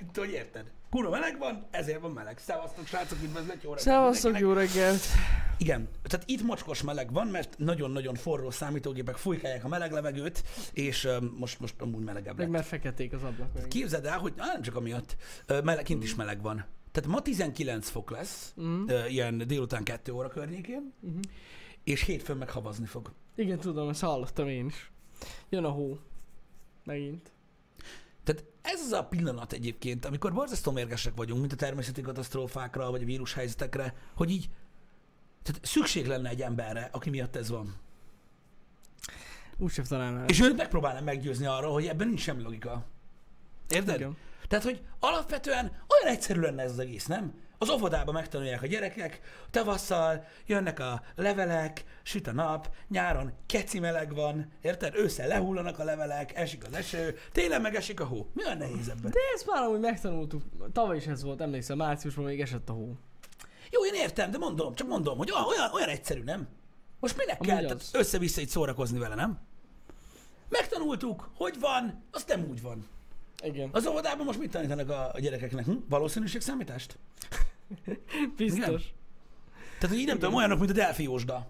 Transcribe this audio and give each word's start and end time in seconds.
meleg, 0.00 0.16
hogy 0.16 0.30
érted? 0.30 0.70
Kurva 0.90 1.10
meleg 1.10 1.38
van, 1.38 1.66
ezért 1.70 2.00
van 2.00 2.10
meleg. 2.10 2.38
Szevasztok, 2.38 2.86
srácok, 2.86 3.18
üdvözlet, 3.22 3.62
jó 3.62 3.68
reggelt 3.74 3.80
Szevasztok, 3.80 4.38
jó 4.38 4.52
reggelt! 4.52 5.00
Igen, 5.58 5.88
tehát 6.02 6.28
itt 6.28 6.42
mocskos 6.42 6.82
meleg 6.82 7.12
van, 7.12 7.26
mert 7.26 7.58
nagyon-nagyon 7.58 8.14
forró 8.14 8.50
számítógépek 8.50 9.16
fújkálják 9.16 9.64
a 9.64 9.68
meleg 9.68 9.92
levegőt, 9.92 10.42
és 10.72 11.04
um, 11.04 11.36
most, 11.38 11.60
most 11.60 11.74
amúgy 11.80 12.04
melegebb 12.04 12.36
Meg 12.36 12.46
lett. 12.46 12.54
már 12.54 12.64
feketék 12.64 13.12
az 13.12 13.22
ablakok. 13.22 13.68
Képzeld 13.68 14.04
el, 14.04 14.18
hogy 14.18 14.32
á, 14.36 14.46
nem 14.52 14.62
csak 14.62 14.76
amiatt, 14.76 15.16
ö, 15.46 15.60
meleg, 15.60 15.84
kint 15.84 16.02
is 16.02 16.14
meleg 16.14 16.42
van. 16.42 16.64
Tehát 16.92 17.10
ma 17.10 17.22
19 17.22 17.88
fok 17.88 18.10
lesz, 18.10 18.54
Mm. 18.60 18.84
ö, 18.88 19.06
ilyen 19.06 19.38
délután 19.46 19.82
2 19.84 20.12
óra 20.12 20.28
környékén, 20.28 20.92
Uh-huh. 21.02 21.20
és 21.84 22.02
hétfőn 22.02 22.36
meg 22.36 22.50
havazni 22.50 22.86
fog. 22.86 23.12
Igen, 23.34 23.58
tudom, 23.58 23.88
ezt 23.88 24.00
hallottam 24.00 24.48
én 24.48 24.66
is. 24.66 24.90
Jön 25.48 25.64
a 25.64 25.68
hó. 25.70 25.98
Megint. 26.84 27.32
Ez 28.62 28.80
az 28.80 28.92
a 28.92 29.04
pillanat 29.04 29.52
egyébként, 29.52 30.04
amikor 30.04 30.32
borzasztó 30.32 30.70
mérgesek 30.72 31.14
vagyunk, 31.16 31.40
mint 31.40 31.52
a 31.52 31.56
természeti 31.56 32.00
katasztrófákra, 32.00 32.90
vagy 32.90 33.02
a 33.02 33.04
vírushelyzetekre, 33.04 33.94
hogy 34.14 34.30
így 34.30 34.50
tehát 35.42 35.64
szükség 35.64 36.06
lenne 36.06 36.28
egy 36.28 36.42
emberre, 36.42 36.88
aki 36.92 37.10
miatt 37.10 37.36
ez 37.36 37.48
van. 37.48 37.74
Úgy 39.56 39.70
sem 39.70 39.84
találnál. 39.84 40.28
És 40.28 40.40
őt 40.40 40.56
megpróbálnám 40.56 41.04
meggyőzni 41.04 41.46
arról, 41.46 41.72
hogy 41.72 41.86
ebben 41.86 42.06
nincs 42.06 42.20
semmi 42.20 42.42
logika. 42.42 42.86
Érted? 43.68 43.94
Igen. 43.94 44.16
Tehát, 44.48 44.64
hogy 44.64 44.82
alapvetően 44.98 45.64
olyan 45.66 46.14
egyszerű 46.14 46.40
lenne 46.40 46.62
ez 46.62 46.70
az 46.70 46.78
egész, 46.78 47.06
nem? 47.06 47.34
Az 47.62 47.70
óvodában 47.70 48.14
megtanulják 48.14 48.62
a 48.62 48.66
gyerekek, 48.66 49.20
tavasszal 49.50 50.24
jönnek 50.46 50.78
a 50.78 51.02
levelek, 51.14 51.84
süt 52.02 52.26
a 52.26 52.32
nap, 52.32 52.70
nyáron 52.88 53.32
keci 53.46 53.78
meleg 53.78 54.14
van, 54.14 54.52
érted? 54.60 54.94
Ősszel 54.94 55.28
lehullanak 55.28 55.78
a 55.78 55.84
levelek, 55.84 56.36
esik 56.36 56.64
az 56.66 56.72
eső, 56.72 57.18
télen 57.32 57.60
meg 57.60 57.74
esik 57.74 58.00
a 58.00 58.04
hó. 58.04 58.30
Mi 58.32 58.44
a 58.44 58.54
nehéz 58.54 58.88
ebben? 58.88 59.10
De 59.10 59.18
ezt 59.34 59.46
már 59.46 59.62
amúgy 59.62 59.80
megtanultuk. 59.80 60.42
Tavaly 60.72 60.96
is 60.96 61.06
ez 61.06 61.22
volt, 61.22 61.40
emlékszem, 61.40 61.76
márciusban 61.76 62.24
még 62.24 62.40
esett 62.40 62.68
a 62.68 62.72
hó. 62.72 62.96
Jó, 63.70 63.84
én 63.84 63.94
értem, 63.94 64.30
de 64.30 64.38
mondom, 64.38 64.74
csak 64.74 64.88
mondom, 64.88 65.18
hogy 65.18 65.30
olyan, 65.30 65.72
olyan, 65.72 65.88
egyszerű, 65.88 66.22
nem? 66.22 66.48
Most 67.00 67.16
minek 67.16 67.40
Amúgy 67.40 67.48
kell 67.48 67.62
tehát 67.62 67.88
össze-vissza 67.92 68.40
itt 68.40 68.48
szórakozni 68.48 68.98
vele, 68.98 69.14
nem? 69.14 69.40
Megtanultuk, 70.48 71.30
hogy 71.34 71.60
van, 71.60 72.04
az 72.10 72.24
nem 72.26 72.46
úgy 72.50 72.62
van. 72.62 72.88
Igen. 73.42 73.68
Az 73.72 73.86
óvodában 73.86 74.24
most 74.26 74.38
mit 74.38 74.50
tanítanak 74.50 74.90
a, 74.90 75.10
a 75.12 75.20
gyerekeknek? 75.20 75.64
Hm? 75.64 75.72
Valószínűségszámítást? 75.88 76.98
Biztos. 78.36 78.92
Tehát, 79.78 79.88
hogy 79.88 79.98
így 79.98 80.06
nem 80.06 80.18
tudom, 80.18 80.34
olyanok, 80.34 80.58
mint 80.58 80.78
a 80.78 80.92
Jósda. 80.98 81.46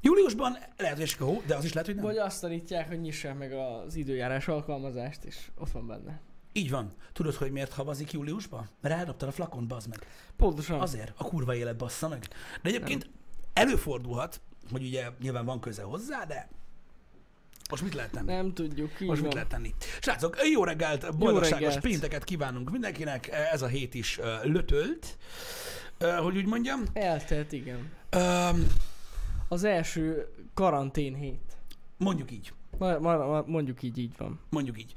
Júliusban 0.00 0.56
lehet, 0.76 0.94
hogy 0.94 1.04
esik 1.04 1.20
a 1.20 1.24
hó, 1.24 1.42
de 1.46 1.56
az 1.56 1.64
is 1.64 1.72
lehet, 1.72 1.86
hogy 1.86 1.96
nem. 1.96 2.04
Vagy 2.04 2.16
azt 2.16 2.40
tanítják, 2.40 2.88
hogy 2.88 3.00
nyissák 3.00 3.38
meg 3.38 3.52
az 3.52 3.94
időjárás 3.94 4.48
alkalmazást, 4.48 5.24
és 5.24 5.50
ott 5.58 5.70
van 5.70 5.86
benne. 5.86 6.20
Így 6.52 6.70
van. 6.70 6.92
Tudod, 7.12 7.34
hogy 7.34 7.50
miért 7.50 7.72
havazik 7.72 8.12
júliusban? 8.12 8.68
Mert 8.80 8.94
eldobtad 8.94 9.28
a 9.28 9.32
flakon, 9.32 9.68
bazd 9.68 9.88
meg. 9.88 10.06
Pontosan. 10.36 10.80
Azért, 10.80 11.12
a 11.16 11.24
kurva 11.24 11.54
élet 11.54 11.76
bassza 11.76 12.08
meg. 12.08 12.28
De 12.62 12.68
egyébként 12.68 13.10
előfordulhat, 13.52 14.40
hogy 14.70 14.82
ugye 14.82 15.08
nyilván 15.20 15.44
van 15.44 15.60
köze 15.60 15.82
hozzá, 15.82 16.24
de 16.24 16.48
most 17.70 17.82
mit 17.82 17.94
lehet 17.94 18.10
tenni? 18.10 18.32
Nem 18.32 18.52
tudjuk, 18.54 19.00
így 19.00 19.06
Most 19.08 19.18
van. 19.20 19.26
mit 19.26 19.32
lehet 19.34 19.48
tenni? 19.48 19.74
Srácok, 20.00 20.36
jó 20.52 20.64
reggelt, 20.64 21.16
boldogságos 21.18 21.60
reggelt. 21.60 21.80
pénteket 21.80 22.24
kívánunk 22.24 22.70
mindenkinek. 22.70 23.28
Ez 23.52 23.62
a 23.62 23.66
hét 23.66 23.94
is 23.94 24.20
lötölt, 24.42 25.16
hogy 26.22 26.36
úgy 26.36 26.46
mondjam. 26.46 26.82
Eltelt, 26.92 27.52
igen. 27.52 27.90
Um, 28.16 28.66
Az 29.48 29.64
első 29.64 30.28
karantén 30.54 31.14
hét. 31.14 31.40
mondjuk 31.96 32.30
így. 32.30 32.52
Ma, 32.78 32.98
ma, 32.98 33.16
ma, 33.16 33.42
mondjuk 33.46 33.82
így, 33.82 33.98
így 33.98 34.12
van. 34.16 34.40
Mondjuk 34.50 34.78
így. 34.78 34.92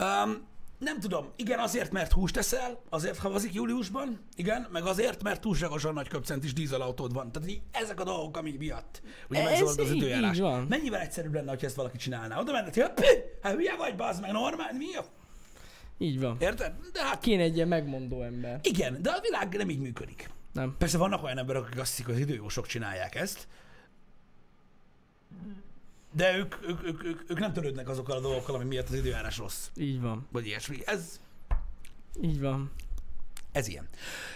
Um, 0.00 0.46
nem 0.84 1.00
tudom, 1.00 1.32
igen, 1.36 1.58
azért, 1.58 1.92
mert 1.92 2.12
húst 2.12 2.36
eszel, 2.36 2.82
azért 2.90 3.18
havazik 3.18 3.54
júliusban, 3.54 4.20
igen, 4.36 4.66
meg 4.72 4.84
azért, 4.86 5.22
mert 5.22 5.40
túlságosan 5.40 5.94
nagy 5.94 6.08
köpcentis 6.08 6.52
dízelautód 6.52 7.12
van. 7.12 7.32
Tehát 7.32 7.48
így 7.48 7.60
ezek 7.72 8.00
a 8.00 8.04
dolgok, 8.04 8.36
amik 8.36 8.58
miatt 8.58 9.02
ugye 9.28 9.40
Ez 9.40 9.44
megzolod 9.44 9.78
az 9.78 9.90
így- 9.90 9.96
időjárás. 9.96 10.34
így 10.36 10.40
van. 10.42 10.66
Mennyivel 10.68 11.00
egyszerűbb 11.00 11.34
lenne, 11.34 11.50
ha 11.50 11.56
ezt 11.60 11.76
valaki 11.76 11.96
csinálná? 11.96 12.40
Oda 12.40 12.52
menne, 12.52 12.64
hogy 12.74 12.92
"Pü, 12.94 13.02
hát 13.42 13.54
hülye 13.54 13.76
vagy, 13.76 13.94
bazd 13.96 14.20
meg, 14.20 14.32
normál, 14.32 14.72
mi 14.72 14.94
a... 14.94 15.04
Így 15.98 16.20
van. 16.20 16.36
Érted? 16.40 16.72
De 16.92 17.02
hát 17.04 17.20
Kéne 17.20 17.42
egy 17.42 17.56
ilyen 17.56 17.68
megmondó 17.68 18.22
ember. 18.22 18.60
igen, 18.62 19.02
de 19.02 19.10
a 19.10 19.20
világ 19.20 19.54
nem 19.56 19.70
így 19.70 19.80
működik. 19.80 20.30
Nem. 20.52 20.74
Persze 20.78 20.98
vannak 20.98 21.22
olyan 21.24 21.38
emberek, 21.38 21.62
akik 21.62 21.78
azt 21.80 21.88
hiszik, 21.90 22.04
hogy 22.06 22.14
az 22.14 22.20
időjósok 22.20 22.66
csinálják 22.66 23.14
ezt, 23.14 23.46
de 26.14 26.36
ők, 26.36 26.54
ők, 26.68 26.84
ők, 26.86 27.04
ők, 27.04 27.30
ők 27.30 27.38
nem 27.38 27.52
törődnek 27.52 27.88
azokkal 27.88 28.16
a 28.16 28.20
dolgokkal, 28.20 28.54
ami 28.54 28.64
miatt 28.64 28.88
az 28.88 28.94
időjárás 28.94 29.38
rossz, 29.38 29.68
Így 29.76 30.00
van. 30.00 30.28
vagy 30.32 30.46
ilyesmi. 30.46 30.78
Ez, 30.84 31.20
Így 32.22 32.40
van. 32.40 32.72
Ez 33.52 33.68
ilyen. 33.68 33.88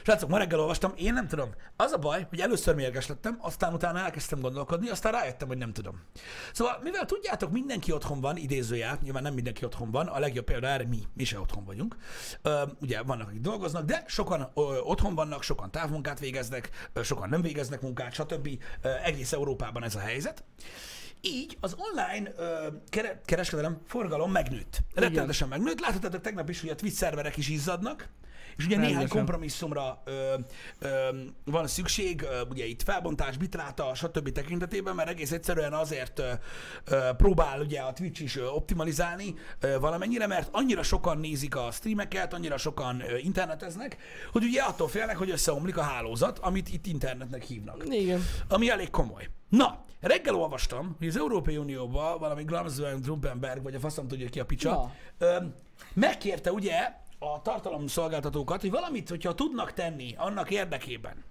Srácok, 0.02 0.28
ma 0.28 0.38
reggel 0.38 0.60
olvastam, 0.60 0.92
én 0.96 1.12
nem 1.12 1.28
tudom. 1.28 1.50
Az 1.76 1.92
a 1.92 1.98
baj, 1.98 2.26
hogy 2.28 2.40
először 2.40 2.74
mérges 2.74 3.06
lettem, 3.06 3.38
aztán 3.40 3.72
utána 3.74 3.98
elkezdtem 3.98 4.40
gondolkodni, 4.40 4.88
aztán 4.88 5.12
rájöttem, 5.12 5.48
hogy 5.48 5.56
nem 5.58 5.72
tudom. 5.72 6.00
Szóval, 6.52 6.78
mivel 6.82 7.04
tudjátok, 7.04 7.50
mindenki 7.50 7.92
otthon 7.92 8.20
van, 8.20 8.36
idézőjel, 8.36 8.98
nyilván 9.02 9.22
nem 9.22 9.34
mindenki 9.34 9.64
otthon 9.64 9.90
van, 9.90 10.06
a 10.06 10.18
legjobb 10.18 10.44
példa 10.44 10.66
erre 10.66 10.86
mi, 10.86 10.98
mi 11.14 11.24
se 11.24 11.40
otthon 11.40 11.64
vagyunk. 11.64 11.96
Ö, 12.42 12.62
ugye 12.80 13.02
vannak, 13.02 13.28
akik 13.28 13.40
dolgoznak, 13.40 13.84
de 13.84 14.04
sokan 14.06 14.40
ö, 14.54 14.60
otthon 14.78 15.14
vannak, 15.14 15.42
sokan 15.42 15.70
távmunkát 15.70 16.18
végeznek, 16.18 16.70
ö, 16.92 17.02
sokan 17.02 17.28
nem 17.28 17.42
végeznek 17.42 17.80
munkát, 17.80 18.12
stb. 18.12 18.48
Ö, 18.82 18.88
egész 19.02 19.32
Európában 19.32 19.82
ez 19.84 19.94
a 19.94 20.00
helyzet. 20.00 20.44
Így 21.20 21.56
az 21.60 21.76
online 21.92 22.32
ö, 22.36 22.66
kere, 22.88 23.20
kereskedelem 23.24 23.78
forgalom 23.86 24.30
megnőtt. 24.30 24.78
Rettenetesen 24.94 25.48
megnőtt. 25.48 25.80
Láthatátok 25.80 26.20
tegnap 26.20 26.48
is, 26.48 26.60
hogy 26.60 26.70
a 26.70 26.74
Twitch 26.74 26.96
szerverek 26.96 27.36
is 27.36 27.48
izzadnak, 27.48 28.08
és 28.56 28.64
ugye 28.64 28.76
néhány 28.76 28.92
Rendesen. 28.92 29.16
kompromisszumra 29.16 30.02
ö, 30.04 30.34
ö, 30.78 31.08
van 31.44 31.66
szükség, 31.66 32.22
ö, 32.22 32.40
ugye 32.50 32.64
itt 32.66 32.82
felbontás, 32.82 33.36
bitráta, 33.36 33.94
stb. 33.94 34.32
tekintetében, 34.32 34.94
mert 34.94 35.08
egész 35.08 35.32
egyszerűen 35.32 35.72
azért 35.72 36.18
ö, 36.18 36.32
ö, 36.84 36.98
próbál 37.16 37.60
ugye 37.60 37.80
a 37.80 37.92
Twitch 37.92 38.22
is 38.22 38.36
ö, 38.36 38.46
optimalizálni 38.46 39.34
ö, 39.60 39.78
valamennyire, 39.78 40.26
mert 40.26 40.48
annyira 40.52 40.82
sokan 40.82 41.18
nézik 41.18 41.56
a 41.56 41.70
streameket, 41.70 42.34
annyira 42.34 42.56
sokan 42.56 43.00
ö, 43.00 43.16
interneteznek, 43.16 43.96
hogy 44.32 44.44
ugye 44.44 44.62
attól 44.62 44.88
félnek, 44.88 45.16
hogy 45.16 45.30
összeomlik 45.30 45.76
a 45.76 45.82
hálózat, 45.82 46.38
amit 46.38 46.68
itt 46.68 46.86
internetnek 46.86 47.42
hívnak 47.42 47.82
Igen. 47.88 48.24
ami 48.48 48.70
elég 48.70 48.90
komoly. 48.90 49.28
Na, 49.48 49.84
reggel 50.00 50.34
olvastam, 50.34 50.94
hogy 50.98 51.09
az 51.09 51.16
Európai 51.16 51.56
Unióban 51.56 52.19
valami 52.19 52.42
Glamsven 52.42 53.03
Trumpenberg, 53.03 53.62
vagy 53.62 53.75
a 53.75 53.78
faszom 53.78 54.09
tudja 54.09 54.28
ki 54.28 54.41
a 54.41 54.44
picsa, 54.44 54.94
ö, 55.19 55.36
megkérte 55.94 56.53
ugye 56.53 56.92
a 57.19 57.42
tartalomszolgáltatókat, 57.42 58.60
hogy 58.60 58.70
valamit, 58.70 59.08
hogyha 59.08 59.34
tudnak 59.34 59.72
tenni 59.72 60.14
annak 60.16 60.50
érdekében, 60.50 61.25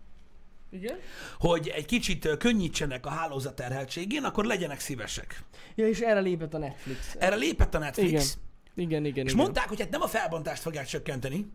Igen? 0.69 0.97
hogy 1.39 1.67
egy 1.67 1.85
kicsit 1.85 2.37
könnyítsenek 2.37 3.05
a 3.05 3.09
hálózat 3.09 3.55
terheltségén, 3.55 4.23
akkor 4.23 4.45
legyenek 4.45 4.79
szívesek. 4.79 5.43
Ja, 5.75 5.87
és 5.87 5.99
erre 5.99 6.19
lépett 6.19 6.53
a 6.53 6.57
Netflix. 6.57 7.15
Erre 7.19 7.35
lépett 7.35 7.73
a 7.73 7.77
Netflix, 7.77 8.09
Igen. 8.09 8.45
Igen, 8.85 9.05
igen, 9.05 9.25
és 9.25 9.31
igen. 9.31 9.43
mondták, 9.43 9.67
hogy 9.67 9.79
hát 9.79 9.89
nem 9.89 10.01
a 10.01 10.07
felbontást 10.07 10.61
fogják 10.61 10.85
csökkenteni, 10.85 11.51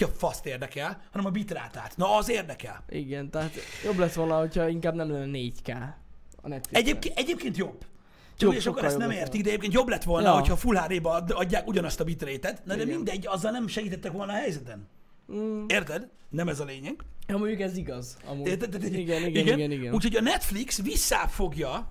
ki 0.00 0.06
a 0.06 0.08
faszt 0.16 0.46
érdekel, 0.46 1.00
hanem 1.10 1.26
a 1.26 1.30
bitrátát. 1.30 1.96
Na, 1.96 2.16
az 2.16 2.28
érdekel. 2.28 2.84
Igen, 2.88 3.30
tehát 3.30 3.52
jobb 3.84 3.98
lett 3.98 4.12
volna, 4.12 4.38
hogyha 4.38 4.68
inkább 4.68 4.94
nem 4.94 5.10
lenne 5.10 5.38
4K 5.38 5.68
a 6.42 6.48
Netflix. 6.48 6.80
Egyébként, 6.80 7.18
egyébként 7.18 7.56
jobb. 7.56 7.84
Csak 8.36 8.52
Jobb, 8.52 8.60
sokan 8.60 8.84
ezt 8.84 8.98
nem 8.98 9.10
értik, 9.10 9.42
de 9.42 9.48
egyébként 9.48 9.72
jobb 9.72 9.88
lett 9.88 10.02
volna, 10.02 10.26
Ja. 10.28 10.34
hogyha 10.34 10.56
Full 10.56 10.76
HD-ba 10.76 11.10
ad- 11.10 11.30
adják 11.30 11.66
ugyanazt 11.66 12.00
a 12.00 12.04
bitrétet, 12.04 12.64
na 12.64 12.74
de 12.76 12.82
Igen. 12.82 12.94
mindegy, 12.94 13.26
azzal 13.26 13.50
nem 13.50 13.66
segítettek 13.66 14.12
volna 14.12 14.32
a 14.32 14.36
helyzeten. 14.36 14.88
Mm, 15.32 15.64
Érted? 15.68 16.08
Nem 16.28 16.48
ez 16.48 16.60
a 16.60 16.64
lényeg. 16.64 17.04
ja, 17.26 17.36
mondjuk 17.36 17.60
ez 17.60 17.76
igaz. 17.76 18.16
Amúgy. 18.26 18.46
Érted? 18.46 18.70
Tehát, 18.70 18.86
Igen, 18.86 19.26
igen, 19.26 19.46
igen, 19.46 19.70
igen. 19.70 19.94
Úgyhogy 19.94 20.16
a 20.16 20.20
Netflix 20.20 20.82
visszafogja 20.82 21.88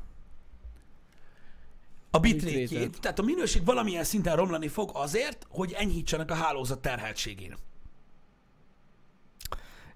a 2.12 2.20
bitrétjét, 2.20 3.00
tehát 3.02 3.20
a 3.20 3.24
minőség 3.24 3.66
valamilyen 3.66 4.04
szinten 4.04 4.36
romlani 4.36 4.68
fog 4.68 4.90
azért, 4.94 5.46
hogy 5.50 5.72
enyhítsenek 5.78 6.32
a 6.32 6.34
hálózat 6.34 6.80
terheltségén. 6.82 7.56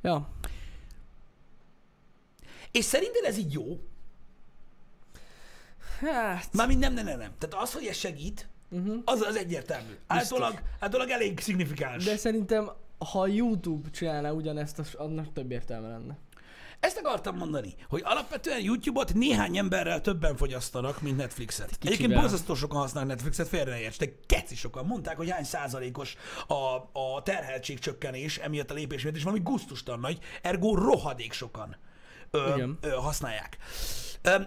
Ja. 0.03 0.29
És 2.71 2.85
szerinted 2.85 3.23
ez 3.23 3.37
így 3.37 3.53
jó? 3.53 3.79
Hát, 5.99 6.53
Mármint 6.53 6.79
nem, 6.79 6.93
nem, 6.93 7.05
nem, 7.05 7.19
nem. 7.19 7.31
Tehát 7.37 7.65
az, 7.65 7.73
hogy 7.73 7.85
ez 7.85 7.95
segít, 7.95 8.47
uh-huh. 8.69 9.01
az 9.05 9.21
az 9.21 9.35
egyértelmű. 9.35 9.93
Általában, 10.07 10.59
általában 10.79 11.13
elég 11.13 11.39
szignifikáns. 11.39 12.03
de 12.03 12.17
szerintem, 12.17 12.71
ha 13.11 13.27
YouTube 13.27 13.89
csinálná 13.89 14.31
ugyanezt, 14.31 14.79
az 14.79 14.93
annak 14.93 15.33
több 15.33 15.51
értelme 15.51 15.87
lenne. 15.87 16.17
Ezt 16.83 16.97
akartam 16.97 17.37
mondani, 17.37 17.75
hogy 17.89 18.01
alapvetően 18.05 18.61
YouTube-ot 18.61 19.13
néhány 19.13 19.57
emberrel 19.57 20.01
többen 20.01 20.35
fogyasztanak, 20.35 21.01
mint 21.01 21.17
Netflixet. 21.17 21.77
Egyébként 21.81 22.13
borzasztó 22.13 22.55
sokan 22.55 22.79
használnak 22.79 23.11
Netflixet, 23.11 23.47
félre 23.47 23.71
ne 23.71 23.79
érts, 23.79 23.97
de 23.97 24.05
keci 24.25 24.55
sokan. 24.55 24.85
Mondták, 24.85 25.17
hogy 25.17 25.29
hány 25.29 25.43
százalékos 25.43 26.15
a, 26.47 26.53
a 26.99 27.21
terheltség 27.23 27.79
csökkenés 27.79 28.37
emiatt 28.37 28.71
a 28.71 28.73
lépés 28.73 29.03
miatt, 29.03 29.15
és 29.15 29.23
valami 29.23 29.41
gusztustalan 29.43 29.99
nagy, 29.99 30.19
ergo 30.41 30.75
rohadék 30.75 31.33
sokan 31.33 31.75
ö, 32.31 32.53
Igen. 32.55 32.77
ö, 32.81 32.89
használják. 32.89 33.57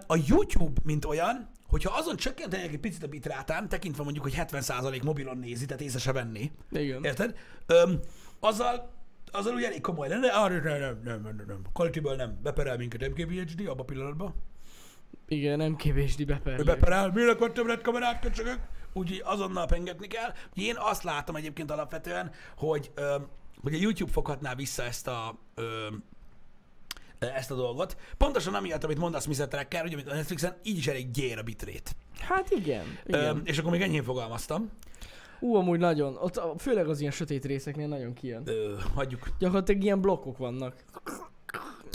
A 0.07 0.17
YouTube, 0.27 0.81
mint 0.85 1.05
olyan, 1.05 1.51
hogyha 1.69 1.97
azon 1.97 2.17
csökkentenék 2.17 2.73
egy 2.73 2.81
picit 2.81 3.03
a 3.03 3.09
bitrátán, 3.09 3.69
tekintve 3.69 4.03
mondjuk, 4.03 4.25
hogy 4.25 4.35
70% 4.37 5.03
mobilon 5.03 5.39
nézi, 5.39 5.67
tehát 5.67 5.83
észre 5.83 5.99
se 5.99 6.13
venni, 6.13 6.51
Igen. 6.71 7.05
érted? 7.05 7.37
Öm, 7.67 8.01
azzal, 8.41 8.96
azzal 9.37 9.55
ugye 9.55 9.67
elég 9.67 9.81
komoly 9.81 10.09
lenne, 10.09 10.29
ah, 10.29 10.51
nem, 10.51 10.63
nem, 10.63 10.81
nem, 10.81 11.01
nem, 11.05 11.23
nem, 11.23 11.45
nem, 11.47 11.63
quality 11.73 12.01
nem, 12.17 12.39
beperel 12.43 12.77
minket 12.77 13.09
MKBHD 13.09 13.61
abban 13.61 13.79
a 13.79 13.85
pillanatban. 13.85 14.35
Igen, 15.29 15.59
nem 15.59 15.77
kevésdi 15.77 16.27
Ő 16.45 16.63
beperel, 16.63 17.11
miért 17.13 17.31
akar 17.31 17.53
többet 17.53 17.83
kamerát 17.83 18.21
köcsögök? 18.21 18.59
Úgyhogy 18.93 19.23
azonnal 19.25 19.67
pengetni 19.67 20.07
kell. 20.07 20.33
Én 20.55 20.75
azt 20.79 21.03
látom 21.03 21.37
egyébként 21.37 21.71
alapvetően, 21.71 22.31
hogy, 22.57 22.91
öm, 22.95 23.27
hogy 23.63 23.75
a 23.75 23.79
YouTube 23.79 24.13
foghatná 24.13 24.55
vissza 24.55 24.83
ezt 24.83 25.09
a, 25.09 25.39
öm, 25.55 26.03
ezt 27.19 27.51
a 27.51 27.55
dolgot. 27.55 27.97
Pontosan 28.17 28.55
amiatt, 28.55 28.85
amit 28.85 28.99
mondasz 28.99 29.27
Mr. 29.27 29.49
Tracker, 29.49 29.83
hogy 29.83 29.93
amit 29.93 30.09
a 30.09 30.15
Netflixen 30.15 30.57
így 30.63 30.77
is 30.77 30.87
elég 30.87 31.11
gyér 31.11 31.39
a 31.39 31.43
bitrét. 31.43 31.97
Hát 32.21 32.51
igen. 32.51 32.99
igen. 33.07 33.25
Öm, 33.25 33.43
és 33.45 33.59
akkor 33.59 33.71
még 33.71 33.83
enyhén 33.83 34.05
fogalmaztam. 34.05 34.71
Ú, 35.41 35.55
amúgy 35.55 35.79
nagyon. 35.79 36.17
Ott 36.17 36.37
a- 36.37 36.55
főleg 36.59 36.89
az 36.89 37.01
ilyen 37.01 37.13
sötét 37.13 37.45
részeknél 37.45 37.89
nagyon 37.89 38.13
kijön. 38.13 38.43
Ö, 38.47 38.75
hagyjuk. 38.95 39.29
Gyakorlatilag 39.39 39.83
ilyen 39.83 40.01
blokkok 40.01 40.39
vannak. 40.39 40.85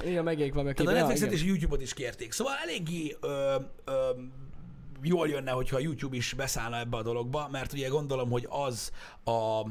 Igen, 0.04 0.24
megék 0.24 0.54
van 0.54 0.64
meg. 0.64 0.76
Tehát 0.76 0.92
a 0.92 0.96
Netflixet 0.96 1.32
és 1.32 1.42
a 1.42 1.46
YouTube-ot 1.46 1.82
is 1.82 1.94
kérték. 1.94 2.32
Szóval 2.32 2.54
eléggé 2.64 3.18
ö, 3.22 3.56
ö, 3.86 3.92
jól 5.02 5.28
jönne, 5.28 5.52
hogyha 5.52 5.76
a 5.76 5.80
YouTube 5.80 6.16
is 6.16 6.34
beszállna 6.34 6.80
ebbe 6.80 6.98
a 6.98 7.02
dologba, 7.04 7.48
mert 7.52 7.74
ugye 7.74 7.88
gondolom, 7.88 8.30
hogy 8.30 8.48
az 8.50 8.92
a 9.26 9.62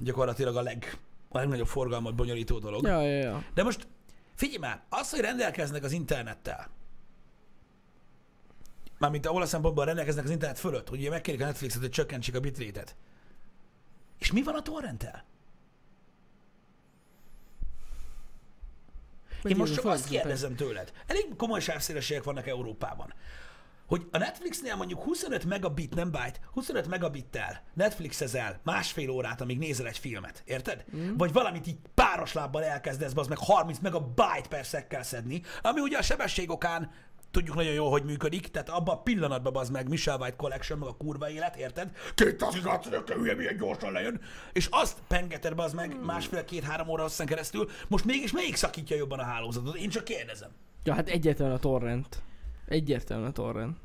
gyakorlatilag 0.00 0.56
a, 0.56 0.62
leg, 0.62 0.98
a 1.28 1.38
legnagyobb 1.38 1.66
forgalmat 1.66 2.14
bonyolító 2.14 2.58
dolog. 2.58 2.86
Ja, 2.86 3.00
ja, 3.02 3.18
ja. 3.18 3.44
De 3.54 3.62
most 3.62 3.86
figyelj 4.34 4.58
már, 4.58 4.82
az, 4.88 5.10
hogy 5.10 5.20
rendelkeznek 5.20 5.84
az 5.84 5.92
internettel, 5.92 6.68
mármint 8.98 9.26
ahol 9.26 9.42
a 9.42 9.46
szempontból 9.46 9.84
rendelkeznek 9.84 10.24
az 10.24 10.30
internet 10.30 10.58
fölött, 10.58 10.88
hogy 10.88 10.98
ugye 11.00 11.10
megkérik 11.10 11.40
a 11.40 11.44
Netflixet, 11.44 11.80
hogy 11.80 11.90
csökkentsék 11.90 12.34
a 12.34 12.40
bitrétet. 12.40 12.96
És 14.18 14.32
mi 14.32 14.42
van 14.42 14.54
a 14.54 14.62
torrenttel? 14.62 15.24
Én 19.42 19.56
most 19.56 19.74
csak 19.74 19.84
azt 19.84 20.08
kérdezem 20.08 20.56
tőled. 20.56 20.92
Elég 21.06 21.36
komoly 21.36 21.60
sávszélességek 21.60 22.24
vannak 22.24 22.46
Európában. 22.46 23.14
Hogy 23.86 24.08
a 24.10 24.18
Netflixnél 24.18 24.76
mondjuk 24.76 25.02
25 25.02 25.44
megabit, 25.44 25.94
nem 25.94 26.10
byte, 26.10 26.38
25 26.52 26.88
megabittel 26.88 27.62
Netflixezel 27.74 28.60
másfél 28.64 29.10
órát, 29.10 29.40
amíg 29.40 29.58
nézel 29.58 29.86
egy 29.86 29.98
filmet, 29.98 30.42
érted? 30.44 30.84
Mm. 30.96 31.16
Vagy 31.16 31.32
valamit 31.32 31.66
így 31.66 31.78
páros 31.94 32.32
lábbal 32.32 32.64
elkezdesz, 32.64 33.12
az 33.14 33.26
meg 33.26 33.38
30 33.38 33.78
megabyte 33.78 34.48
per 34.48 34.66
szekkel 34.66 35.02
szedni, 35.02 35.42
ami 35.62 35.80
ugye 35.80 35.98
a 35.98 36.02
sebességokán 36.02 36.90
tudjuk 37.30 37.54
nagyon 37.54 37.72
jól, 37.72 37.90
hogy 37.90 38.04
működik, 38.04 38.48
tehát 38.48 38.68
abban 38.68 38.94
a 38.94 39.02
pillanatban 39.02 39.56
az 39.56 39.70
meg 39.70 39.88
Michelle 39.88 40.18
White 40.18 40.36
Collection, 40.36 40.78
meg 40.78 40.88
a 40.88 40.96
kurva 40.96 41.30
élet, 41.30 41.56
érted? 41.56 41.90
200 42.14 42.54
izlatszörökkel 42.54 43.16
hülye, 43.16 43.34
milyen 43.34 43.56
gyorsan 43.56 43.92
lejön, 43.92 44.20
és 44.52 44.68
azt 44.70 44.98
pengeted 45.08 45.58
az 45.58 45.72
meg 45.72 46.04
másfél-két-három 46.04 46.88
óra 46.88 47.02
hosszan 47.02 47.26
keresztül, 47.26 47.68
most 47.88 48.04
mégis 48.04 48.32
melyik 48.32 48.56
szakítja 48.56 48.96
jobban 48.96 49.18
a 49.18 49.24
hálózatot? 49.24 49.76
Én 49.76 49.88
csak 49.88 50.04
kérdezem. 50.04 50.50
Ja, 50.84 50.94
hát 50.94 51.08
egyértelműen 51.08 51.56
a 51.56 51.60
torrent. 51.60 52.22
Egyértelműen 52.66 53.28
a 53.28 53.32
torrent. 53.32 53.76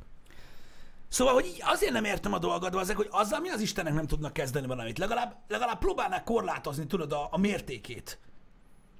Szóval, 1.07 1.33
hogy 1.33 1.45
így 1.45 1.61
azért 1.61 1.91
nem 1.91 2.03
értem 2.03 2.33
a 2.33 2.39
dolgot, 2.39 2.75
ezek, 2.75 2.95
hogy 2.95 3.07
azzal 3.11 3.39
mi 3.39 3.49
az 3.49 3.61
Istennek 3.61 3.93
nem 3.93 4.07
tudnak 4.07 4.33
kezdeni 4.33 4.67
valamit. 4.67 4.97
Legalább, 4.97 5.35
legalább 5.47 5.79
próbálnák 5.79 6.23
korlátozni, 6.23 6.87
tudod, 6.87 7.11
a, 7.11 7.27
a 7.31 7.37
mértékét. 7.37 8.19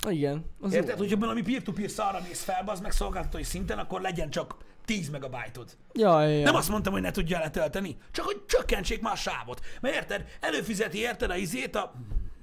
Igen. 0.10 0.46
Az 0.62 0.74
Érted? 0.74 0.90
jó. 0.90 0.98
Hogyha 0.98 1.18
valami 1.18 1.42
peer-to-peer 1.42 1.90
szarra 1.90 2.22
mész 2.28 2.44
fel, 2.44 2.64
az 2.66 2.80
meg 2.80 2.92
szolgáltatói 2.92 3.44
szinten, 3.44 3.78
akkor 3.78 4.02
legyen 4.02 4.30
csak 4.30 4.56
10 4.86 5.10
megabájtod. 5.10 5.78
Ja, 5.94 6.22
ja. 6.26 6.44
Nem 6.44 6.56
azt 6.56 6.70
mondtam, 6.70 6.94
hogy 6.94 7.02
ne 7.02 7.12
tudja 7.12 7.40
letölteni, 7.40 7.98
csak 8.12 8.26
hogy 8.26 8.46
csökkentsék 8.46 9.02
már 9.02 9.14
a 9.14 9.16
sávot. 9.16 9.62
Mert 9.82 9.96
érted, 9.96 10.26
előfizeti 10.40 10.98
érted 10.98 11.30
a 11.30 11.36
izét 11.36 11.76
a... 11.76 11.94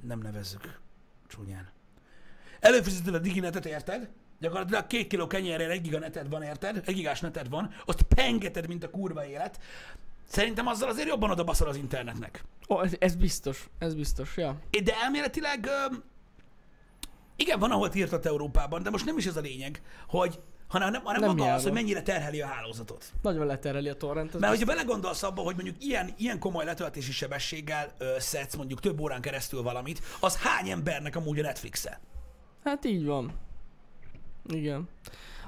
Nem 0.07 0.19
nevezzük 0.19 0.81
csúnyán. 1.29 1.69
Előfizeted 2.61 3.15
a 3.15 3.19
diginetet, 3.19 3.67
érted? 3.67 4.09
Gyakorlatilag 4.39 4.87
két 4.87 5.07
kiló 5.07 5.27
kenyérrel 5.27 5.71
egy 5.71 5.83
giga 5.83 5.99
neted 5.99 6.29
van, 6.29 6.43
érted? 6.43 6.83
Egy 6.87 6.95
gigás 6.95 7.21
neted 7.21 7.49
van, 7.49 7.75
azt 7.87 8.03
pengeted, 8.03 8.67
mint 8.67 8.85
a 8.85 8.91
kurva 8.91 9.27
élet. 9.27 9.61
Szerintem 10.29 10.67
azzal 10.67 10.89
azért 10.89 11.09
jobban 11.09 11.31
odabaszol 11.31 11.69
az 11.69 11.77
internetnek. 11.77 12.45
Ó, 12.69 12.83
ez, 12.83 12.93
ez 12.99 13.15
biztos. 13.15 13.69
Ez 13.79 13.95
biztos, 13.95 14.37
ja. 14.37 14.57
De 14.85 14.95
elméletileg, 15.03 15.69
igen, 17.41 17.59
van, 17.59 17.71
ahol 17.71 17.89
tiltott 17.89 18.27
Európában, 18.27 18.83
de 18.83 18.91
most 18.91 19.05
nem 19.05 19.19
is 19.19 19.27
ez 19.27 19.37
a 19.37 19.41
lényeg, 19.41 19.83
hogy 20.09 20.41
hanem, 20.69 20.91
nem, 20.91 21.03
hanem 21.05 21.21
Nem 21.21 21.37
maga 21.37 21.55
az, 21.55 21.63
hogy 21.63 21.73
mennyire 21.73 22.03
terheli 22.03 22.41
a 22.41 22.47
hálózatot. 22.47 23.05
Nagyon 23.23 23.47
letereli 23.47 23.89
a 23.89 23.95
torrent. 23.95 24.35
Ez 24.35 24.41
Mert 24.41 24.53
hogyha 24.53 24.67
belegondolsz 24.67 25.23
abba, 25.23 25.43
hogy 25.43 25.55
mondjuk 25.55 25.77
ilyen, 25.85 26.15
ilyen 26.17 26.39
komoly 26.39 26.65
letöltési 26.65 27.13
sebességgel 27.13 27.95
ö, 27.99 28.15
szedsz 28.19 28.55
mondjuk 28.55 28.81
több 28.81 29.01
órán 29.01 29.21
keresztül 29.21 29.63
valamit, 29.63 30.01
az 30.21 30.37
hány 30.37 30.71
embernek 30.71 31.17
amúgy 31.17 31.39
a 31.39 31.43
Netflix-e? 31.43 32.01
Hát 32.65 32.85
így 32.85 33.05
van. 33.05 33.33
Igen. 34.49 34.89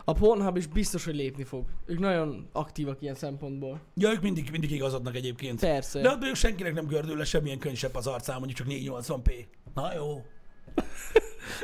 A 0.04 0.12
Pornhub 0.12 0.56
is 0.56 0.66
biztos, 0.66 1.04
hogy 1.04 1.14
lépni 1.14 1.44
fog. 1.44 1.64
Ők 1.86 1.98
nagyon 1.98 2.48
aktívak 2.52 3.02
ilyen 3.02 3.14
szempontból. 3.14 3.80
Ja, 3.94 4.10
ők 4.10 4.20
mindig, 4.20 4.50
mindig 4.50 4.70
igazadnak 4.70 5.14
egyébként. 5.14 5.60
Persze. 5.60 6.00
De 6.00 6.08
ott 6.08 6.14
mondjuk 6.14 6.36
senkinek 6.36 6.74
nem 6.74 6.86
gördül 6.86 7.16
le 7.16 7.24
semmilyen 7.24 7.58
könysepp 7.58 7.94
az 7.94 8.06
arcán, 8.06 8.38
mondjuk 8.38 8.58
csak 8.58 8.66
480p. 8.70 9.46
Na 9.74 9.94
jó. 9.94 10.24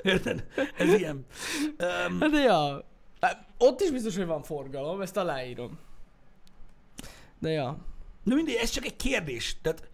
Érted? 0.02 0.44
Ez 0.76 0.92
ilyen. 0.92 1.26
Um, 1.78 2.20
Hát 2.20 2.30
de 2.30 2.38
ja. 2.40 2.84
Hát, 3.20 3.46
Ott 3.58 3.80
is 3.80 3.90
biztos, 3.90 4.16
hogy 4.16 4.26
van 4.26 4.42
forgalom, 4.42 5.00
ezt 5.00 5.16
aláírom. 5.16 5.78
De 7.38 7.50
ja. 7.50 7.76
de 8.24 8.34
mindig, 8.34 8.54
ez 8.54 8.70
csak 8.70 8.84
egy 8.84 8.96
kérdés. 8.96 9.56
Tehát 9.62 9.88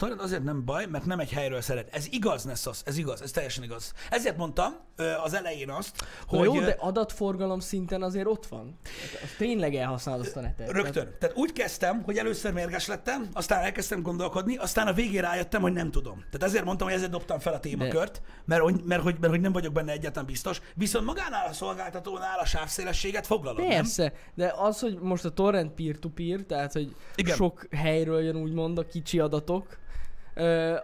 torrent 0.00 0.20
azért 0.20 0.42
nem 0.42 0.64
baj, 0.64 0.86
mert 0.86 1.04
nem 1.06 1.20
egy 1.20 1.32
helyről 1.32 1.60
szeret. 1.60 1.94
Ez 1.94 2.06
igaz, 2.10 2.44
Nessos, 2.44 2.78
ez 2.84 2.98
igaz, 2.98 3.22
ez 3.22 3.30
teljesen 3.30 3.62
igaz. 3.64 3.92
Ezért 4.10 4.36
mondtam 4.36 4.76
ö, 4.96 5.12
az 5.12 5.34
elején 5.34 5.70
azt, 5.70 6.04
Na 6.30 6.38
hogy... 6.38 6.46
jó, 6.46 6.60
de 6.60 6.76
adatforgalom 6.78 7.60
szinten 7.60 8.02
azért 8.02 8.26
ott 8.26 8.46
van. 8.46 8.78
Hát, 8.84 9.22
az 9.22 9.28
tényleg 9.38 9.74
elhasználod 9.74 10.20
azt 10.20 10.36
a 10.36 10.40
netet. 10.40 10.70
Rögtön. 10.70 11.14
Tehát 11.18 11.36
úgy 11.36 11.52
kezdtem, 11.52 12.02
hogy 12.02 12.16
először 12.18 12.52
mérges 12.52 12.86
lettem, 12.86 13.28
aztán 13.32 13.62
elkezdtem 13.62 14.02
gondolkodni, 14.02 14.56
aztán 14.56 14.86
a 14.86 14.92
végén 14.92 15.20
rájöttem, 15.20 15.62
hogy 15.62 15.72
nem 15.72 15.90
tudom. 15.90 16.18
Tehát 16.30 16.42
ezért 16.42 16.64
mondtam, 16.64 16.86
hogy 16.86 16.96
ezért 16.96 17.10
dobtam 17.10 17.38
fel 17.38 17.52
a 17.52 17.60
témakört, 17.60 18.22
mert, 18.44 18.62
hogy- 18.62 18.82
mert, 18.84 19.02
hogy, 19.02 19.16
mert 19.20 19.32
hogy 19.32 19.40
nem 19.40 19.52
vagyok 19.52 19.72
benne 19.72 19.92
egyáltalán 19.92 20.26
biztos. 20.26 20.60
Viszont 20.74 21.06
magánál 21.06 21.46
a 21.48 21.52
szolgáltatónál 21.52 22.38
a 22.38 22.44
sávszélességet 22.44 23.26
foglalod, 23.26 23.60
nem? 23.60 23.68
Persze, 23.68 24.12
de 24.34 24.54
az, 24.56 24.80
hogy 24.80 24.98
most 25.00 25.24
a 25.24 25.30
torrent 25.30 25.72
peer-to-peer, 25.72 26.40
tehát 26.40 26.72
hogy 26.72 26.94
Igen. 27.14 27.36
Sok 27.36 27.66
helyről 27.70 28.22
jön 28.22 28.36
úgymond 28.36 28.78
a 28.78 28.86
kicsi 28.86 29.18
adatok, 29.18 29.78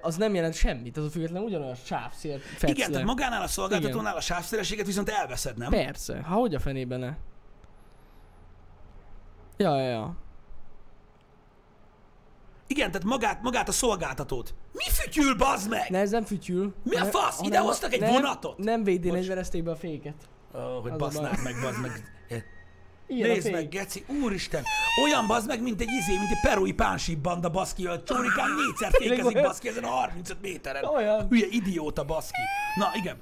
az 0.01 0.17
nem 0.17 0.35
jelent 0.35 0.55
semmit, 0.55 0.97
az 0.97 1.05
a 1.05 1.11
független 1.11 1.43
ugyanolyan 1.43 1.75
sávszél 1.75 2.39
fetsz 2.39 2.71
Igen, 2.71 2.87
le. 2.87 2.93
tehát 2.93 3.07
magánál 3.07 3.43
a 3.43 3.47
szolgáltatónál 3.47 4.17
a 4.17 4.21
sávszélességet 4.21 4.87
viszont 4.87 5.09
elveszed, 5.09 5.57
nem? 5.57 5.71
Persze, 5.71 6.21
ha 6.23 6.35
hogy 6.35 6.55
a 6.55 6.59
fenében 6.61 7.01
ne? 7.01 7.15
Ja, 9.57 9.81
ja, 9.81 9.89
ja. 9.89 10.17
Igen, 12.67 12.91
tehát 12.91 13.07
magát, 13.07 13.43
magát 13.43 13.69
a 13.69 13.73
szolgáltatót. 13.73 14.55
Mi 14.73 14.85
fütyül, 14.91 15.37
bazd 15.37 15.71
meg? 15.71 15.91
Ne, 15.91 15.99
ez 15.99 16.11
nem 16.11 16.25
fütyül. 16.25 16.75
Mi 16.83 16.97
a 16.97 17.05
fasz? 17.05 17.37
hanem 17.37 17.53
Idehoztak 17.53 17.93
egy 17.93 18.01
nem, 18.01 18.13
vonatot? 18.13 18.59
Nem 18.59 18.83
egyverezték 18.87 19.63
be 19.63 19.71
a 19.71 19.77
féket. 19.77 20.15
Ó, 20.55 20.81
hogy 20.81 20.91
Az 20.91 20.97
a 20.97 20.97
basznák 20.97 21.43
meg, 21.43 21.55
bazd 21.63 21.81
meg. 21.81 21.93
Ilyen 23.09 23.29
Nézd 23.31 23.51
meg, 23.51 23.69
Geci, 23.69 24.05
úristen, 24.23 24.63
olyan 25.05 25.27
bazd 25.27 25.47
meg, 25.47 25.63
mint 25.63 25.81
egy 25.81 25.89
izé, 26.01 26.19
mint 26.19 26.31
egy 26.31 26.41
perui 26.43 26.73
pánsíp 26.73 27.19
banda, 27.19 27.51
baszki, 27.51 27.87
a 27.87 28.03
csórikán 28.03 28.49
négyszer 28.55 28.91
fékezik, 28.93 29.43
baszki, 29.43 29.69
ezen 29.69 29.85
a 29.85 29.89
35 29.89 30.41
méteren. 30.41 30.85
Olyan. 30.85 31.27
Hülye 31.29 31.47
idióta, 31.51 32.05
baszki. 32.05 32.41
Na, 32.77 32.91
igen. 32.95 33.17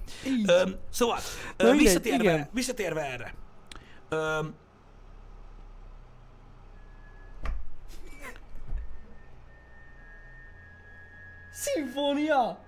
Öm, 0.46 0.74
szóval, 0.90 1.18
Na 1.56 1.64
ö, 1.64 1.68
mindegy, 1.68 1.84
visszatérve, 1.84 2.22
igen. 2.22 2.48
visszatérve 2.52 3.00
erre. 3.00 3.34
Öm, 4.08 4.54
Szimfónia! 11.52 12.64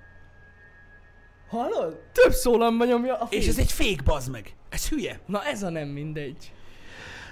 Hallod? 1.49 2.01
Több 2.13 2.33
szólamba 2.33 2.85
nyomja 2.85 3.17
a 3.19 3.27
fék. 3.27 3.41
és 3.41 3.49
ez 3.49 3.59
egy 3.59 3.73
fék, 3.73 4.03
bazd 4.03 4.31
meg. 4.31 4.55
Ez 4.69 4.89
hülye. 4.89 5.21
Na 5.27 5.45
ez 5.45 5.63
a 5.63 5.69
nem 5.69 5.89
mindegy. 5.89 6.53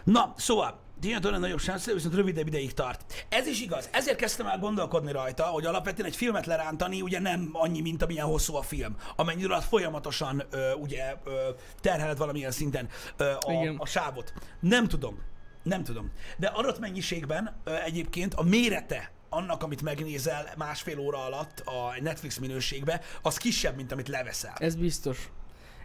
Na, 0.05 0.35
szóval, 0.37 0.81
tényleg 1.01 1.41
nagyobb 1.41 1.61
sánsz, 1.61 1.93
viszont 1.93 2.15
rövidebb 2.15 2.47
ideig 2.47 2.75
tart. 2.75 3.27
Ez 3.29 3.47
is 3.47 3.61
igaz. 3.61 3.89
Ezért 3.93 4.17
kezdtem 4.17 4.47
el 4.47 4.59
gondolkodni 4.59 5.13
rajta, 5.13 5.45
hogy 5.45 5.67
alapvetően 5.67 6.09
egy 6.09 6.17
filmet 6.17 6.47
lerántani 6.47 7.03
ugye 7.03 7.21
nem 7.21 7.49
annyi, 7.53 7.81
mint 7.81 8.03
amilyen 8.03 8.27
hosszú 8.27 8.55
a 8.55 8.63
film. 8.63 8.97
Amennyire 9.17 9.53
alatt 9.53 9.65
folyamatosan 9.65 10.43
ö, 10.51 10.73
ugye 10.73 11.15
ö, 11.25 11.49
terheled 11.81 12.19
valamilyen 12.19 12.51
szinten 12.51 12.89
ö, 13.17 13.31
a, 13.41 13.53
Igen. 13.53 13.77
a 13.77 13.87
sávot. 13.87 14.33
Nem 14.61 14.89
tudom. 14.89 15.19
Nem 15.63 15.85
tudom. 15.85 16.13
De 16.39 16.47
adott 16.47 16.79
mennyiségben 16.79 17.61
ö, 17.65 17.75
egyébként 17.75 18.35
a 18.35 18.43
mérete 18.43 19.13
annak, 19.29 19.63
amit 19.63 19.83
megnézel 19.83 20.53
másfél 20.57 20.99
óra 20.99 21.25
alatt 21.25 21.61
a 21.61 21.95
Netflix 22.01 22.39
minőségbe, 22.39 23.01
az 23.23 23.37
kisebb, 23.37 23.77
mint 23.77 23.93
amit 23.93 24.09
leveszel. 24.09 24.55
Ez 24.57 24.75
biztos. 24.75 25.31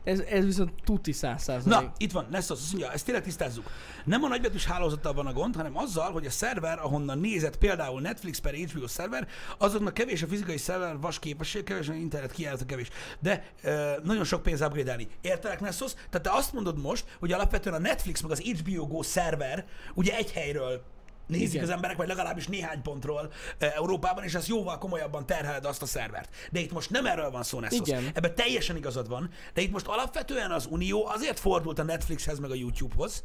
Ez, 0.09 0.19
ez 0.19 0.45
viszont 0.45 0.71
tuti 0.83 1.11
száz 1.11 1.43
százalék. 1.43 1.79
Na, 1.79 1.93
itt 1.97 2.11
van, 2.11 2.27
Nessos, 2.29 2.49
azt 2.49 2.71
mondja, 2.71 2.91
ezt 2.91 3.05
tényleg 3.05 3.23
tisztázzuk. 3.23 3.71
Nem 4.05 4.23
a 4.23 4.27
nagybetűs 4.27 4.65
hálózattal 4.65 5.13
van 5.13 5.27
a 5.27 5.33
gond, 5.33 5.55
hanem 5.55 5.77
azzal, 5.77 6.11
hogy 6.11 6.25
a 6.25 6.29
szerver, 6.29 6.79
ahonnan 6.79 7.19
nézett 7.19 7.57
például 7.57 8.01
Netflix 8.01 8.39
per 8.39 8.53
HBO 8.53 8.87
szerver, 8.87 9.27
azoknak 9.57 9.93
kevés 9.93 10.21
a 10.21 10.27
fizikai 10.27 10.57
szerver 10.57 10.99
vas 10.99 11.19
képesség, 11.19 11.63
kevés 11.63 11.89
a 11.89 11.93
internet 11.93 12.31
kiállata 12.31 12.65
kevés. 12.65 12.89
De 13.19 13.45
ö, 13.63 13.91
nagyon 14.03 14.23
sok 14.23 14.41
pénz 14.41 14.61
upgrade 14.61 14.97
Értelek, 15.21 15.59
Nessos? 15.59 15.93
Tehát 15.93 16.21
te 16.21 16.31
azt 16.31 16.53
mondod 16.53 16.81
most, 16.81 17.05
hogy 17.19 17.31
alapvetően 17.31 17.75
a 17.75 17.79
Netflix 17.79 18.21
meg 18.21 18.31
az 18.31 18.39
HBO 18.39 18.87
Go 18.87 19.03
szerver 19.03 19.65
ugye 19.93 20.15
egy 20.15 20.31
helyről 20.31 20.83
nézik 21.29 21.53
Igen. 21.53 21.63
az 21.63 21.69
emberek, 21.69 21.97
vagy 21.97 22.07
legalábbis 22.07 22.47
néhány 22.47 22.81
pontról 22.81 23.31
e, 23.57 23.71
Európában, 23.75 24.23
és 24.23 24.33
ez 24.33 24.47
jóval 24.47 24.77
komolyabban 24.77 25.25
terheled 25.25 25.65
azt 25.65 25.81
a 25.81 25.85
szervert. 25.85 26.35
De 26.51 26.59
itt 26.59 26.71
most 26.71 26.89
nem 26.89 27.05
erről 27.05 27.31
van 27.31 27.43
szó, 27.43 27.59
Nessos. 27.59 27.87
Igen. 27.87 28.03
Ebben 28.13 28.35
teljesen 28.35 28.75
igazad 28.75 29.07
van, 29.07 29.29
de 29.53 29.61
itt 29.61 29.71
most 29.71 29.87
alapvetően 29.87 30.51
az 30.51 30.67
Unió 30.69 31.05
azért 31.05 31.39
fordult 31.39 31.79
a 31.79 31.83
Netflixhez 31.83 32.39
meg 32.39 32.51
a 32.51 32.55
YouTubehoz, 32.55 33.23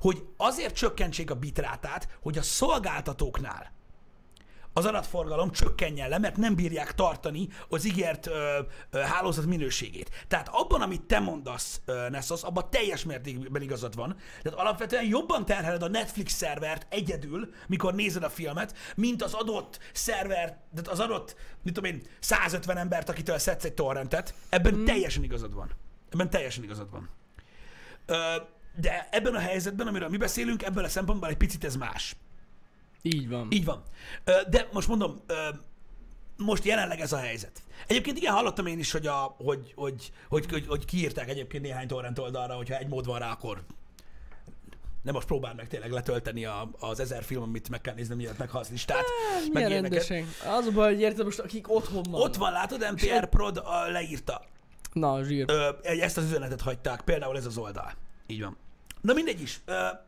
hogy 0.00 0.24
azért 0.36 0.74
csökkentsék 0.74 1.30
a 1.30 1.34
bitrátát, 1.34 2.08
hogy 2.22 2.38
a 2.38 2.42
szolgáltatóknál 2.42 3.74
az 4.76 4.84
adatforgalom 4.84 5.50
csökkenjen 5.50 6.08
le, 6.08 6.18
mert 6.18 6.36
nem 6.36 6.54
bírják 6.54 6.94
tartani 6.94 7.48
az 7.68 7.84
ígért 7.84 8.26
ö, 8.26 8.58
ö, 8.90 8.98
hálózat 8.98 9.46
minőségét. 9.46 10.10
Tehát 10.28 10.48
abban, 10.52 10.82
amit 10.82 11.02
te 11.02 11.18
mondasz, 11.18 11.80
ö, 11.84 12.08
Nessos, 12.08 12.42
abban 12.42 12.70
teljes 12.70 13.04
mértékben 13.04 13.62
igazad 13.62 13.94
van. 13.94 14.16
Tehát 14.42 14.58
alapvetően 14.58 15.04
jobban 15.04 15.44
terheled 15.44 15.82
a 15.82 15.88
Netflix 15.88 16.32
szervert 16.32 16.86
egyedül, 16.88 17.52
mikor 17.66 17.94
nézed 17.94 18.22
a 18.22 18.30
filmet, 18.30 18.76
mint 18.96 19.22
az 19.22 19.34
adott 19.34 19.78
szerver, 19.92 20.58
tehát 20.74 20.88
az 20.88 21.00
adott, 21.00 21.36
mit 21.62 21.74
tudom 21.74 21.90
én, 21.90 22.02
150 22.20 22.76
embert, 22.76 23.08
akitől 23.08 23.38
szedsz 23.38 23.64
egy 23.64 23.74
torrentet. 23.74 24.34
Ebben 24.48 24.74
mm. 24.74 24.84
teljesen 24.84 25.22
igazad 25.22 25.54
van. 25.54 25.70
Ebben 26.10 26.30
teljesen 26.30 26.64
igazad 26.64 26.90
van. 26.90 27.08
Ö, 28.06 28.16
de 28.80 29.08
ebben 29.10 29.34
a 29.34 29.38
helyzetben, 29.38 29.86
amiről 29.86 30.08
mi 30.08 30.16
beszélünk, 30.16 30.62
ebből 30.62 30.84
a 30.84 30.88
szempontból 30.88 31.28
egy 31.28 31.36
picit 31.36 31.64
ez 31.64 31.76
más. 31.76 32.16
Így 33.02 33.28
van. 33.28 33.46
Így 33.50 33.64
van. 33.64 33.82
De 34.24 34.68
most 34.72 34.88
mondom, 34.88 35.20
most 36.36 36.64
jelenleg 36.64 37.00
ez 37.00 37.12
a 37.12 37.18
helyzet. 37.18 37.62
Egyébként 37.86 38.16
igen, 38.16 38.32
hallottam 38.32 38.66
én 38.66 38.78
is, 38.78 38.92
hogy, 38.92 39.06
a, 39.06 39.34
hogy, 39.38 39.72
hogy, 39.76 40.12
hogy, 40.28 40.46
hogy, 40.50 40.66
hogy 40.66 40.84
kiírták 40.84 41.28
egyébként 41.28 41.62
néhány 41.62 41.86
torrent 41.86 42.18
oldalra, 42.18 42.54
hogyha 42.54 42.76
egy 42.78 42.88
mód 42.88 43.06
van 43.06 43.18
rá, 43.18 43.30
akkor 43.30 43.62
nem 45.02 45.14
most 45.14 45.26
próbál 45.26 45.54
meg 45.54 45.68
tényleg 45.68 45.90
letölteni 45.90 46.44
a, 46.44 46.70
az 46.78 47.00
ezer 47.00 47.22
film, 47.22 47.42
amit 47.42 47.68
meg 47.68 47.80
kell 47.80 47.94
nézni, 47.94 48.14
miért 48.14 48.38
meghalsz 48.38 48.70
listát. 48.70 49.04
meg 49.42 49.52
Milyen 49.52 49.70
ilyeneket. 49.70 50.08
rendesen. 50.08 50.50
Az 50.58 50.66
a 50.66 50.70
baj, 50.70 50.92
hogy 50.92 51.00
érted 51.00 51.24
most, 51.24 51.38
akik 51.38 51.74
otthon 51.74 52.02
vannak. 52.02 52.26
Ott 52.26 52.36
van, 52.36 52.52
látod, 52.52 52.86
NPR 52.92 53.28
Prod 53.28 53.56
a, 53.56 53.90
leírta. 53.90 54.44
Na, 54.92 55.22
zsír. 55.22 55.44
Ö, 55.48 55.68
ezt 55.82 56.16
az 56.16 56.24
üzenetet 56.24 56.60
hagyták, 56.60 57.00
például 57.00 57.36
ez 57.36 57.46
az 57.46 57.56
oldal. 57.56 57.92
Így 58.26 58.42
van. 58.42 58.56
Na 59.06 59.12
mindegy 59.12 59.40
is, 59.40 59.60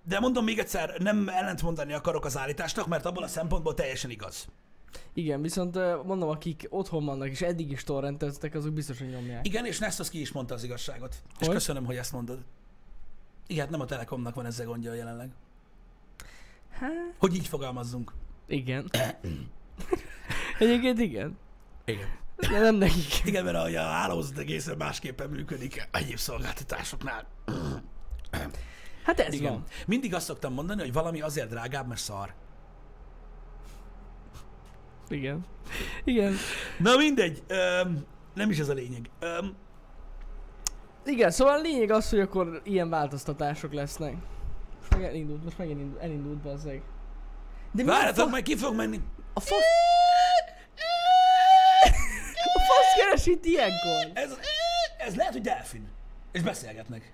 de 0.04 0.20
mondom 0.20 0.44
még 0.44 0.58
egyszer, 0.58 0.98
nem 0.98 1.28
ellentmondani 1.28 1.92
akarok 1.92 2.24
az 2.24 2.36
állításnak, 2.36 2.86
mert 2.86 3.04
abból 3.06 3.22
a 3.22 3.26
szempontból 3.26 3.74
teljesen 3.74 4.10
igaz. 4.10 4.48
Igen, 5.12 5.42
viszont 5.42 5.74
mondom, 6.04 6.28
akik 6.28 6.66
otthon 6.70 7.04
vannak 7.04 7.28
és 7.28 7.42
eddig 7.42 7.70
is 7.70 7.84
torrenteztek, 7.84 8.54
azok 8.54 8.72
biztos, 8.72 8.98
hogy 8.98 9.08
nyomják. 9.08 9.46
Igen, 9.46 9.66
és 9.66 9.78
Nestos 9.78 10.10
ki 10.10 10.20
is 10.20 10.32
mondta 10.32 10.54
az 10.54 10.64
igazságot. 10.64 11.14
És 11.40 11.46
Hogy? 11.46 11.54
köszönöm, 11.54 11.84
hogy 11.84 11.96
ezt 11.96 12.12
mondod. 12.12 12.38
Igen, 13.46 13.62
hát 13.62 13.70
nem 13.70 13.80
a 13.80 13.84
Telekomnak 13.84 14.34
van 14.34 14.46
ezzel 14.46 14.66
gondja 14.66 14.94
jelenleg. 14.94 15.30
Hát, 16.70 16.90
Hogy 17.18 17.34
így 17.34 17.46
fogalmazzunk. 17.46 18.12
igen. 18.46 18.90
Egyébként 20.58 20.98
igen. 20.98 21.38
Igen. 21.84 22.08
De 22.36 22.60
nem 22.60 22.74
nekik. 22.74 23.24
Igen, 23.24 23.44
mert 23.44 23.56
ahogy 23.56 23.74
a 23.74 23.82
hálózat 23.82 24.38
egészen 24.38 24.76
másképpen 24.76 25.30
működik 25.30 25.88
egyéb 25.92 26.18
szolgáltatásoknál. 26.18 27.26
Hát 29.08 29.20
ez 29.20 29.34
Igen. 29.34 29.52
van. 29.52 29.64
Mindig 29.86 30.14
azt 30.14 30.26
szoktam 30.26 30.52
mondani, 30.52 30.80
hogy 30.80 30.92
valami 30.92 31.20
azért 31.20 31.48
drágább, 31.48 31.86
mert 31.88 32.00
szar. 32.00 32.34
Igen. 35.08 35.44
Igen. 36.04 36.34
Na 36.78 36.96
mindegy, 36.96 37.42
öm, 37.46 38.04
nem 38.34 38.50
is 38.50 38.58
ez 38.58 38.68
a 38.68 38.72
lényeg. 38.72 39.10
Öm, 39.20 39.56
Igen, 41.04 41.30
szóval 41.30 41.54
a 41.54 41.60
lényeg 41.60 41.90
az, 41.90 42.10
hogy 42.10 42.20
akkor 42.20 42.60
ilyen 42.64 42.88
változtatások 42.90 43.72
lesznek. 43.72 44.14
Most 44.78 44.90
meg 44.92 45.04
elindult, 45.04 45.44
most 45.44 45.58
megint 45.58 45.78
elindult, 45.78 46.02
elindult 46.02 46.38
bazzeg. 46.38 46.82
De 47.72 47.84
várjatok, 47.84 48.16
fa- 48.22 48.30
majd 48.30 48.44
ki 48.44 48.56
fog 48.56 48.74
menni. 48.74 49.00
a 49.34 49.40
fasz... 49.40 49.62
A 52.54 52.60
fasz 52.60 52.94
keres 53.04 53.26
itt 53.26 53.44
ilyenkor? 53.44 54.10
Ez, 54.14 54.30
ez 54.98 55.14
lehet, 55.16 55.32
hogy 55.32 55.42
delfin. 55.42 55.88
És 56.32 56.42
beszélgetnek. 56.42 57.12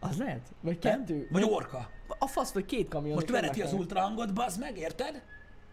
Az 0.00 0.18
lehet? 0.18 0.52
Vagy 0.60 0.78
kettő? 0.78 1.28
Vagy 1.30 1.42
orka. 1.42 1.90
A 2.18 2.26
fasz 2.26 2.52
vagy 2.52 2.64
két 2.64 2.88
kamion. 2.88 3.14
Most 3.14 3.30
vereti 3.30 3.62
az 3.62 3.72
ultrahangot, 3.72 4.34
bazd 4.34 4.60
meg, 4.60 4.78
érted? 4.78 5.22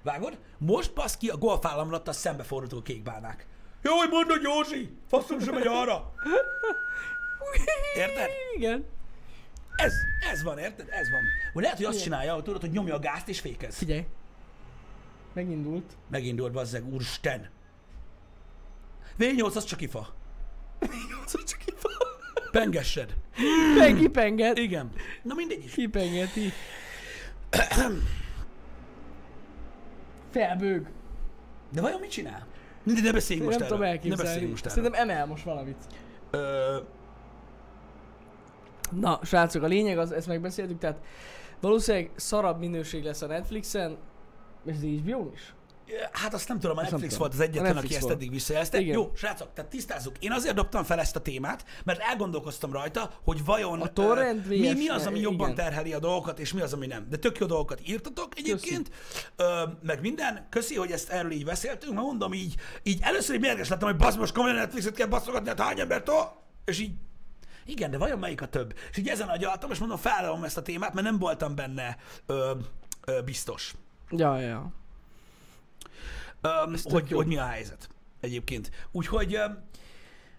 Vágod? 0.04 0.40
Most 0.58 0.94
basz 0.94 1.18
ki 1.18 1.30
a 1.30 1.38
golfállamlattal 1.38 2.14
szembeforduló 2.14 2.82
kékbánák. 2.82 3.48
Jó, 3.82 3.96
hogy 3.96 4.10
mondod, 4.10 4.42
Józsi! 4.42 4.98
Faszom 5.08 5.40
sem 5.40 5.54
megy 5.54 5.68
arra! 5.68 6.14
Érted? 7.96 8.30
Igen. 8.56 8.86
Ez, 9.76 9.94
ez 10.32 10.44
van, 10.44 10.58
érted? 10.58 10.88
Ez 10.90 11.10
van. 11.10 11.22
Vagy 11.54 11.64
lehet, 11.64 11.78
hogy 11.78 11.86
azt 11.86 12.02
csinálja, 12.02 12.34
hogy 12.34 12.44
tudod, 12.44 12.62
hogy 12.62 12.72
nyomja 12.72 12.96
a 12.96 13.00
gázt 13.00 13.28
és 13.28 13.40
fékez. 13.40 13.76
Figyelj. 13.76 14.06
Megindult. 15.34 15.98
Megindult, 16.10 16.52
bazzeg, 16.52 16.94
úristen. 16.94 17.50
V8 19.20 19.56
az 19.56 19.64
csak 19.64 19.82
ifa. 19.82 20.14
V8 20.82 21.46
csak 21.48 21.55
kifa. 21.55 21.55
Pengessed. 22.60 23.16
Meg 23.78 23.96
kipenget. 23.96 24.58
Igen. 24.58 24.92
Na 25.24 25.34
mindegy 25.34 25.64
is. 25.66 25.74
Kipengeti. 25.74 26.52
Felbőg. 30.32 30.88
De 31.74 31.82
vajon 31.82 32.00
mit 32.00 32.10
csinál? 32.10 32.46
Mindegy, 32.84 33.04
ne 33.04 33.12
beszéljünk 33.12 33.50
Nem 33.50 33.60
most 33.60 33.70
tudom 33.70 33.84
erről. 33.84 33.94
Ne 33.94 33.98
elképzelni. 33.98 34.24
beszéljünk 34.24 34.52
most 34.52 34.66
erről. 34.66 34.84
Szerintem 34.84 35.10
emel 35.10 35.26
most 35.26 35.44
valamit. 35.44 35.78
Ö, 36.32 36.78
Na, 39.00 39.20
srácok, 39.24 39.64
a 39.64 39.68
lényeg 39.68 39.98
az, 39.98 40.12
ezt 40.12 40.28
megbeszéltük, 40.28 40.80
tehát 40.80 41.00
valószínűleg 41.60 42.12
szarabb 42.16 42.60
minőség 42.60 43.04
lesz 43.04 43.22
a 43.22 43.28
Netflixen, 43.28 43.98
és 44.66 44.74
az 44.76 44.82
HBO-n 44.82 45.32
is. 45.34 45.54
Hát 46.12 46.34
azt 46.34 46.48
nem 46.48 46.60
tudom, 46.60 46.78
a 46.78 46.82
Netflix 46.82 47.04
tudom. 47.04 47.18
volt 47.20 47.34
az 47.34 47.40
egyetlen, 47.40 47.64
Netflix 47.64 47.86
aki 47.86 47.96
ezt 47.96 48.04
volt. 48.04 48.16
eddig 48.16 48.30
visszajelzte. 48.30 48.80
Igen. 48.80 48.94
Jó, 48.94 49.12
srácok, 49.16 49.54
tehát 49.54 49.72
tisztázzuk. 49.72 50.16
Én 50.20 50.32
azért 50.32 50.56
dobtam 50.56 50.84
fel 50.84 51.00
ezt 51.00 51.16
a 51.16 51.22
témát, 51.22 51.66
mert 51.84 52.00
elgondolkoztam 52.00 52.72
rajta, 52.72 53.12
hogy 53.24 53.46
vajon 53.46 53.82
A 53.82 53.94
torrent 53.94 54.48
mi, 54.48 54.74
mi 54.74 54.88
az, 54.88 55.06
ami 55.06 55.20
jobban 55.20 55.52
igen. 55.52 55.64
terheli 55.66 55.94
a 55.94 56.00
dolgokat, 56.00 56.40
és 56.40 56.54
mi 56.54 56.62
az, 56.62 56.74
ami 56.74 56.88
nem. 56.88 57.08
De 57.10 57.18
tök 57.18 57.38
jó 57.38 57.46
dolgokat 57.46 57.80
írtatok 57.88 58.38
egyébként, 58.38 58.90
ö, 59.36 59.64
meg 59.84 60.02
minden. 60.02 60.48
Köszi, 60.50 60.76
hogy 60.76 60.92
ezt 60.92 61.10
erről 61.10 61.32
így 61.32 61.46
beszéltünk, 61.46 61.94
mert 61.94 62.06
mondom 62.06 62.34
így, 62.34 62.56
így 62.84 63.00
először 63.02 63.36
így 63.36 63.42
mérges 63.42 63.68
lettem, 63.70 63.88
hogy 63.88 63.98
basz, 63.98 64.16
most 64.16 64.34
komolyan 64.34 64.56
Netflixet 64.56 64.96
kell 64.96 65.08
baszogatni, 65.08 65.48
hát 65.48 65.60
hány 65.60 65.80
embertől? 65.80 66.32
És 66.66 66.80
így 66.80 66.92
igen, 67.66 67.92
de 67.92 67.98
vajon 67.98 68.20
melyik 68.20 68.42
a 68.42 68.48
több? 68.48 68.74
És 68.92 68.98
így 68.98 69.08
ezen 69.08 69.28
agyaltam, 69.28 69.72
és 69.72 69.78
mondom, 69.78 69.98
felállom 69.98 70.44
ezt 70.44 70.58
a 70.58 70.62
témát, 70.62 70.94
mert 70.94 71.06
nem 71.06 71.18
voltam 71.20 71.56
benne 71.56 71.98
ö, 72.26 72.52
ö, 73.06 73.22
biztos. 73.22 73.74
Ja, 74.10 74.40
ja. 74.40 74.72
Um, 76.46 76.76
hogy, 76.84 77.12
hogy 77.12 77.28
mi 77.28 77.38
a 77.38 77.46
helyzet 77.46 77.90
egyébként. 78.22 78.70
Úgyhogy, 78.92 79.36
um, 79.36 79.64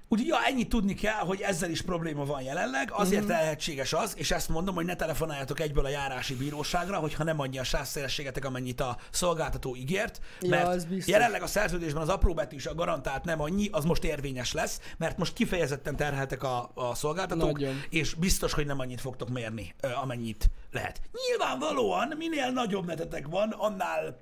úgyhogy 0.09 0.29
ja, 0.29 0.45
ennyit 0.47 0.69
tudni 0.69 0.95
kell, 0.95 1.19
hogy 1.19 1.41
ezzel 1.41 1.71
is 1.71 1.83
probléma 1.83 2.25
van 2.25 2.43
jelenleg, 2.43 2.91
azért 2.93 3.23
mm-hmm. 3.23 3.31
lehetséges 3.31 3.93
az, 3.93 4.15
és 4.17 4.31
ezt 4.31 4.49
mondom, 4.49 4.75
hogy 4.75 4.85
ne 4.85 4.97
telefonáljatok 4.97 5.61
egyből 5.61 5.85
a 5.85 5.89
járási 5.89 6.35
bíróságra, 6.35 6.99
hogyha 6.99 7.25
nem 7.25 7.41
annyi 7.41 7.59
a 7.59 7.65
sávszélességetek, 7.65 8.45
amennyit 8.45 8.81
a 8.81 8.97
szolgáltató 9.11 9.77
ígért, 9.77 10.21
Ja, 10.41 10.49
mert 10.49 10.89
biztos. 10.89 11.07
jelenleg 11.07 11.43
a 11.43 11.47
szerződésben 11.47 12.03
az 12.03 12.09
apró 12.09 12.35
betű 12.35 12.57
is 12.57 12.67
a 12.67 12.75
garantált 12.75 13.25
nem 13.25 13.41
annyi, 13.41 13.69
az 13.73 13.85
most 13.85 14.05
érvényes 14.05 14.53
lesz, 14.53 14.81
mert 14.99 15.19
most 15.19 15.33
kifejezetten 15.33 15.97
terheltek 15.97 16.43
a, 16.43 16.71
a 16.75 16.95
szolgáltatók, 16.95 17.53
Nagyon. 17.53 17.83
és 17.91 18.15
biztos, 18.15 18.53
hogy 18.53 18.67
nem 18.67 18.79
annyit 18.81 19.01
fogtok 19.01 19.29
mérni, 19.29 19.75
amennyit 20.03 20.51
lehet. 20.73 21.01
Nyilvánvalóan, 21.29 22.13
minél 22.17 22.51
nagyobb 22.51 22.87
netetek 22.87 23.27
van, 23.27 23.51
annál 23.51 24.21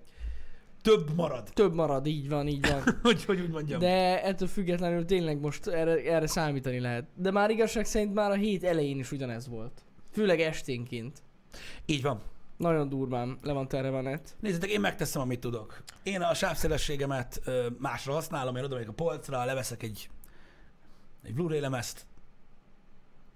több 0.84 1.14
marad. 1.14 1.50
Több 1.52 1.74
marad, 1.74 2.06
így 2.06 2.28
van, 2.28 2.48
így 2.48 2.68
van. 2.68 2.82
hogy, 3.02 3.24
hogy 3.24 3.40
úgy 3.40 3.50
mondjam. 3.50 3.78
De 3.78 4.22
ettől 4.24 4.48
függetlenül 4.48 5.04
tényleg 5.04 5.40
most 5.40 5.66
erre, 5.66 6.02
erre 6.02 6.26
számítani 6.26 6.80
lehet. 6.80 7.04
De 7.14 7.30
már 7.30 7.50
igazság 7.50 7.84
szerint 7.84 8.14
már 8.14 8.30
a 8.30 8.34
hét 8.34 8.64
elején 8.64 8.98
is 8.98 9.12
ugyanez 9.12 9.48
volt. 9.48 9.82
Főleg 10.12 10.40
esténként. 10.40 11.22
Így 11.86 12.02
van. 12.02 12.22
Nagyon 12.56 12.88
durván 12.88 13.38
le 13.42 13.52
van 13.52 13.68
terve 13.68 13.96
a 13.96 14.00
net. 14.00 14.36
Nézzétek, 14.40 14.70
én 14.70 14.80
megteszem, 14.80 15.22
amit 15.22 15.40
tudok. 15.40 15.82
Én 16.02 16.20
a 16.20 16.34
sávszélességemet 16.34 17.40
ö, 17.44 17.66
másra 17.78 18.12
használom, 18.12 18.56
én 18.56 18.64
oda 18.64 18.76
a 18.86 18.92
polcra, 18.92 19.44
leveszek 19.44 19.82
egy, 19.82 20.08
egy 21.22 21.34
Blu-ray 21.34 21.60
lemezt, 21.60 22.06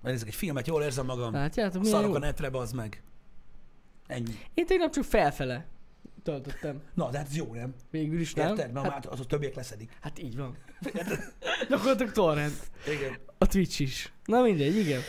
megnézek 0.02 0.28
egy 0.28 0.34
filmet, 0.34 0.66
jól 0.66 0.82
érzem 0.82 1.06
magam, 1.06 1.32
Látjátok, 1.32 1.84
szarok 1.84 2.14
a 2.14 2.18
netre, 2.18 2.48
az 2.52 2.72
meg. 2.72 3.02
Ennyi. 4.06 4.38
Én 4.54 4.66
tegnap 4.66 4.92
csak 4.92 5.04
felfele 5.04 5.66
töltöttem. 6.22 6.82
Na, 6.94 7.10
de 7.10 7.18
hát 7.18 7.26
ez 7.26 7.36
jó, 7.36 7.54
nem? 7.54 7.74
Végül 7.90 8.20
is 8.20 8.34
nem. 8.34 8.48
Érted? 8.48 8.72
Na, 8.72 8.90
Hát, 8.90 9.06
az 9.06 9.20
a 9.20 9.24
többiek 9.24 9.54
leszedik. 9.54 9.96
hát 10.00 10.18
így 10.22 10.36
van. 10.36 10.56
Gyakorlatilag 11.68 12.12
torrent. 12.12 12.70
Igen. 12.86 13.18
A 13.38 13.46
Twitch 13.46 13.80
is. 13.80 14.12
Na 14.24 14.42
mindegy, 14.42 14.76
igen. 14.76 15.00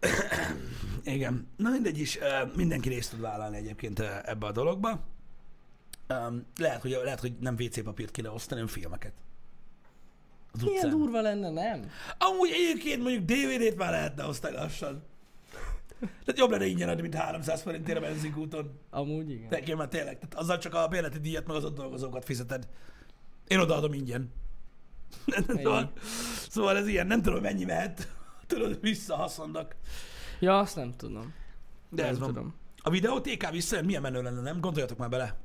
Igen. 1.04 1.48
Na 1.56 1.70
mindegy 1.70 1.98
is, 1.98 2.18
mindenki 2.56 2.88
részt 2.88 3.10
tud 3.10 3.20
vállalni 3.20 3.56
egyébként 3.56 4.00
ebbe 4.24 4.46
a 4.46 4.52
dologba. 4.52 5.04
Lehet, 6.56 6.80
hogy, 6.82 6.90
lehet, 7.04 7.20
hogy 7.20 7.32
nem 7.40 7.54
WC 7.54 7.82
papírt 7.82 8.10
kéne 8.10 8.30
osztani, 8.30 8.60
hanem 8.60 8.74
filmeket. 8.74 9.12
Az 10.52 10.60
Milyen 10.62 10.74
utcán. 10.84 10.90
durva 10.90 11.20
lenne, 11.20 11.50
nem? 11.50 11.90
Amúgy 12.18 12.50
egyébként 12.50 13.02
mondjuk 13.02 13.24
DVD-t 13.24 13.76
már 13.76 13.90
lehetne 13.90 14.26
osztani 14.26 14.54
lassan. 14.56 15.02
Tehát 16.02 16.38
jobb 16.38 16.50
lenne 16.50 16.66
ingyen 16.66 16.88
adni, 16.88 17.02
mint 17.02 17.14
300 17.14 17.62
forintért 17.62 17.98
a 17.98 18.00
benzinkúton. 18.00 18.78
Amúgy 18.90 19.30
igen. 19.30 19.46
Nekem 19.50 19.76
már 19.76 19.88
tényleg. 19.88 20.18
Tehát 20.18 20.34
azzal 20.34 20.58
csak 20.58 20.74
a 20.74 20.88
bérleti 20.88 21.18
díjat, 21.18 21.46
meg 21.46 21.56
az 21.56 21.64
ott 21.64 21.74
dolgozókat 21.74 22.24
fizeted. 22.24 22.68
Én 23.46 23.58
odaadom 23.58 23.92
ingyen. 23.92 24.32
szóval, 25.46 25.92
szóval 26.48 26.76
ez 26.76 26.86
ilyen, 26.86 27.06
nem 27.06 27.22
tudom, 27.22 27.42
mennyi 27.42 27.64
mehet. 27.64 28.08
Tudod, 28.46 28.80
visszahaszonnak. 28.80 29.76
Ja, 30.40 30.58
azt 30.58 30.76
nem 30.76 30.92
tudom. 30.96 31.34
De 31.90 32.02
nem 32.02 32.10
ez 32.10 32.18
van. 32.18 32.28
tudom. 32.28 32.54
A 32.82 32.90
videótéká 32.90 33.50
visszajön, 33.50 33.84
milyen 33.84 34.02
menő 34.02 34.22
lenne, 34.22 34.40
nem? 34.40 34.60
Gondoljatok 34.60 34.98
már 34.98 35.08
bele. 35.08 35.36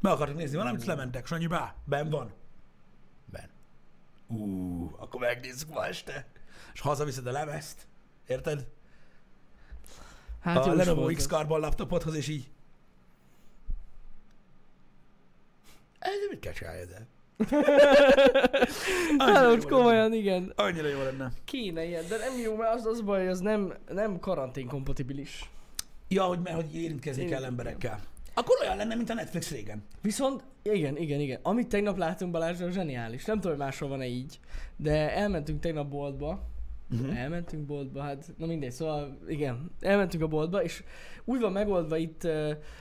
Meg 0.00 0.12
akartok 0.12 0.36
nézni 0.36 0.56
valamit, 0.56 0.84
lementek, 0.84 1.26
Sanyi, 1.26 1.46
bá, 1.46 1.74
ben 1.84 2.10
van. 2.10 2.32
Ben. 3.26 3.50
Ú, 4.26 4.94
akkor 4.98 5.20
megnézzük 5.20 5.68
ma 5.68 5.86
este. 5.86 6.26
És 6.74 6.80
hazaviszed 6.80 7.26
a 7.26 7.30
lemezt. 7.30 7.86
Érted? 8.26 8.66
Hát 10.44 10.66
a 10.66 10.74
Lenovo 10.74 11.00
volt 11.00 11.16
X. 11.16 11.26
Carbon 11.26 11.60
laptopodhoz, 11.60 12.14
és 12.14 12.28
így. 12.28 12.48
Ez 15.98 16.10
mit 16.30 16.40
kell 16.40 16.52
csinálni 16.52 16.80
ezzel? 16.80 17.06
Jó 19.18 19.48
most 19.48 19.64
lenne. 19.64 19.76
komolyan, 19.76 20.12
igen. 20.12 20.52
Annyira 20.56 20.88
jó 20.88 21.02
lenne. 21.02 21.32
Kéne 21.44 21.84
ilyen, 21.84 22.04
de 22.08 22.16
nem 22.16 22.38
jó, 22.38 22.56
mert 22.56 22.74
az, 22.74 22.86
az 22.86 23.00
baj, 23.00 23.28
az 23.28 23.40
nem, 23.40 23.74
nem 23.88 24.18
karantén 24.18 24.66
kompatibilis. 24.66 25.50
Ja, 26.08 26.22
hogy, 26.22 26.38
mert 26.42 26.56
hogy 26.56 26.74
érintkezni 26.74 27.24
kell 27.24 27.38
Igen. 27.38 27.50
emberekkel. 27.50 28.00
Akkor 28.34 28.56
olyan 28.60 28.76
lenne, 28.76 28.94
mint 28.94 29.10
a 29.10 29.14
Netflix 29.14 29.50
régen. 29.50 29.84
Viszont, 30.02 30.42
igen, 30.62 30.96
igen, 30.96 31.20
igen. 31.20 31.38
Amit 31.42 31.68
tegnap 31.68 31.96
láttunk 31.96 32.32
Balázsra, 32.32 32.70
zseniális. 32.70 33.24
Nem 33.24 33.40
tudom, 33.40 33.56
hogy 33.56 33.66
máshol 33.66 33.88
van-e 33.88 34.06
így, 34.06 34.38
de 34.76 35.14
elmentünk 35.14 35.60
tegnap 35.60 35.88
boltba. 35.88 36.52
Uh-huh. 36.90 37.20
Elmentünk 37.20 37.66
boltba, 37.66 38.02
hát 38.02 38.32
na 38.36 38.46
mindegy, 38.46 38.72
szóval 38.72 39.18
igen, 39.28 39.70
elmentünk 39.80 40.22
a 40.22 40.26
boltba, 40.26 40.62
és 40.62 40.82
úgy 41.24 41.40
van 41.40 41.52
megoldva 41.52 41.96
itt 41.96 42.24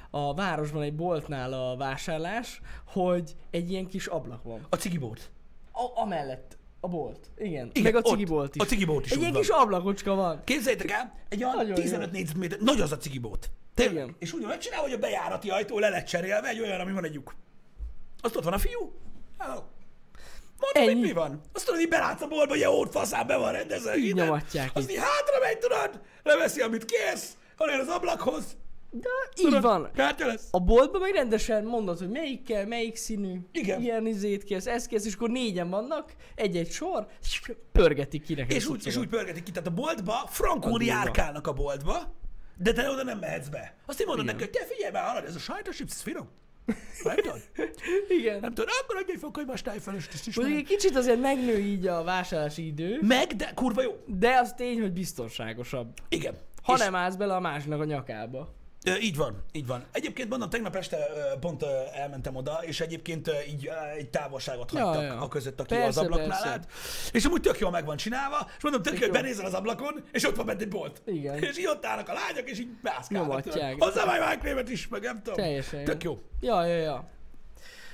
a 0.10 0.34
városban 0.34 0.82
egy 0.82 0.96
boltnál 0.96 1.54
a 1.54 1.78
vásárlás, 1.78 2.62
hogy 2.86 3.36
egy 3.50 3.72
ilyen 3.72 3.88
kis 3.88 4.08
ablak 4.08 4.44
van. 4.44 4.66
A 4.70 4.76
cigibót. 4.76 5.32
A, 5.72 6.02
amellett 6.02 6.58
a 6.80 6.88
bolt, 6.88 7.30
igen. 7.38 7.70
Igen, 7.74 7.94
Meg 7.94 7.96
a 7.96 8.02
cigibolt 8.02 8.56
is. 8.56 8.62
A 8.62 8.66
cigibót 8.66 9.06
is 9.06 9.12
egy 9.12 9.20
ilyen 9.20 9.34
kis 9.34 9.50
ablakocska 9.50 10.16
van. 10.16 10.42
Képzeljétek 10.44 10.92
el, 10.92 11.14
egy 11.30 11.44
olyan 11.44 11.56
Nagyon 11.56 11.76
15 11.76 12.12
négyzetméter, 12.12 12.60
nagy 12.60 12.82
az 12.82 12.92
a 12.92 12.98
cigibót. 12.98 13.52
Tényleg. 13.74 14.04
Igen. 14.04 14.16
És 14.20 14.34
úgy 14.34 14.42
van 14.42 14.50
megcsinálva, 14.50 14.86
hogy 14.86 14.96
a 14.96 15.00
bejárati 15.00 15.50
ajtó 15.50 15.80
le 15.80 15.90
lett 15.90 16.06
cserélve, 16.06 16.48
egy 16.48 16.60
olyan, 16.60 16.80
ami 16.80 16.92
van 16.92 17.06
egy 17.06 17.14
lyuk. 17.14 17.36
Azt 18.22 18.36
ott 18.36 18.44
van 18.44 18.54
a 18.54 18.58
fiú. 18.58 18.92
Hello. 19.38 19.62
Mondom, 20.64 20.92
Ennyi. 20.92 21.00
hogy 21.00 21.08
mi 21.08 21.12
van? 21.14 21.42
Azt 21.54 21.66
tudod, 21.66 21.82
így 21.82 21.88
belátsz 21.90 22.22
a 22.22 22.28
boltba, 22.28 22.54
hogy 22.54 22.64
a 22.64 22.70
ót 22.70 22.92
faszán 22.92 23.28
be 23.28 23.38
van 23.38 23.52
rendezve. 23.52 23.96
Így 23.96 24.04
minden. 24.04 24.26
nyomatják 24.26 24.70
Azt 24.74 24.92
így 24.92 24.98
hátra 24.98 25.40
megy, 25.42 25.58
tudod, 25.58 26.02
leveszi, 26.24 26.62
amit 26.62 26.86
kérsz, 26.86 27.38
hanem 27.58 27.80
az 27.80 27.88
ablakhoz. 27.88 28.44
De 28.92 29.10
így 29.36 29.62
van. 29.62 29.90
Kártya 29.96 30.26
lesz. 30.26 30.48
A 30.52 30.60
boltban 30.60 31.02
meg 31.02 31.12
rendesen 31.14 31.64
mondod, 31.64 31.98
hogy 31.98 32.10
melyik 32.10 32.44
kell, 32.44 32.66
melyik 32.66 32.96
színű, 32.96 33.40
Igen. 33.52 33.82
ilyen 33.82 34.06
izét 34.06 34.44
kérsz, 34.44 34.68
ezt 34.68 34.88
kérsz, 34.88 35.06
és 35.06 35.14
akkor 35.14 35.30
négyen 35.30 35.70
vannak, 35.70 36.14
egy-egy 36.36 36.72
sor, 36.72 37.08
és 37.22 37.42
pörgetik 37.72 38.24
ki 38.24 38.34
neked 38.34 38.56
És 38.56 38.66
úgy, 38.66 38.86
és 38.86 38.96
úgy 38.96 39.08
pörgetik 39.08 39.44
ki, 39.44 39.52
tehát 39.52 39.68
a 39.68 39.72
boltba, 39.72 40.30
durva. 40.60 40.84
járkálnak 40.84 41.48
a 41.48 41.54
boltba, 41.54 42.16
de 42.58 42.74
te 42.74 42.90
oda 42.90 43.04
nem 43.04 43.18
mehetsz 43.20 43.48
be. 43.48 43.76
Azt 43.86 44.00
én 44.00 44.08
mondod 44.08 44.26
neki, 44.26 44.40
hogy 44.40 44.50
te 44.50 44.66
figyelj 44.66 44.92
már, 44.92 45.04
hallod, 45.04 45.24
ez 45.26 45.36
a 45.36 45.40
sajtos 45.40 45.76
chips, 45.76 45.92
ez 45.92 46.02
finom. 46.02 46.30
Nem 47.04 47.16
tudod? 47.16 47.42
Igen. 48.20 48.40
Nem 48.40 48.54
tudod, 48.54 48.70
akkor 48.84 48.96
adj 48.98 49.12
egy 49.12 49.20
fokai 49.20 49.44
más 49.44 49.62
tájfelest, 49.62 50.14
ezt 50.14 50.28
is 50.28 50.36
Mondjuk 50.36 50.58
egy 50.60 50.66
kicsit 50.66 50.96
azért 50.96 51.20
megnő 51.20 51.58
így 51.60 51.88
a 51.88 52.04
vásárlási 52.04 52.66
idő, 52.66 52.98
Meg, 53.02 53.28
de 53.28 53.52
kurva 53.56 53.82
jó. 53.82 53.92
de 54.06 54.38
az 54.42 54.54
tény, 54.58 54.82
hogy 54.82 54.92
biztonságosabb. 54.94 55.94
Igen. 56.10 56.36
Ha 56.64 56.74
És- 56.74 56.80
nem 56.80 56.96
állsz 56.96 57.16
bele 57.16 57.36
a 57.36 57.40
másiknak 57.40 57.80
a 57.82 57.84
nyakába. 57.86 58.54
Így 59.02 59.16
van, 59.16 59.44
így 59.52 59.68
van. 59.68 59.86
Egyébként 59.92 60.30
mondom, 60.30 60.50
tegnap 60.50 60.76
este 60.76 60.98
pont 61.40 61.64
elmentem 61.94 62.36
oda, 62.36 62.60
és 62.62 62.80
egyébként 62.80 63.32
így 63.48 63.70
egy 63.98 64.10
távolságot 64.10 64.72
Ja, 64.72 64.86
hagytak 64.86 65.04
ja. 65.04 65.22
a 65.22 65.28
között, 65.28 65.60
aki 65.60 65.74
Persze, 65.74 65.88
az 65.88 65.98
ablaknál 65.98 66.28
persze. 66.28 66.48
állt. 66.48 66.68
És 67.12 67.26
amúgy 67.26 67.42
tök 67.42 67.60
jól 67.60 67.72
meg 67.72 67.86
van 67.86 67.98
csinálva, 67.98 68.50
és 68.58 68.64
mondom, 68.64 68.82
tök, 68.82 68.94
Tök 68.94 69.02
jó, 69.02 69.10
hogy 69.12 69.22
benézel 69.22 69.46
az 69.46 69.54
ablakon, 69.54 70.04
és 70.12 70.28
ott 70.28 70.36
van 70.36 70.46
bent 70.46 70.62
egy 70.62 70.68
bolt. 70.68 71.02
Igen. 71.06 71.44
És 71.44 71.58
így 71.58 71.68
ott 71.68 71.86
állnak 71.86 72.10
a 72.10 72.14
lányok, 72.14 72.50
és 72.50 72.60
így 72.60 72.70
mászkálnak. 72.82 73.50
Hozzá 73.80 74.06
már 74.06 74.20
májkrémet 74.20 74.70
is, 74.70 74.88
meg 74.88 75.02
nem 75.02 75.22
tudom. 75.24 75.36
Teljesen. 75.36 75.84
Tök 75.84 76.04
jó. 76.04 76.22
Ja, 76.42 76.66
ja, 76.66 76.76
ja. 76.78 77.10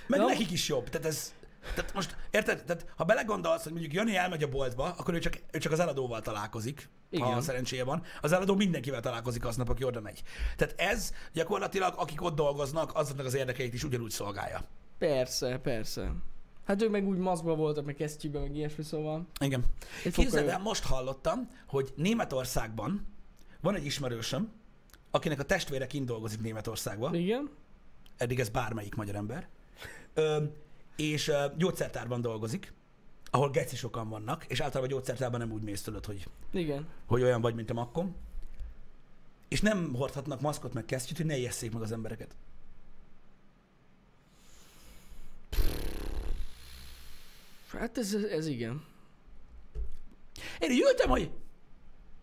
Meg 0.08 0.20
Na. 0.20 0.26
nekik 0.26 0.52
is 0.52 0.68
jobb. 0.68 0.90
Tehát 0.90 1.08
ez, 1.08 1.34
tehát 1.76 1.94
most, 1.94 2.16
érted? 2.32 2.64
Tehát, 2.64 2.86
ha 2.96 3.04
belegondolsz, 3.04 3.64
hogy 3.64 3.72
mondjuk 3.72 3.94
Jani 3.94 4.16
elmegy 4.16 4.44
a 4.44 4.50
boltba, 4.50 4.84
akkor 4.98 5.14
ő 5.14 5.20
csak, 5.20 5.42
ő 5.52 5.58
csak 5.58 5.72
az 5.72 5.80
eladóval 5.80 6.22
találkozik, 6.22 6.90
Igen. 7.10 7.34
ha 7.34 7.42
szerencséje 7.42 7.84
van. 7.84 8.04
Az 8.22 8.32
eladó 8.32 8.56
mindenkivel 8.56 9.02
találkozik 9.02 9.46
aznap, 9.46 9.70
aki 9.70 9.84
oda 9.84 10.02
megy. 10.02 10.24
Tehát 10.56 10.74
ez 10.78 11.14
gyakorlatilag, 11.34 11.94
akik 11.98 12.22
ott 12.22 12.36
dolgoznak, 12.36 12.96
azoknak 12.96 13.26
az 13.26 13.34
érdekeit 13.34 13.74
is 13.74 13.84
ugyanúgy 13.84 14.12
szolgálja. 14.12 14.64
Persze, 14.98 15.58
persze. 15.58 16.12
Hát 16.66 16.82
ők 16.82 16.92
meg 16.92 17.08
úgy 17.08 17.18
maszkban 17.18 17.58
voltak, 17.58 17.86
meg 17.86 17.96
kesztyűben, 17.96 18.42
meg 18.42 18.56
ilyesmi, 18.56 18.84
szóval. 18.84 19.28
Igen. 19.40 19.64
Képzeld 20.14 20.48
el, 20.48 20.60
most 20.60 20.84
hallottam, 20.84 21.50
hogy 21.68 21.94
Németországban 21.96 23.08
van 23.62 23.76
egy 23.76 23.86
ismerősöm, 23.86 24.52
akinek 25.12 25.40
a 25.40 25.44
testvére 25.44 25.88
kint 25.88 26.06
dolgozik 26.06 26.42
Németországban. 26.42 27.16
Igen. 27.16 27.50
eddig 28.18 28.40
ez 28.40 28.50
bármelyik 28.50 28.96
magyar 28.96 29.16
ember, 29.16 29.48
ö, 30.14 30.44
és 31.00 31.28
ö, 31.28 31.46
gyógyszertárban 31.58 32.22
dolgozik, 32.22 32.74
ahol 33.32 33.50
geci 33.50 33.76
sokan 33.76 34.10
vannak, 34.10 34.46
és 34.46 34.60
általában 34.60 34.90
gyógyszertárban 34.90 35.40
nem 35.40 35.52
úgy 35.52 35.64
mész 35.64 35.82
tudod, 35.82 36.06
hogy, 36.06 36.28
Igen. 36.52 36.88
hogy 37.06 37.22
olyan 37.22 37.42
vagy, 37.42 37.56
mint 37.56 37.70
a 37.70 37.74
makkom, 37.74 38.16
és 39.48 39.62
nem 39.62 39.94
hordhatnak 39.94 40.42
maszkot 40.42 40.74
meg 40.74 40.86
kesztyűt, 40.86 41.18
hogy 41.18 41.26
ne 41.26 41.38
ijesszék 41.38 41.72
meg 41.72 41.82
az 41.82 41.92
embereket. 41.92 42.36
Hát 47.68 47.98
ez, 47.98 48.14
ez 48.14 48.48
igen. 48.48 48.84
Én 50.60 50.72
így 50.72 50.82
ültem, 50.82 51.10
hogy... 51.10 51.32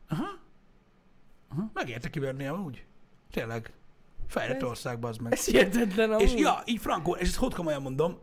Aha. 0.08 0.38
Aha. 1.48 1.70
Megérte 1.72 2.10
kiverni 2.10 2.46
amúgy. 2.46 2.84
Tényleg. 3.30 3.72
Fejlett 4.26 4.56
Ez- 4.56 4.68
országban 4.68 5.10
az 5.10 5.16
meg. 5.16 5.32
Ez 5.32 5.44
hihetetlen 5.44 6.10
amúgy. 6.10 6.22
És 6.22 6.34
ja, 6.34 6.62
így 6.64 6.80
frankó, 6.80 7.14
és 7.14 7.28
ezt 7.28 7.36
hogy 7.36 7.54
komolyan 7.54 7.82
mondom, 7.82 8.18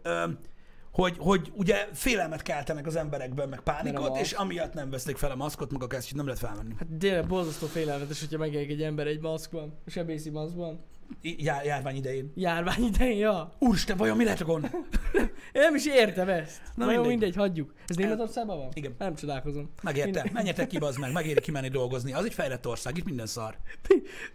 hogy, 0.92 1.16
hogy 1.20 1.52
ugye 1.56 1.88
félelmet 1.94 2.42
keltenek 2.42 2.88
az 2.88 2.96
emberekben, 2.96 3.50
meg 3.50 3.60
pánikot, 3.60 4.18
és 4.18 4.32
amiatt 4.32 4.74
nem 4.74 4.90
veszték 4.90 5.18
fel 5.18 5.32
a 5.32 5.36
maszkot, 5.36 5.72
meg 5.72 5.84
a 5.84 5.88
kesztyűt, 5.88 6.16
nem 6.16 6.26
lehet 6.26 6.42
felvenni. 6.42 6.74
Hát 6.80 6.88
tényleg 7.00 7.28
borzasztó 7.28 7.68
félelmetes, 7.68 8.20
hogyha 8.20 8.38
megjelenik 8.38 8.72
egy 8.72 8.82
ember 8.82 9.08
egy 9.08 9.22
maszkban, 9.22 9.80
sebészi 9.88 10.30
maszkban. 10.30 10.80
Jár, 11.22 11.66
járvány 11.66 11.96
idején. 11.96 12.32
Járvány 12.36 12.84
idején, 12.84 13.18
ja. 13.18 13.54
Úristen, 13.60 13.98
vajon 13.98 14.18
mi 14.18 14.24
lehet 14.24 14.42
a 14.42 14.46
gond? 14.46 14.70
Én 15.54 15.62
nem 15.62 15.76
is 15.76 15.86
értem 15.86 16.30
ezt. 16.30 16.62
Na 16.76 16.86
mindegy, 16.86 17.08
mindegy. 17.08 17.36
hagyjuk. 17.36 17.74
Ez 17.88 17.96
Németországban 17.96 18.58
van? 18.58 18.70
Igen. 18.74 18.96
Nem 18.98 19.16
csodálkozom. 19.16 19.70
Megérte? 19.82 20.10
Mindegy. 20.12 20.32
Menjetek 20.32 20.68
ki, 20.68 20.78
bazd 20.78 21.00
meg, 21.00 21.12
megéri 21.22 21.42
kimenni 21.42 21.68
dolgozni. 21.68 22.14
Az 22.14 22.26
egy 22.26 22.34
fejlett 22.34 22.68
ország, 22.68 22.98
itt 22.98 23.06
minden 23.06 23.26
szar. 23.26 23.58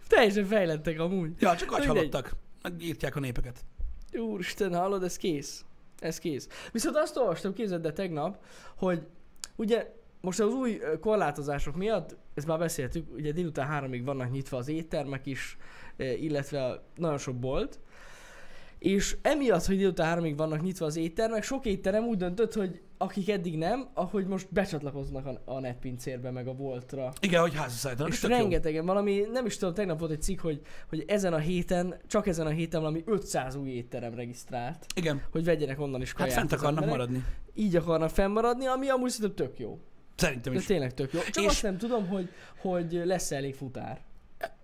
Teljesen 0.07 0.45
fejlettek 0.45 0.99
amúgy. 0.99 1.31
Ja, 1.39 1.55
csak 1.55 1.69
Na 1.69 1.75
agy 1.75 1.85
mindegy. 1.85 1.97
halottak. 1.97 2.35
Megírtják 2.61 3.15
a 3.15 3.19
népeket. 3.19 3.59
Úristen, 4.13 4.75
hallod, 4.75 5.03
ez 5.03 5.17
kész. 5.17 5.65
Ez 5.99 6.17
kész. 6.19 6.47
Viszont 6.71 6.95
azt 6.95 7.17
olvastam, 7.17 7.53
képzeld 7.53 7.85
el 7.85 7.93
tegnap, 7.93 8.43
hogy 8.75 9.07
ugye 9.55 9.87
most 10.21 10.39
az 10.39 10.53
új 10.53 10.79
korlátozások 11.01 11.75
miatt, 11.75 12.17
ezt 12.33 12.47
már 12.47 12.57
beszéltük, 12.59 13.13
ugye 13.13 13.31
délután 13.31 13.67
háromig 13.67 14.05
vannak 14.05 14.31
nyitva 14.31 14.57
az 14.57 14.67
éttermek 14.67 15.25
is, 15.25 15.57
illetve 15.99 16.65
a- 16.65 16.83
nagyon 16.95 17.17
sok 17.17 17.35
bolt, 17.35 17.79
és 18.79 19.17
emiatt, 19.21 19.65
hogy 19.65 19.77
délután 19.77 20.07
háromig 20.07 20.37
vannak 20.37 20.61
nyitva 20.61 20.85
az 20.85 20.95
éttermek, 20.95 21.43
sok 21.43 21.65
étterem 21.65 22.03
úgy 22.05 22.17
döntött, 22.17 22.53
hogy 22.53 22.81
akik 22.97 23.29
eddig 23.29 23.57
nem, 23.57 23.87
ahogy 23.93 24.25
most 24.27 24.47
becsatlakoznak 24.51 25.25
a, 25.25 25.41
a 25.45 25.59
netpincérbe, 25.59 26.31
meg 26.31 26.47
a 26.47 26.53
voltra. 26.53 27.13
Igen, 27.21 27.41
hogy 27.41 27.55
házba 27.55 27.73
szállítanak. 27.77 28.11
És 28.11 28.23
jó. 28.23 28.29
rengetegen, 28.29 28.85
valami, 28.85 29.23
nem 29.31 29.45
is 29.45 29.57
tudom, 29.57 29.73
tegnap 29.73 29.99
volt 29.99 30.11
egy 30.11 30.21
cikk, 30.21 30.39
hogy, 30.39 30.61
hogy 30.89 31.03
ezen 31.07 31.33
a 31.33 31.37
héten, 31.37 31.95
csak 32.07 32.27
ezen 32.27 32.45
a 32.45 32.49
héten 32.49 32.79
valami 32.81 33.03
500 33.05 33.55
új 33.55 33.69
étterem 33.69 34.13
regisztrált, 34.15 34.85
Igen. 34.95 35.21
hogy 35.31 35.43
vegyenek 35.43 35.79
onnan 35.79 36.01
is 36.01 36.07
Hát 36.09 36.17
kaját 36.17 36.33
fent 36.33 36.51
az 36.51 36.59
akarnak 36.59 36.83
emberek. 36.83 37.07
maradni. 37.07 37.25
Így 37.55 37.75
akarnak 37.75 38.09
fennmaradni, 38.09 38.65
ami 38.65 38.89
amúgy 38.89 39.09
szerintem 39.09 39.45
tök 39.47 39.59
jó. 39.59 39.79
Szerintem 40.15 40.53
De 40.53 40.59
is. 40.59 40.65
tényleg 40.65 40.93
tök 40.93 41.13
jó. 41.13 41.19
Csak 41.19 41.43
És- 41.43 41.49
azt 41.49 41.63
nem 41.63 41.77
tudom, 41.77 42.07
hogy, 42.07 42.29
hogy 42.57 43.01
lesz 43.05 43.31
elég 43.31 43.55
futár. 43.55 44.01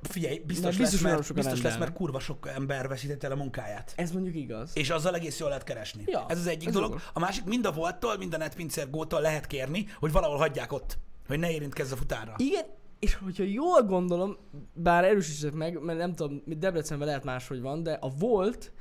Figyelj, 0.02 0.40
biztos, 0.40 0.66
lesz, 0.66 0.78
biztos 0.78 1.02
nagyon 1.02 1.18
mert, 1.18 1.34
biztos 1.34 1.62
lesz, 1.62 1.78
mert 1.78 1.94
kurva 1.94 2.20
sok 2.20 2.48
ember 2.48 2.88
veszítette 2.88 3.26
el 3.26 3.32
a 3.34 3.36
munkáját. 3.36 3.94
Ez 3.96 4.12
mondjuk 4.12 4.36
igaz. 4.36 4.72
És 4.74 4.90
azzal 4.90 5.16
egész 5.16 5.40
jól 5.40 5.50
lehet 5.50 5.64
keresni. 5.64 6.04
Ja, 6.06 6.26
ez 6.28 6.38
az 6.38 6.48
egyik 6.48 6.68
ez 6.68 6.74
dolog. 6.74 6.90
jogos. 6.90 7.10
A 7.14 7.20
másik 7.20 7.44
mind 7.44 7.66
a 7.66 7.72
volttól, 7.72 8.18
mind 8.18 8.34
a 8.34 8.38
netpincér 8.38 8.90
gótól 8.90 9.22
lehet 9.22 9.48
kérni, 9.48 9.86
hogy 10.00 10.12
valahol 10.12 10.38
hagyják 10.38 10.72
ott, 10.72 10.98
hogy 11.28 11.40
ne 11.40 11.52
érintkezz 11.52 11.92
a 11.92 11.96
futárra. 11.96 12.34
Igen, 12.38 12.66
és 13.00 13.16
hogyha 13.16 13.44
jól 13.44 13.84
gondolom, 13.84 14.38
bár 14.74 15.04
erősítsek 15.04 15.54
meg, 15.54 15.80
mert 15.82 16.00
nem 16.00 16.14
tudom, 16.14 16.42
Debrecenben 16.46 17.08
lehet 17.08 17.24
máshogy 17.24 17.62
van, 17.62 17.84
de 17.84 17.92
a 18.02 18.10
volt, 18.10 18.72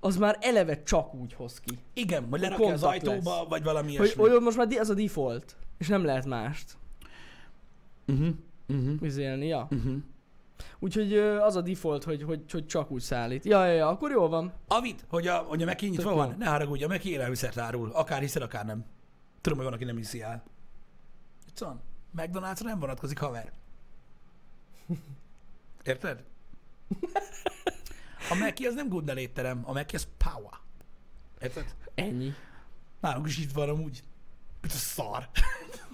az 0.00 0.16
már 0.16 0.38
eleve 0.40 0.82
csak 0.82 1.14
úgy 1.14 1.32
hoz 1.32 1.60
ki. 1.60 1.78
Igen, 1.92 2.30
vagy 2.30 2.40
lerakja 2.40 2.72
az 2.72 2.82
ajtóba, 2.82 3.36
lesz. 3.36 3.48
vagy 3.48 3.62
valami 3.62 3.96
Hogy, 3.96 4.06
ilyesmi. 4.06 4.28
hogy 4.28 4.40
most 4.40 4.56
már 4.56 4.66
az 4.78 4.90
a 4.90 4.94
default, 4.94 5.56
és 5.78 5.88
nem 5.88 6.04
lehet 6.04 6.24
mást 6.24 6.76
Uh-huh. 8.06 8.28
Uh-huh. 8.68 9.00
vizélni, 9.00 9.46
ja. 9.46 9.68
Uh-huh. 9.70 9.96
Úgyhogy 10.78 11.16
az 11.18 11.56
a 11.56 11.60
default, 11.60 12.04
hogy, 12.04 12.22
hogy, 12.22 12.44
hogy 12.50 12.66
csak 12.66 12.90
úgy 12.90 13.00
szállít. 13.00 13.44
Ja, 13.44 13.64
ja, 13.66 13.72
ja, 13.72 13.88
akkor 13.88 14.10
jól 14.10 14.28
van. 14.28 14.52
Avid, 14.68 15.04
hogy 15.08 15.26
a, 15.26 15.36
hogy 15.36 15.62
a 15.62 15.64
Meki 15.64 15.88
nyitva 15.88 16.14
van, 16.14 16.30
jó. 16.30 16.36
ne 16.38 16.46
haragudj, 16.46 16.84
a 16.84 16.88
Meki 16.88 17.10
élelmiszert 17.10 17.58
árul. 17.58 17.90
Akár 17.90 18.20
hiszed, 18.20 18.42
akár 18.42 18.64
nem. 18.64 18.84
Tudom, 19.40 19.58
hogy 19.58 19.66
van, 19.66 19.76
aki 19.76 19.84
nem 19.84 19.96
hiszi 19.96 20.22
el. 20.22 20.42
Van. 21.58 21.80
McDonald's 22.16 22.62
nem 22.62 22.78
vonatkozik, 22.78 23.18
haver. 23.18 23.52
Érted? 25.84 26.24
A 28.30 28.34
Meki 28.34 28.66
az 28.66 28.74
nem 28.74 28.88
Goodnell 28.88 29.16
étterem, 29.16 29.62
a 29.64 29.72
Meki 29.72 29.96
az 29.96 30.08
Power. 30.16 30.52
Érted? 31.40 31.74
Ennyi. 31.94 32.34
Nálunk 33.00 33.26
is 33.26 33.38
itt 33.38 33.52
van 33.52 33.68
amúgy. 33.68 34.02
Mit 34.60 34.72
a 34.72 34.76
szar. 34.76 35.28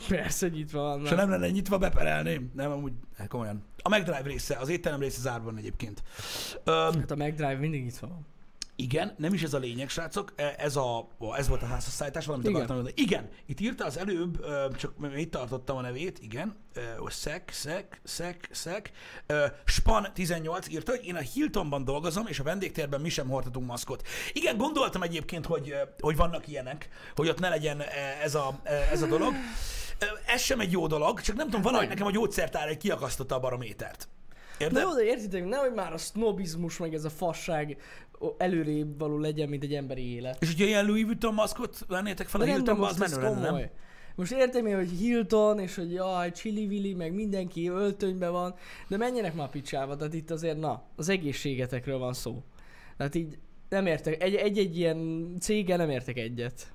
Persze, 0.09 0.47
itt 0.47 0.71
van. 0.71 1.03
És 1.03 1.09
ha 1.09 1.15
nem 1.15 1.31
lenne 1.31 1.51
nyitva, 1.51 1.79
beperelném. 1.79 2.51
Nem, 2.55 2.71
amúgy, 2.71 2.93
hát 3.17 3.29
komolyan. 3.29 3.65
A 3.83 3.89
McDrive 3.89 4.23
része, 4.23 4.57
az 4.57 4.69
étterem 4.69 5.01
része 5.01 5.21
zárva 5.21 5.45
van 5.45 5.57
egyébként. 5.57 6.03
Öm, 6.65 6.75
Hát 6.99 7.11
a 7.11 7.17
McDrive 7.17 7.57
mindig 7.57 7.87
itt 7.87 7.97
van. 7.97 8.27
Igen, 8.77 9.15
nem 9.19 9.33
is 9.35 9.43
ez 9.43 9.55
a 9.55 9.59
lényeg, 9.59 9.89
srácok. 9.89 10.33
E- 10.37 10.55
Ez, 10.59 10.77
a, 10.77 11.09
ez 11.37 11.49
volt 11.49 11.63
a 11.63 11.67
házasszállítás, 11.67 12.27
valamit 12.27 12.47
Igen. 12.47 12.57
akartam 12.57 12.77
mondani. 12.77 13.03
Igen, 13.03 13.29
itt 13.47 13.61
írta 13.61 13.85
az 13.85 13.99
előbb, 13.99 14.45
csak 14.77 14.93
itt 15.17 15.31
tartottam 15.31 15.77
a 15.77 15.81
nevét, 15.81 16.19
igen. 16.19 16.57
Szek, 17.07 17.51
szek, 17.53 18.01
szek, 18.05 18.49
szek. 18.51 18.91
Ö, 19.27 19.47
Span 19.65 20.09
18 20.15 20.69
írta, 20.69 20.91
hogy 20.91 21.07
én 21.07 21.15
a 21.15 21.19
Hiltonban 21.19 21.85
dolgozom, 21.85 22.27
és 22.27 22.39
a 22.39 22.43
vendégtérben 22.43 23.01
mi 23.01 23.09
sem 23.09 23.29
hordhatunk 23.29 23.67
maszkot. 23.67 24.09
Igen, 24.33 24.57
gondoltam 24.57 25.03
egyébként, 25.03 25.47
hogy, 25.47 25.75
hogy 26.01 26.17
vannak 26.17 26.49
ilyenek, 26.49 26.89
hogy 27.15 27.29
ott 27.29 27.41
ne 27.41 27.49
legyen 27.49 27.81
e, 27.81 27.87
ez 28.23 28.35
a, 28.35 28.59
e, 28.63 28.75
ez 28.75 29.03
a 29.03 29.07
dolog. 29.07 29.33
Ez 30.27 30.41
sem 30.41 30.61
egy 30.61 30.73
jó 30.73 30.87
dolog, 30.87 31.21
csak 31.21 31.37
nem 31.37 31.47
tudom, 31.47 31.63
valahogy 31.63 31.89
nekem 31.89 32.07
a 32.07 32.11
gyógyszertár 32.11 32.69
egy 32.69 32.77
kiakasztotta 32.77 33.35
a 33.35 33.41
barométert. 33.41 34.09
Érted? 34.59 34.95
de 34.95 35.05
értitek, 35.05 35.45
nehogy 35.45 35.73
már 35.73 35.93
a 35.93 35.99
sznobizmus, 35.99 36.79
meg 36.79 36.95
ez 36.95 37.05
a 37.05 37.11
fasság 37.11 37.77
előrébb 38.39 38.99
való 38.99 39.19
legyen, 39.19 39.49
mint 39.49 39.63
egy 39.63 39.75
emberi 39.75 40.15
élet. 40.15 40.43
És 40.43 40.49
hogyha 40.49 40.65
ilyen 40.65 40.87
Louis 40.87 41.05
Vuitton 41.05 41.35
maszkot 41.35 41.85
vennétek 41.89 42.27
fel 42.29 42.41
a 42.41 42.45
De 42.45 42.51
Hiltonba, 42.51 42.87
az 42.87 42.99
menő 42.99 43.21
lenne, 43.23 43.51
nem? 43.51 43.71
Most 44.15 44.33
értem 44.33 44.67
én, 44.67 44.77
hogy 44.77 44.91
Hilton, 44.91 45.59
és 45.59 45.75
hogy 45.75 45.93
jaj, 45.93 46.33
Chili 46.33 46.67
Willy, 46.67 46.93
meg 46.95 47.13
mindenki 47.15 47.69
öltönyben 47.69 48.33
van, 48.33 48.55
de 48.89 48.97
menjenek 48.97 49.35
már 49.35 49.51
picsába, 49.51 49.97
tehát 49.97 50.15
itt 50.15 50.31
azért, 50.31 50.59
na, 50.59 50.83
az 50.97 51.09
egészségetekről 51.09 51.99
van 51.99 52.13
szó. 52.13 52.43
Tehát 52.97 53.15
így 53.15 53.39
nem 53.69 53.87
értek, 53.87 54.23
egy- 54.23 54.35
egy-egy 54.35 54.79
ilyen 54.79 55.29
céggel 55.41 55.77
nem 55.77 55.91
értek 55.91 56.17
egyet. 56.17 56.73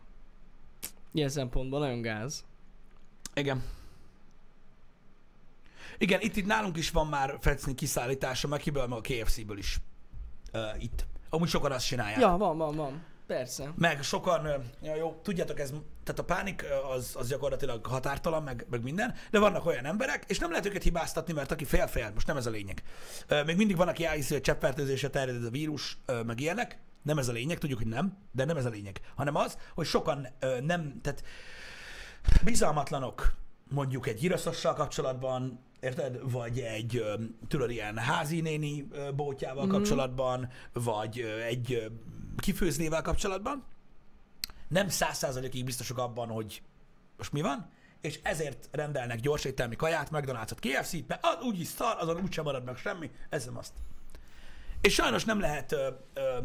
Ilyen 1.12 1.30
szempontból 1.30 1.80
nagyon 1.80 2.02
gáz. 2.02 2.46
Igen. 3.34 3.64
Igen, 5.98 6.22
itt, 6.22 6.36
itt 6.36 6.46
nálunk 6.46 6.78
is 6.78 6.90
van 6.92 7.08
már 7.08 7.38
Fecni 7.42 7.76
kiszállítása, 7.76 8.48
meg 8.48 8.60
kiből, 8.60 8.88
meg 8.88 8.98
a 8.98 9.02
KFC-ből 9.02 9.58
is. 9.58 9.78
Uh, 10.54 10.84
itt. 10.84 11.06
Amúgy 11.30 11.48
sokan 11.48 11.72
azt 11.72 11.86
csinálják. 11.86 12.20
Ja, 12.20 12.38
van, 12.38 12.58
van, 12.58 12.76
van. 12.76 13.04
Persze. 13.28 13.74
Meg 13.76 14.04
sokan, 14.04 14.48
ja, 14.82 14.96
jó, 14.96 15.20
tudjátok, 15.24 15.60
ez, 15.60 15.70
tehát 16.04 16.20
a 16.20 16.24
pánik 16.24 16.66
az, 16.96 17.16
az 17.16 17.28
gyakorlatilag 17.28 17.86
határtalan, 17.86 18.44
meg, 18.44 18.66
meg 18.70 18.84
minden, 18.84 19.16
de 19.32 19.40
vannak 19.40 19.66
olyan 19.66 19.86
emberek, 19.86 20.24
és 20.28 20.40
nem 20.40 20.50
lehet 20.50 20.66
őket 20.66 20.84
hibáztatni, 20.84 21.34
mert 21.34 21.52
aki 21.52 21.66
fél-fél, 21.66 22.12
most 22.14 22.28
nem 22.28 22.38
ez 22.38 22.46
a 22.46 22.50
lényeg. 22.50 22.84
Még 23.46 23.56
mindig 23.56 23.76
van, 23.76 23.88
aki 23.88 24.06
elhiszi, 24.06 24.34
hogy 24.34 24.42
cseppfertőzésre 24.42 25.08
terjed 25.08 25.46
a 25.46 25.50
vírus, 25.50 25.98
meg 26.26 26.40
ilyenek, 26.40 26.80
nem 27.02 27.18
ez 27.18 27.28
a 27.28 27.32
lényeg, 27.32 27.58
tudjuk, 27.58 27.80
hogy 27.80 27.88
nem, 27.88 28.18
de 28.32 28.46
nem 28.46 28.58
ez 28.58 28.66
a 28.66 28.70
lényeg, 28.70 29.00
hanem 29.16 29.36
az, 29.36 29.58
hogy 29.74 29.86
sokan 29.86 30.28
nem, 30.62 31.00
tehát 31.02 31.24
bizalmatlanok 32.44 33.34
mondjuk 33.70 34.08
egy 34.08 34.20
gyrosszossal 34.20 34.74
kapcsolatban, 34.74 35.60
érted? 35.80 36.32
Vagy 36.32 36.60
egy, 36.60 37.04
tudod, 37.48 37.70
ilyen 37.72 37.98
házi 37.98 38.42
néni 38.42 38.88
bótjával 39.16 39.66
Mhm. 39.66 39.74
kapcsolatban, 39.76 40.50
vagy 40.74 41.20
egy 41.48 41.92
kifőznével 42.38 43.02
kapcsolatban. 43.02 43.64
Nem 44.68 44.90
száz 44.90 45.18
százalékig 45.18 45.66
biztosok 45.66 45.98
abban, 45.98 46.28
hogy 46.30 46.62
most 47.18 47.32
mi 47.32 47.42
van, 47.42 47.70
és 48.02 48.20
ezért 48.24 48.68
rendelnek 48.72 49.20
gyors 49.20 49.46
éttermi 49.46 49.76
kaját, 49.76 50.10
McDonald's-ot, 50.12 50.58
KFC-t, 50.60 51.08
mert 51.08 51.26
az 51.26 51.44
úgyis 51.46 51.68
szar, 51.68 51.96
azon 52.00 52.22
úgysem 52.22 52.44
marad 52.44 52.64
meg 52.64 52.78
semmi, 52.78 53.12
ez 53.30 53.46
nem 53.46 53.58
azt. 53.58 53.74
És 54.82 54.94
sajnos 54.94 55.26
nem 55.26 55.40
lehet 55.40 55.72
ö, 55.72 55.88
ö, 56.14 56.38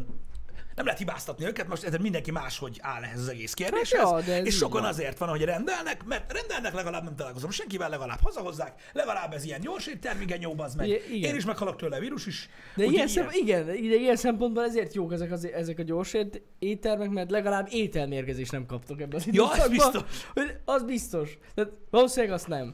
nem 0.75 0.85
lehet 0.85 0.99
hibáztatni 0.99 1.45
őket, 1.45 1.67
most 1.67 1.83
ezért 1.83 2.01
mindenki 2.01 2.31
máshogy 2.31 2.77
áll 2.81 3.03
ehhez 3.03 3.19
az 3.19 3.27
egész 3.27 3.53
kérdéshez, 3.53 3.99
Hát 3.99 4.09
ja, 4.11 4.21
de 4.25 4.33
ez 4.33 4.45
és 4.45 4.55
sokan 4.55 4.81
van. 4.81 4.89
azért 4.89 5.17
van, 5.17 5.29
hogy 5.29 5.41
rendelnek, 5.43 6.03
mert 6.03 6.33
rendelnek 6.33 6.73
legalább 6.73 7.03
nem 7.03 7.15
találkozom 7.15 7.49
senkivel, 7.49 7.89
legalább 7.89 8.19
hazahozzák, 8.23 8.89
legalább 8.93 9.33
ez 9.33 9.43
ilyen 9.43 9.59
gyors 9.61 9.87
éttermi 9.87 10.25
genyó, 10.25 10.53
az 10.57 10.75
meg. 10.75 10.87
I- 10.87 11.01
igen. 11.15 11.29
Én 11.29 11.35
is 11.35 11.45
meghalok 11.45 11.75
tőle, 11.75 11.95
a 11.95 11.99
vírus 11.99 12.25
is. 12.25 12.49
De 12.75 12.83
ilyen, 12.83 13.07
szem, 13.07 13.27
igen, 13.31 13.65
de 13.65 13.73
ilyen 13.75 14.15
szempontból 14.15 14.63
ezért 14.63 14.93
jók 14.93 15.13
ezek, 15.13 15.31
az, 15.31 15.45
ezek 15.45 15.79
a 15.79 15.83
gyors 15.83 16.13
ét- 16.13 16.41
éttermek, 16.59 17.09
mert 17.09 17.31
legalább 17.31 17.67
ételmérgezést 17.71 18.51
nem 18.51 18.65
kaptok 18.65 19.01
ebben 19.01 19.15
az 19.19 19.27
Ja, 19.31 19.49
az 19.49 19.57
időszakban. 19.67 20.01
biztos. 20.33 20.51
Az 20.65 20.83
biztos. 20.83 21.37
De 21.55 21.67
valószínűleg 21.89 22.33
azt 22.35 22.47
nem. 22.47 22.73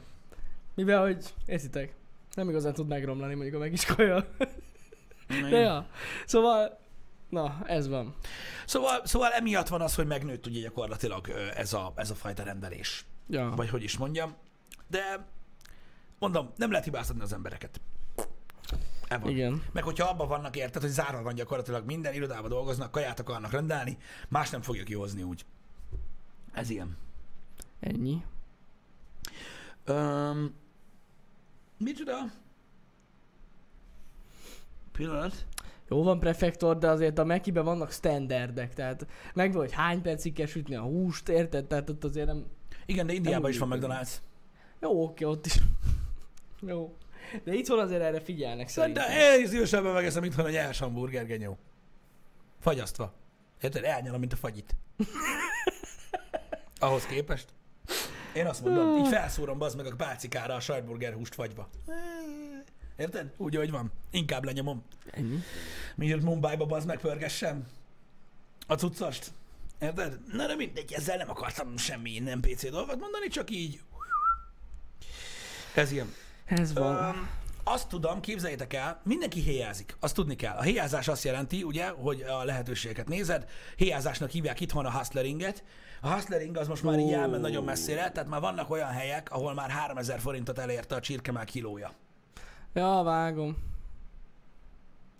Mivel, 0.75 1.01
hogy 1.01 1.17
értitek, 1.45 1.93
nem 2.33 2.49
igazán 2.49 2.73
tud 2.73 2.87
megromlani 2.87 3.33
mondjuk 3.33 3.55
a 3.55 3.59
megiskaja. 3.59 4.25
De 5.49 5.57
ja. 5.57 5.87
Szóval, 6.25 6.79
na, 7.31 7.61
ez 7.65 7.87
van. 7.87 8.15
Szóval, 8.65 9.05
szóval 9.05 9.31
emiatt 9.31 9.67
van 9.67 9.81
az, 9.81 9.95
hogy 9.95 10.07
megnőtt 10.07 10.47
ugye 10.47 10.59
gyakorlatilag 10.59 11.29
ez 11.55 11.73
a, 11.73 11.93
ez 11.95 12.09
a 12.09 12.15
fajta 12.15 12.43
rendelés. 12.43 13.05
Ja. 13.27 13.53
Vagy 13.55 13.69
hogy 13.69 13.83
is 13.83 13.97
mondjam. 13.97 14.35
De 14.87 15.27
mondom, 16.19 16.51
nem 16.55 16.69
lehet 16.69 16.85
hibáztatni 16.85 17.21
az 17.21 17.33
embereket. 17.33 17.81
E 19.07 19.17
van. 19.17 19.29
Igen. 19.29 19.63
Meg 19.71 19.83
hogyha 19.83 20.09
abban 20.09 20.27
vannak 20.27 20.55
érted, 20.55 20.81
hogy 20.81 20.91
zárva 20.91 21.21
van 21.21 21.35
gyakorlatilag 21.35 21.85
minden, 21.85 22.13
irodában 22.13 22.49
dolgoznak, 22.49 22.91
kaját 22.91 23.19
akarnak 23.19 23.51
rendelni, 23.51 23.97
más 24.27 24.49
nem 24.49 24.61
fogja 24.61 24.83
kihozni 24.83 25.23
úgy. 25.23 25.45
Ez 26.53 26.69
ilyen. 26.69 26.97
Ennyi. 27.79 28.23
Um, 29.87 30.55
micsoda? 31.77 32.17
Pillanat. 34.91 35.45
Jó 35.91 36.03
van 36.03 36.19
prefektor, 36.19 36.77
de 36.77 36.89
azért 36.89 37.17
a 37.17 37.23
Mekiben 37.23 37.63
vannak 37.63 37.91
standardek, 37.91 38.73
tehát 38.73 39.05
megvan, 39.33 39.61
hogy 39.61 39.71
hány 39.71 40.01
percig 40.01 40.33
kell 40.33 40.45
sütni 40.45 40.75
a 40.75 40.81
húst, 40.81 41.29
érted? 41.29 41.65
Tehát 41.65 41.89
ott 41.89 42.03
azért 42.03 42.25
nem... 42.25 42.45
Igen, 42.85 43.07
de 43.07 43.13
Indiában 43.13 43.49
is 43.49 43.57
van 43.57 43.69
McDonald's. 43.71 44.11
Jó, 44.79 45.03
oké, 45.03 45.23
ott 45.23 45.45
is. 45.45 45.57
Jó. 46.71 46.97
De 47.43 47.53
itthon 47.53 47.79
azért 47.79 48.01
erre 48.01 48.21
figyelnek 48.21 48.67
szerintem. 48.67 49.03
Szerintem 49.03 49.39
én 49.39 49.47
szívesebben 49.47 49.93
megeszem 49.93 50.23
itthon 50.23 50.45
a 50.45 50.49
nyers 50.49 50.79
hamburger 50.79 51.25
genyó. 51.25 51.57
Fagyasztva. 52.59 53.13
Érted? 53.61 53.83
Elnyalom, 53.83 54.19
mint 54.19 54.33
a 54.33 54.35
fagyit. 54.35 54.75
Ahhoz 56.79 57.05
képest. 57.05 57.47
Én 58.33 58.45
azt 58.45 58.63
mondom, 58.63 58.97
így 58.97 59.07
felszúrom 59.07 59.57
bazd 59.57 59.77
meg 59.77 59.85
a 59.85 59.95
pálcikára 59.95 60.53
a 60.53 60.59
sajtburger 60.59 61.13
húst 61.13 61.33
fagyva. 61.33 61.69
Érted? 63.01 63.31
Úgy, 63.37 63.55
hogy 63.55 63.71
van. 63.71 63.91
Inkább 64.11 64.43
lenyomom. 64.43 64.83
Ennyi. 65.11 65.39
Miért 65.95 66.21
Mumbai-ba 66.21 66.65
bazd 66.65 66.87
meg 66.87 66.99
pörgessem 66.99 67.67
a 68.67 68.73
cuccost. 68.75 69.31
Érted? 69.79 70.19
Na 70.31 70.47
de 70.47 70.55
mindegy, 70.55 70.93
ezzel 70.93 71.17
nem 71.17 71.29
akartam 71.29 71.77
semmi 71.77 72.19
nem 72.19 72.39
PC 72.39 72.69
dolgot 72.69 72.99
mondani, 72.99 73.27
csak 73.27 73.49
így. 73.49 73.79
Ez 75.75 75.91
ilyen. 75.91 76.13
Ez 76.45 76.73
van. 76.73 76.95
Öm, 76.95 77.29
azt 77.63 77.87
tudom, 77.87 78.19
képzeljétek 78.19 78.73
el, 78.73 79.01
mindenki 79.03 79.39
héjázik. 79.39 79.95
Azt 79.99 80.15
tudni 80.15 80.35
kell. 80.35 80.57
A 80.57 80.61
héjázás 80.61 81.07
azt 81.07 81.23
jelenti, 81.23 81.63
ugye, 81.63 81.89
hogy 81.89 82.21
a 82.21 82.43
lehetőségeket 82.43 83.07
nézed. 83.07 83.49
Héjázásnak 83.75 84.29
hívják 84.29 84.59
itthon 84.59 84.85
a 84.85 84.91
hustleringet. 84.91 85.63
A 86.01 86.13
hustlering 86.13 86.57
az 86.57 86.67
most 86.67 86.83
már 86.83 86.99
így 86.99 87.13
Ó. 87.13 87.13
elment 87.13 87.41
nagyon 87.41 87.63
messzire, 87.63 88.11
tehát 88.11 88.29
már 88.29 88.41
vannak 88.41 88.69
olyan 88.69 88.89
helyek, 88.89 89.31
ahol 89.31 89.53
már 89.53 89.69
3000 89.69 90.19
forintot 90.19 90.59
elérte 90.59 90.95
a 90.95 90.99
csirkemel 90.99 91.45
kilója. 91.45 91.93
Ja, 92.73 93.01
vágom. 93.03 93.57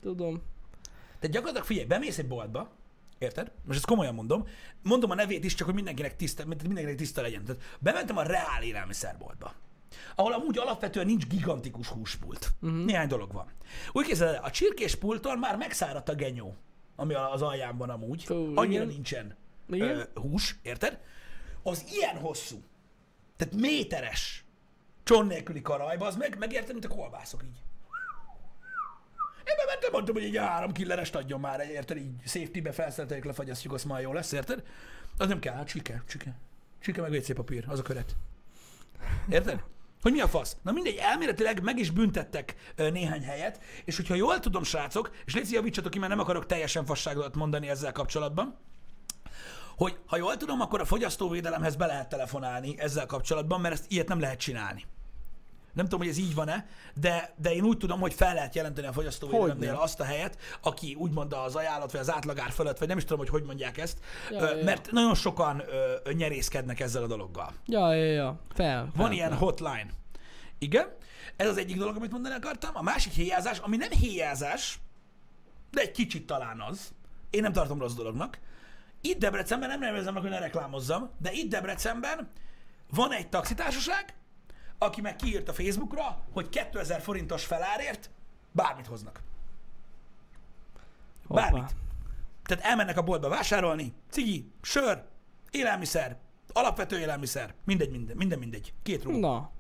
Tudom. 0.02 0.42
Tehát 1.20 1.36
gyakorlatilag 1.36 1.66
figyelj, 1.66 1.88
bemész 1.88 2.18
egy 2.18 2.28
boltba, 2.28 2.72
érted? 3.18 3.52
Most 3.64 3.78
ezt 3.78 3.88
komolyan 3.88 4.14
mondom. 4.14 4.48
Mondom 4.84 5.12
a 5.12 5.16
nevét 5.16 5.44
is, 5.44 5.54
csak 5.54 5.66
hogy 5.66 5.76
mindenkinek 5.76 6.16
tiszta, 6.16 6.46
mindenkinek 6.46 6.96
tiszta 6.96 7.22
legyen. 7.22 7.44
Tehát 7.46 7.62
bementem 7.80 8.18
a 8.18 8.22
reál 8.24 8.64
élelmiszerboltba. 8.64 9.54
ahol 10.16 10.34
amúgy 10.34 10.58
alapvetően 10.58 11.06
nincs 11.06 11.28
gigantikus 11.28 11.88
húspult. 11.88 12.52
Uh-huh. 12.62 12.86
Néhány 12.86 13.08
dolog 13.08 13.32
van. 13.34 13.52
Úgy 13.92 14.06
képzeld 14.06 14.36
el, 14.36 14.44
a 14.44 14.52
csirkéspulton 14.52 15.38
már 15.38 15.58
megszáradt 15.58 16.10
a 16.10 16.16
genyó, 16.16 16.56
ami 16.96 17.14
az 17.14 17.42
alján 17.42 17.78
van 17.78 17.90
amúgy. 17.90 18.24
Fú, 18.24 18.36
Annyira 18.36 18.84
igen. 18.84 18.88
nincsen 18.88 19.38
Igen. 19.70 19.98
ö, 19.98 20.04
hús, 20.14 20.56
érted? 20.62 21.00
Az 21.64 21.86
ilyen 21.92 22.18
hosszú, 22.18 22.64
tehát 23.38 23.56
méteres 23.56 24.46
cson 25.04 25.26
nélküli 25.26 25.62
karajba, 25.62 26.06
az 26.06 26.16
meg, 26.16 26.38
megérted, 26.40 26.72
mint 26.72 26.86
a 26.86 26.96
kolbászok 26.96 27.44
így. 27.44 27.60
Én 29.46 29.56
bementem, 29.58 29.92
mondtam, 29.92 30.16
hogy 30.16 30.24
egy 30.24 30.38
három 30.38 30.72
killerest 30.72 31.16
adjon 31.16 31.40
már, 31.40 31.60
érted? 31.60 31.98
Így 31.98 32.22
safety-be 32.26 32.72
felszereteljük, 32.72 33.26
lefagyasztjuk, 33.26 33.74
azt 33.74 33.86
már 33.86 34.02
jó 34.02 34.14
lesz, 34.14 34.32
érted? 34.32 34.64
Az 35.18 35.28
nem 35.28 35.40
kell, 35.40 35.54
hát 35.54 35.68
csike, 35.68 36.04
csike. 36.08 36.36
Csike 36.80 37.02
meg 37.02 37.12
WC 37.12 37.34
papír, 37.34 37.66
az 37.68 37.80
a 37.80 37.82
köret. 37.82 38.16
Érted? 39.30 39.64
Hogy 40.02 40.12
mi 40.12 40.22
a 40.22 40.28
fasz? 40.28 40.58
Na 40.62 40.72
mindegy, 40.72 40.96
elméletileg 40.96 41.64
meg 41.64 41.80
is 41.80 41.90
büntettek 41.90 42.56
néhány 42.76 43.24
helyet, 43.24 43.60
és 43.86 43.96
hogyha 43.96 44.16
jól 44.16 44.40
tudom, 44.40 44.64
srácok, 44.64 45.12
és 45.26 45.34
légy 45.34 45.52
javítsatok 45.52 45.92
ki, 45.92 46.00
mert 46.00 46.12
nem 46.12 46.20
akarok 46.20 46.46
teljesen 46.46 46.86
fasságot 46.86 47.36
mondani 47.36 47.70
ezzel 47.70 47.92
kapcsolatban, 47.92 48.58
hogy 49.78 49.98
ha 50.08 50.18
jól 50.18 50.38
tudom, 50.38 50.62
akkor 50.62 50.82
a 50.82 50.86
fogyasztóvédelemhez 50.86 51.76
be 51.76 51.86
lehet 51.86 52.10
telefonálni 52.10 52.76
ezzel 52.80 53.06
kapcsolatban, 53.06 53.62
mert 53.62 53.74
ezt 53.74 53.86
ilyet 53.92 54.08
nem 54.08 54.20
lehet 54.20 54.40
csinálni. 54.40 54.86
Nem 55.74 55.86
tudom, 55.86 56.00
hogy 56.00 56.10
ez 56.10 56.18
így 56.18 56.36
van-e, 56.36 56.68
de, 56.94 57.34
de 57.38 57.54
én 57.54 57.64
úgy 57.64 57.78
tudom, 57.78 58.00
hogy 58.00 58.14
fel 58.14 58.34
lehet 58.34 58.56
jelenteni 58.56 58.88
a 58.88 58.92
fogyasztóvédelemnél 58.92 59.76
azt 59.76 60.00
a 60.00 60.04
helyet, 60.04 60.38
aki 60.62 60.96
úgymond 61.00 61.34
az 61.34 61.56
ajánlat, 61.56 61.92
vagy 61.92 62.02
az 62.02 62.12
átlagár 62.12 62.52
fölött, 62.52 62.78
vagy 62.78 62.88
nem 62.88 62.98
is 62.98 63.04
tudom, 63.04 63.20
hogy 63.20 63.30
hogy 63.30 63.44
mondják 63.44 63.78
ezt, 63.78 63.98
Ja, 64.30 64.42
ö, 64.42 64.58
ja, 64.58 64.64
mert 64.64 64.92
nagyon 64.92 65.16
sokan 65.16 65.64
ö, 66.04 66.12
nyerészkednek 66.12 66.80
ezzel 66.80 67.04
a 67.04 67.08
dologgal. 67.08 67.54
Ja, 67.66 67.94
ja, 67.94 68.12
ja. 68.12 68.40
Fel. 68.54 68.90
Van 68.96 69.06
fel, 69.06 69.16
ilyen 69.16 69.30
fel. 69.30 69.38
hotline. 69.38 69.88
Igen, 70.60 70.88
ez 71.36 71.48
az 71.48 71.58
egyik 71.58 71.78
dolog, 71.78 71.96
amit 71.96 72.12
mondani 72.12 72.36
akartam. 72.36 72.72
A 72.74 72.82
másik 72.82 73.12
héjázás, 73.12 73.60
ami 73.60 73.78
nem 73.78 73.92
héjázás, 73.92 74.80
de 75.72 75.82
egy 75.82 75.92
kicsit 75.92 76.26
talán 76.26 76.62
az. 76.62 76.94
Én 77.30 77.42
nem 77.42 77.52
tartom 77.52 77.80
rossz 77.80 77.94
dolognak. 77.94 78.40
Itt 79.02 79.20
Debrecenben, 79.20 79.70
nem 79.70 79.80
nevezem 79.80 80.14
meg, 80.14 80.22
hogy 80.22 80.32
ne 80.32 80.40
reklámozzam, 80.40 81.10
de 81.18 81.32
itt 81.32 81.50
Debrecenben 81.50 82.32
van 82.90 83.14
egy 83.14 83.30
taxitársaság, 83.30 84.14
aki 84.78 85.02
meg 85.02 85.16
kiírt 85.16 85.50
a 85.50 85.54
Facebookra, 85.54 86.24
hogy 86.32 86.50
2000 86.50 87.02
forintos 87.02 87.46
felárért 87.46 88.10
bármit 88.52 88.88
hoznak. 88.88 89.20
Hoppá. 91.28 91.42
Bármit. 91.42 91.76
Tehát 92.44 92.64
elmennek 92.64 92.98
a 92.98 93.02
boltba 93.02 93.30
vásárolni, 93.30 93.94
cigi, 94.10 94.52
sör, 94.62 95.04
élelmiszer, 95.52 96.18
alapvető 96.54 97.00
élelmiszer, 97.00 97.54
mindegy, 97.66 97.90
minden, 97.92 98.18
minden 98.18 98.40
mindegy. 98.40 98.74
Két 98.84 99.04
rúg. 99.04 99.20
Na. 99.20 99.52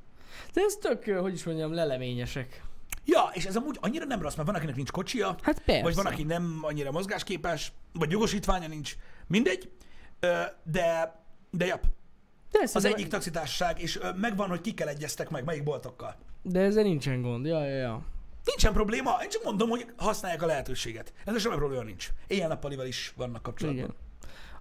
De 0.54 0.62
ez 0.62 0.75
tök, 0.75 1.04
hogy 1.19 1.34
is 1.34 1.43
mondjam, 1.43 1.73
leleményesek. 1.73 2.63
Ja, 3.06 3.30
és 3.34 3.45
ez 3.45 3.56
amúgy 3.56 3.77
annyira 3.82 4.06
nem 4.06 4.21
rossz, 4.21 4.36
mert 4.36 4.47
van, 4.47 4.56
akinek 4.56 4.75
nincs 4.75 4.91
kocsia, 4.91 5.36
Hát 5.41 5.60
persze. 5.60 5.82
vagy 5.82 5.95
van, 5.95 6.06
aki 6.06 6.23
nem 6.23 6.60
annyira 6.62 6.91
mozgásképes, 6.91 7.71
vagy 7.93 8.12
jogosítványa 8.12 8.67
nincs, 8.67 8.95
mindegy, 9.32 9.72
de, 10.63 11.15
de 11.52 11.65
jap, 11.65 11.84
De, 12.52 12.60
az 12.63 12.70
szerintem- 12.70 13.00
egyik 13.00 13.12
taxitársaság, 13.12 13.82
és 13.82 14.00
megvan, 14.15 14.50
hogy 14.50 14.62
kikkel 14.62 14.88
egyeztek 14.89 15.30
meg, 15.30 15.44
melyik 15.44 15.63
boltokkal. 15.63 16.15
De 16.41 16.60
ezzel 16.60 16.84
nincsen 16.84 17.22
gond. 17.22 17.46
Ja, 17.46 17.65
ja, 17.65 17.76
ja. 17.78 18.06
Nincsen 18.46 18.74
probléma, 18.74 19.17
én 19.24 19.30
csak 19.30 19.44
mondom, 19.44 19.70
hogy 19.70 19.86
használják 19.98 20.41
a 20.41 20.46
lehetőséget. 20.46 21.13
Ezzel 21.26 21.39
semmi 21.39 21.56
probléma 21.56 21.84
nincs. 21.84 22.10
Éjjel-nappalival 22.28 22.86
is 22.86 23.13
vannak 23.17 23.41
kapcsolatban. 23.41 23.84
Igen. 23.84 23.96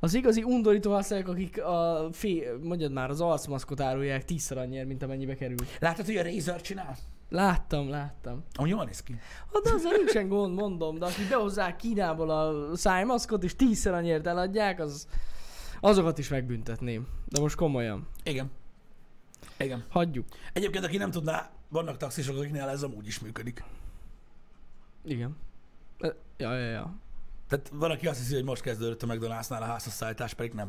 Az 0.01 0.15
igazi 0.15 0.43
undorító 0.43 0.93
használják, 0.93 1.29
akik 1.29 1.63
a 1.63 2.09
fé, 2.13 2.49
mondjad 2.63 2.93
már, 2.93 3.11
az 3.11 3.21
arcmaszkot 3.21 3.81
árulják 3.81 4.25
tízszer 4.25 4.59
annyiért, 4.59 4.87
mint 4.87 5.03
amennyibe 5.03 5.35
kerül. 5.35 5.57
Látod, 5.79 6.07
hogy 6.07 6.17
a 6.17 6.23
Razer 6.23 6.61
csinál? 6.61 6.97
Láttam, 7.31 7.89
láttam. 7.89 8.45
Amúgy 8.55 8.71
jól 8.71 8.85
néz 8.85 9.03
ki. 9.03 9.21
Hát 9.55 9.75
azzal 9.75 9.93
nincsen 9.93 10.29
gond, 10.29 10.55
mondom, 10.55 10.99
de 10.99 11.05
akik 11.07 11.29
behozzák 11.29 11.77
Kínából 11.77 12.31
a 12.31 12.77
szájmaszkot, 12.77 13.43
és 13.45 13.57
tízszer 13.57 13.95
annyiért 13.95 14.27
eladják, 14.27 14.81
az, 14.81 15.09
azokat 15.81 16.19
is 16.19 16.29
megbüntetném. 16.29 17.07
De 17.29 17.41
most 17.41 17.57
komolyan. 17.57 18.09
Igen. 18.23 18.51
Igen. 19.59 19.85
Hagyjuk. 19.89 20.27
Egyébként, 20.53 20.85
aki 20.85 20.97
nem 20.97 21.11
tudná, 21.11 21.51
vannak 21.69 21.97
taxisok, 21.97 22.37
akiknél 22.39 22.69
ez 22.69 22.83
amúgy 22.83 23.07
is 23.07 23.19
működik. 23.21 23.65
Igen. 25.05 25.37
E- 26.01 26.15
Ja, 26.37 26.57
ja, 26.57 26.71
ja. 26.71 26.95
Tehát 27.49 27.69
van, 27.73 27.91
aki 27.91 28.07
azt 28.07 28.19
hiszi, 28.19 28.35
hogy 28.35 28.45
most 28.45 28.63
kezdődött 28.63 29.03
a 29.03 29.07
McDonald'snál 29.07 29.61
a 29.61 29.65
házhozszállítás, 29.65 30.35
pedig 30.35 30.53
nem. 30.53 30.69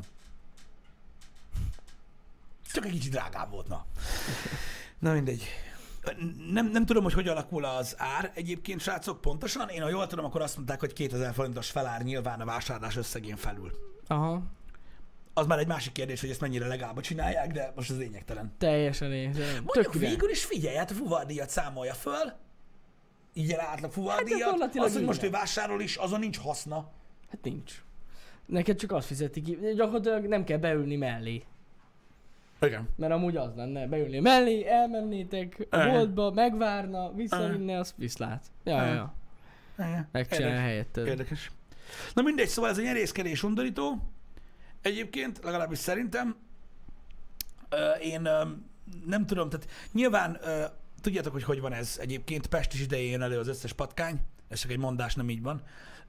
Csak 2.74 2.86
egy 2.86 2.91
kicsit 2.91 3.12
drágább 3.12 3.52
volt, 3.52 3.67
na. 3.67 3.86
Na 5.00 5.13
mindegy. 5.13 5.43
Nem, 6.52 6.68
nem 6.68 6.86
tudom, 6.86 7.04
hogy 7.04 7.14
hogy 7.14 7.28
alakul 7.28 7.66
az 7.66 7.96
ár 7.98 8.32
egyébként, 8.36 8.82
srácok, 8.82 9.22
pontosan. 9.22 9.70
Én, 9.70 9.82
ha 9.82 9.90
jól 9.90 10.08
tudom, 10.08 10.26
akkor 10.26 10.42
azt 10.42 10.56
mondták, 10.56 10.80
hogy 10.80 10.94
2000 10.94 11.34
forintos 11.34 11.70
felár 11.70 12.02
nyilván 12.02 12.42
a 12.42 12.46
vásárlás 12.46 12.98
összegén 12.98 13.36
felül. 13.36 13.72
Aha. 14.08 14.42
Az 15.34 15.46
már 15.46 15.60
egy 15.60 15.68
másik 15.68 15.92
kérdés, 15.92 16.22
hogy 16.22 16.30
ezt 16.30 16.42
mennyire 16.42 16.68
legálba 16.68 17.02
csinálják, 17.02 17.52
de 17.52 17.72
most 17.76 17.90
ez 17.90 17.98
lényegtelen. 17.98 18.54
Teljesen 18.58 19.12
én. 19.12 19.30
Mondjuk 19.30 19.74
Tök 19.74 19.94
végül 19.94 20.30
is 20.30 20.46
figyelj, 20.46 20.76
hát 20.76 20.92
a 20.92 20.94
fuvardíjat 20.94 21.50
számolja 21.50 21.94
föl, 21.94 22.34
így 23.34 23.52
el 23.52 23.60
átlag 23.60 23.92
fuvardíjat, 23.92 24.40
gyakorlatilag 24.40 24.88
az, 24.88 24.94
hogy 24.94 25.04
most 25.04 25.24
ő 25.24 25.30
vásárol 25.30 25.82
is, 25.82 25.96
azon 25.96 26.20
nincs 26.20 26.38
haszna. 26.38 26.92
Hát 27.30 27.44
nincs. 27.44 27.84
Neked 28.46 28.78
csak 28.78 28.92
azt 28.92 29.08
fizeti 29.08 29.42
ki. 29.42 29.58
Gyakorlatilag 29.76 30.26
nem 30.26 30.44
kell 30.44 30.58
beülni 30.58 30.96
mellé. 30.96 31.44
Igen. 32.62 32.89
Mert 32.95 33.13
amúgy 33.13 33.36
az 33.36 33.56
lenne, 33.56 33.88
beülni 33.88 34.19
mellé, 34.19 34.67
elmennétek 34.67 35.67
a 35.69 35.78
Igen. 35.78 35.91
boltba, 35.91 36.32
megvárna, 36.32 37.13
visszavinne, 37.13 37.78
azt 37.80 37.93
viszlát. 37.97 38.45
Ja, 38.63 38.86
ja, 38.86 38.93
ja. 38.93 39.13
Igen. 39.78 40.08
Érdekes. 40.13 40.38
helyetted. 40.39 41.08
Érdekes. 41.08 41.52
Na 42.13 42.21
mindegy, 42.21 42.47
szóval 42.47 42.69
ez 42.69 42.78
a 42.78 42.82
nyerészkedés 42.82 43.43
undorító. 43.43 43.97
Egyébként, 44.82 45.39
legalábbis 45.43 45.78
szerintem, 45.78 46.36
én 48.02 48.21
nem 49.06 49.26
tudom, 49.26 49.50
tehát 49.50 49.67
nyilván 49.91 50.39
tudjátok, 51.02 51.34
hogy 51.34 51.43
hogy 51.43 51.62
van 51.62 51.74
ez 51.74 51.97
egyébként. 52.02 52.47
Pest 52.47 52.74
is 52.74 52.82
idején 52.82 53.21
elő 53.21 53.39
az 53.39 53.47
összes 53.47 53.74
patkány. 53.74 54.19
Ez 54.52 54.60
csak 54.60 54.72
egy 54.72 54.78
mondás, 54.78 55.16
nem 55.16 55.30
így 55.30 55.42
van. 55.42 55.62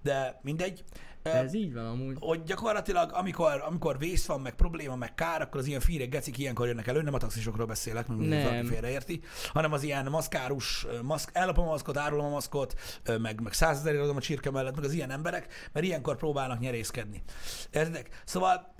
De 0.02 0.40
mindegy. 0.42 0.84
Ez 1.22 1.54
így 1.54 1.74
van 1.74 1.86
amúgy. 1.86 2.16
hogy 2.20 2.42
gyakorlatilag, 2.42 3.12
amikor, 3.12 3.62
amikor 3.66 3.98
vész 3.98 4.26
van, 4.26 4.40
meg 4.40 4.54
probléma, 4.54 4.96
meg 4.96 5.14
kár, 5.14 5.40
akkor 5.40 5.60
az 5.60 5.66
ilyen 5.66 5.80
fírek 5.80 6.08
gecik 6.08 6.38
ilyenkor 6.38 6.66
jönnek 6.66 6.86
elő, 6.86 7.02
nem 7.02 7.14
a 7.14 7.18
taxisokról 7.18 7.66
beszélek, 7.66 8.06
mert 8.06 8.20
Nem. 8.20 8.42
valaki 8.42 8.66
félreérti, 8.66 9.20
hanem 9.52 9.72
az 9.72 9.82
ilyen 9.82 10.06
maszkárus, 10.10 10.86
maszk, 11.02 11.30
ellopom 11.32 11.66
a 11.66 11.70
maszkot, 11.70 11.96
árulom 11.96 12.24
a 12.24 12.28
maszkot, 12.28 12.74
meg, 13.18 13.40
meg 13.40 13.52
százezerért 13.52 14.02
adom 14.02 14.16
a 14.16 14.20
csirke 14.20 14.50
mellett, 14.50 14.74
meg 14.74 14.84
az 14.84 14.92
ilyen 14.92 15.10
emberek, 15.10 15.70
mert 15.72 15.86
ilyenkor 15.86 16.16
próbálnak 16.16 16.58
nyerészkedni. 16.58 17.22
Értedek? 17.70 18.22
Szóval 18.24 18.74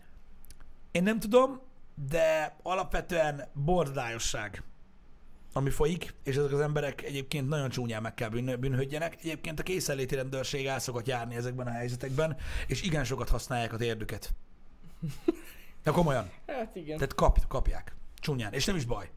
én 0.91 1.03
nem 1.03 1.19
tudom, 1.19 1.61
de 2.09 2.57
alapvetően 2.63 3.49
bordályosság 3.53 4.63
ami 5.53 5.71
folyik, 5.71 6.15
és 6.25 6.37
ezek 6.37 6.53
az 6.53 6.61
emberek 6.61 7.03
egyébként 7.03 7.49
nagyon 7.49 7.69
csúnyán 7.69 8.03
meg 8.03 8.15
kell 8.15 8.29
bűn. 8.29 8.75
Egyébként 9.21 9.61
a 9.61 9.63
készenléti 9.63 10.15
rendőrség 10.15 10.67
el 10.67 10.79
szokott 10.79 11.07
járni 11.07 11.35
ezekben 11.35 11.67
a 11.67 11.71
helyzetekben, 11.71 12.37
és 12.67 12.83
igen 12.83 13.05
sokat 13.05 13.29
használják 13.29 13.73
a 13.73 13.77
térdüket. 13.77 14.35
Ja, 15.85 15.93
komolyan. 15.93 16.31
Hát 16.47 16.77
igen. 16.77 16.97
Tehát 16.97 17.15
kap, 17.15 17.47
kapják. 17.49 17.95
Csúnyán. 18.19 18.53
És 18.53 18.65
nem 18.65 18.77
is 18.77 18.85
baj. 18.85 19.11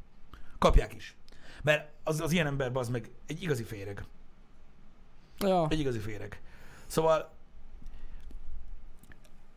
Kapják 0.57 0.93
is. 0.93 1.15
Mert 1.63 1.89
az, 2.03 2.19
az 2.21 2.31
ilyen 2.31 2.47
ember 2.47 2.71
az 2.73 2.89
meg 2.89 3.09
egy 3.27 3.41
igazi 3.41 3.63
féreg. 3.63 4.05
Ja. 5.39 5.67
Egy 5.69 5.79
igazi 5.79 5.99
féreg. 5.99 6.41
Szóval 6.87 7.34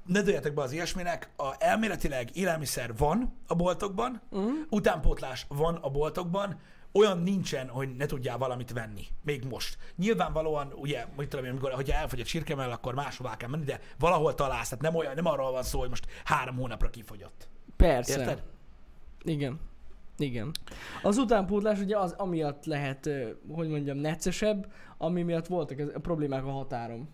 ne 0.08 0.22
dőljetek 0.22 0.54
be 0.54 0.62
az 0.62 0.72
ilyesminek, 0.72 1.30
a, 1.36 1.54
elméletileg 1.58 2.36
élelmiszer 2.36 2.96
van 2.96 3.32
a 3.46 3.54
boltokban, 3.54 4.20
Uh-huh. 4.30 4.52
utánpótlás 4.70 5.46
van 5.48 5.74
a 5.74 5.90
boltokban, 5.90 6.60
olyan 6.92 7.18
nincsen, 7.18 7.68
hogy 7.68 7.96
ne 7.96 8.06
tudjál 8.06 8.38
valamit 8.38 8.72
venni. 8.72 9.06
Még 9.24 9.44
most. 9.44 9.78
Nyilvánvalóan, 9.96 10.72
ugye, 10.76 11.06
mit 11.16 11.28
tudom 11.28 11.44
én, 11.44 11.50
amikor, 11.50 11.72
hogyha 11.72 11.96
elfogy 11.96 12.20
a 12.20 12.24
csirkemell, 12.24 12.70
akkor 12.70 12.94
máshová 12.94 13.36
kell 13.36 13.48
menni, 13.48 13.64
de 13.64 13.80
valahol 13.98 14.34
találsz. 14.34 14.68
Tehát 14.68 14.84
nem, 14.84 14.94
olyan, 14.94 15.14
nem 15.14 15.26
arról 15.26 15.52
van 15.52 15.62
szó, 15.62 15.78
hogy 15.78 15.88
most 15.88 16.06
három 16.24 16.56
hónapra 16.56 16.90
kifogyott. 16.90 17.48
Persze. 17.76 18.18
Érted? 18.18 18.42
Igen. 19.22 19.60
Igen. 20.18 20.50
Az 21.02 21.16
utánpótlás 21.18 21.78
ugye 21.78 21.98
az 21.98 22.12
amiatt 22.12 22.64
lehet, 22.64 23.10
hogy 23.50 23.68
mondjam, 23.68 23.96
neccesebb, 23.96 24.72
ami 24.98 25.22
miatt 25.22 25.46
voltak 25.46 25.78
ez, 25.78 25.88
a 25.94 25.98
problémák 25.98 26.44
a 26.44 26.50
határon. 26.50 27.08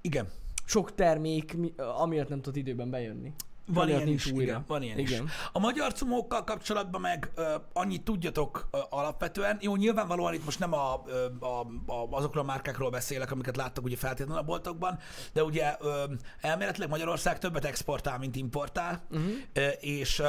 Igen. 0.00 0.28
Sok 0.68 0.94
termék 0.94 1.56
mi- 1.56 1.74
amiatt 1.98 2.28
nem 2.28 2.40
tudott 2.40 2.58
időben 2.58 2.90
bejönni. 2.90 3.32
Van 3.70 3.82
Amiatt 3.82 3.98
ilyen 4.00 4.12
is, 4.12 4.26
újra. 4.26 4.42
igen, 4.42 4.64
van 4.66 4.82
ilyen 4.82 4.98
is. 4.98 5.10
Igen. 5.10 5.28
A 5.52 5.58
magyar 5.58 5.92
cumókkal 5.92 6.44
kapcsolatban 6.44 7.00
meg 7.00 7.30
ö, 7.34 7.54
annyit 7.72 8.02
tudjatok 8.02 8.68
ö, 8.70 8.78
alapvetően, 8.90 9.58
jó, 9.60 9.76
nyilvánvalóan 9.76 10.34
itt 10.34 10.44
most 10.44 10.58
nem 10.58 10.72
a, 10.72 11.02
ö, 11.06 11.26
a, 11.40 11.60
a, 11.92 12.08
azokról 12.10 12.42
a 12.42 12.46
márkákról 12.46 12.90
beszélek, 12.90 13.30
amiket 13.32 13.56
láttak 13.56 13.84
ugye 13.84 13.96
feltétlenül 13.96 14.42
a 14.42 14.44
boltokban, 14.44 14.98
de 15.32 15.44
ugye 15.44 15.76
ö, 15.80 16.04
elméletileg 16.40 16.88
Magyarország 16.88 17.38
többet 17.38 17.64
exportál, 17.64 18.18
mint 18.18 18.36
importál, 18.36 19.02
Uh-huh. 19.10 19.30
ö, 19.52 19.68
és 19.68 20.18
ö, 20.18 20.26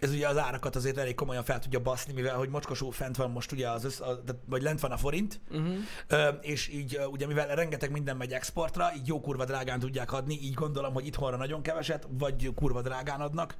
ez 0.00 0.10
ugye 0.10 0.28
az 0.28 0.36
árakat 0.38 0.76
azért 0.76 0.96
elég 0.96 1.14
komolyan 1.14 1.44
fel 1.44 1.58
tudja 1.58 1.80
baszni, 1.80 2.12
mivel 2.12 2.36
hogy 2.36 2.48
mocskosó 2.48 2.90
fent 2.90 3.16
van 3.16 3.30
most 3.30 3.52
ugye 3.52 3.70
az, 3.70 3.84
össz, 3.84 4.00
a, 4.00 4.22
vagy 4.46 4.62
lent 4.62 4.80
van 4.80 4.92
a 4.92 4.96
forint, 4.96 5.40
Uh-huh. 5.50 6.36
és 6.40 6.68
így 6.68 7.00
ugye 7.10 7.26
mivel 7.26 7.54
rengeteg 7.54 7.90
minden 7.90 8.16
megy 8.16 8.32
exportra, 8.32 8.94
így 8.96 9.06
jó 9.06 9.20
kurva 9.20 9.44
drágán 9.44 9.78
tudják 9.78 10.12
adni, 10.12 10.38
így 10.42 10.54
gondolom, 10.54 10.92
hogy 10.92 11.06
itthonra 11.06 11.36
nagyon 11.36 11.62
keveset, 11.62 12.06
vagy 12.10 12.54
kurva 12.54 12.82
drágán 12.82 13.20
adnak. 13.20 13.56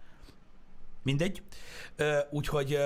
Mindegy. 1.02 1.42
Úgyhogy, 2.30 2.78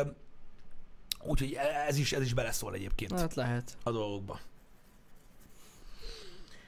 úgyhogy 1.23 1.59
ez 1.89 1.97
is, 1.97 2.13
ez 2.13 2.23
is 2.23 2.35
beleszól 2.35 2.75
egyébként 2.75 3.21
Hát 3.21 3.35
lehet. 3.35 3.77
a 3.83 3.91
dolgokba. 3.91 4.41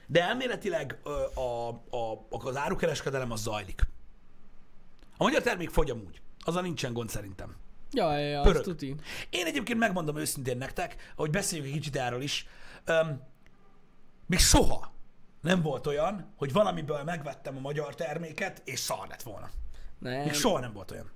De 0.07 0.21
elméletileg 0.23 0.99
ö, 1.03 1.39
a, 1.39 1.67
a, 1.69 2.25
az 2.29 2.55
árukereskedelem 2.55 3.31
az 3.31 3.41
zajlik. 3.41 3.81
A 5.17 5.23
magyar 5.23 5.41
termék 5.41 5.69
fogy 5.69 5.89
amúgy. 5.89 6.21
Azzal 6.47 6.61
nincsen 6.61 6.93
gond 6.93 7.09
szerintem. 7.09 7.55
Ja, 7.91 8.17
ja, 8.17 8.27
ja, 8.27 8.41
Pörög. 8.41 8.63
tuti. 8.63 8.95
Én 9.29 9.45
egyébként 9.45 9.79
megmondom 9.79 10.17
őszintén 10.17 10.57
nektek, 10.57 11.13
hogy 11.15 11.29
beszéljünk 11.29 11.69
egy 11.69 11.77
kicsit 11.77 11.95
erről 11.95 12.21
is. 12.21 12.47
Öm, 12.85 13.21
még 14.25 14.39
soha 14.39 14.91
nem 15.41 15.61
volt 15.61 15.87
olyan, 15.87 16.33
hogy 16.37 16.51
valamiből 16.53 17.03
megvettem 17.03 17.57
a 17.57 17.59
magyar 17.59 17.95
terméket, 17.95 18.61
és 18.65 18.79
szar 18.79 19.07
lett 19.07 19.21
volna. 19.21 19.49
Nem. 19.99 20.23
Még 20.23 20.33
soha 20.33 20.59
nem 20.59 20.73
volt 20.73 20.91
olyan. 20.91 21.11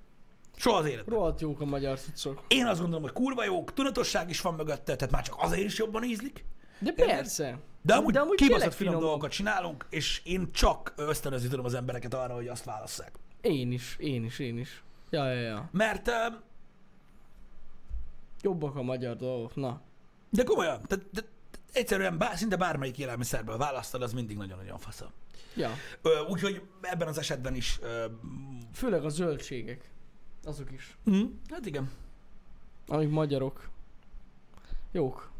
Soha 0.56 0.76
az 0.78 0.86
életben. 0.86 1.14
Rohadt 1.14 1.40
jók 1.40 1.60
a 1.60 1.64
magyar 1.64 1.98
cuccok. 2.00 2.42
Én 2.48 2.66
azt 2.66 2.78
gondolom, 2.80 3.02
hogy 3.02 3.12
kurva 3.12 3.44
jók, 3.44 3.72
tudatosság 3.72 4.30
is 4.30 4.40
van 4.40 4.54
mögötte, 4.54 4.96
tehát 4.96 5.10
már 5.14 5.22
csak 5.22 5.34
azért 5.38 5.64
is 5.64 5.78
jobban 5.78 6.04
ízlik. 6.04 6.44
De 6.78 6.90
Érted? 6.90 7.06
persze. 7.06 7.58
De 7.82 7.94
amúgy, 7.94 8.12
De 8.12 8.20
amúgy 8.20 8.36
kibaszott 8.36 8.74
finom. 8.74 9.00
dolgokat 9.00 9.30
csinálunk, 9.30 9.86
és 9.90 10.20
én 10.24 10.52
csak 10.52 10.92
ösztönözni 10.96 11.48
tudom 11.48 11.64
az 11.64 11.74
embereket 11.74 12.14
arra, 12.14 12.34
hogy 12.34 12.48
azt 12.48 12.64
válasszák. 12.64 13.12
Én 13.40 13.72
is, 13.72 13.96
én 13.98 14.24
is, 14.24 14.38
én 14.38 14.58
is. 14.58 14.82
Ja, 15.12 15.32
ja, 15.32 15.40
ja. 15.40 15.68
Mert, 15.72 16.08
öm, 16.08 16.40
Jobbak 18.40 18.76
a 18.76 18.82
magyar 18.82 19.16
dolgok, 19.16 19.54
na. 19.54 19.80
de 20.30 20.44
komolyan, 20.44 20.80
tehát, 20.86 21.04
de, 21.10 21.20
egyszerűen 21.72 22.18
bár, 22.18 22.36
szinte 22.36 22.56
bármelyik 22.56 22.98
élelmiszerből 22.98 23.56
választad, 23.56 24.02
az 24.02 24.12
mindig 24.12 24.36
nagyon-nagyon 24.36 24.78
faszom. 24.78 25.08
Ja. 25.56 25.70
Úgyhogy 26.28 26.62
ebben 26.80 27.08
az 27.08 27.18
esetben 27.18 27.54
is... 27.54 27.78
Ö, 27.82 28.06
Főleg 28.74 29.04
a 29.04 29.08
zöldségek. 29.08 29.90
Azok 30.44 30.72
is. 30.72 30.96
mm, 31.10 31.24
hát 31.50 31.66
igen. 31.66 31.90
Amik 32.86 33.10
magyarok. 33.10 33.68
Jók. 34.92 35.31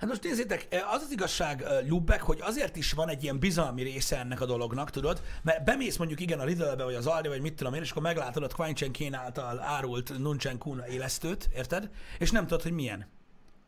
Hát 0.00 0.08
most 0.08 0.22
nézzétek, 0.22 0.66
az 0.92 1.02
az 1.02 1.12
igazság, 1.12 1.60
ö, 1.60 1.80
Lubeck, 1.88 2.22
hogy 2.22 2.38
azért 2.40 2.76
is 2.76 2.92
van 2.92 3.08
egy 3.08 3.22
ilyen 3.22 3.38
bizalmi 3.38 3.82
része 3.82 4.18
ennek 4.18 4.40
a 4.40 4.46
dolognak, 4.46 4.90
tudod? 4.90 5.22
Mert 5.42 5.64
bemész 5.64 5.96
mondjuk 5.96 6.20
igen 6.20 6.40
a 6.40 6.44
Lidlbe, 6.44 6.84
vagy 6.84 6.94
az 6.94 7.06
Aldi, 7.06 7.28
vagy 7.28 7.40
mit 7.40 7.54
tudom 7.54 7.74
én, 7.74 7.82
és 7.82 7.90
akkor 7.90 8.02
meglátod 8.02 8.42
a 8.42 8.48
Quainchen 8.48 8.92
Kén 8.92 9.14
által 9.14 9.60
árult 9.60 10.18
Nunchen 10.18 10.58
Kuna 10.58 10.88
élesztőt, 10.88 11.48
érted? 11.54 11.90
És 12.18 12.30
nem 12.30 12.46
tudod, 12.46 12.62
hogy 12.62 12.72
milyen. 12.72 13.06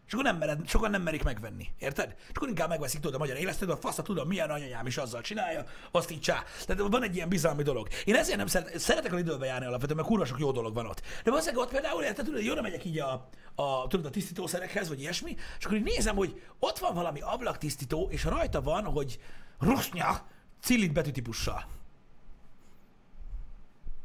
És 0.07 0.12
akkor 0.12 0.25
nem 0.25 0.37
mered, 0.37 0.69
sokan 0.69 0.91
nem 0.91 1.03
merik 1.03 1.23
megvenni, 1.23 1.69
érted? 1.79 2.15
És 2.19 2.37
akkor 2.37 2.49
inkább 2.49 2.69
megveszik 2.69 3.01
tudod 3.01 3.15
a 3.15 3.19
magyar 3.19 3.37
élesztőt, 3.37 3.71
a 3.71 3.77
fasz, 3.77 3.99
tudom, 4.03 4.29
milyen 4.29 4.51
anyanyám 4.51 4.87
is 4.87 4.97
azzal 4.97 5.21
csinálja, 5.21 5.65
azt 5.91 6.11
így 6.11 6.21
csá. 6.21 6.45
Tehát 6.67 6.83
van 6.91 7.03
egy 7.03 7.15
ilyen 7.15 7.29
bizalmi 7.29 7.62
dolog. 7.62 7.88
Én 8.05 8.15
ezért 8.15 8.37
nem 8.37 8.47
szeret, 8.47 8.79
szeretek 8.79 9.12
a 9.12 9.17
Lidlbe 9.17 9.47
járni 9.47 9.67
alapvetően, 9.67 9.97
mert 9.97 10.09
kurva 10.09 10.25
sok 10.25 10.38
jó 10.38 10.53
dolog 10.53 10.75
van 10.75 10.87
ott. 10.87 11.01
De 11.01 11.31
valószínűleg 11.31 11.65
ott 11.65 11.73
például, 11.73 12.03
érted, 12.03 12.25
tudod, 12.25 12.41
hogy 12.41 12.51
oda 12.51 12.62
megyek 12.62 12.85
így 12.85 12.99
a, 12.99 13.29
a, 13.55 13.87
tudod, 13.87 14.07
a 14.07 14.11
tisztítószerekhez, 14.11 14.88
vagy 14.88 15.01
ilyesmi, 15.01 15.37
és 15.59 15.65
akkor 15.65 15.77
így 15.77 15.85
nézem, 15.85 16.17
hogy 16.17 16.43
ott 16.59 16.79
van 16.79 16.95
valami 16.95 17.21
ablaktisztító, 17.21 18.09
és 18.11 18.25
rajta 18.25 18.62
van, 18.62 18.85
hogy 18.85 19.21
rosnya 19.59 20.27
cillit 20.61 20.93
betűtípussal. 20.93 21.65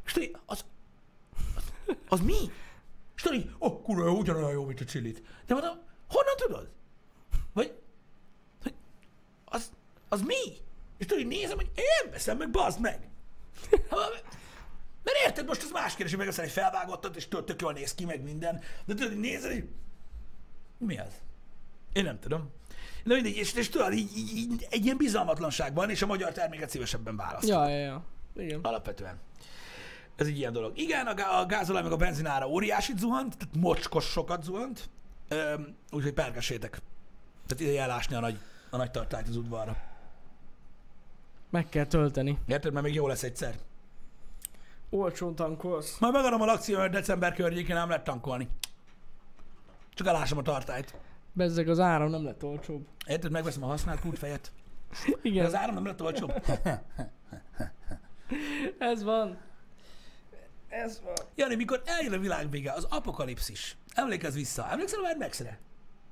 És 0.04 0.30
az, 0.46 0.64
az, 1.86 1.94
az 2.08 2.20
mi? 2.20 2.52
És 3.16 3.22
tudod 3.22 3.54
oh, 3.58 3.82
kurva 3.82 4.10
ugyanolyan 4.10 4.50
jó, 4.50 4.64
mint 4.64 4.80
a 4.80 4.84
csillit. 4.84 5.22
De 5.46 5.54
mondom, 5.54 5.86
honnan 6.08 6.36
tudod? 6.36 6.70
Vagy, 7.52 7.74
hogy 8.62 8.74
az, 9.44 9.70
az 10.08 10.20
mi? 10.20 10.56
És 10.98 11.06
tudod, 11.06 11.22
így 11.22 11.28
nézem, 11.28 11.56
hogy 11.56 11.70
én 11.74 11.84
nem 12.02 12.10
veszem 12.10 12.36
meg, 12.36 12.50
bazd 12.50 12.80
meg. 12.80 13.08
Mert 15.02 15.16
érted, 15.24 15.46
most 15.46 15.62
az 15.62 15.70
más 15.70 15.90
kérdés, 15.94 16.08
hogy 16.08 16.18
megveszel 16.18 16.44
egy 16.44 16.50
felvágottat, 16.50 17.16
és 17.16 17.28
tudod, 17.28 17.44
tök 17.44 17.60
jól 17.60 17.72
néz 17.72 17.94
ki, 17.94 18.04
meg 18.04 18.22
minden. 18.22 18.60
De 18.84 18.94
tudod, 18.94 19.12
így 19.12 19.18
nézel, 19.18 19.52
így, 19.52 19.68
mi 20.78 20.98
az? 20.98 21.12
Én 21.92 22.04
nem 22.04 22.18
tudom. 22.18 22.50
Na 23.04 23.14
mindegy, 23.14 23.36
és, 23.36 23.52
és 23.52 23.68
tudod, 23.68 23.92
így, 23.92 24.16
így, 24.16 24.36
így, 24.36 24.66
egy 24.70 24.84
ilyen 24.84 24.96
bizalmatlanság 24.96 25.74
van, 25.74 25.90
és 25.90 26.02
a 26.02 26.06
magyar 26.06 26.32
terméket 26.32 26.70
szívesebben 26.70 27.16
választ. 27.16 27.48
Ja, 27.48 27.68
ja, 27.68 27.78
ja. 27.78 28.04
Igen. 28.36 28.60
Alapvetően. 28.62 29.18
Ez 30.16 30.26
egy 30.26 30.38
ilyen 30.38 30.52
dolog. 30.52 30.78
Igen, 30.78 31.06
a, 31.06 31.14
gá- 31.14 31.32
a 31.32 31.46
gázolaj 31.46 31.82
meg 31.82 31.92
a 31.92 31.96
benzinára 31.96 32.48
óriásit 32.48 32.98
zuhant, 32.98 33.36
tehát 33.36 33.54
mocskos 33.54 34.04
sokat 34.04 34.42
zuhant, 34.42 34.88
Öm, 35.28 35.76
úgyhogy 35.90 36.12
pergessétek. 36.12 36.80
Tehát 37.46 37.72
ide 37.72 37.82
elásni 37.82 38.14
a 38.14 38.20
nagy, 38.20 38.38
a 38.70 38.76
nagy 38.76 38.90
tartályt 38.90 39.28
az 39.28 39.36
udvarra. 39.36 39.76
Meg 41.50 41.68
kell 41.68 41.86
tölteni. 41.86 42.38
Érted? 42.46 42.72
Mert 42.72 42.84
még 42.84 42.94
jó 42.94 43.06
lesz 43.06 43.22
egyszer. 43.22 43.54
Olcsón 44.90 45.34
tankolsz. 45.34 45.98
Majd 45.98 46.12
megadom 46.12 46.40
a 46.40 46.44
lakció, 46.44 46.78
hogy 46.80 46.90
december 46.90 47.34
környékén 47.34 47.74
nem 47.74 47.88
lehet 47.88 48.04
tankolni. 48.04 48.48
Csak 49.94 50.06
elásom 50.06 50.38
a 50.38 50.42
tartályt. 50.42 50.94
Bezzeg 51.32 51.68
az 51.68 51.80
áram 51.80 52.10
nem 52.10 52.24
lett 52.24 52.44
olcsóbb. 52.44 52.86
Érted? 53.06 53.30
Megveszem 53.30 53.62
a 53.62 53.66
használt 53.66 54.00
kútfejet. 54.00 54.52
De 55.06 55.16
Igen, 55.22 55.44
az 55.44 55.54
áram 55.54 55.74
nem 55.74 55.86
lett 55.86 56.02
olcsóbb. 56.02 56.32
ez 58.78 59.02
van. 59.02 59.38
Ez 60.68 61.00
van. 61.04 61.14
Jani, 61.34 61.54
mikor 61.54 61.82
eljön 61.84 62.12
a 62.12 62.18
világ 62.18 62.50
vége, 62.50 62.72
az 62.72 62.84
apokalipszis. 62.84 63.76
Emlékezz 63.94 64.34
vissza. 64.34 64.70
Emlékszel 64.70 64.98
a 64.98 65.02
Mad 65.02 65.18
Max-re? 65.18 65.58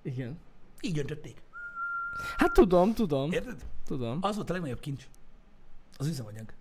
Igen. 0.02 0.38
Így 0.80 0.98
öntötték. 0.98 1.42
Hát 2.36 2.52
tudom, 2.52 2.94
tudom. 2.94 3.32
Érted? 3.32 3.64
Tudom. 3.84 4.18
Az 4.20 4.36
volt 4.36 4.50
a 4.50 4.52
legnagyobb 4.52 4.80
kincs. 4.80 5.04
Az 5.98 6.06
üzemanyag. 6.06 6.52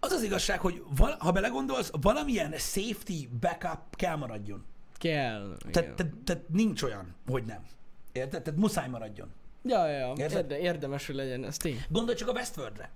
Az 0.00 0.12
az 0.12 0.22
igazság, 0.22 0.60
hogy 0.60 0.82
val- 0.96 1.20
ha 1.20 1.32
belegondolsz, 1.32 1.90
valamilyen 2.00 2.52
safety 2.58 3.28
backup 3.40 3.96
kell 3.96 4.16
maradjon. 4.16 4.64
Kell. 4.98 5.56
Tehát, 5.70 5.94
te, 5.94 6.10
te, 6.24 6.42
nincs 6.48 6.82
olyan, 6.82 7.14
hogy 7.26 7.44
nem. 7.44 7.66
Érted? 8.12 8.42
Tehát 8.42 8.60
muszáj 8.60 8.88
maradjon. 8.88 9.32
Ja, 9.62 9.86
ja, 9.86 9.98
ja. 9.98 10.12
Érde, 10.16 10.58
érdemes, 10.58 11.06
hogy 11.06 11.14
legyen 11.14 11.44
ez 11.44 11.56
tény. 11.56 11.84
Gondolj 11.88 12.16
csak 12.16 12.28
a 12.28 12.32
Westworldre. 12.32 12.90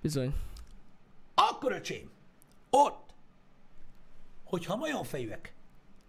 Bizony. 0.00 0.34
Akkor 1.34 1.72
öcsém, 1.72 2.10
ott, 2.84 3.14
hogyha 4.44 4.78
olyan 4.80 5.04
fejűek, 5.04 5.54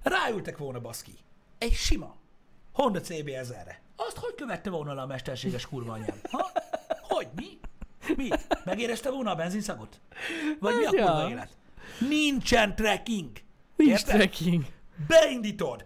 ráültek 0.03 0.57
volna 0.57 0.79
baszki, 0.79 1.13
egy 1.57 1.73
sima 1.73 2.15
Honda 2.73 2.99
CB 3.01 3.29
1000-re, 3.29 3.81
azt 3.95 4.17
hogy 4.17 4.35
követte 4.35 4.69
volna 4.69 4.93
le 4.93 5.01
a 5.01 5.05
mesterséges 5.05 5.65
kurva 5.67 5.91
anyám? 5.93 6.19
Ha? 6.31 6.51
Hogy? 7.01 7.27
Mi? 7.35 7.59
Mi? 8.15 8.29
Megérezte 8.65 9.09
volna 9.11 9.31
a 9.31 9.35
benzinszagot? 9.35 9.99
Vagy 10.59 10.75
mi 10.75 10.83
a 10.83 10.85
Hát, 10.85 10.93
ja. 10.93 11.05
kurva 11.05 11.29
élet? 11.29 11.49
Nincsen 12.09 12.75
trekking. 12.75 13.31
Nincs 13.75 14.03
trekking. 14.03 14.65
Beindítod. 15.07 15.85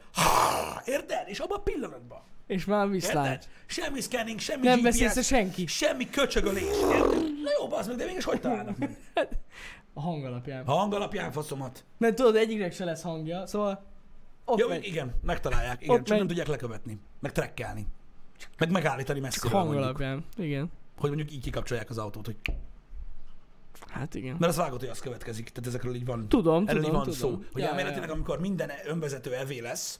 Érted? 0.86 1.28
És 1.28 1.40
abban 1.40 1.58
a 1.58 1.62
pillanatban. 1.62 2.22
És 2.48 2.66
már 2.66 2.90
viszlát. 2.90 3.50
Semmi 3.66 4.02
scanning, 4.02 4.40
semmi 4.40 4.66
Nem 4.68 4.82
GPS, 4.82 5.26
senki. 5.28 5.66
semmi 5.68 6.10
köcsögölés. 6.10 6.64
Érted? 6.64 7.24
Na 7.44 7.50
jó, 7.60 7.68
bazd 7.68 7.88
meg, 7.90 7.98
de 7.98 8.06
mégis 8.06 8.24
hogy 8.24 8.42
találnak 8.42 8.78
meg? 8.78 8.98
A 9.94 10.02
hang 10.02 10.24
alapján. 10.26 10.66
A 10.66 10.72
hang 10.72 10.94
alapján 10.94 11.32
faszomat. 11.32 11.86
Mert 11.98 12.16
tudod, 12.16 12.36
egyiknek 12.36 12.74
se 12.74 12.86
lesz 12.86 13.02
hangja, 13.02 13.46
szóval 13.46 13.84
ott 14.46 14.60
Jó, 14.60 14.68
megy. 14.68 14.86
igen, 14.86 15.14
megtalálják, 15.22 15.82
igen, 15.82 15.92
Ott 15.96 16.00
csak 16.02 16.08
megy. 16.10 16.18
nem 16.18 16.28
tudják 16.28 16.48
lekövetni, 16.48 17.00
meg 17.20 17.32
trekkelni. 17.32 17.88
Meg 18.58 18.72
megállítani 18.72 19.20
messziről 19.20 19.52
hang 19.52 19.66
mondjuk, 19.66 19.86
alapján. 19.88 20.26
Igen. 20.38 20.72
hogy 20.98 21.10
mondjuk 21.10 21.32
így 21.32 21.42
kikapcsolják 21.44 21.90
az 21.90 21.98
autót, 21.98 22.26
hogy... 22.26 22.36
Hát 23.88 24.16
igen. 24.16 24.36
Mert 24.40 24.52
az 24.52 24.58
vágott, 24.58 24.80
hogy 24.80 24.90
az 24.90 25.00
következik, 25.00 25.50
tehát 25.50 25.68
ezekről 25.68 25.96
így 25.96 26.06
van, 26.06 26.28
Tudom, 26.28 26.68
erről 26.68 26.84
tudom, 26.84 26.84
így 26.84 27.06
van 27.06 27.14
tudom. 27.14 27.20
szó. 27.40 27.44
Hogy 27.52 27.62
Ja, 27.62 27.68
elméletileg, 27.68 28.08
ja, 28.08 28.14
amikor 28.14 28.40
minden 28.40 28.70
önvezető 28.86 29.34
evé 29.36 29.60
lesz 29.60 30.00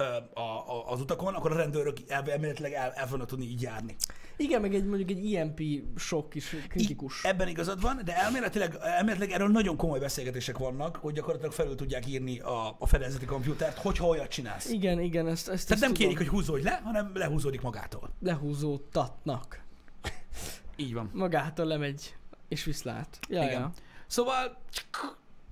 a, 0.00 0.40
a, 0.40 0.84
az 0.92 1.00
utakon, 1.00 1.34
akkor 1.34 1.52
a 1.52 1.56
rendőrök 1.56 1.96
el- 2.08 2.30
elméletileg 2.30 2.72
el, 2.72 2.92
el 2.92 3.08
fognak 3.08 3.26
tudni 3.26 3.44
így 3.44 3.62
járni. 3.62 3.96
Igen, 4.36 4.60
meg 4.60 4.74
egy 4.74 4.84
mondjuk 4.84 5.10
egy 5.10 5.24
IMP 5.24 5.60
sok 5.96 6.34
is 6.34 6.56
kritikus. 6.68 7.24
I, 7.24 7.28
ebben 7.28 7.48
igazad 7.48 7.80
van, 7.80 8.00
de 8.04 8.16
elméletileg, 8.16 8.76
elméletileg 8.82 9.30
erről 9.30 9.48
nagyon 9.48 9.76
komoly 9.76 9.98
beszélgetések 9.98 10.58
vannak, 10.58 10.96
hogy 10.96 11.14
gyakorlatilag 11.14 11.52
felül 11.52 11.74
tudják 11.74 12.06
írni 12.08 12.38
a, 12.38 12.76
a 12.78 12.86
fedezeti 12.86 13.24
komputert, 13.24 13.78
hogyha 13.78 14.06
olyat 14.06 14.28
csinálsz. 14.28 14.70
Igen, 14.70 15.00
igen, 15.00 15.26
ezt, 15.28 15.48
ezt, 15.48 15.68
Tehát 15.68 15.70
ezt 15.70 15.80
nem 15.80 15.92
tudom. 15.92 16.02
kérik, 16.02 16.18
hogy 16.18 16.28
húzódj 16.28 16.62
le, 16.62 16.80
hanem 16.84 17.10
lehúzódik 17.14 17.60
magától. 17.60 18.10
Lehúzódtatnak. 18.20 19.62
Így 20.76 20.94
van. 20.94 21.10
Magától 21.14 21.66
lemegy, 21.66 22.16
és 22.48 22.64
viszlát. 22.64 23.18
Ja, 23.28 23.42
Igen. 23.42 23.52
ja. 23.52 23.72
Szóval 24.06 24.56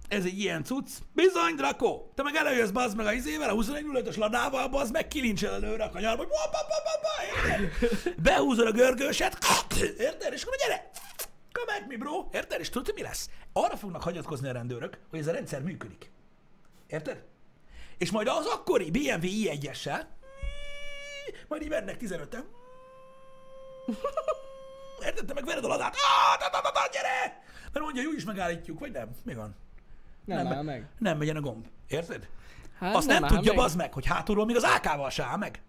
ez 0.08 0.24
egy 0.24 0.38
ilyen 0.38 0.64
cucc. 0.64 0.88
Bizony, 1.12 1.54
Drako! 1.54 2.10
Te 2.14 2.22
meg 2.22 2.34
előjössz, 2.34 2.70
bazd 2.70 2.96
meg 2.96 3.06
a 3.06 3.12
izével, 3.12 3.48
a 3.48 3.52
21 3.52 4.06
ös 4.06 4.16
ladával, 4.16 4.68
bazd 4.68 4.92
meg, 4.92 5.08
kilincsel 5.08 5.52
előre 5.52 5.84
a 5.84 5.90
kanyarba, 5.90 6.22
hogy 6.22 6.28
ba, 6.28 6.50
ba, 6.50 6.58
érted? 7.24 8.14
Behúzod 8.22 8.66
a 8.66 8.72
görgőset, 8.72 9.38
érted? 9.98 10.32
És 10.32 10.42
akkor 10.42 10.56
gyere! 10.56 10.90
Akkor 11.48 11.74
like 11.74 11.86
me, 11.88 11.96
bro. 11.96 12.28
Érted? 12.32 12.60
És 12.60 12.70
tudod, 12.70 12.94
mi 12.94 13.02
lesz? 13.02 13.28
Arra 13.52 13.76
fognak 13.76 14.02
hagyatkozni 14.02 14.48
a 14.48 14.52
rendőrök, 14.52 14.98
hogy 15.10 15.18
ez 15.18 15.26
a 15.26 15.32
rendszer 15.32 15.62
működik. 15.62 16.10
Érted? 16.86 17.24
És 17.98 18.10
majd 18.10 18.28
az 18.28 18.46
akkori 18.46 18.90
BMW 18.90 19.26
i1-essel, 19.26 20.00
majd 21.48 21.62
így 21.62 21.68
mennek 21.68 21.96
15-en. 22.00 22.44
Érted? 25.04 25.24
Te 25.26 25.34
meg 25.34 25.44
vered 25.44 25.64
a 25.64 25.68
ladát. 25.68 25.94
Ah, 25.94 26.38
ta, 26.38 26.60
ta, 26.60 26.70
ta, 26.70 26.88
gyere! 26.92 27.42
Mert 27.72 27.84
mondja, 27.84 28.02
jó 28.02 28.12
is 28.12 28.24
megállítjuk, 28.24 28.78
vagy 28.78 28.92
nem? 28.92 29.10
Mi 29.24 29.34
van? 29.34 29.56
Nem, 30.28 30.44
Nem, 30.46 30.52
áll 30.56 30.62
meg. 30.62 30.86
Nem 30.98 31.18
megyen 31.18 31.36
a 31.36 31.40
gomb. 31.40 31.66
Érted? 31.88 32.28
Hát 32.78 32.94
Azt 32.94 33.06
nem, 33.06 33.24
áll 33.24 33.30
tudja, 33.30 33.52
meg. 33.52 33.60
bazd 33.60 33.76
meg, 33.76 33.92
hogy 33.92 34.06
hátulról 34.06 34.46
még 34.46 34.56
az 34.56 34.62
AK-val 34.62 35.10
se 35.10 35.22
áll 35.24 35.36
meg. 35.36 35.62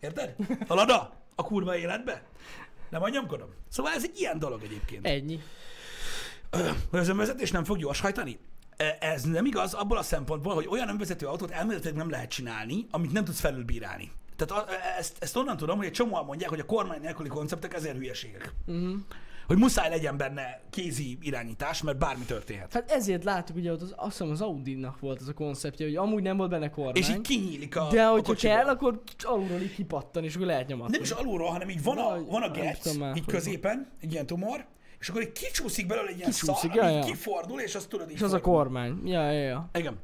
Érted? 0.00 0.34
A 0.66 0.74
lada 0.74 1.12
a 1.34 1.42
kurva 1.42 1.76
életbe. 1.76 2.22
Nem 2.90 3.00
majd 3.00 3.12
nyomkodom. 3.12 3.48
Szóval 3.68 3.92
ez 3.92 4.04
egy 4.04 4.18
ilyen 4.20 4.38
dolog 4.38 4.62
egyébként. 4.62 5.06
Ennyi. 5.06 5.40
Hogy 6.90 6.98
az 7.00 7.08
önvezetés 7.08 7.50
nem 7.50 7.64
fog 7.64 7.78
gyors 7.78 8.00
hajtani? 8.00 8.38
E- 8.76 8.96
Ez 9.00 9.22
nem 9.22 9.44
igaz 9.44 9.74
abból 9.74 9.96
a 9.98 10.02
szempontból, 10.02 10.54
hogy 10.54 10.66
olyan 10.70 10.88
önvezető 10.88 11.26
autót 11.26 11.50
elméletileg 11.50 11.94
nem 11.96 12.10
lehet 12.10 12.30
csinálni, 12.30 12.86
amit 12.90 13.12
nem 13.12 13.24
tudsz 13.24 13.40
felülbírálni. 13.40 14.12
Tehát 14.36 14.64
a, 14.64 14.70
ezt, 14.98 15.16
ezt 15.18 15.36
onnan 15.36 15.56
tudom, 15.56 15.76
hogy 15.76 15.86
egy 15.86 15.92
csomóan 15.92 16.24
mondják, 16.24 16.48
hogy 16.50 16.60
a 16.60 16.64
kormány 16.64 17.00
nélküli 17.00 17.28
konceptek 17.28 17.74
ezért 17.74 17.96
hülyeségek. 17.96 18.52
Uh-huh. 18.66 18.94
Hogy 19.48 19.58
muszáj 19.58 19.88
legyen 19.88 20.16
benne 20.16 20.60
kézi 20.70 21.18
irányítás, 21.20 21.82
mert 21.82 21.98
bármi 21.98 22.24
történhet. 22.24 22.72
Hát 22.72 22.90
ezért 22.90 23.24
láttuk, 23.24 23.56
ugye 23.56 23.72
ott 23.72 23.80
az, 23.82 23.94
azt 23.96 24.10
hiszem 24.10 24.30
az 24.30 24.40
Audi-nak 24.40 25.00
volt 25.00 25.20
az 25.20 25.28
a 25.28 25.32
konceptje, 25.32 25.86
hogy 25.86 25.96
amúgy 25.96 26.22
nem 26.22 26.36
volt 26.36 26.50
benne 26.50 26.70
kormány. 26.70 26.96
És 26.96 27.08
így 27.08 27.20
kinyílik 27.20 27.76
a 27.76 27.88
de 27.90 28.02
a 28.06 28.10
hogyha 28.10 28.32
kocsiból. 28.32 28.56
kell, 28.56 28.68
akkor 28.68 29.02
alulról 29.22 29.60
így 29.60 29.74
kipattan, 29.74 30.24
és 30.24 30.34
akkor 30.34 30.46
lehet 30.46 30.66
nyomatni. 30.66 30.92
Nem 30.92 31.02
is 31.02 31.10
alulról, 31.10 31.48
hanem 31.48 31.68
így 31.68 31.82
van 31.82 31.98
a, 31.98 32.24
van 32.24 32.42
a 32.42 32.50
már, 32.98 33.16
így 33.16 33.24
hogy 33.24 33.34
középen, 33.34 33.90
egy 34.00 34.12
ilyen 34.12 34.26
tumor, 34.26 34.66
és 34.98 35.08
akkor 35.08 35.22
így 35.22 35.32
kicsúszik 35.32 35.86
belőle 35.86 36.08
egy 36.08 36.18
ilyen 36.18 36.30
Kicsúszik, 36.30 36.72
szar, 36.72 36.74
ja, 36.74 36.82
ami 36.82 36.92
ja. 36.94 37.04
kifordul, 37.04 37.60
és 37.60 37.74
azt 37.74 37.88
tudod 37.88 38.10
így 38.10 38.14
És 38.14 38.22
az 38.22 38.32
a 38.32 38.38
fordul. 38.38 38.52
kormány. 38.52 39.00
Ja, 39.04 39.30
ja, 39.30 39.42
ja. 39.42 39.70
Igen. 39.74 39.98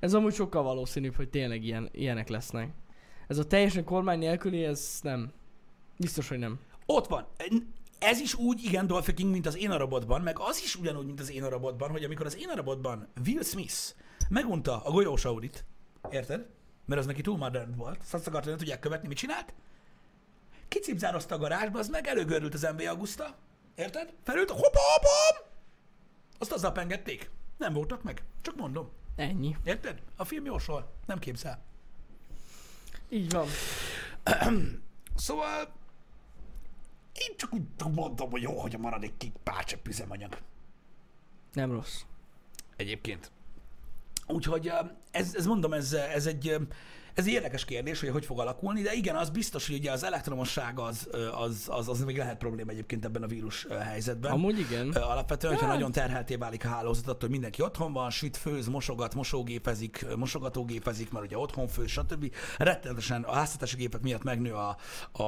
Ez 0.00 0.14
amúgy 0.14 0.34
sokkal 0.34 0.62
valószínűbb, 0.62 1.14
hogy 1.14 1.28
tényleg 1.28 1.64
ilyen, 1.64 1.88
ilyenek 1.92 2.28
lesznek. 2.28 2.68
Ez 3.28 3.38
a 3.38 3.46
teljesen 3.46 3.84
kormány 3.84 4.18
nélküli, 4.18 4.64
ez 4.64 4.98
nem. 5.02 5.32
Biztos, 5.96 6.28
hogy 6.28 6.38
nem. 6.38 6.60
Ott 6.86 7.06
van. 7.06 7.26
Ez 7.98 8.20
is 8.20 8.34
úgy, 8.34 8.64
igen, 8.64 8.86
Dolphy 8.86 9.14
King, 9.14 9.30
mint 9.30 9.46
az 9.46 9.56
én 9.56 9.70
a 9.70 9.76
robotban, 9.76 10.20
meg 10.20 10.38
az 10.38 10.60
is 10.62 10.74
ugyanúgy, 10.74 11.06
mint 11.06 11.20
az 11.20 11.30
én 11.30 11.44
a 11.44 11.48
robotban, 11.48 11.90
hogy 11.90 12.04
amikor 12.04 12.26
az 12.26 12.36
én 12.36 12.48
a 12.48 12.54
robotban 12.54 13.08
Will 13.26 13.42
Smith 13.42 13.94
megunta 14.28 14.82
a 14.82 14.90
golyós 14.90 15.24
Audit, 15.24 15.64
érted? 16.10 16.46
Mert 16.86 17.00
az 17.00 17.06
neki 17.06 17.20
túl 17.20 17.36
modern 17.36 17.76
volt, 17.76 17.98
azt 18.00 18.14
akarta, 18.14 18.38
hogy 18.38 18.46
nem 18.46 18.58
tudják 18.58 18.80
követni, 18.80 19.08
mit 19.08 19.16
csinált? 19.16 19.54
Kicipzározta 20.68 21.34
a 21.34 21.38
garázsba, 21.38 21.78
az 21.78 21.88
meg 21.88 22.06
előgörült 22.06 22.54
az 22.54 22.68
MV 22.76 22.86
Augusta, 22.86 23.36
érted? 23.74 24.14
Felült, 24.24 24.50
hopa, 24.50 24.80
hopa! 24.92 25.48
Azt 26.38 26.52
azzal 26.52 26.72
pengették. 26.72 27.30
Nem 27.56 27.72
voltak 27.72 28.02
meg. 28.02 28.22
Csak 28.42 28.56
mondom. 28.56 28.90
Ennyi. 29.16 29.56
Érted? 29.64 30.02
A 30.16 30.24
film 30.24 30.44
jósol. 30.44 30.92
Nem 31.06 31.18
képzel. 31.18 31.62
Így 33.08 33.32
van. 33.32 33.46
Szóval 35.16 35.72
én 37.18 37.36
csak 37.36 37.52
úgy 37.52 37.62
mondom, 37.94 38.30
hogy 38.30 38.42
jó, 38.42 38.60
hogy 38.60 38.74
a 38.74 38.78
maradék 38.78 39.16
két 39.16 39.34
pár 39.42 39.64
csepp 39.64 39.86
üzemanyag. 39.86 40.38
Nem 41.52 41.72
rossz. 41.72 42.02
Egyébként. 42.76 43.30
Úgyhogy 44.26 44.72
ez, 45.10 45.34
ez 45.34 45.46
mondom, 45.46 45.72
ez, 45.72 45.92
ez 45.92 46.26
egy, 46.26 46.56
ez 47.18 47.26
egy 47.26 47.32
érdekes 47.32 47.64
kérdés, 47.64 48.00
hogy 48.00 48.08
hogy 48.08 48.24
fog 48.24 48.40
alakulni, 48.40 48.82
de 48.82 48.92
igen, 48.92 49.16
az 49.16 49.30
biztos, 49.30 49.66
hogy 49.66 49.76
ugye 49.76 49.92
az 49.92 50.04
elektromosság 50.04 50.78
az, 50.78 51.08
az, 51.40 51.64
az, 51.66 51.88
az 51.88 52.04
még 52.04 52.16
lehet 52.16 52.38
probléma 52.38 52.70
egyébként 52.70 53.04
ebben 53.04 53.22
a 53.22 53.26
vírus 53.26 53.66
helyzetben. 53.80 54.32
Amúgy 54.32 54.58
igen. 54.58 54.90
Alapvetően, 54.90 55.52
hogyha 55.52 55.68
Hát. 55.68 55.76
nagyon 55.76 55.92
terhelté 55.92 56.34
válik 56.34 56.64
a 56.64 56.68
hálózat, 56.68 57.06
attól 57.06 57.18
hogy 57.20 57.30
mindenki 57.30 57.62
otthon 57.62 57.92
van, 57.92 58.10
süt, 58.10 58.36
főz, 58.36 58.68
mosogat, 58.68 59.14
mosógépezik, 59.14 60.06
mosogatógépezik, 60.16 61.10
mert 61.10 61.24
ugye 61.24 61.38
otthon 61.38 61.68
főz, 61.68 61.90
stb. 61.90 62.32
Rettenetesen 62.58 63.22
a 63.22 63.32
háztartási 63.32 63.76
gépek 63.76 64.00
miatt 64.00 64.22
megnő 64.22 64.52
a, 64.52 64.76
a, 65.12 65.22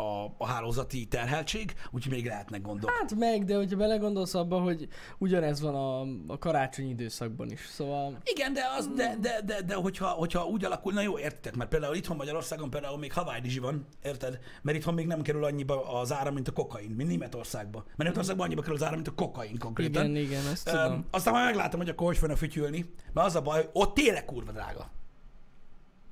a, 0.00 0.34
a 0.38 0.46
hálózati 0.46 1.04
terheltség, 1.06 1.74
úgyhogy 1.90 2.12
még 2.12 2.26
lehetnek 2.26 2.62
gondok. 2.62 2.90
Hát 2.90 3.14
meg, 3.14 3.44
de 3.44 3.56
hogyha 3.56 3.76
belegondolsz 3.76 4.34
abba, 4.34 4.60
hogy 4.60 4.88
ugyanez 5.18 5.60
van 5.60 5.74
a, 5.74 6.00
a 6.32 6.38
karácsonyi 6.38 6.88
időszakban 6.88 7.50
is. 7.50 7.66
Szóval 7.70 8.20
Igen, 8.24 8.52
de, 8.52 8.62
az, 8.78 8.88
de, 8.96 9.16
de, 9.20 9.40
de, 9.44 9.62
de 9.62 9.74
hogyha, 9.74 10.06
hogyha 10.06 10.44
úgy 10.46 10.64
alakul, 10.64 10.92
na 10.92 11.00
jó, 11.00 11.16
értitek, 11.34 11.56
mert 11.56 11.70
például 11.70 11.94
itthon 11.94 12.16
Magyarországon 12.16 12.70
például 12.70 12.98
még 12.98 13.12
Hawaii 13.12 13.40
Dizsi 13.40 13.58
van, 13.58 13.86
érted? 14.02 14.38
Mert 14.62 14.76
itthon 14.76 14.94
még 14.94 15.06
nem 15.06 15.22
kerül 15.22 15.44
annyiba 15.44 16.00
az 16.00 16.12
ára, 16.12 16.30
mint 16.30 16.48
a 16.48 16.52
kokain, 16.52 16.90
mint 16.90 17.08
Németországban. 17.08 17.82
Mert 17.84 17.96
Németországban 17.96 18.46
annyiba 18.46 18.60
kerül 18.60 18.76
az 18.76 18.82
ára, 18.82 18.94
mint 18.94 19.08
a 19.08 19.14
kokain 19.14 19.58
konkrétan. 19.58 20.04
igen, 20.04 20.24
igen, 20.24 20.46
ezt 20.46 20.64
tudom. 20.64 21.06
aztán 21.10 21.32
majd 21.32 21.44
meglátom, 21.44 21.80
hogy 21.80 21.88
akkor 21.88 22.06
hogy 22.06 22.18
fognak 22.18 22.36
fütyülni, 22.36 22.94
mert 23.12 23.26
az 23.26 23.34
a 23.34 23.42
baj, 23.42 23.68
ott 23.72 23.94
tényleg 23.94 24.24
kurva 24.24 24.52
drága. 24.52 24.90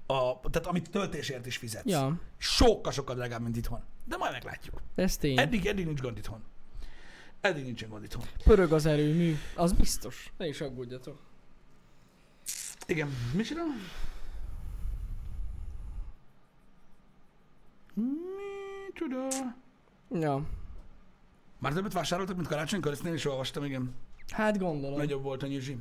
A, 0.06 0.40
tehát 0.50 0.68
amit 0.68 0.90
töltésért 0.90 1.46
is 1.46 1.56
fizetsz. 1.56 1.90
Ja, 1.90 2.20
Sokkal, 2.38 2.92
sokkal 2.92 3.14
drágább, 3.14 3.42
mint 3.42 3.56
itthon. 3.56 3.80
De 4.04 4.16
majd 4.16 4.32
meglátjuk. 4.32 4.82
ez 4.94 5.16
tény. 5.16 5.38
Eddig, 5.38 5.66
eddig 5.66 5.86
nincs 5.86 6.00
gond 6.00 6.16
itthon. 6.16 6.42
Eddig 7.40 7.64
nincsen 7.64 7.88
gond 7.88 8.04
itthon. 8.04 8.22
Pörög 8.44 8.72
az 8.72 8.86
erőmű, 8.86 9.36
az 9.56 9.72
biztos. 9.72 10.32
Ne 10.36 10.46
is 10.46 10.60
aggódjatok. 10.60 11.18
Igen. 12.86 13.08
Mi 13.34 13.42
csinál? 13.42 13.66
Micsoda? 17.94 19.26
Ja. 20.10 20.46
Már 21.58 21.72
többet 21.72 21.92
vásároltak, 21.92 22.36
mint 22.36 22.48
karácsonykor? 22.48 22.92
Ezt 22.92 23.04
én 23.04 23.14
is 23.14 23.24
olvastam, 23.26 23.64
igen. 23.64 23.94
Hát 24.28 24.58
gondolom. 24.58 24.96
Nagyobb 24.98 25.22
volt 25.22 25.42
a 25.42 25.46
nyizsi. 25.46 25.78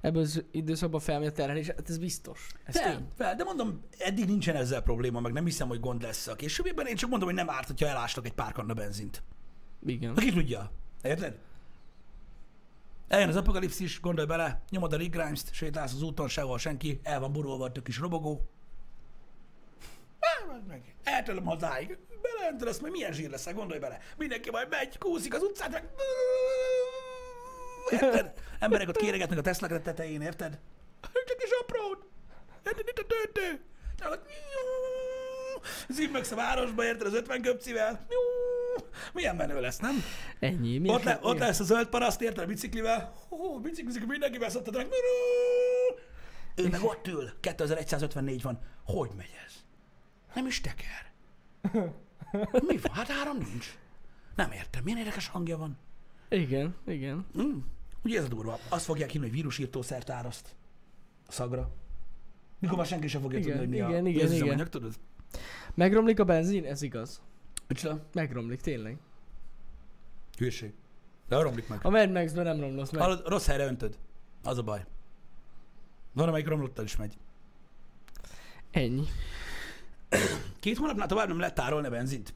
Ebből 0.00 0.22
az 0.22 0.44
időszakban 0.50 1.00
felmegy 1.00 1.26
a 1.26 1.32
terhelés, 1.32 1.66
hát 1.66 1.88
ez 1.88 1.98
biztos. 1.98 2.46
Ez 2.64 2.76
Fel, 2.80 2.96
tény. 2.96 3.06
fel, 3.16 3.36
de 3.36 3.44
mondom, 3.44 3.80
eddig 3.98 4.26
nincsen 4.26 4.56
ezzel 4.56 4.82
probléma, 4.82 5.20
meg 5.20 5.32
nem 5.32 5.44
hiszem, 5.44 5.68
hogy 5.68 5.80
gond 5.80 6.02
lesz 6.02 6.26
a 6.26 6.34
későbbiekben. 6.34 6.86
Én 6.86 6.96
csak 6.96 7.10
mondom, 7.10 7.28
hogy 7.28 7.36
nem 7.36 7.50
árt, 7.50 7.66
hogyha 7.66 7.86
elástak 7.86 8.26
egy 8.26 8.32
pár 8.32 8.52
kanna 8.52 8.74
benzint. 8.74 9.22
Igen. 9.86 10.10
Aki 10.16 10.32
tudja. 10.32 10.70
Érted? 11.02 11.38
Eljön 13.08 13.28
az 13.28 13.36
apokalipszis, 13.36 14.00
gondolj 14.00 14.26
bele, 14.26 14.62
nyomod 14.70 14.92
a 14.92 14.96
Rick 14.96 15.14
Grimes-t, 15.14 15.52
sétálsz 15.52 15.92
az 15.92 16.02
úton, 16.02 16.28
sehol 16.28 16.58
senki, 16.58 17.00
el 17.02 17.20
van 17.20 17.32
burolva 17.32 17.70
a 17.74 17.82
kis 17.82 17.98
robogó. 17.98 18.48
Meg. 20.66 20.94
Eltölöm 21.04 21.44
hazáig. 21.44 21.98
Beleöntöd 22.22 22.68
azt, 22.68 22.80
majd 22.80 22.92
milyen 22.92 23.12
zsír 23.12 23.30
leszel, 23.30 23.54
gondolj 23.54 23.78
bele. 23.80 23.98
Mindenki 24.16 24.50
majd 24.50 24.68
megy, 24.68 24.98
kúszik 24.98 25.34
az 25.34 25.42
utcán, 25.42 25.70
meg... 25.70 25.88
Érted? 27.90 28.32
Emberek 28.58 28.88
ott 28.88 28.96
kéregetnek 28.96 29.38
a 29.38 29.42
Tesla 29.42 29.80
tetején, 29.80 30.20
érted? 30.20 30.58
Csak 31.00 31.42
is 31.44 31.50
aprót. 31.60 32.06
Érted, 32.66 32.88
itt 32.88 32.98
a 32.98 34.08
ott... 34.08 34.28
Zimmegsz 35.88 36.30
a 36.30 36.36
városba, 36.36 36.84
érted, 36.84 37.06
az 37.06 37.14
50 37.14 37.42
köpcivel. 37.42 38.06
Milyen 39.12 39.36
menő 39.36 39.60
lesz, 39.60 39.78
nem? 39.78 39.94
Ennyi. 40.40 40.78
Milyen 40.78 40.96
Ott, 40.96 41.02
le, 41.02 41.18
ott 41.22 41.38
lesz 41.38 41.60
a 41.60 41.64
zöld 41.64 41.88
paraszt, 41.88 42.20
érted, 42.20 42.44
a 42.44 42.46
biciklivel. 42.46 43.14
Hú, 43.28 43.60
biciklizik, 43.60 44.06
mindenki 44.06 44.38
beszoptad 44.38 44.74
meg. 44.76 44.86
Ő 46.54 46.68
meg 46.68 46.82
ott 46.82 47.06
ül, 47.06 47.30
2154 47.40 48.42
van. 48.42 48.58
Hogy 48.84 49.10
megy 49.16 49.34
ez? 49.46 49.54
Nem 50.34 50.46
is 50.46 50.60
teker. 50.60 51.12
Mi 52.68 52.76
van? 52.76 52.92
Hát 52.92 53.10
áram 53.10 53.36
nincs. 53.36 53.78
Nem 54.34 54.50
értem, 54.52 54.82
milyen 54.84 54.98
érdekes 54.98 55.28
hangja 55.28 55.56
van. 55.56 55.78
Igen, 56.28 56.74
igen. 56.86 57.26
Mm. 57.38 57.58
Ugye 58.02 58.18
ez 58.18 58.24
a 58.24 58.28
durva. 58.28 58.58
Azt 58.68 58.84
fogják 58.84 59.10
hinni, 59.10 59.24
hogy 59.24 59.34
vírusírtószert 59.34 60.10
áraszt 60.10 60.54
a 61.26 61.32
szagra. 61.32 61.70
Mikor 62.58 62.76
már 62.76 62.86
senki 62.86 63.08
sem 63.08 63.20
fogja 63.20 63.38
Igen, 63.38 63.50
tudni, 63.50 63.66
hogy 63.66 63.76
mi 63.76 63.80
a 63.80 63.88
igen, 63.88 64.02
mi 64.02 64.10
igen, 64.10 64.32
igen. 64.32 64.70
tudod? 64.70 64.94
Megromlik 65.74 66.20
a 66.20 66.24
benzin? 66.24 66.64
Ez 66.64 66.82
igaz. 66.82 67.20
Micsoda? 67.68 68.04
Megromlik, 68.12 68.60
tényleg. 68.60 68.98
Hülyeség. 70.36 70.72
De 71.28 71.40
romlik 71.40 71.68
meg. 71.68 71.78
A 71.82 71.90
Mad 71.90 72.10
Max-ben 72.10 72.44
nem 72.44 72.60
romlasz 72.60 72.90
meg. 72.90 73.02
Hallod, 73.02 73.22
rossz 73.26 73.46
helyre 73.46 73.66
öntöd. 73.66 73.98
Az 74.42 74.58
a 74.58 74.62
baj. 74.62 74.84
Van, 76.12 76.28
amelyik 76.28 76.48
romlottal 76.48 76.84
is 76.84 76.96
megy. 76.96 77.16
Ennyi. 78.70 79.04
Két 80.60 80.76
hónapnál 80.76 81.06
tovább 81.06 81.28
nem 81.28 81.38
lehet 81.38 81.54
tárolni 81.54 81.86
a 81.86 81.90
benzint. 81.90 82.34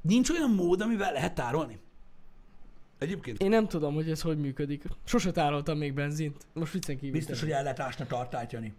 Nincs 0.00 0.30
olyan 0.30 0.50
mód, 0.50 0.80
amivel 0.80 1.12
lehet 1.12 1.34
tárolni. 1.34 1.80
Egyébként 2.98 3.42
Én 3.42 3.48
nem 3.48 3.68
tudom, 3.68 3.94
hogy 3.94 4.10
ez 4.10 4.20
hogy 4.20 4.38
működik. 4.38 4.84
Sose 5.04 5.30
tároltam 5.30 5.78
még 5.78 5.94
benzint. 5.94 6.46
Most 6.52 6.72
viccen 6.72 6.96
kívül. 6.96 7.12
biztos, 7.12 7.40
hogy 7.40 7.50
el 7.50 7.62
lehet 7.62 7.80
ásni 7.80 8.04
a 8.04 8.06
tartályt, 8.06 8.52
Jani. 8.52 8.74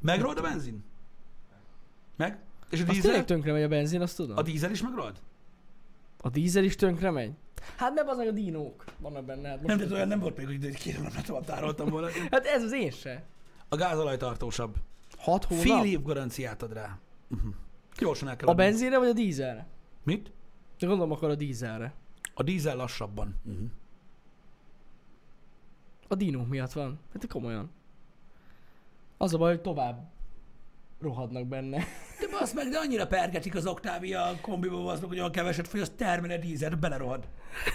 Megrold 0.00 0.38
a 0.38 0.42
benzin? 0.42 0.84
Meg? 2.16 2.38
És 2.70 2.80
a 2.80 2.84
dízel? 2.84 3.02
tényleg 3.02 3.24
tönkre 3.24 3.52
megy 3.52 3.62
a 3.62 3.68
benzin, 3.68 4.00
azt 4.00 4.16
tudom. 4.16 4.36
A 4.36 4.42
dízel 4.42 4.70
is 4.70 4.82
megrold? 4.82 5.20
A 6.24 6.28
dízel 6.30 6.64
is 6.64 6.76
tönkre 6.76 7.10
megy? 7.10 7.32
Hát 7.76 7.94
mert 7.94 8.08
az 8.08 8.18
a 8.18 8.30
dinók 8.30 8.84
vannak 8.98 9.24
benne. 9.24 9.48
Hát, 9.48 9.62
most 9.62 9.78
Nem, 9.78 9.88
de 9.88 9.94
olyan 9.94 10.08
nem 10.08 10.20
volt 10.20 10.36
még, 10.36 10.46
hogy 10.46 10.74
két 10.74 10.96
hónapnál 10.96 11.22
tovább 11.22 11.44
tároltam 11.44 11.88
volna. 11.88 12.08
hát 12.30 12.46
ez 12.46 12.62
az 12.62 12.72
én 12.72 12.90
se. 12.90 13.22
A 13.68 13.76
gázolaj 13.76 14.16
tartósabb. 14.16 14.76
Hat 15.18 15.44
hónap? 15.44 15.64
Fél 15.64 15.84
év 15.84 16.02
garanciát 16.02 16.62
ad 16.62 16.72
rá. 16.72 16.98
Uh-huh. 17.30 17.54
Gyorsan 17.98 18.28
el 18.28 18.36
kell 18.36 18.48
A 18.48 18.50
adni. 18.50 18.62
benzinre 18.64 18.98
vagy 18.98 19.08
a 19.08 19.12
dízelre? 19.12 19.66
Mit? 20.02 20.32
De 20.78 20.86
gondolom 20.86 21.12
akkor 21.12 21.30
a 21.30 21.34
dízelre. 21.34 21.94
A 22.34 22.42
dízel 22.42 22.76
lassabban. 22.76 23.34
Uh-huh. 23.44 23.68
A 26.08 26.14
dinók 26.14 26.48
miatt 26.48 26.72
van. 26.72 26.98
Hát 27.12 27.26
komolyan. 27.26 27.70
Az 29.16 29.34
a 29.34 29.38
baj, 29.38 29.52
hogy 29.52 29.62
tovább 29.62 30.11
rohadnak 31.02 31.46
benne. 31.46 31.76
De 32.20 32.28
basz 32.30 32.52
meg, 32.52 32.68
de 32.68 32.78
annyira 32.78 33.06
pergetik 33.06 33.54
az 33.54 33.66
Octavia 33.66 34.38
kombiba, 34.40 34.92
az 34.92 35.00
meg, 35.00 35.08
hogy 35.08 35.18
olyan 35.18 35.32
keveset 35.32 35.68
fogyaszt, 35.68 35.92
termel 35.92 36.38
dízert, 36.38 36.78
belerohad. 36.78 37.28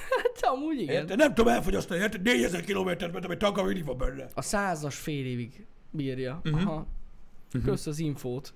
Hát 0.09 0.51
amúgy 0.51 0.81
igen. 0.81 0.95
Érted? 0.95 1.17
Nem 1.17 1.33
tudom 1.33 1.53
elfogyasztani, 1.53 1.99
érted? 1.99 2.21
4000 2.21 2.61
kilométert 2.61 3.11
mentem, 3.11 3.31
egy 3.31 3.37
tanka 3.37 3.63
mindig 3.63 3.85
van 3.85 3.97
benne. 3.97 4.25
A 4.33 4.41
százas 4.41 4.95
fél 4.95 5.25
évig 5.25 5.65
bírja. 5.91 6.41
Uh-huh. 6.43 6.67
Aha. 6.67 6.87
Kösz 7.63 7.87
az 7.87 7.99
infót. 7.99 8.53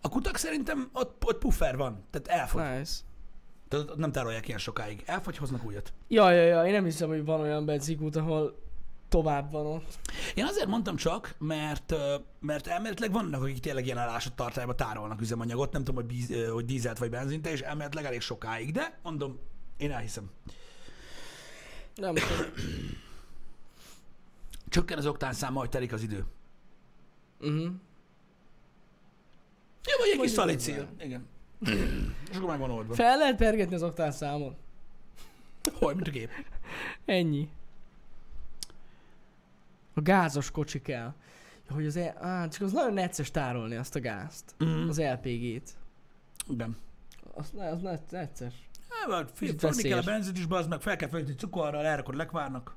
A 0.00 0.08
kutak 0.08 0.36
szerintem 0.36 0.88
ott, 0.92 1.24
ott 1.24 1.38
puffer 1.38 1.76
van, 1.76 2.04
tehát 2.10 2.40
elfogy. 2.40 2.62
Nice. 2.62 2.92
Tehát 3.68 3.96
nem 3.96 4.12
tárolják 4.12 4.46
ilyen 4.46 4.58
sokáig. 4.58 5.02
Elfogy, 5.06 5.36
hoznak 5.36 5.64
újat. 5.64 5.92
Ja, 6.08 6.30
ja, 6.30 6.42
ja, 6.42 6.66
én 6.66 6.72
nem 6.72 6.84
hiszem, 6.84 7.08
hogy 7.08 7.24
van 7.24 7.40
olyan 7.40 7.64
benzinkút, 7.64 8.16
ahol 8.16 8.67
tovább 9.08 9.50
van 9.50 9.66
ott. 9.66 9.98
Én 10.34 10.44
azért 10.44 10.66
mondtam 10.66 10.96
csak, 10.96 11.34
mert, 11.38 11.94
mert 12.40 12.66
elméletileg 12.66 13.12
vannak, 13.12 13.42
akik 13.42 13.60
tényleg 13.60 13.84
ilyen 13.84 13.98
állásot 13.98 14.32
tartályba 14.32 14.74
tárolnak 14.74 15.20
üzemanyagot, 15.20 15.72
nem 15.72 15.84
tudom, 15.84 16.04
hogy, 16.04 16.14
bíz, 16.14 16.50
hogy 16.52 16.64
dízelt 16.64 16.98
vagy 16.98 17.10
benzint, 17.10 17.46
és 17.46 17.60
elméletileg 17.60 18.04
elég 18.04 18.20
sokáig, 18.20 18.72
de 18.72 18.98
mondom, 19.02 19.38
én 19.76 19.92
elhiszem. 19.92 20.30
Nem 21.94 22.14
tudom. 22.14 22.36
Csökken 24.68 24.98
az 24.98 25.06
oktán 25.06 25.32
száma, 25.32 25.58
hogy 25.58 25.68
telik 25.68 25.92
az 25.92 26.02
idő. 26.02 26.24
Uh-huh. 27.40 27.70
Ja, 29.84 29.94
vagy 29.98 30.08
egy 30.12 30.20
kis 30.20 30.30
szalicél. 30.30 30.88
Igen. 30.98 31.26
És 32.30 32.36
akkor 32.36 32.48
meg 32.48 32.58
van 32.58 32.70
oldva. 32.70 32.94
Fel 32.94 33.16
lehet 33.16 33.36
pergetni 33.36 33.74
az 33.74 33.82
oktán 33.82 34.12
számon. 34.12 34.56
Hogy, 35.72 35.94
mint 35.94 36.08
a 36.08 36.10
gép. 36.10 36.30
Ennyi. 37.04 37.48
A 39.98 40.02
gázos 40.02 40.50
kocsi 40.50 40.82
kell. 40.82 41.14
Hogy 41.68 41.86
az 41.86 41.96
el... 41.96 42.16
Á, 42.20 42.48
csak 42.48 42.62
az 42.62 42.72
nagyon 42.72 42.92
necces 42.92 43.30
tárolni 43.30 43.76
azt 43.76 43.94
a 43.94 44.00
gázt. 44.00 44.54
Mm. 44.64 44.88
Az 44.88 45.00
LPG-t. 45.00 45.76
Igen. 46.48 46.76
Az, 47.34 47.52
az 47.56 47.80
ne- 47.80 48.00
necces. 48.10 48.54
Hát, 48.88 49.30
fogni 49.58 49.82
kell 49.82 49.98
a 49.98 50.02
benzint 50.02 50.38
is, 50.38 50.46
bazd 50.46 50.68
meg, 50.68 50.80
fel 50.80 50.96
kell 50.96 51.08
főzni 51.08 51.34
cukorral, 51.34 51.84
elrakod, 51.84 52.14
lekvárnak. 52.14 52.76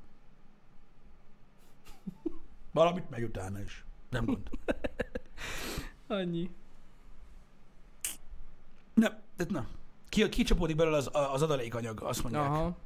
Valamit 2.72 3.10
meg 3.10 3.24
utána 3.24 3.60
is. 3.60 3.84
Nem 4.10 4.24
gond. 4.24 4.50
Annyi. 6.06 6.50
Nem, 8.94 9.18
tehát 9.36 9.52
na. 9.52 9.66
Ki, 10.08 10.28
kicsapódik 10.28 10.76
belőle 10.76 10.96
az, 10.96 11.10
az 11.12 11.42
adalékanyag, 11.42 12.00
azt 12.02 12.22
mondják. 12.22 12.44
Aha. 12.44 12.76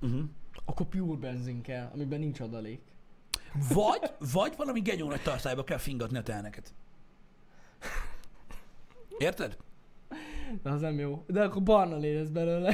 Uh-huh. 0.00 0.24
Akkor 0.64 0.86
pure 0.86 1.18
benzin 1.18 1.60
kell, 1.60 1.90
amiben 1.94 2.18
nincs 2.18 2.40
adalék. 2.40 2.80
Vagy, 3.72 4.12
vagy 4.32 4.54
valami 4.56 4.80
genyó 4.80 5.08
nagy 5.08 5.22
tartályba 5.22 5.64
kell 5.64 5.78
fingatni 5.78 6.18
a 6.18 6.22
teheneket. 6.22 6.74
Érted? 9.18 9.56
De 10.62 10.70
az 10.70 10.80
nem 10.80 10.98
jó. 10.98 11.24
De 11.26 11.42
akkor 11.42 11.62
barna 11.62 11.98
lesz 11.98 12.28
belőle. 12.28 12.68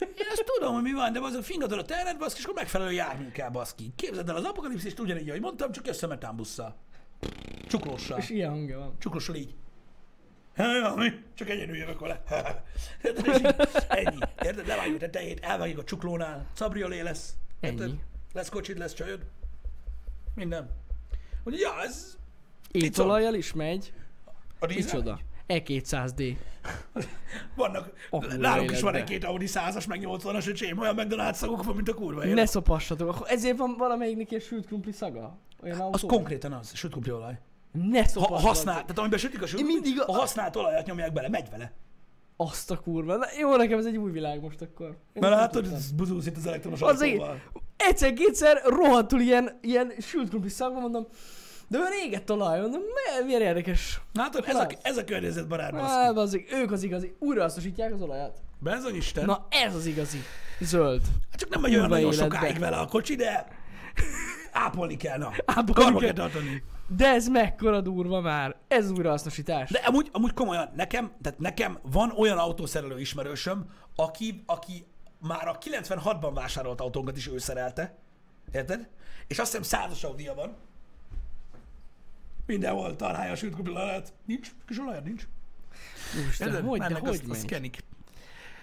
Én 0.00 0.26
ezt 0.30 0.44
tudom, 0.44 0.74
hogy 0.74 0.82
mi 0.82 0.92
van, 0.92 1.12
de 1.12 1.20
azok 1.20 1.42
fingatod 1.42 1.78
a 1.78 1.84
tehenet, 1.84 2.18
baszki, 2.18 2.38
és 2.38 2.44
akkor 2.44 2.56
megfelelő 2.56 2.92
jármű 2.92 3.30
kell, 3.30 3.50
baszki. 3.50 3.92
Képzeld 3.96 4.28
el 4.28 4.36
az 4.36 4.44
apokalipszist 4.44 5.00
ugyanígy, 5.00 5.28
ahogy 5.28 5.40
mondtam, 5.40 5.72
csak 5.72 5.86
össze 5.86 6.06
metánbusszal. 6.06 6.76
Csuklóssal. 7.68 8.18
És 8.18 8.30
ilyen 8.30 8.50
hangja 8.50 8.78
van. 8.78 8.96
Csuklóssal 8.98 9.34
így. 9.34 9.54
Hát, 10.54 10.96
mi? 10.96 11.12
Csak 11.34 11.48
egyenlő 11.48 11.76
jövök 11.76 12.00
vele. 12.00 12.22
Ennyi. 13.88 14.18
Érted? 14.42 14.66
Levágjuk 14.66 14.96
a 14.96 14.98
tetejét, 14.98 15.40
elvágjuk 15.40 15.78
a 15.78 15.84
csuklónál. 15.84 16.46
Cabriolé 16.54 17.00
lesz. 17.00 17.34
Érted? 17.60 17.88
Ennyi. 17.88 17.98
Lesz 18.32 18.48
kocsid, 18.48 18.78
lesz 18.78 18.94
csajod. 18.94 19.20
Minden. 20.40 20.70
Úgyhogy, 21.44 21.60
ja, 21.60 21.82
ez 21.86 22.16
Étolajjal 22.70 23.34
is 23.34 23.52
megy. 23.52 23.92
a 24.58 24.66
dízel. 24.66 24.82
Micsoda? 24.98 25.18
E200D. 25.48 26.36
Vannak, 27.54 27.92
A 28.10 28.18
kurva 28.18 28.36
nálunk 28.36 28.70
is 28.70 28.80
van 28.80 28.94
egy-két 28.94 29.24
Audi 29.24 29.46
100-as, 29.48 29.88
meg 29.88 30.00
80-as, 30.04 30.48
öcsém, 30.48 30.78
olyan 30.78 30.94
McDonald's 30.98 31.32
szagok 31.34 31.64
van, 31.64 31.74
mint 31.74 31.88
a 31.88 31.94
kurva 31.94 32.24
élet. 32.24 32.34
Ne 32.36 32.46
szopassatok. 32.46 33.08
Akkor 33.08 33.26
ezért 33.30 33.56
van 33.56 33.74
valamelyiknek 33.78 34.30
ilyen 34.30 34.42
sült 34.42 34.66
krumpli 34.66 34.92
szaga? 34.92 35.38
Olyan 35.62 35.80
Az 35.80 35.82
autó? 36.02 36.06
konkrétan 36.06 36.52
az, 36.52 36.74
sült 36.74 37.08
olaj. 37.08 37.38
Ne 37.72 38.00
Ha, 38.02 38.08
szopassatok. 38.08 38.46
használ, 38.46 38.74
tehát 38.80 38.98
amiben 38.98 39.18
sütik 39.18 39.42
a 39.42 39.46
sült, 39.46 39.60
Én 39.60 39.66
mindig 39.66 40.00
a- 40.00 40.08
a 40.08 40.12
használt 40.12 40.56
olajat 40.56 40.86
nyomják 40.86 41.12
bele, 41.12 41.28
megy 41.28 41.50
vele. 41.50 41.72
Azt 42.36 42.70
a 42.70 42.76
kurva. 42.78 43.16
Na, 43.16 43.26
jó, 43.38 43.56
nekem 43.56 43.78
ez 43.78 43.86
egy 43.86 43.96
új 43.96 44.10
világ 44.10 44.40
most 44.40 44.60
akkor. 44.60 44.86
Én 44.88 44.96
Mert 45.20 45.34
látod, 45.34 45.66
ez 45.72 45.90
buzulsz 45.90 46.26
itt 46.26 46.36
az 46.36 46.46
elektromos 46.46 46.80
Az 46.80 47.00
autóval. 47.02 47.40
Egyszer-kétszer 47.88 48.62
rohadtul 48.64 49.20
ilyen, 49.20 49.58
ilyen 49.62 49.92
sült 49.98 50.48
szagban 50.50 50.80
mondom, 50.80 51.06
de 51.68 51.78
olyan 51.78 51.92
égett 52.04 52.30
olaj, 52.30 52.60
mondom, 52.60 52.80
mi- 52.80 53.24
milyen 53.24 53.40
érdekes. 53.42 54.00
Látod, 54.12 54.44
ez 54.46 54.54
a, 54.56 54.66
ez 54.82 54.96
a 54.96 55.04
környezetbarát 55.04 55.72
baszki. 55.72 56.14
bazzik, 56.14 56.52
ők 56.52 56.70
az 56.72 56.82
igazi, 56.82 57.14
újrahasznosítják 57.18 57.92
az 57.92 58.02
olajat. 58.02 58.38
Bezony 58.58 58.94
Isten. 58.94 59.24
Na 59.24 59.46
ez 59.48 59.74
az 59.74 59.86
igazi. 59.86 60.18
Zöld. 60.60 61.00
Hát 61.30 61.40
csak 61.40 61.48
nem 61.48 61.60
megy 61.60 61.74
olyan 61.74 61.88
nagyon 61.88 62.12
sokáig 62.12 62.58
vele 62.58 62.76
a 62.76 62.86
kocsi, 62.86 63.14
de 63.16 63.46
ápolni 64.52 64.96
kell, 64.96 65.18
na. 65.18 65.30
Ápolni 65.44 65.98
kell 65.98 66.12
tartani. 66.12 66.62
De 66.96 67.08
ez 67.08 67.28
mekkora 67.28 67.80
durva 67.80 68.20
már. 68.20 68.56
Ez 68.68 68.90
újrahasznosítás. 68.90 69.70
De 69.70 69.78
amúgy, 69.78 70.08
amúgy 70.12 70.32
komolyan, 70.32 70.70
nekem, 70.76 71.12
tehát 71.22 71.38
nekem 71.38 71.78
van 71.82 72.12
olyan 72.16 72.38
autószerelő 72.38 73.00
ismerősöm, 73.00 73.64
aki, 73.96 74.42
aki 74.46 74.86
már 75.20 75.48
a 75.48 75.58
96-ban 75.58 76.30
vásárolt 76.34 76.80
autónkat 76.80 77.16
is 77.16 77.28
ő 77.28 77.38
szerelte. 77.38 77.96
Érted? 78.52 78.88
És 79.26 79.38
azt 79.38 79.56
hiszem 79.56 79.62
százas 79.80 80.04
Audia 80.04 80.34
van. 80.34 80.56
Mindenhol 82.46 82.96
találja 82.96 83.32
a 83.32 83.36
sült 83.36 83.68
olajat. 83.68 84.12
Nincs, 84.24 84.50
kis 84.66 84.78
olajad 84.78 85.04
nincs. 85.04 85.26
Úristen, 86.22 86.48
Érted? 86.48 86.64
hogy, 86.66 86.78
de 86.78 86.88
Mennek, 86.88 87.06
hogy 87.06 87.20
azt, 87.28 87.44
kenik. 87.44 87.78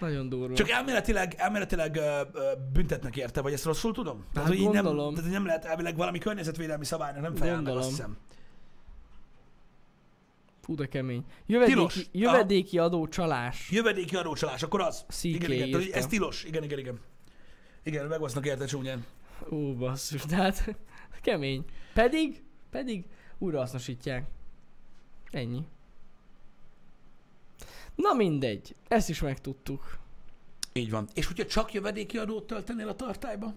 Nagyon 0.00 0.28
durva. 0.28 0.54
Csak 0.54 0.70
elméletileg, 0.70 1.34
elméletileg 1.36 1.96
ö, 1.96 2.20
ö, 2.32 2.52
büntetnek 2.72 3.16
érte, 3.16 3.40
vagy 3.40 3.52
ezt 3.52 3.64
rosszul 3.64 3.92
tudom? 3.92 4.24
Tehát, 4.32 4.48
hogy 4.48 4.58
így 4.58 4.64
nem, 4.64 4.74
Hát 4.74 4.84
gondolom. 4.84 5.14
tehát, 5.14 5.30
nem 5.30 5.46
lehet 5.46 5.64
elvileg 5.64 5.96
valami 5.96 6.18
környezetvédelmi 6.18 6.84
szabálynak 6.84 7.22
nem 7.22 7.34
felel 7.34 7.60
meg, 7.60 7.66
azt 7.66 7.66
Gondolom. 7.66 7.90
hiszem. 7.90 8.16
Fú, 10.68 10.74
de 10.74 10.88
kemény. 10.88 11.24
Jövedéki, 11.46 11.74
Tilos. 11.74 12.08
jövedéki 12.12 12.78
adó 12.78 13.06
csalás. 13.06 13.70
Jövedéki 13.70 14.16
adócsalás, 14.16 14.62
akkor 14.62 14.80
az. 14.80 15.04
CK 15.08 15.24
igen, 15.24 15.50
igen, 15.52 15.70
tehát, 15.70 15.92
ez 15.92 16.06
tilos. 16.06 16.44
Igen, 16.44 16.62
igen, 16.62 16.78
igen. 16.78 17.00
Igen, 17.82 18.06
megosznak 18.06 18.46
érte 18.46 18.66
csúnyán. 18.66 19.04
Ó, 19.50 19.74
basszus, 19.74 20.24
de 20.24 20.36
hát 20.36 20.74
kemény. 21.22 21.64
Pedig, 21.94 22.42
pedig 22.70 23.04
újrahasznosítják. 23.38 24.26
Ennyi. 25.30 25.62
Na 27.94 28.12
mindegy, 28.12 28.74
ezt 28.88 29.08
is 29.08 29.20
megtudtuk. 29.20 29.98
Így 30.72 30.90
van. 30.90 31.08
És 31.14 31.26
hogyha 31.26 31.46
csak 31.46 31.72
jövedéki 31.72 32.18
adót 32.18 32.46
töltenél 32.46 32.88
a 32.88 32.94
tartályba? 32.94 33.54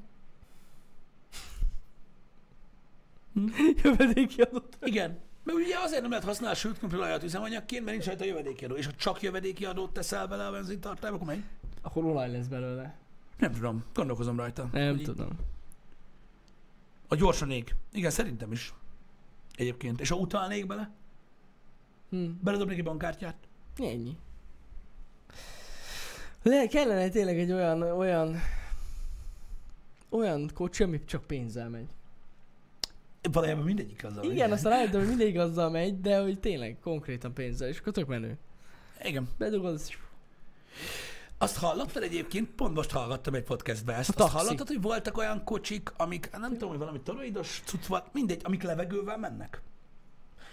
Jövedéki 3.83 4.41
adót. 4.41 4.77
Igen. 4.81 5.29
Mert 5.43 5.57
ugye 5.57 5.77
azért 5.77 6.01
nem 6.01 6.09
lehet 6.09 6.25
használni 6.25 6.55
a 6.55 6.59
sült 6.59 6.77
krumplilajat 6.77 7.23
üzemanyagként, 7.23 7.83
mert 7.85 7.91
nincs 7.97 8.07
rajta 8.07 8.25
jövedéki 8.25 8.65
adó. 8.65 8.75
És 8.75 8.85
ha 8.85 8.91
csak 8.95 9.21
jövedéki 9.21 9.65
adót 9.65 9.93
teszel 9.93 10.27
bele 10.27 10.45
a 10.47 10.51
benzintartályba, 10.51 11.15
akkor 11.15 11.27
menj. 11.27 11.43
Akkor 11.81 12.05
olaj 12.05 12.31
lesz 12.31 12.47
belőle. 12.47 12.95
Nem 13.37 13.51
tudom, 13.51 13.83
gondolkozom 13.93 14.37
rajta. 14.37 14.69
Nem 14.71 14.89
Hogy 14.89 14.99
így- 14.99 15.05
tudom. 15.05 15.29
A 17.07 17.15
gyorsan 17.15 17.51
ég. 17.51 17.75
Igen, 17.91 18.11
szerintem 18.11 18.51
is. 18.51 18.73
Egyébként. 19.55 19.99
És 20.01 20.09
ha 20.09 20.15
utalnék 20.15 20.67
bele, 20.67 20.91
Hm. 22.09 22.25
beledobnék 22.41 22.77
egy 22.77 22.83
bankkártyát. 22.83 23.35
Ennyi. 23.77 24.17
Le, 26.43 26.67
kellene 26.67 27.09
tényleg 27.09 27.39
egy 27.39 27.51
olyan, 27.51 27.81
olyan, 27.81 28.35
olyan 30.09 30.51
kocsi, 30.53 30.83
ami 30.83 31.03
csak 31.05 31.23
pénzzel 31.23 31.69
megy. 31.69 31.87
Valójában 33.31 33.63
mindegyik 33.63 34.03
azzal. 34.03 34.23
Igen, 34.23 34.51
aztán 34.51 34.71
rájöttem, 34.71 34.99
hogy 34.99 35.09
mindig 35.09 35.39
azzal 35.39 35.69
megy, 35.69 36.01
de 36.01 36.21
hogy 36.21 36.39
tényleg 36.39 36.77
konkrétan 36.81 37.33
pénzzel, 37.33 37.67
és 37.67 37.79
akkor 37.79 37.93
tök 37.93 38.07
menő. 38.07 38.37
Igen. 39.03 39.29
Bedugod, 39.37 39.73
az... 39.73 39.91
Azt 41.37 41.57
hallottad 41.57 42.03
egyébként? 42.03 42.49
Pont 42.49 42.75
most 42.75 42.91
hallgattam 42.91 43.33
egy 43.33 43.43
podcastbe 43.43 43.93
ezt. 43.93 44.19
Azt 44.19 44.33
hallottad, 44.33 44.67
hogy 44.67 44.81
voltak 44.81 45.17
olyan 45.17 45.43
kocsik, 45.43 45.93
amik, 45.97 46.29
nem 46.31 46.51
tudom, 46.51 46.69
hogy 46.69 46.77
valami 46.77 47.01
toroidos 47.01 47.61
cucc 47.65 47.85
volt, 47.85 48.13
mindegy, 48.13 48.41
amik 48.43 48.63
levegővel 48.63 49.17
mennek. 49.17 49.61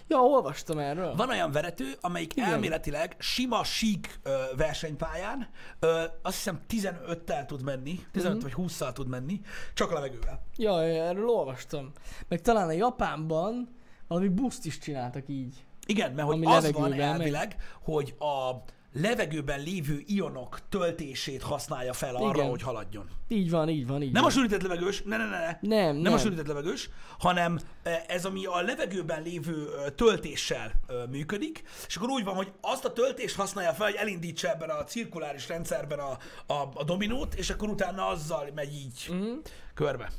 Ja, 0.09 0.17
olvastam 0.17 0.77
erről. 0.77 1.15
Van 1.15 1.29
olyan 1.29 1.51
verető, 1.51 1.93
amelyik 2.01 2.35
Igen. 2.35 2.49
elméletileg 2.49 3.15
sima, 3.19 3.63
sík 3.63 4.19
ö, 4.23 4.37
versenypályán, 4.57 5.47
ö, 5.79 6.03
azt 6.21 6.35
hiszem 6.35 6.59
15-tel 6.69 7.45
tud 7.45 7.63
menni, 7.63 7.99
15 8.11 8.35
Mhm. 8.43 8.43
vagy 8.43 8.53
20-szal 8.67 8.91
tud 8.93 9.07
menni, 9.07 9.41
csak 9.73 9.91
levegővel. 9.93 10.41
Ja, 10.57 10.81
ja, 10.83 11.03
erről 11.03 11.27
olvastam. 11.27 11.91
Meg 12.27 12.41
talán 12.41 12.67
a 12.67 12.71
Japánban 12.71 13.75
valami 14.07 14.27
buszt 14.27 14.65
is 14.65 14.77
csináltak 14.77 15.23
így. 15.27 15.63
Igen, 15.85 16.11
mert 16.11 16.27
hogy 16.27 16.45
az 16.45 16.71
van 16.71 16.93
elvileg, 16.93 17.55
hogy 17.83 18.15
a, 18.19 18.51
levegőben 18.93 19.59
lévő 19.63 20.03
ionok 20.05 20.59
töltését 20.69 21.41
használja 21.41 21.93
fel 21.93 22.15
arra, 22.15 22.37
Igen. 22.37 22.49
hogy 22.49 22.61
haladjon. 22.61 23.07
Így 23.27 23.49
van, 23.49 23.69
így 23.69 23.87
van, 23.87 24.01
így 24.01 24.11
Nem 24.11 24.21
a 24.23 24.25
van. 24.25 24.35
sűrített 24.35 24.61
levegős, 24.61 25.01
ne, 25.01 25.17
ne, 25.17 25.25
ne, 25.29 25.37
ne. 25.39 25.45
Nem, 25.61 25.93
nem, 25.93 25.95
nem. 25.97 26.13
a 26.13 26.17
sűrített 26.17 26.47
levegős, 26.47 26.89
hanem 27.19 27.59
eh, 27.83 28.03
ez, 28.07 28.25
ami 28.25 28.45
a 28.45 28.61
levegőben 28.61 29.21
lévő 29.23 29.65
ö, 29.65 29.89
töltéssel 29.91 30.71
ö, 30.87 31.05
működik, 31.05 31.63
és 31.87 31.95
akkor 31.95 32.09
úgy 32.09 32.23
van, 32.23 32.35
hogy 32.35 32.51
azt 32.61 32.85
a 32.85 32.93
töltést 32.93 33.35
használja 33.35 33.73
fel, 33.73 33.85
hogy 33.85 33.95
elindítsa 33.95 34.49
ebben 34.49 34.69
a 34.69 34.83
cirkuláris 34.83 35.47
rendszerben 35.47 35.99
a, 35.99 36.17
a, 36.53 36.69
a 36.73 36.83
dominót, 36.83 37.33
és 37.33 37.49
akkor 37.49 37.69
utána 37.69 38.07
azzal 38.07 38.49
megy 38.55 38.73
így 38.73 39.07
Mhm. 39.09 39.31
körbe. 39.73 40.11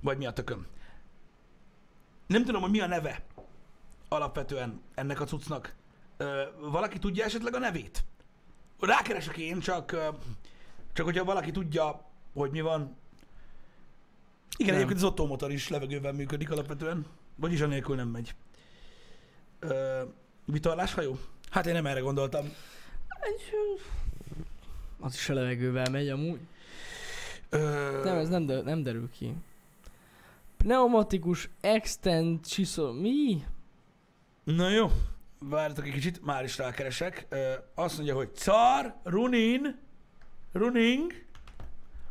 Vagy 0.00 0.18
mi 0.18 0.26
a 0.26 0.32
tököm. 0.32 0.66
Nem 2.26 2.44
tudom, 2.44 2.60
hogy 2.62 2.70
mi 2.70 2.80
a 2.80 2.86
neve 2.86 3.22
alapvetően 4.08 4.80
ennek 4.94 5.20
a 5.20 5.24
cuccnak. 5.24 5.74
Ö, 6.18 6.42
valaki 6.60 6.98
tudja 6.98 7.24
esetleg 7.24 7.54
a 7.54 7.58
nevét? 7.58 8.04
Rákeresek 8.80 9.36
én, 9.36 9.60
csak, 9.60 9.90
csak 10.92 11.04
hogyha 11.04 11.24
valaki 11.24 11.50
tudja, 11.50 12.04
hogy 12.32 12.50
mi 12.50 12.60
van. 12.60 12.96
Igen, 14.56 14.72
Nem. 14.72 14.74
egyébként 14.74 14.98
az 14.98 15.04
Otto 15.10 15.26
motor 15.26 15.52
is 15.52 15.68
levegőben 15.68 16.14
működik 16.14 16.50
alapvetően. 16.50 17.06
Vagyis 17.36 17.60
anélkül 17.60 17.96
nem 17.96 18.08
megy. 18.08 18.34
Ö, 19.60 20.02
vitorláshajó? 20.44 21.18
Hát 21.50 21.66
én 21.66 21.72
nem 21.72 21.86
erre 21.86 22.00
gondoltam. 22.00 22.52
Az 25.00 25.14
is 25.14 25.28
a 25.28 25.34
levegővel 25.34 25.90
megy 25.90 26.08
amúgy. 26.08 26.40
Ö, 27.48 28.00
Nem, 28.04 28.16
ez 28.16 28.28
nem, 28.28 28.46
de, 28.46 28.60
nem 28.62 28.82
derül 28.82 29.10
ki. 29.10 29.34
Pneumatikus 30.56 31.48
extend 31.60 32.46
csiszol... 32.46 32.92
Mi? 32.94 33.44
Na 34.44 34.68
jó, 34.68 34.90
várjatok 35.38 35.86
egy 35.86 35.92
kicsit, 35.92 36.24
már 36.24 36.44
is 36.44 36.58
rákeresek. 36.58 37.26
Azt 37.74 37.96
mondja, 37.96 38.14
hogy 38.14 38.32
Czar 38.32 38.94
Runin 39.02 39.78
Running 40.52 41.12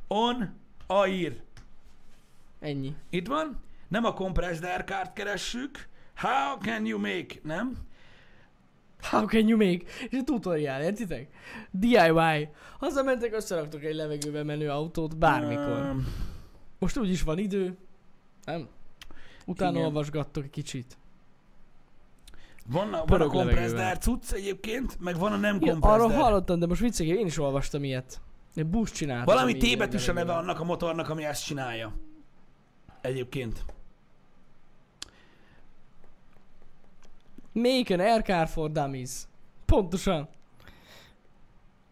on 0.08 0.56
Air. 0.88 1.42
Ennyi. 2.60 2.96
Itt 3.10 3.28
van. 3.28 3.64
Nem 3.88 4.06
a 4.06 4.14
compressed 4.14 4.64
air 4.64 4.84
card 4.84 5.14
keressük. 5.14 5.88
How 6.16 6.58
can 6.58 6.86
you 6.86 7.00
make, 7.00 7.36
nem? 7.44 7.78
How 9.02 9.26
can 9.26 9.48
you 9.48 9.58
make? 9.58 9.84
És 10.10 10.18
a 10.20 10.24
tutorial, 10.24 10.82
értitek? 10.82 11.30
DIY. 11.72 12.50
Hazamentek, 12.80 13.34
összeraktok 13.34 13.84
egy 13.84 13.96
levegőben 13.96 14.46
menő 14.46 14.70
autót 14.70 15.18
bármikor. 15.18 15.66
Öm, 15.68 16.08
Most 16.80 16.98
úgyis 16.98 17.22
van 17.22 17.38
idő. 17.38 17.78
Nem? 18.44 18.68
Utána 19.46 19.72
Igen. 19.72 19.84
olvasgattok 19.84 20.44
egy 20.44 20.50
kicsit. 20.50 20.98
Van, 22.70 22.93
a, 22.93 23.05
van 23.05 23.22
a 23.22 23.80
air 23.80 23.97
cucc 23.97 24.32
egyébként, 24.32 24.99
meg 24.99 25.18
van 25.18 25.32
a 25.32 25.36
nem 25.36 25.57
Ja, 25.61 25.72
compressed 25.72 26.01
arról 26.01 26.24
hallottam, 26.24 26.59
de 26.59 26.68
most 26.68 26.82
vicceg, 26.82 27.07
én 27.07 27.26
is 27.26 27.39
olvastam 27.39 27.84
ilyet. 27.84 28.22
Egy 28.55 28.65
busz 28.65 28.91
csinált. 28.91 29.26
Valami 29.26 29.57
T 29.57 29.78
betűs 29.78 30.07
a 30.07 30.13
neve 30.13 30.34
annak 30.34 30.59
a 30.59 30.63
motornak, 30.63 31.09
ami 31.09 31.26
ezt 31.26 31.45
csinálja. 31.45 31.93
Egyébként. 33.01 33.65
Make 37.51 37.93
an 37.93 37.99
air 37.99 38.22
car 38.22 38.47
for 38.47 38.72
dummies. 38.72 39.11
Pontosan. 39.65 40.30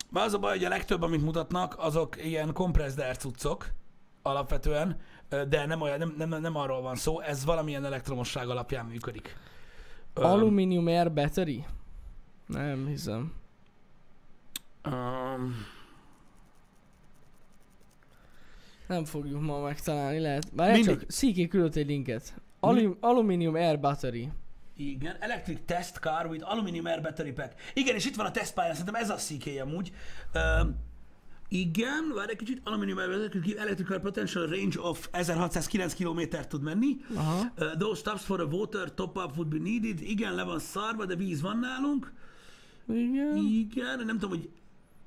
Már 0.09 0.25
az 0.25 0.33
a 0.33 0.39
baj, 0.39 0.51
hogy 0.51 0.65
a 0.65 0.69
legtöbb, 0.69 1.01
amit 1.01 1.23
mutatnak, 1.23 1.75
azok 1.77 2.25
ilyen 2.25 2.53
compressed 2.53 2.99
air 2.99 3.17
cuccok 3.17 3.71
alapvetően, 4.21 4.97
de 5.29 5.65
nem, 5.65 5.81
olyan, 5.81 5.97
nem, 5.97 6.29
nem, 6.29 6.41
nem 6.41 6.55
arról 6.55 6.81
van 6.81 6.95
szó, 6.95 7.19
ez 7.19 7.45
valamilyen 7.45 7.85
elektromosság 7.85 8.49
alapján 8.49 8.85
működik. 8.85 9.37
Ö, 10.15 10.23
Aluminium 10.23 10.87
air 10.87 11.13
battery? 11.13 11.65
Nem 12.47 12.87
hiszem. 12.87 13.33
öm, 14.81 15.55
Nem 18.87 19.05
fogjuk 19.05 19.41
ma 19.41 19.59
megtalálni, 19.59 20.19
lehet. 20.19 20.53
Bár 20.55 20.79
csak 20.79 21.01
CK 21.07 21.49
küldött 21.49 21.75
egy 21.75 21.87
linket. 21.87 22.33
Alum, 22.59 22.97
aluminium 22.99 23.55
air 23.55 23.79
battery. 23.79 24.29
igen, 24.77 25.15
electric 25.19 25.59
test 25.65 25.97
car 25.99 26.25
with 26.25 26.51
aluminum 26.51 26.85
air 26.85 27.01
battery 27.01 27.31
pack. 27.31 27.53
Igen, 27.73 27.95
és 27.95 28.05
itt 28.05 28.15
van 28.15 28.25
a 28.25 28.31
tesztpályán, 28.31 28.75
szerintem 28.75 29.01
ez 29.01 29.09
a 29.09 29.15
CK 29.15 29.61
amúgy. 29.61 29.91
Öm, 30.33 30.75
igen, 31.59 32.11
várj 32.15 32.31
egy 32.31 32.37
kicsit, 32.37 32.61
battery, 32.63 33.57
electrical 33.57 33.99
potential 33.99 34.47
range 34.47 34.79
of 34.79 35.07
1609 35.11 35.93
km 35.93 36.21
tud 36.47 36.61
menni. 36.61 36.97
Aha. 37.15 37.51
Uh, 37.57 37.77
those 37.77 37.99
stops 37.99 38.23
for 38.23 38.39
a 38.39 38.45
water 38.45 38.93
top-up 38.93 39.37
would 39.37 39.47
be 39.47 39.57
needed. 39.59 40.01
Igen, 40.01 40.35
le 40.35 40.43
van 40.43 40.59
szarva, 40.59 41.05
de 41.05 41.15
víz 41.15 41.41
van 41.41 41.59
nálunk. 41.59 42.11
Igen. 42.87 43.35
Igen, 43.37 44.05
nem 44.05 44.19
tudom, 44.19 44.29
hogy 44.29 44.49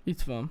Itt 0.05 0.21
van. 0.21 0.51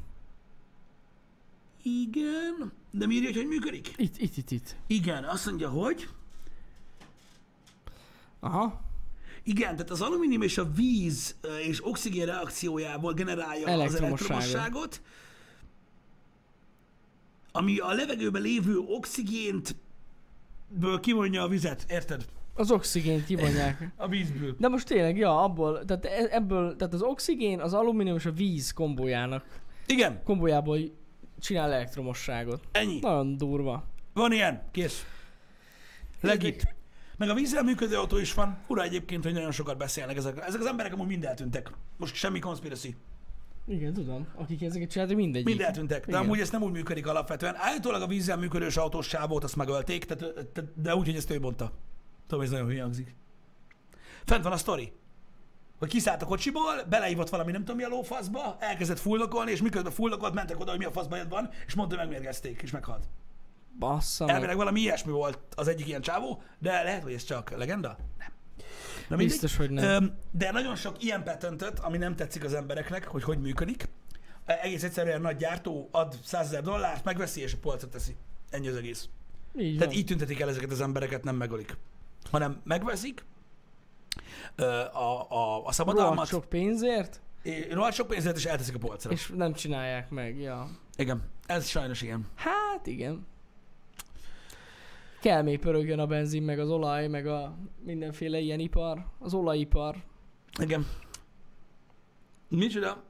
igen, 1.82 2.72
de 2.92 3.06
mi 3.06 3.14
írja, 3.16 3.28
hogy 3.28 3.38
hogy 3.38 3.48
működik? 3.48 3.94
Itt, 3.98 4.18
itt, 4.18 4.38
itt, 4.38 4.52
itt. 4.52 4.76
Igen, 4.88 5.24
azt 5.24 5.46
mondja, 5.46 5.70
hogy 5.70 6.08
Aha. 8.40 8.82
igen, 9.44 9.76
tehát 9.76 9.90
az 9.90 10.02
alumínium 10.02 10.42
és 10.42 10.58
a 10.58 10.72
víz 10.72 11.36
és 11.68 11.86
oxigén 11.88 12.26
reakciójából 12.26 13.14
generálja 13.14 13.66
az 13.68 13.96
Elektromosságot. 13.96 15.02
Ami 17.58 17.78
a 17.78 17.92
levegőben 17.94 18.42
lévő 18.42 18.78
oxigént 18.78 19.76
ből 20.68 21.00
kivonja 21.00 21.44
a 21.44 21.48
vizet, 21.48 21.86
érted? 21.90 22.26
Az 22.54 22.72
oxigént 22.72 23.26
kivonják. 23.26 23.90
A 23.96 24.08
vízből. 24.08 24.56
De 24.60 24.68
most 24.68 24.88
tényleg, 24.88 25.18
ja, 25.18 25.44
abból, 25.44 25.86
tehát 25.86 26.06
e- 26.06 26.28
ebből, 26.36 26.76
tehát 26.76 26.94
az 26.94 27.02
oxigén, 27.02 27.60
az 27.60 27.74
alumínium 27.74 28.16
és 28.16 28.26
a 28.26 28.32
víz 28.32 28.72
kombójának, 28.72 29.60
Igen, 29.86 30.24
kombójából 30.24 30.80
csinál 31.40 31.74
elektromosságot. 31.74 32.64
ennyi. 32.72 33.00
Nagyon 33.00 33.38
durva. 33.38 33.84
Van 34.14 34.32
ilyen, 34.32 34.64
kész. 34.72 35.06
Legit. 36.22 36.76
Meg 37.18 37.30
a 37.30 37.34
vízzel 37.34 37.64
működő 37.64 37.96
autó 37.96 38.18
is 38.18 38.34
van. 38.34 38.58
Ura 38.68 38.84
egyébként, 38.84 39.24
hogy 39.24 39.34
nagyon 39.34 39.52
sokat 39.52 39.78
beszélnek 39.78 40.18
ezek. 40.18 40.44
Ezek 40.48 40.60
az 40.60 40.66
emberek 40.66 40.94
amúgy 40.94 41.08
mind 41.08 41.24
eltűntek. 41.26 41.72
Most 41.98 42.16
semmi 42.16 42.40
conspiracy. 42.40 42.96
Igen, 43.68 43.94
tudom. 43.94 44.28
Akik 44.36 44.62
ezeket 44.62 44.90
csináltak, 44.90 45.16
mindegyik. 45.16 45.48
Mind 45.48 45.62
eltűntek. 45.62 46.06
De 46.06 46.12
Igen. 46.12 46.22
amúgy 46.22 46.40
ez 46.40 46.50
nem 46.50 46.62
úgy 46.62 46.72
működik 46.72 47.08
alapvetően. 47.08 47.56
Állítólag 47.58 48.02
a 48.02 48.08
vízzel 48.08 48.38
működős 48.38 48.78
autós 48.78 49.08
sávót 49.08 49.44
azt 49.44 49.56
megölték, 49.56 50.06
tehát, 50.06 50.34
tehát, 50.54 50.82
de 50.82 50.96
úgy, 50.96 51.06
hogy 51.06 51.16
ezt 51.16 51.32
ő 51.32 51.40
mondta. 51.40 51.72
Tudom, 52.28 52.44
ez 52.44 52.50
nagyon 52.50 52.68
hülye 52.68 52.82
hangzik. 52.82 53.16
Fent 54.26 54.44
van 54.44 54.52
a 54.52 54.58
sztori. 54.58 54.92
Hogy 55.80 55.90
kiszállt 55.90 56.22
a 56.22 56.26
kocsiból, 56.26 56.84
beleívott 56.90 57.30
valami 57.30 57.52
nem 57.52 57.62
tudom 57.62 57.76
mi 57.76 57.84
a 57.84 57.88
lófaszba, 57.88 58.58
elkezdett 58.60 59.00
fullokolni, 59.00 59.52
és 59.52 59.62
miközben 59.62 59.92
fullokolt, 59.92 60.34
mentek 60.34 60.60
oda, 60.60 60.70
hogy 60.70 60.80
mi 60.80 60.86
a 60.86 60.92
faszba 60.92 61.18
van, 61.30 61.50
és 61.66 61.74
mondta, 61.74 61.96
hogy 61.98 62.08
megmérgezték, 62.08 62.62
és 62.62 62.72
meghalt. 62.72 63.06
Bassza 63.80 64.26
meg. 64.26 64.36
Elvileg 64.36 64.56
valami 64.56 64.80
ilyesmi 64.80 65.12
volt 65.12 65.40
az 65.56 65.68
egyik 65.68 65.88
ilyen 65.88 66.02
csávó, 66.02 66.42
de 66.60 66.84
lehet, 66.84 67.04
hogy 67.04 67.14
ez 67.14 67.24
csak 67.24 67.58
legenda? 67.58 67.98
Na. 69.08 69.16
Biztos, 69.16 69.56
hogy 69.56 69.70
nem. 69.70 70.18
De 70.32 70.52
nagyon 70.52 70.76
sok 70.76 71.04
ilyen 71.04 71.24
patentet, 71.24 71.80
ami 71.80 71.98
nem 71.98 72.16
tetszik 72.16 72.44
az 72.44 72.54
embereknek, 72.54 73.08
hogy 73.08 73.24
hogy 73.24 73.40
működik. 73.40 73.90
E- 74.46 74.60
Egész 74.62 74.84
egyszerűen 74.84 75.22
nagy 75.22 75.38
gyártó 75.38 75.90
ad 75.92 76.16
100 76.24 76.46
ezer 76.46 76.62
dollárt, 76.62 77.04
megveszi 77.04 77.42
és 77.42 77.54
a 77.54 77.58
polcra 77.62 77.90
teszi. 77.90 78.16
Ennyi 78.50 78.68
az 78.68 78.76
egész. 78.76 79.10
Így 79.58 79.78
Tehát 79.78 79.94
van. 79.94 80.02
így 80.02 80.06
tüntetik 80.06 80.40
el 80.40 80.50
ezeket 80.50 80.72
az 80.72 80.82
embereket, 80.82 81.24
nem 81.24 81.36
megölik. 81.36 81.78
Hanem 82.32 82.62
megveszik 82.64 83.24
a, 84.56 84.62
a, 84.62 85.22
a 85.22 85.26
Rohadt 85.30 85.74
szabadalmat, 85.74 86.28
sok 86.28 86.46
pénzért, 86.46 87.22
rohadt 87.72 87.96
sok 87.96 88.08
pénzért, 88.08 88.38
és 88.38 88.46
elteszik 88.46 88.76
a 88.76 88.78
polcra. 88.80 89.12
És... 89.12 89.32
nem 89.36 89.54
csinálják 89.54 90.10
meg, 90.10 90.40
ja. 90.40 90.70
Igen, 90.96 91.24
ez 91.46 91.68
sajnos 91.68 92.02
ilyen. 92.02 92.26
Hát 92.36 92.88
igen. 92.88 93.26
Kell 95.22 95.42
még 95.42 95.60
pörögjön 95.60 96.00
a 96.00 96.06
benzin, 96.06 96.44
meg 96.44 96.60
az 96.60 96.70
olaj, 96.70 97.08
meg 97.08 97.28
a 97.28 97.58
mindenféle 97.84 98.40
ilyen 98.40 98.60
ipar. 98.60 99.06
Az 99.20 99.34
olajipar. 99.34 99.96
Igen. 100.60 100.86
Micsoda? 102.50 103.06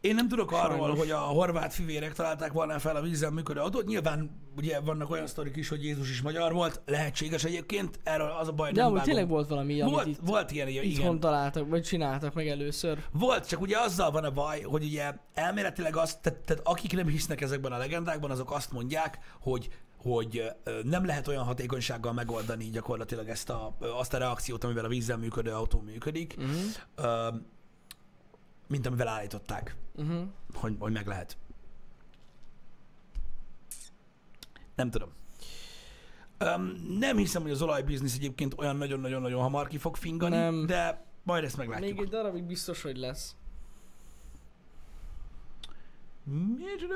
Én 0.00 0.14
nem 0.14 0.28
tudok 0.28 0.52
arról, 0.52 0.78
Sajnos. 0.78 0.98
hogy 0.98 1.10
a 1.10 1.18
horvát 1.18 1.74
fivérek 1.74 2.12
találták 2.12 2.52
volna 2.52 2.78
fel 2.78 2.96
a 2.96 3.00
vízzel 3.00 3.30
működő 3.30 3.60
autót. 3.60 3.86
Nyilván 3.86 4.30
ugye 4.56 4.80
vannak 4.80 5.10
olyan 5.10 5.26
sztorik 5.26 5.56
is, 5.56 5.68
hogy 5.68 5.84
Jézus 5.84 6.10
is 6.10 6.22
magyar 6.22 6.52
volt. 6.52 6.80
Lehetséges 6.86 7.44
egyébként. 7.44 8.00
Erről 8.02 8.30
az 8.30 8.48
a 8.48 8.52
baj, 8.52 8.72
De 8.72 8.80
nem 8.80 8.90
amúgy 8.90 9.02
tényleg 9.02 9.28
volt 9.28 9.48
valami, 9.48 9.80
amit 9.80 9.94
volt, 9.94 10.06
itt, 10.06 10.18
volt 10.24 10.50
ilyen, 10.50 10.68
igen. 10.68 10.84
itthon 10.84 11.20
találtak, 11.20 11.68
vagy 11.68 11.82
csináltak 11.82 12.34
meg 12.34 12.48
először. 12.48 12.98
Volt, 13.12 13.48
csak 13.48 13.60
ugye 13.60 13.78
azzal 13.78 14.10
van 14.10 14.24
a 14.24 14.30
baj, 14.30 14.60
hogy 14.60 14.84
ugye 14.84 15.12
elméletileg 15.34 15.96
azt, 15.96 16.22
tehát, 16.22 16.38
tehát 16.38 16.66
akik 16.66 16.92
nem 16.92 17.06
hisznek 17.06 17.40
ezekben 17.40 17.72
a 17.72 17.78
legendákban, 17.78 18.30
azok 18.30 18.52
azt 18.52 18.72
mondják, 18.72 19.18
hogy 19.40 19.68
hogy 20.02 20.42
nem 20.82 21.04
lehet 21.04 21.28
olyan 21.28 21.44
hatékonysággal 21.44 22.12
megoldani 22.12 22.64
gyakorlatilag 22.70 23.28
ezt 23.28 23.50
a, 23.50 23.76
azt 23.80 24.14
a 24.14 24.18
reakciót, 24.18 24.64
amivel 24.64 24.84
a 24.84 24.88
vízzel 24.88 25.16
működő 25.16 25.52
autó 25.52 25.80
működik, 25.80 26.36
Uh-huh. 26.38 27.34
mint 28.68 28.86
amivel 28.86 29.08
állították, 29.08 29.76
Uh-huh. 29.96 30.22
hogy, 30.54 30.76
hogy 30.78 30.92
meg 30.92 31.06
lehet. 31.06 31.36
Nem 34.74 34.90
tudom. 34.90 35.08
Nem 36.98 37.16
hiszem, 37.16 37.42
hogy 37.42 37.50
az 37.50 37.62
olajbiznisz 37.62 38.14
egyébként 38.14 38.54
olyan 38.58 38.76
nagyon-nagyon-nagyon 38.76 39.40
hamar 39.42 39.68
ki 39.68 39.78
fog 39.78 39.96
fingani, 39.96 40.36
Nem. 40.36 40.66
de 40.66 41.04
majd 41.22 41.44
ezt 41.44 41.56
meglátjuk. 41.56 41.90
Még 41.96 42.00
egy 42.04 42.08
darabig 42.10 42.44
biztos, 42.44 42.82
hogy 42.82 42.96
lesz. 42.96 43.34
Micsoda? 46.56 46.94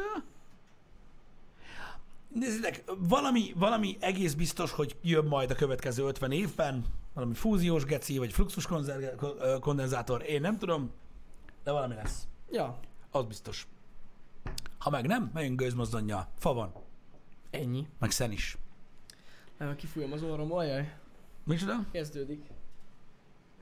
Nézzétek, 2.34 2.84
valami, 2.98 3.52
valami 3.56 3.96
egész 4.00 4.34
biztos, 4.34 4.70
hogy 4.72 4.96
jön 5.02 5.24
majd 5.24 5.50
a 5.50 5.54
következő 5.54 6.02
50 6.04 6.32
évben, 6.32 6.84
valami 7.12 7.34
fúziós 7.34 7.84
geci, 7.84 8.18
vagy 8.18 8.32
fluxus 8.32 8.68
kondenzátor, 9.60 10.22
én 10.22 10.40
nem 10.40 10.58
tudom, 10.58 10.90
de 11.64 11.72
valami 11.72 11.94
lesz. 11.94 12.26
Ja, 12.50 12.78
Az 13.10 13.24
biztos. 13.24 13.66
Ha 14.78 14.90
meg 14.90 15.06
nem, 15.06 15.30
megyünk 15.34 15.60
gőzmozdonnyal. 15.60 16.28
Fa 16.38 16.52
van, 16.52 16.72
ennyi. 17.50 17.88
meg 17.98 18.10
szen 18.10 18.32
is. 18.32 18.58
Nem, 19.58 19.76
kifújom 19.76 20.12
az 20.12 20.22
orrom, 20.22 20.52
ajaj. 20.52 20.94
Micsoda? 21.44 21.84
Kezdődik. 21.92 22.46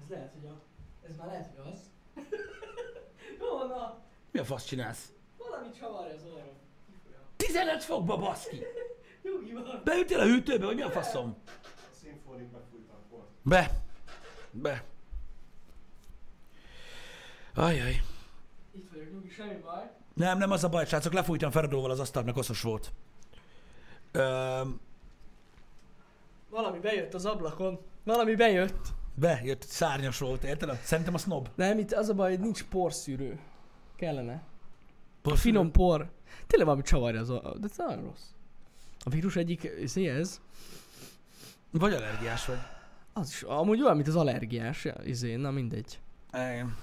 Ez 0.03 0.09
lehet, 0.09 0.33
hogy 0.33 0.51
a... 0.51 0.61
Ez 1.09 1.17
már 1.17 1.27
lehet, 1.27 1.51
hogy 1.57 1.73
az. 1.73 1.79
Jó, 3.41 3.67
na. 3.69 3.99
Mi 4.31 4.39
a 4.39 4.45
fasz 4.45 4.65
csinálsz? 4.65 5.13
Valamit 5.39 5.79
csavarja 5.79 6.15
az 6.15 6.25
orrom. 6.25 6.52
Kifújom. 7.47 7.65
15 7.65 7.85
fokba, 7.85 8.17
baszki! 8.17 8.57
Beütél 9.85 10.19
a 10.19 10.25
hűtőbe, 10.25 10.65
vagy 10.67 10.77
mi 10.77 10.83
a 10.83 10.91
faszom? 10.91 11.37
A 12.53 13.15
a. 13.15 13.29
Be. 13.43 13.71
Be. 14.51 14.85
Ajaj. 17.55 18.03
Itt 18.73 18.91
vagyok, 18.93 19.13
nyugi, 19.13 19.29
semmi 19.29 19.55
baj. 19.63 19.91
Nem, 20.15 20.39
nem 20.39 20.51
az 20.51 20.65
a 20.65 20.69
baj, 20.69 20.87
srácok, 20.87 21.13
lefújtam 21.13 21.51
Feradóval 21.51 21.91
az 21.91 22.01
asztalt, 22.01 22.25
mert 22.25 22.37
koszos 22.37 22.63
volt. 22.63 22.93
Öm, 24.13 24.81
Valami 26.51 26.79
bejött 26.79 27.15
az 27.15 27.27
ablakon. 27.27 27.81
Valami 28.05 28.35
bejött. 28.35 28.89
bejött, 29.15 29.63
szárnyas 29.63 30.19
volt, 30.19 30.45
érted? 30.45 30.81
Szerintem 30.83 31.15
a 31.15 31.19
snob. 31.19 31.49
Nem, 31.55 31.79
itt 31.79 31.93
az 31.93 32.09
a 32.09 32.15
baj, 32.15 32.31
hogy 32.31 32.41
nincs 32.41 32.65
porszűrő. 32.65 33.39
Kellene. 33.97 34.43
Porszívő. 35.23 35.51
Finom 35.51 35.71
por. 35.71 36.11
Tényleg 36.47 36.67
valami 36.67 36.83
csavarja 36.83 37.21
az. 37.21 37.29
De 37.29 37.67
ez 37.71 37.77
nagyon 37.77 38.03
rossz. 38.03 38.25
A 39.05 39.11
vírus 39.11 39.37
egyik, 39.37 39.71
izé 39.81 40.09
ez? 40.09 40.41
Vagy 41.71 41.93
allergiás 41.93 42.47
vagy. 42.47 42.59
Az 43.13 43.29
is, 43.29 43.43
amúgy 43.43 43.83
olyan, 43.83 43.97
mint 43.97 44.09
az 44.09 44.17
allergiás, 44.17 44.89
izé, 45.05 45.35
na 45.35 45.51
mindegy. 45.51 46.01
Igen. 46.33 46.77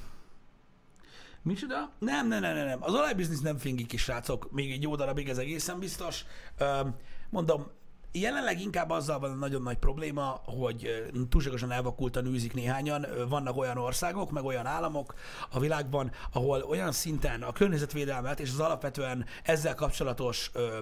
Micsoda? 1.41 1.91
Nem, 1.99 2.27
nem, 2.27 2.41
nem, 2.41 2.55
nem, 2.55 2.65
nem. 2.65 2.83
Az 2.83 2.93
olajbiznisz 2.93 3.41
nem 3.41 3.57
fingi 3.57 3.85
ki, 3.85 3.97
srácok. 3.97 4.51
Még 4.51 4.71
egy 4.71 4.81
jó 4.81 4.95
darabig 4.95 5.29
ez 5.29 5.37
egészen 5.37 5.79
biztos. 5.79 6.25
Öm, 6.57 6.95
mondom, 7.29 7.67
jelenleg 8.11 8.61
inkább 8.61 8.89
azzal 8.89 9.19
van 9.19 9.37
nagyon 9.37 9.61
nagy 9.61 9.77
probléma, 9.77 10.41
hogy 10.45 11.05
túlságosan 11.29 11.71
elvakultan 11.71 12.25
űzik 12.25 12.53
néhányan. 12.53 13.05
Vannak 13.29 13.57
olyan 13.57 13.77
országok, 13.77 14.31
meg 14.31 14.43
olyan 14.43 14.65
államok 14.65 15.13
a 15.49 15.59
világban, 15.59 16.11
ahol 16.33 16.61
olyan 16.61 16.91
szinten 16.91 17.41
a 17.41 17.51
környezetvédelmet 17.51 18.39
és 18.39 18.49
az 18.51 18.59
alapvetően 18.59 19.25
ezzel 19.43 19.75
kapcsolatos 19.75 20.49
ö, 20.53 20.77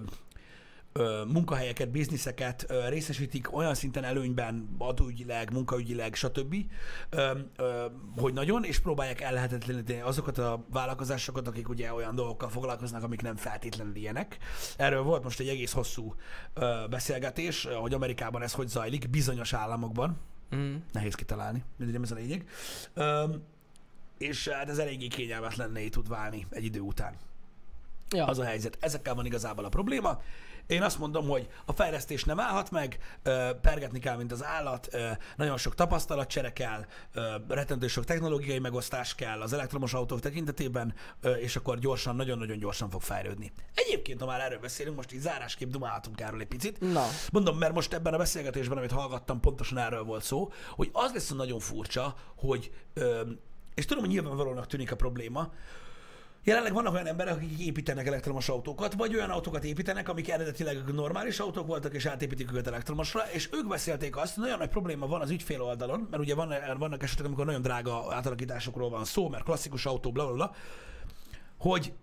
munkahelyeket, 1.28 1.90
bizniszeket 1.90 2.74
részesítik 2.88 3.56
olyan 3.56 3.74
szinten 3.74 4.04
előnyben, 4.04 4.76
adóügyileg, 4.78 5.52
munkaügyileg, 5.52 6.16
stb., 6.16 6.56
hogy 8.18 8.34
nagyon, 8.34 8.64
és 8.64 8.80
próbálják 8.80 9.22
ellehetetleníteni 9.22 10.00
azokat 10.02 10.38
a 10.38 10.66
vállalkozásokat, 10.72 11.48
akik 11.48 11.70
ugye 11.70 11.94
olyan 11.94 12.16
dolgokkal 12.16 12.50
foglalkoznak, 12.50 13.04
amik 13.04 13.22
nem 13.22 13.36
feltétlenül 13.36 13.96
ilyenek. 13.96 14.38
Erről 14.78 15.04
volt 15.04 15.24
most 15.24 15.40
egy 15.40 15.48
egész 15.48 15.72
hosszú 15.72 16.16
beszélgetés, 16.90 17.68
hogy 17.80 17.94
Amerikában 17.94 18.42
ez 18.42 18.54
hogy 18.54 18.68
zajlik, 18.68 19.10
bizonyos 19.10 19.54
államokban, 19.54 20.18
Mm. 20.56 20.76
nehéz 20.92 21.16
kitalálni, 21.16 21.64
mindegy, 21.78 21.94
nem 21.94 22.04
ez 22.04 22.12
a 22.12 22.16
lényeg. 22.16 22.46
És 24.18 24.48
hát 24.48 24.70
ez 24.70 24.78
eléggé 24.78 25.08
kényelmetlenné 25.08 25.90
tud 25.90 26.08
válni 26.08 26.46
egy 26.50 26.64
idő 26.64 26.80
után 26.80 27.18
Ja. 28.10 28.26
az 28.26 28.40
a 28.40 28.44
helyzet. 28.44 28.78
Ezekkel 28.80 29.16
van 29.16 29.26
igazából 29.26 29.66
a 29.66 29.70
probléma. 29.70 30.22
Én 30.68 30.84
azt 30.84 31.00
mondom, 31.00 31.28
hogy 31.28 31.48
a 31.66 31.72
fejlesztés 31.72 32.24
nem 32.24 32.40
állhat 32.40 32.72
meg, 32.72 33.00
pergetni 33.62 34.00
kell, 34.00 34.18
mint 34.18 34.32
az 34.32 34.44
állat, 34.44 34.88
nagyon 35.36 35.58
sok 35.58 35.76
tapasztalatcsere 35.76 36.54
kell, 36.54 36.86
rettentő 37.48 37.88
sok 37.88 38.06
technológiai 38.06 38.60
megosztás 38.60 39.16
kell 39.16 39.42
az 39.42 39.54
elektromos 39.54 39.94
autók 39.94 40.20
tekintetében, 40.20 40.94
és 41.40 41.56
akkor 41.56 41.80
gyorsan, 41.80 42.16
nagyon-nagyon 42.16 42.58
gyorsan 42.58 42.90
fog 42.90 43.02
fejlődni. 43.02 43.52
Egyébként, 43.74 44.20
ha 44.20 44.26
már 44.26 44.40
erről 44.40 44.60
beszélünk, 44.60 44.96
most 44.96 45.14
így 45.14 45.20
zárásképp 45.20 45.70
dumálhatunk 45.70 46.22
erről 46.22 46.42
egy 46.42 46.48
picit. 46.48 46.80
Na. 46.80 47.06
Mondom, 47.32 47.58
mert 47.58 47.74
most 47.74 47.94
ebben 47.94 48.14
a 48.14 48.18
beszélgetésben, 48.18 48.78
amit 48.78 48.92
hallgattam, 48.92 49.40
pontosan 49.40 49.78
erről 49.78 50.04
volt 50.04 50.24
szó, 50.24 50.52
hogy 50.76 50.90
az 50.94 51.14
lesz 51.14 51.30
nagyon 51.30 51.60
furcsa, 51.60 52.16
hogy, 52.36 52.72
és 53.74 53.86
tudom, 53.86 54.04
hogy 54.04 54.14
nyilvánvalónak 54.14 54.68
tűnik 54.68 54.92
a 54.92 54.96
probléma, 54.96 55.52
Jelenleg 56.48 56.74
vannak 56.74 56.94
olyan 56.94 57.08
emberek, 57.08 57.36
akik 57.36 57.60
építenek 57.60 58.08
elektromos 58.08 58.50
autókat, 58.50 58.94
vagy 58.94 59.16
olyan 59.16 59.30
autókat 59.30 59.64
építenek, 59.64 60.10
amik 60.10 60.30
eredetileg 60.30 60.94
normális 60.94 61.40
autók 61.40 61.68
voltak, 61.68 61.94
és 61.94 62.06
átépítik 62.06 62.52
őket 62.52 62.68
elektromosra, 62.68 63.22
és 63.32 63.50
ők 63.52 63.68
beszélték 63.68 64.18
azt, 64.18 64.34
hogy 64.34 64.44
nagyon 64.44 64.58
nagy 64.58 64.70
probléma 64.70 65.08
van 65.08 65.22
az 65.22 65.30
ügyfél 65.30 65.62
oldalon, 65.62 66.08
mert 66.12 66.24
ugye 66.24 66.36
van, 66.36 66.54
vannak 66.78 67.04
esetek, 67.04 67.26
amikor 67.26 67.46
nagyon 67.46 67.62
drága 67.62 68.14
átalakításokról 68.14 68.90
van 68.90 69.06
szó, 69.06 69.30
mert 69.30 69.44
klasszikus 69.44 69.86
autó, 69.86 70.12
bla, 70.12 70.26
bla, 70.26 70.34
bla 70.34 70.54
hogy 71.58 71.94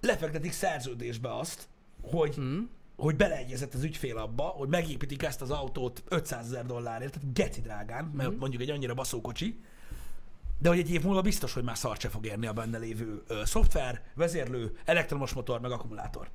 lefektetik 0.00 0.52
szerződésbe 0.52 1.36
azt, 1.36 1.68
hogy 2.02 2.36
Mm. 2.40 2.58
hogy 2.96 3.16
beleegyezett 3.16 3.74
az 3.74 3.82
ügyfél 3.82 4.16
abba, 4.16 4.42
hogy 4.42 4.68
megépítik 4.68 5.22
ezt 5.22 5.42
az 5.42 5.50
autót 5.50 6.02
500 6.08 6.46
ezer 6.46 6.66
dollárért, 6.66 7.12
tehát 7.12 7.32
geci 7.32 7.60
drágán, 7.60 8.04
mert 8.04 8.30
Mhm. 8.30 8.38
mondjuk 8.38 8.62
egy 8.62 8.70
annyira 8.70 8.94
baszókocsi, 8.94 9.60
de 10.62 10.68
hogy 10.68 10.78
egy 10.78 10.90
év 10.90 11.02
múlva 11.02 11.20
biztos, 11.20 11.52
hogy 11.52 11.62
már 11.62 11.76
szart 11.76 12.00
se 12.00 12.08
fog 12.08 12.26
érni 12.26 12.46
a 12.46 12.52
benne 12.52 12.78
lévő 12.78 13.22
ö, 13.26 13.44
szoftver, 13.44 14.02
vezérlő, 14.14 14.78
elektromos 14.84 15.32
motor, 15.32 15.60
meg 15.60 15.70
akkumulátor. 15.70 16.30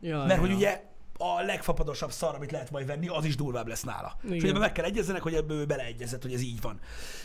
Ja, 0.00 0.18
Mert 0.18 0.30
ja. 0.30 0.40
hogy 0.40 0.52
ugye 0.52 0.84
a 1.18 1.40
legfapadosabb 1.42 2.10
szar, 2.10 2.34
amit 2.34 2.50
lehet 2.50 2.70
majd 2.70 2.86
venni, 2.86 3.08
az 3.08 3.24
is 3.24 3.36
durvább 3.36 3.66
lesz 3.66 3.82
nála. 3.82 4.16
Igen. 4.24 4.36
És 4.36 4.42
ebben 4.42 4.60
meg 4.60 4.72
kell 4.72 4.84
egyezzenek, 4.84 5.22
hogy 5.22 5.34
ebből 5.34 5.58
ő 5.58 5.66
beleegyezett, 5.66 6.22
hogy 6.22 6.32
ez 6.32 6.40
így 6.40 6.60
van. 6.60 6.80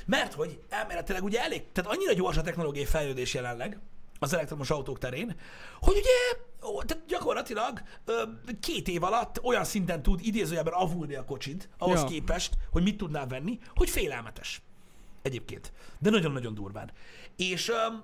Mert 0.06 0.34
hogy 0.34 0.60
elméletileg 0.70 1.24
ugye 1.24 1.42
elég, 1.42 1.72
tehát 1.72 1.92
annyira 1.92 2.14
gyors 2.14 2.38
a 2.38 2.42
technológiai 2.42 2.86
fejlődés 2.86 3.34
jelenleg 3.34 3.80
az 4.20 4.34
elektromos 4.34 4.70
autók 4.70 4.98
terén, 4.98 5.36
hogy 5.80 5.96
ugye 5.96 6.40
tehát 6.86 7.06
gyakorlatilag 7.08 7.82
két 8.60 8.88
év 8.88 9.04
alatt 9.04 9.44
olyan 9.44 9.64
szinten 9.64 10.02
tud 10.02 10.20
idézőjelben 10.24 10.74
avulni 10.74 11.16
a 11.16 11.26
kocsid, 11.26 11.70
ahhoz 11.78 12.00
Ja. 12.02 12.08
képest, 12.08 12.54
hogy 12.72 12.84
mit 12.84 12.98
tudnál 12.98 13.28
venni, 13.28 13.60
hogy 13.76 13.90
félelmetes. 13.90 14.62
Egyébként. 15.22 15.72
De 16.00 16.10
nagyon-nagyon 16.10 16.54
durván. 16.54 16.92
És 17.36 17.70
öm, 17.70 18.04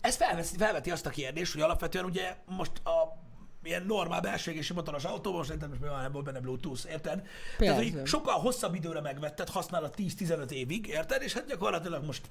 ez 0.00 0.16
felveszi, 0.16 0.56
felveti 0.56 0.90
azt 0.90 1.06
a 1.06 1.10
kérdést, 1.10 1.52
hogy 1.52 1.62
alapvetően 1.62 2.04
ugye 2.04 2.36
most 2.46 2.86
a 2.86 3.20
ilyen 3.62 3.82
normál 3.86 4.20
belső 4.20 4.50
égési 4.50 4.72
motoros 4.72 5.04
autóban, 5.04 5.38
most 5.38 5.50
érted, 5.50 5.68
most 5.68 5.80
van, 5.80 6.04
ebből 6.04 6.22
benne 6.22 6.40
Bluetooth, 6.40 6.90
érted? 6.90 7.26
Tehát, 7.58 7.76
hogy 7.76 7.92
Persze. 7.92 8.06
sokkal 8.06 8.40
hosszabb 8.40 8.74
időre 8.74 9.00
megvetted, 9.00 9.48
használod 9.48 9.94
10-15 9.96 10.50
évig, 10.50 10.86
érted? 10.86 11.22
És 11.22 11.32
hát 11.32 11.46
gyakorlatilag 11.46 12.04
most, 12.04 12.26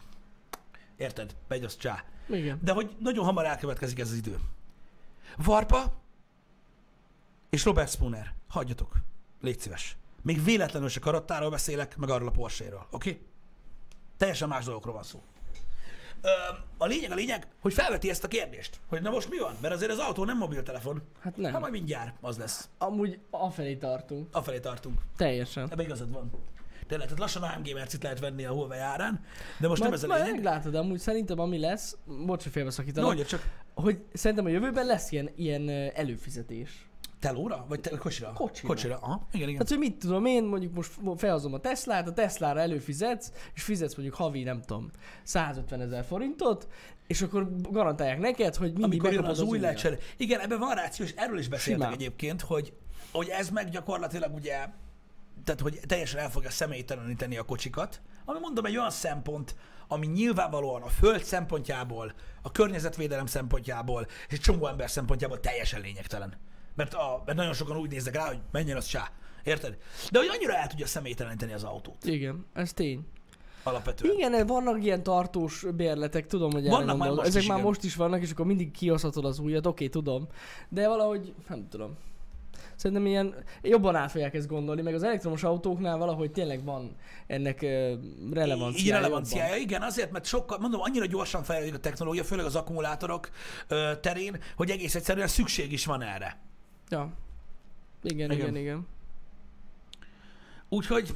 érted, 0.98 1.36
megy 1.48 1.64
az 1.64 1.78
csá. 1.78 2.04
Igen. 2.30 2.60
De 2.64 2.72
hogy 2.72 2.96
nagyon 3.00 3.26
hamar 3.26 3.46
elkövetkezik 3.46 4.00
ez 4.00 4.10
az 4.10 4.16
idő. 4.18 4.40
Varpa 5.38 6.02
és 7.50 7.66
Robert 7.66 7.92
Spooner, 7.92 8.34
hagyjatok, 8.48 8.96
légy 9.42 9.60
szíves. 9.60 9.98
Még 10.22 10.44
véletlenül 10.44 10.90
se 10.90 11.00
karattáról 11.00 11.50
beszélek, 11.50 11.98
meg 11.98 12.10
arról 12.10 12.28
a 12.28 12.32
Porsche-ről, 12.32 12.88
oké? 12.92 13.10
Okay? 13.10 13.26
Teljesen 14.22 14.48
más 14.48 14.66
dolgokról 14.66 14.94
van 14.94 15.04
szó. 15.04 15.22
Ö, 16.22 16.30
a 16.78 16.86
lényeg 16.86 17.12
a 17.12 17.16
lényeg, 17.16 17.48
hogy 17.62 17.74
felveti 17.74 18.10
ezt 18.10 18.24
a 18.24 18.28
kérdést, 18.28 18.80
hogy 18.88 19.02
na 19.02 19.10
most 19.10 19.30
mi 19.30 19.38
van? 19.38 19.56
Mert 19.62 19.74
azért 19.74 19.92
az 19.92 19.98
autó 19.98 20.26
nem 20.26 20.38
mobiltelefon. 20.38 21.02
Hát 21.20 21.38
nem. 21.38 21.54
Ha 21.54 21.60
majd 21.60 21.72
mindjárt 21.72 22.16
az 22.22 22.38
lesz. 22.38 22.70
Amúgy 22.78 23.20
afelé 23.30 23.76
tartunk. 23.76 24.36
Afelé 24.36 24.60
tartunk. 24.60 25.02
Teljesen. 25.18 25.64
Ebben 25.72 25.86
igazad 25.86 26.12
van. 26.12 26.32
Tényleg, 26.88 27.08
tehát 27.08 27.20
lassan 27.20 27.44
AMG 27.44 27.74
mercit 27.74 28.04
lehet 28.04 28.20
venni 28.20 28.46
a 28.46 28.52
Huawei 28.52 28.80
árán, 28.80 29.26
de 29.60 29.68
most 29.68 29.82
nem 29.82 29.90
Majd, 29.90 30.04
ez 30.04 30.10
a 30.10 30.14
lényeg. 30.14 30.32
meglátod, 30.32 30.76
amúgy 30.76 31.00
szerintem 31.00 31.40
ami 31.40 31.60
lesz, 31.60 31.98
bocs, 32.06 32.26
hogy 32.26 32.46
Na, 32.46 32.52
félbeszakítanak, 32.52 33.08
mondja 33.08 33.26
csak, 33.26 33.50
hogy 33.74 34.04
szerintem 34.14 34.46
a 34.46 34.50
jövőben 34.50 34.86
lesz 34.86 35.12
ilyen, 35.12 35.30
ilyen 35.36 35.70
előfizetés. 35.94 36.90
Telóra? 37.22 37.66
Vagy 37.68 37.80
te, 37.80 37.98
kocsira? 37.98 38.34
Kocsira. 38.34 38.68
Kocsira, 38.68 38.98
aha. 39.02 39.28
Igen, 39.32 39.48
igen. 39.48 39.66
Tehát, 39.66 39.70
hogy 39.70 39.90
mit 39.90 40.00
tudom 40.00 40.26
én, 40.26 40.44
mondjuk 40.44 40.74
most 40.74 40.92
felhozom 41.18 41.54
a 41.54 41.60
Teslát, 41.60 42.08
a 42.08 42.14
Teslára 42.14 42.60
előfizetsz, 42.60 43.32
és 43.54 43.64
fizetsz 43.64 43.96
mondjuk 43.96 44.18
havi, 44.18 44.44
nem 44.44 44.62
tudom, 44.62 44.90
150 45.24 45.82
ezer 45.82 46.04
forintot, 46.06 46.68
és 47.08 47.22
akkor 47.22 47.48
garantálják 47.62 48.20
neked, 48.20 48.56
hogy 48.56 48.68
mindig 48.68 48.84
Amikor 48.86 49.12
jön 49.12 49.22
megkapod 49.22 49.44
az 49.44 49.50
új 49.52 49.58
újat. 49.60 49.74
lecser. 49.74 50.00
Igen, 50.18 50.40
ebben 50.40 50.60
van 50.60 50.76
ráció, 50.76 51.06
és 51.06 51.14
erről 51.16 51.38
is 51.38 51.48
beszéltek 51.48 51.82
Simán. 51.84 52.00
egyébként, 52.00 52.42
hogy, 52.42 52.74
hogy 53.12 53.28
ez 53.28 53.50
meg 53.50 53.70
gyakorlatilag 53.70 54.34
ugye, 54.34 54.66
tehát 55.44 55.62
hogy 55.62 55.80
teljesen 55.88 56.20
el 56.20 56.30
fogja 56.30 56.50
személyteleníteni 56.50 57.38
a 57.38 57.44
kocsikat, 57.44 58.02
ami 58.26 58.40
mondom 58.40 58.66
egy 58.66 58.78
olyan 58.78 58.92
szempont, 58.92 59.56
ami 59.88 60.08
nyilvánvalóan 60.08 60.82
a 60.82 60.88
föld 60.88 61.24
szempontjából, 61.24 62.14
a 62.42 62.52
környezetvédelem 62.52 63.26
szempontjából, 63.26 64.08
és 64.28 64.34
egy 64.34 64.40
csomó 64.40 64.68
ember 64.68 64.90
szempontjából 64.90 65.40
teljesen 65.40 65.82
lényegtelen. 65.82 66.38
Mert, 66.76 66.94
a, 66.94 67.24
mert 67.26 67.38
nagyon 67.38 67.54
sokan 67.54 67.78
úgy 67.78 67.90
néznek 67.90 68.16
rá, 68.16 68.28
hogy 68.28 68.40
menjen 68.52 68.78
az 68.78 68.86
sá. 68.86 69.12
Érted? 69.44 69.78
De 70.12 70.20
hogy 70.20 70.28
annyira 70.32 70.56
el 70.56 70.68
tudja 70.68 70.86
személyteleníteni 70.86 71.54
az 71.54 71.64
autót. 71.64 72.06
Igen, 72.06 72.46
ez 72.54 72.74
tény. 72.74 73.06
alapvetően. 73.64 74.14
Igen, 74.16 74.48
vannak 74.48 74.84
ilyen 74.84 75.04
tartós 75.04 75.66
bérletek, 75.76 76.28
tudom, 76.28 76.52
hogy 76.52 76.68
Vannak 76.68 76.98
már 76.98 77.10
most 77.10 77.28
Ezek 77.28 77.42
is, 77.42 77.48
már 77.48 77.58
igen. 77.58 77.70
most 77.70 77.84
is 77.84 77.96
vannak, 77.96 78.22
és 78.22 78.32
akkor 78.32 78.46
mindig 78.46 78.72
kihozhatod 78.72 79.26
az 79.26 79.40
újat, 79.40 79.66
oké, 79.66 79.88
tudom. 79.88 80.28
De 80.70 80.88
valahogy, 80.88 81.34
nem 81.48 81.68
tudom. 81.70 81.98
Szerintem 82.76 83.06
ilyen, 83.06 83.36
jobban 83.62 83.96
át 83.96 84.12
fogják 84.12 84.34
ezt 84.34 84.48
gondolni, 84.48 84.82
meg 84.82 84.94
az 84.94 85.04
elektromos 85.04 85.44
autóknál 85.44 85.98
valahogy 85.98 86.32
tényleg 86.32 86.64
van 86.64 86.96
ennek 87.28 87.60
uh, 87.62 87.70
relevanciája. 88.34 88.86
Így 88.86 88.90
relevanciája, 88.90 89.56
igen, 89.56 89.82
azért, 89.82 90.12
mert 90.12 90.26
sokkal, 90.26 90.58
mondom, 90.58 90.82
annyira 90.82 91.06
gyorsan 91.06 91.44
fejlődik 91.44 91.74
a 91.74 91.80
technológia, 91.80 92.24
főleg 92.24 92.46
az 92.46 92.56
akkumulátorok 92.56 93.30
terén, 94.02 94.40
hogy 94.56 94.70
egész 94.70 94.96
egyszerűen 94.96 95.28
szükség 95.28 95.72
is 95.72 95.86
van 95.86 96.02
erre. 96.02 96.40
Ja. 96.92 97.14
Igen, 98.04 98.32
Igen. 98.32 98.38
igen, 98.48 98.56
igen. 98.56 98.88
Úgyhogy 100.70 101.14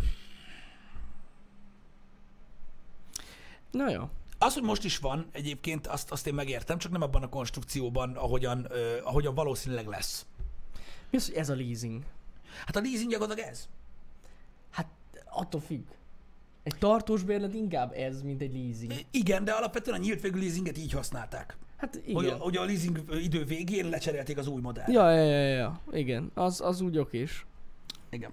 Na 3.71 3.89
jó. 3.89 4.09
az, 4.37 4.53
hogy 4.53 4.63
most 4.63 4.83
is 4.83 4.97
van 4.97 5.27
egyébként, 5.31 5.87
azt, 5.87 6.11
azt 6.11 6.27
én 6.27 6.33
megértem, 6.33 6.77
csak 6.77 6.91
nem 6.91 7.01
abban 7.01 7.23
a 7.23 7.29
konstrukcióban, 7.29 8.15
ahogyan, 8.15 8.65
ö, 8.69 8.97
ahogyan 9.03 9.35
valószínűleg 9.35 9.87
lesz. 9.87 10.25
Mi 11.09 11.17
az, 11.17 11.25
hogy 11.25 11.35
ez 11.35 11.49
a 11.49 11.55
leasing? 11.55 12.03
Hát 12.65 12.75
a 12.75 12.79
leasing 12.81 13.11
gyakorlatilag 13.11 13.49
ez. 13.49 13.69
Hát 14.69 14.87
attól 15.25 15.61
függ. 15.61 15.87
Egy 16.63 16.77
tartós 16.77 17.23
bérlet 17.23 17.53
inkább 17.53 17.93
ez, 17.93 18.21
mint 18.21 18.41
egy 18.41 18.53
leasing. 18.53 18.93
Igen, 19.11 19.43
de 19.43 19.51
alapvetően 19.51 19.97
a 19.99 20.01
nyílt 20.01 20.21
végű 20.21 20.39
leasinget 20.39 20.77
így 20.77 20.91
használták. 20.91 21.57
Hát 21.77 22.01
Hogy, 22.13 22.23
igen. 22.23 22.37
hogy 22.39 22.57
a 22.57 22.63
leasing 22.65 23.03
idő 23.21 23.43
végén 23.43 23.89
lecserélték 23.89 24.37
az 24.37 24.47
új 24.47 24.61
modellt. 24.61 24.91
Ja, 24.91 25.11
ja, 25.11 25.23
ja, 25.23 25.55
ja. 25.55 25.81
Igen. 25.91 26.31
Az, 26.33 26.61
az 26.61 26.81
úgy 26.81 26.97
okés. 26.97 27.45
Igen. 28.09 28.31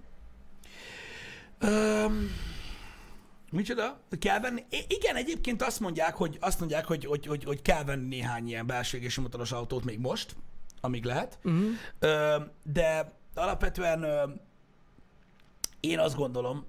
Öm, 1.58 2.30
micsoda? 3.50 4.00
Kell 4.18 4.40
venni? 4.40 4.64
I- 4.70 4.84
igen, 4.88 5.16
egyébként 5.16 5.62
azt 5.62 5.80
mondják, 5.80 6.14
hogy, 6.14 6.36
azt 6.40 6.58
mondják, 6.58 6.84
hogy, 6.86 7.04
hogy, 7.04 7.26
hogy, 7.26 7.44
hogy 7.44 7.62
kell 7.62 7.84
venni 7.84 8.06
néhány 8.06 8.48
ilyen 8.48 8.66
belső 8.66 9.08
motoros 9.20 9.52
autót 9.52 9.84
még 9.84 9.98
most, 9.98 10.36
amíg 10.80 11.04
lehet. 11.04 11.38
Uh-huh. 11.44 11.64
Öm, 11.98 12.50
de 12.72 13.12
alapvetően 13.34 14.02
öm, 14.02 14.40
én 15.80 15.98
azt 15.98 16.16
gondolom, 16.16 16.64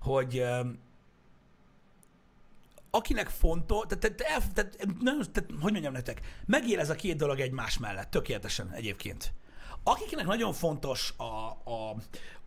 hogy 0.00 0.38
öm, 0.38 0.78
akinek 2.90 3.28
fontos, 3.28 3.84
tehát, 3.88 4.16
tehát, 4.16 4.52
tehát, 4.52 4.52
tehát, 4.54 5.00
nagyon, 5.00 5.32
tehát, 5.32 5.50
hogy 5.60 5.72
mondjam 5.72 5.92
nektek, 5.92 6.20
megél 6.46 6.78
ez 6.78 6.90
a 6.90 6.94
két 6.94 7.16
dolog 7.16 7.40
egymás 7.40 7.78
mellett, 7.78 8.10
tökéletesen 8.10 8.72
egyébként. 8.72 9.32
Akiknek 9.82 10.26
nagyon 10.26 10.52
fontos 10.52 11.14
a, 11.16 11.22
a, 11.70 11.96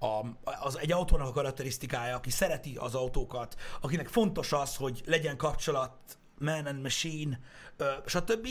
a, 0.05 0.25
az 0.43 0.77
egy 0.77 0.91
autónak 0.91 1.27
a 1.27 1.31
karakterisztikája, 1.31 2.15
aki 2.15 2.29
szereti 2.29 2.75
az 2.75 2.95
autókat, 2.95 3.55
akinek 3.81 4.07
fontos 4.07 4.51
az, 4.51 4.75
hogy 4.75 5.01
legyen 5.05 5.37
kapcsolat, 5.37 5.93
man 6.37 6.65
and 6.65 6.81
machine, 6.81 7.39
ö, 7.77 7.91
stb., 8.05 8.47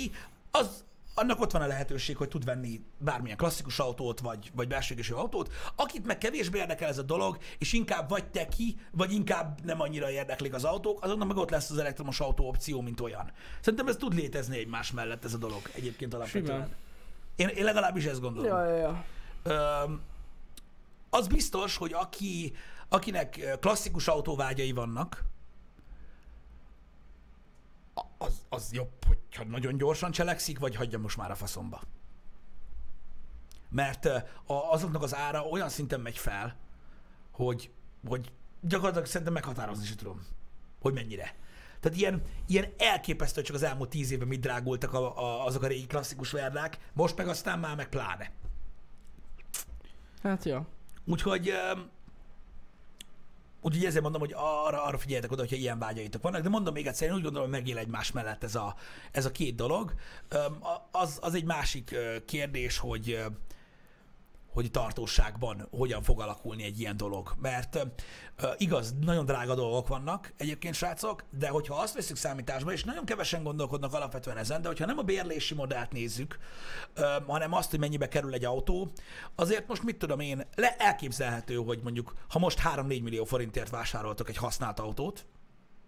az, 0.51 0.85
annak 1.15 1.41
ott 1.41 1.51
van 1.51 1.63
a 1.63 1.67
lehetőség, 1.67 2.17
hogy 2.17 2.29
tud 2.29 2.45
venni 2.45 2.81
bármilyen 2.99 3.37
klasszikus 3.37 3.79
autót, 3.79 4.21
vagy, 4.21 4.51
vagy 4.55 4.69
belsőgésű 4.69 5.15
autót. 5.15 5.53
Akit 5.77 6.07
meg 6.07 6.19
kevésbé 6.19 6.59
érdekel 6.59 6.89
ez 6.89 6.99
a 6.99 7.03
dolog, 7.03 7.39
és 7.59 7.73
inkább 7.73 8.09
vagy 8.09 8.27
teki, 8.27 8.77
vagy 8.91 9.13
inkább 9.13 9.65
nem 9.65 9.81
annyira 9.81 10.11
érdeklik 10.11 10.55
az 10.55 10.65
autók, 10.65 11.03
azoknak 11.03 11.29
meg 11.29 11.37
ott 11.37 11.51
lesz 11.51 11.71
az 11.71 11.79
elektromos 11.79 12.21
autó 12.21 12.49
opció, 12.49 12.81
mint 12.81 13.01
olyan. 13.01 13.33
Szerintem 13.61 13.89
ez 13.89 13.97
tud 13.97 14.15
létezni 14.15 14.59
egymás 14.59 14.93
mellett 14.93 15.25
ez 15.25 15.35
a 15.35 15.39
dolog 15.39 15.61
egyébként 15.75 16.15
alapvetően. 16.15 16.63
Simán. 16.63 16.75
Én, 17.37 17.49
én 17.49 17.65
legalábbis 17.65 18.05
ezt 18.05 18.21
gondolom. 18.21 18.51
Ja, 18.51 18.65
ja, 18.65 18.77
ja. 18.77 19.05
Öm, 19.43 20.01
az 21.11 21.27
biztos, 21.27 21.77
hogy 21.77 21.93
aki, 21.93 22.53
akinek 22.89 23.57
klasszikus 23.61 24.09
autóvágyai 24.09 24.73
vannak, 24.73 25.25
az, 28.19 28.43
az 28.49 28.73
jobb, 28.73 29.05
hogyha 29.07 29.45
nagyon 29.45 29.77
gyorsan 29.77 30.11
cselekszik, 30.11 30.59
vagy 30.59 30.77
hagyja 30.77 30.99
most 30.99 31.17
már 31.17 31.31
a 31.31 31.35
faszomba. 31.35 31.83
Mert 33.69 34.09
azoknak 34.47 35.03
az 35.03 35.15
ára 35.15 35.43
olyan 35.43 35.69
szinten 35.69 36.01
megy 36.01 36.19
fel, 36.19 36.57
hogy, 37.31 37.71
hogy 38.07 38.33
gyakorlatilag 38.61 39.07
szerintem 39.07 39.33
meghatározni 39.33 39.85
sem 39.85 39.97
tudom, 39.97 40.27
hogy 40.81 40.93
mennyire. 40.93 41.35
Tehát 41.81 41.99
ilyen, 41.99 42.23
ilyen 42.47 42.73
elképesztő, 42.79 43.43
csak 43.43 43.57
az 43.57 43.63
elmúlt 43.63 43.91
tíz 43.91 44.11
évben 44.11 44.29
mit 44.29 44.41
drágultak 44.41 44.93
a, 44.93 45.19
a, 45.19 45.47
azok 45.47 45.63
a 45.63 45.67
régi 45.67 45.87
klasszikus 45.87 46.31
verdák, 46.31 46.79
most 46.93 47.17
meg 47.17 47.29
aztán 47.29 47.59
már 47.59 47.77
meg 47.77 47.89
pláne. 47.89 48.31
Hát 50.23 50.45
ja. 50.45 50.67
Úgyhogy, 51.05 51.53
úgyhogy 53.63 53.85
ezért 53.85 54.03
mondom, 54.03 54.21
hogy 54.21 54.35
arra, 54.37 54.85
arra 54.85 54.99
figyeljetek 54.99 55.33
oda, 55.33 55.41
hogyha 55.41 55.57
ilyen 55.57 55.79
vágyaitok 55.79 56.23
vannak, 56.23 56.43
de 56.43 56.49
mondom 56.49 56.75
még 56.75 56.87
egyszer, 56.87 57.09
én 57.09 57.15
úgy 57.15 57.23
gondolom, 57.23 57.51
hogy 57.51 57.59
megél 57.59 57.79
egymás 57.79 58.13
mellett 58.13 58.45
ez 58.45 58.55
a, 58.55 58.75
ez 59.13 59.25
a 59.25 59.31
két 59.31 59.55
dolog. 59.55 59.95
Az, 60.91 61.19
az 61.23 61.35
egy 61.35 61.45
másik 61.45 61.97
kérdés, 62.25 62.79
hogy 62.79 63.25
hogy 64.53 64.71
tartóságban 64.71 65.69
hogyan 65.71 66.03
fog 66.03 66.21
alakulni 66.21 66.63
egy 66.63 66.81
ilyen 66.81 66.97
dolog. 66.97 67.35
Mert 67.41 67.75
ö, 67.77 68.49
igaz, 68.57 68.95
nagyon 69.01 69.25
drága 69.25 69.55
dolgok 69.55 69.89
vannak 69.89 70.33
egyébként, 70.37 70.75
srácok, 70.75 71.25
de 71.31 71.49
hogyha 71.49 71.75
azt 71.75 71.95
veszük 71.95 72.17
számításba, 72.17 72.73
és 72.73 72.85
nagyon 72.85 73.05
kevesen 73.05 73.43
gondolkodnak 73.43 73.95
alapvetően 73.95 74.37
ezen, 74.37 74.63
de 74.63 74.69
hogyha 74.69 74.87
nem 74.87 74.99
a 74.99 75.03
bérlési 75.03 75.55
modellt 75.55 75.93
nézzük, 75.93 76.39
ö, 76.95 77.17
hanem 77.27 77.53
azt, 77.53 77.71
hogy 77.71 77.79
mennyibe 77.79 78.09
kerül 78.09 78.35
egy 78.35 78.45
autó, 78.45 78.93
azért 79.35 79.69
most 79.69 79.83
mit 79.83 79.99
tudom 79.99 80.21
én, 80.21 80.47
le 80.55 80.77
elképzelhető, 80.77 81.55
hogy 81.55 81.81
mondjuk, 81.83 82.15
ha 82.29 82.39
most 82.39 82.61
3-4 82.75 83.03
millió 83.03 83.25
forintért 83.25 83.71
vásároltok 83.71 84.29
egy 84.29 84.37
használt 84.37 84.81
autót, 84.81 85.27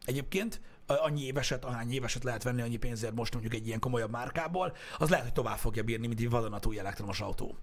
egyébként, 0.04 0.60
annyi 0.86 1.24
éveset, 1.24 1.64
ahány 1.64 1.92
éveset 1.92 2.24
lehet 2.24 2.42
venni 2.42 2.62
annyi 2.62 2.76
pénzért 2.76 3.14
most 3.14 3.32
mondjuk 3.32 3.54
egy 3.54 3.66
ilyen 3.66 3.80
komolyabb 3.80 4.10
márkából, 4.10 4.76
az 4.98 5.08
lehet, 5.08 5.24
hogy 5.24 5.34
tovább 5.34 5.58
fogja 5.58 5.82
bírni, 5.82 6.06
mint 6.06 6.20
egy 6.20 6.30
vadonatúj 6.30 6.78
elektromos 6.78 7.20
autó. 7.20 7.58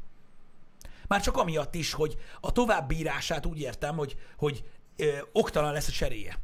Már 1.07 1.21
csak 1.21 1.37
amiatt 1.37 1.75
is, 1.75 1.93
hogy 1.93 2.15
a 2.41 2.51
továbbírását 2.51 3.45
úgy 3.45 3.59
értem, 3.59 3.95
hogy, 3.95 4.15
hogy 4.37 4.63
ö, 4.97 5.17
oktalan 5.31 5.73
lesz 5.73 5.87
a 5.87 5.91
cseréje. 5.91 6.39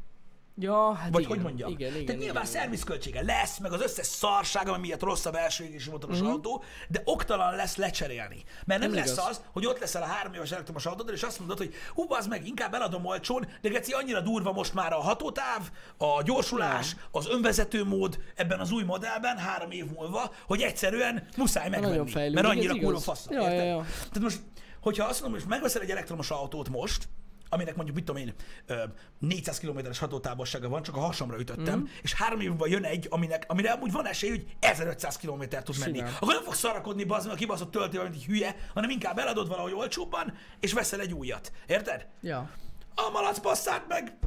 Ja, 0.59 0.93
hát 0.93 1.09
Vagy 1.11 1.21
igen. 1.21 1.33
hogy 1.35 1.43
mondjam? 1.45 1.71
Igen, 1.71 1.91
igen, 1.93 2.05
Tehát 2.05 2.21
nyilván 2.21 2.43
igen, 2.45 2.55
szervizköltsége 2.59 3.21
lesz, 3.23 3.57
meg 3.59 3.71
az 3.71 3.81
összes 3.81 4.05
szarság, 4.05 4.67
ami 4.67 4.79
miatt 4.79 5.01
rossz 5.01 5.25
a 5.25 5.31
belső 5.31 5.63
égési 5.63 5.89
motoros 5.89 6.19
Mhm. 6.19 6.27
autó, 6.27 6.63
de 6.87 7.01
oktalan 7.05 7.55
lesz 7.55 7.75
lecserélni. 7.75 8.43
Mert 8.65 8.79
nem 8.81 8.89
Ez 8.89 8.95
lesz 8.95 9.11
igaz. 9.11 9.25
az, 9.29 9.41
hogy 9.53 9.65
ott 9.65 9.79
leszel 9.79 10.01
a 10.01 10.05
három 10.05 10.33
éves 10.33 10.51
elektromos 10.51 10.85
autódon, 10.85 11.13
és 11.15 11.23
azt 11.23 11.39
mondod, 11.39 11.57
hogy 11.57 11.73
hú, 11.93 12.05
az 12.13 12.27
meg, 12.27 12.47
inkább 12.47 12.73
eladom 12.73 13.05
olcsón, 13.05 13.47
de 13.61 13.69
geci, 13.69 13.91
annyira 13.91 14.21
durva 14.21 14.51
most 14.51 14.73
már 14.73 14.93
a 14.93 14.99
hatótáv, 15.01 15.69
a 15.97 16.21
gyorsulás, 16.23 16.95
az 17.11 17.27
önvezető 17.27 17.83
mód 17.85 18.19
ebben 18.35 18.59
az 18.59 18.71
új 18.71 18.83
modellben 18.83 19.37
három 19.37 19.71
év 19.71 19.85
múlva, 19.85 20.31
hogy 20.47 20.61
egyszerűen 20.61 21.27
muszáj 21.37 21.69
megvenni. 21.69 22.11
Mert 22.33 22.47
annyira 22.47 22.75
kurva 22.75 22.99
fasz. 22.99 23.25
Ja, 23.29 23.49
ja, 23.49 23.63
ja. 23.63 23.85
Tehát 23.97 24.19
most, 24.19 24.39
hogyha 24.81 25.05
azt 25.07 25.21
mondom, 25.21 25.39
hogy 25.39 25.49
megveszel 25.49 25.81
egy 25.81 25.89
elektromos 25.91 26.31
autót 26.31 26.69
most, 26.69 27.07
aminek 27.49 27.75
mondjuk, 27.75 27.95
mit 27.97 28.05
tudom 28.05 28.21
én, 28.21 28.33
ö, 28.65 28.83
400 29.19 29.59
kilométeres 29.59 29.99
hatótávolsága 29.99 30.69
van, 30.69 30.81
csak 30.83 30.95
a 30.95 30.99
hasamra 30.99 31.39
ütöttem, 31.39 31.79
Mhm. 31.79 31.89
és 32.01 32.13
három 32.13 32.39
év 32.39 32.49
múlva 32.49 32.67
jön 32.67 32.83
egy, 32.83 33.07
aminek, 33.09 33.45
amire 33.47 33.71
amúgy 33.71 33.91
van 33.91 34.05
esély, 34.07 34.29
hogy 34.29 34.45
1500 34.59 35.17
kilométert 35.17 35.65
tud 35.65 35.79
menni. 35.79 35.97
Simán. 35.97 36.13
Akkor 36.19 36.33
nem 36.33 36.43
fogsz 36.43 36.57
szarakodni, 36.59 37.03
bazd 37.03 37.25
meg 37.25 37.35
a 37.35 37.37
kibaszott 37.39 37.71
töltővel, 37.71 38.03
mint 38.09 38.15
egy 38.21 38.25
hülye, 38.25 38.55
hanem 38.73 38.89
inkább 38.89 39.17
eladod 39.17 39.47
valahogy 39.47 39.73
olcsóbban, 39.73 40.33
és 40.59 40.73
veszel 40.73 40.99
egy 40.99 41.13
újat. 41.13 41.51
Érted? 41.67 42.07
Ja. 42.21 42.49
A 42.95 43.09
malac 43.11 43.39
passzát 43.39 43.87
meg, 43.87 44.17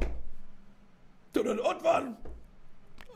tudod, 1.31 1.59
ott 1.59 1.81
van, 1.81 2.19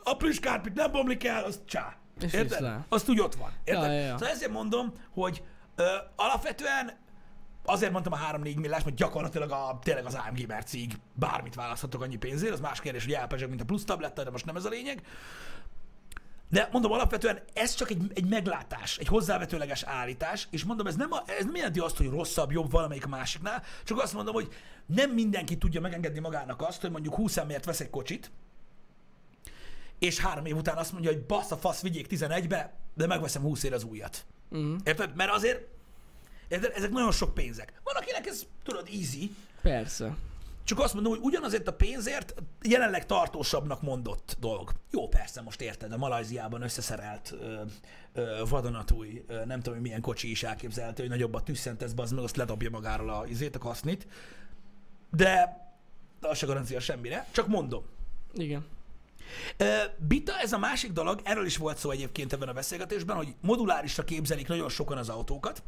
a 0.02 0.16
plüskárpit 0.16 0.74
nem 0.74 0.92
bomlik 0.92 1.24
el, 1.24 1.44
az 1.44 1.60
csá. 1.66 1.96
És 2.20 2.32
Érted? 2.32 2.76
Azt 2.88 3.08
úgy 3.08 3.20
ott 3.20 3.34
van. 3.34 3.52
Érted? 3.64 3.84
Ja, 3.84 3.92
ja, 3.92 4.00
ja. 4.06 4.12
Szóval 4.18 4.28
ezért 4.34 4.50
mondom, 4.50 4.92
hogy 5.10 5.42
ö, 5.76 5.84
alapvetően 6.16 6.92
azért 7.66 7.92
mondtam 7.92 8.12
a 8.12 8.18
3-4 8.32 8.60
millás, 8.60 8.84
mert 8.84 8.96
gyakorlatilag 8.96 9.50
a, 9.50 9.78
tényleg 9.82 10.04
az 10.04 10.14
AMG 10.14 10.46
mercig 10.46 10.98
bármit 11.14 11.54
választhatok 11.54 12.02
annyi 12.02 12.16
pénzért, 12.16 12.52
az 12.52 12.60
más 12.60 12.80
kérdés, 12.80 13.04
hogy 13.04 13.12
elpezseg, 13.12 13.48
mint 13.48 13.60
a 13.60 13.64
plusz 13.64 13.84
tabletta, 13.84 14.24
de 14.24 14.30
most 14.30 14.44
nem 14.44 14.56
ez 14.56 14.64
a 14.64 14.68
lényeg. 14.68 15.02
De 16.48 16.68
mondom, 16.72 16.92
alapvetően 16.92 17.42
ez 17.52 17.74
csak 17.74 17.90
egy, 17.90 18.12
egy 18.14 18.28
meglátás, 18.28 18.98
egy 18.98 19.06
hozzávetőleges 19.06 19.82
állítás, 19.82 20.48
és 20.50 20.64
mondom, 20.64 20.86
ez 20.86 20.96
nem, 20.96 21.12
a, 21.12 21.22
ez 21.26 21.44
nem 21.44 21.54
jelenti 21.54 21.80
azt, 21.80 21.96
hogy 21.96 22.08
rosszabb, 22.08 22.52
jobb 22.52 22.70
valamelyik 22.70 23.04
a 23.04 23.08
másiknál, 23.08 23.62
csak 23.84 24.02
azt 24.02 24.14
mondom, 24.14 24.34
hogy 24.34 24.48
nem 24.86 25.10
mindenki 25.10 25.58
tudja 25.58 25.80
megengedni 25.80 26.20
magának 26.20 26.62
azt, 26.62 26.80
hogy 26.80 26.90
mondjuk 26.90 27.14
20 27.14 27.36
emért 27.36 27.64
vesz 27.64 27.80
egy 27.80 27.90
kocsit, 27.90 28.30
és 29.98 30.18
három 30.18 30.46
év 30.46 30.56
után 30.56 30.76
azt 30.76 30.92
mondja, 30.92 31.10
hogy 31.10 31.22
bassz 31.22 31.50
a 31.50 31.56
fasz, 31.56 31.82
vigyék 31.82 32.06
11-be, 32.10 32.74
de 32.94 33.06
megveszem 33.06 33.42
20 33.42 33.62
ér 33.62 33.72
az 33.72 33.84
újat. 33.84 34.26
Mm. 34.56 34.76
Érted? 34.84 35.16
Mert 35.16 35.30
azért 35.30 35.68
érted? 36.48 36.72
ezek 36.74 36.90
nagyon 36.90 37.12
sok 37.12 37.34
pénzek. 37.34 37.72
Van, 37.84 37.94
akinek 37.94 38.26
ez, 38.26 38.46
tudod, 38.62 38.88
easy, 38.92 39.34
Persze. 39.62 40.16
csak 40.64 40.78
azt 40.78 40.94
mondom, 40.94 41.12
hogy 41.12 41.20
ugyanazért 41.22 41.68
a 41.68 41.72
pénzért 41.72 42.34
jelenleg 42.62 43.06
tartósabbnak 43.06 43.82
mondott 43.82 44.36
dolog. 44.40 44.72
Jó, 44.90 45.08
persze, 45.08 45.40
most 45.42 45.60
érted, 45.60 45.92
a 45.92 45.96
Malajziában 45.96 46.62
összeszerelt 46.62 47.34
ö, 47.40 47.62
ö, 48.12 48.42
vadonatúj, 48.48 49.24
ö, 49.26 49.44
nem 49.44 49.58
tudom, 49.58 49.74
hogy 49.74 49.82
milyen 49.82 50.00
kocsi 50.00 50.30
is 50.30 50.42
elképzelhető, 50.42 51.02
hogy 51.02 51.10
nagyobbat 51.10 51.44
tüsszentesz, 51.44 51.92
az 51.96 52.10
meg 52.10 52.24
azt 52.24 52.36
ledobja 52.36 52.70
magáról 52.70 53.10
a 53.10 53.26
izét, 53.26 53.56
a 53.56 53.58
kasznit. 53.58 54.06
De, 55.10 55.64
de 56.20 56.28
az 56.28 56.38
se 56.38 56.46
garancia 56.46 56.80
semmire. 56.80 57.26
Csak 57.30 57.46
mondom. 57.46 57.84
Igen. 58.34 58.64
Bita, 59.96 60.38
ez 60.38 60.52
a 60.52 60.58
másik 60.58 60.92
dolog, 60.92 61.20
erről 61.24 61.46
is 61.46 61.56
volt 61.56 61.78
szó 61.78 61.90
egyébként 61.90 62.32
ebben 62.32 62.48
a 62.48 62.52
beszélgetésben, 62.52 63.16
hogy 63.16 63.34
modulárisra 63.40 64.04
képzelik 64.04 64.48
nagyon 64.48 64.68
sokan 64.68 64.98
az 64.98 65.08
autókat, 65.08 65.62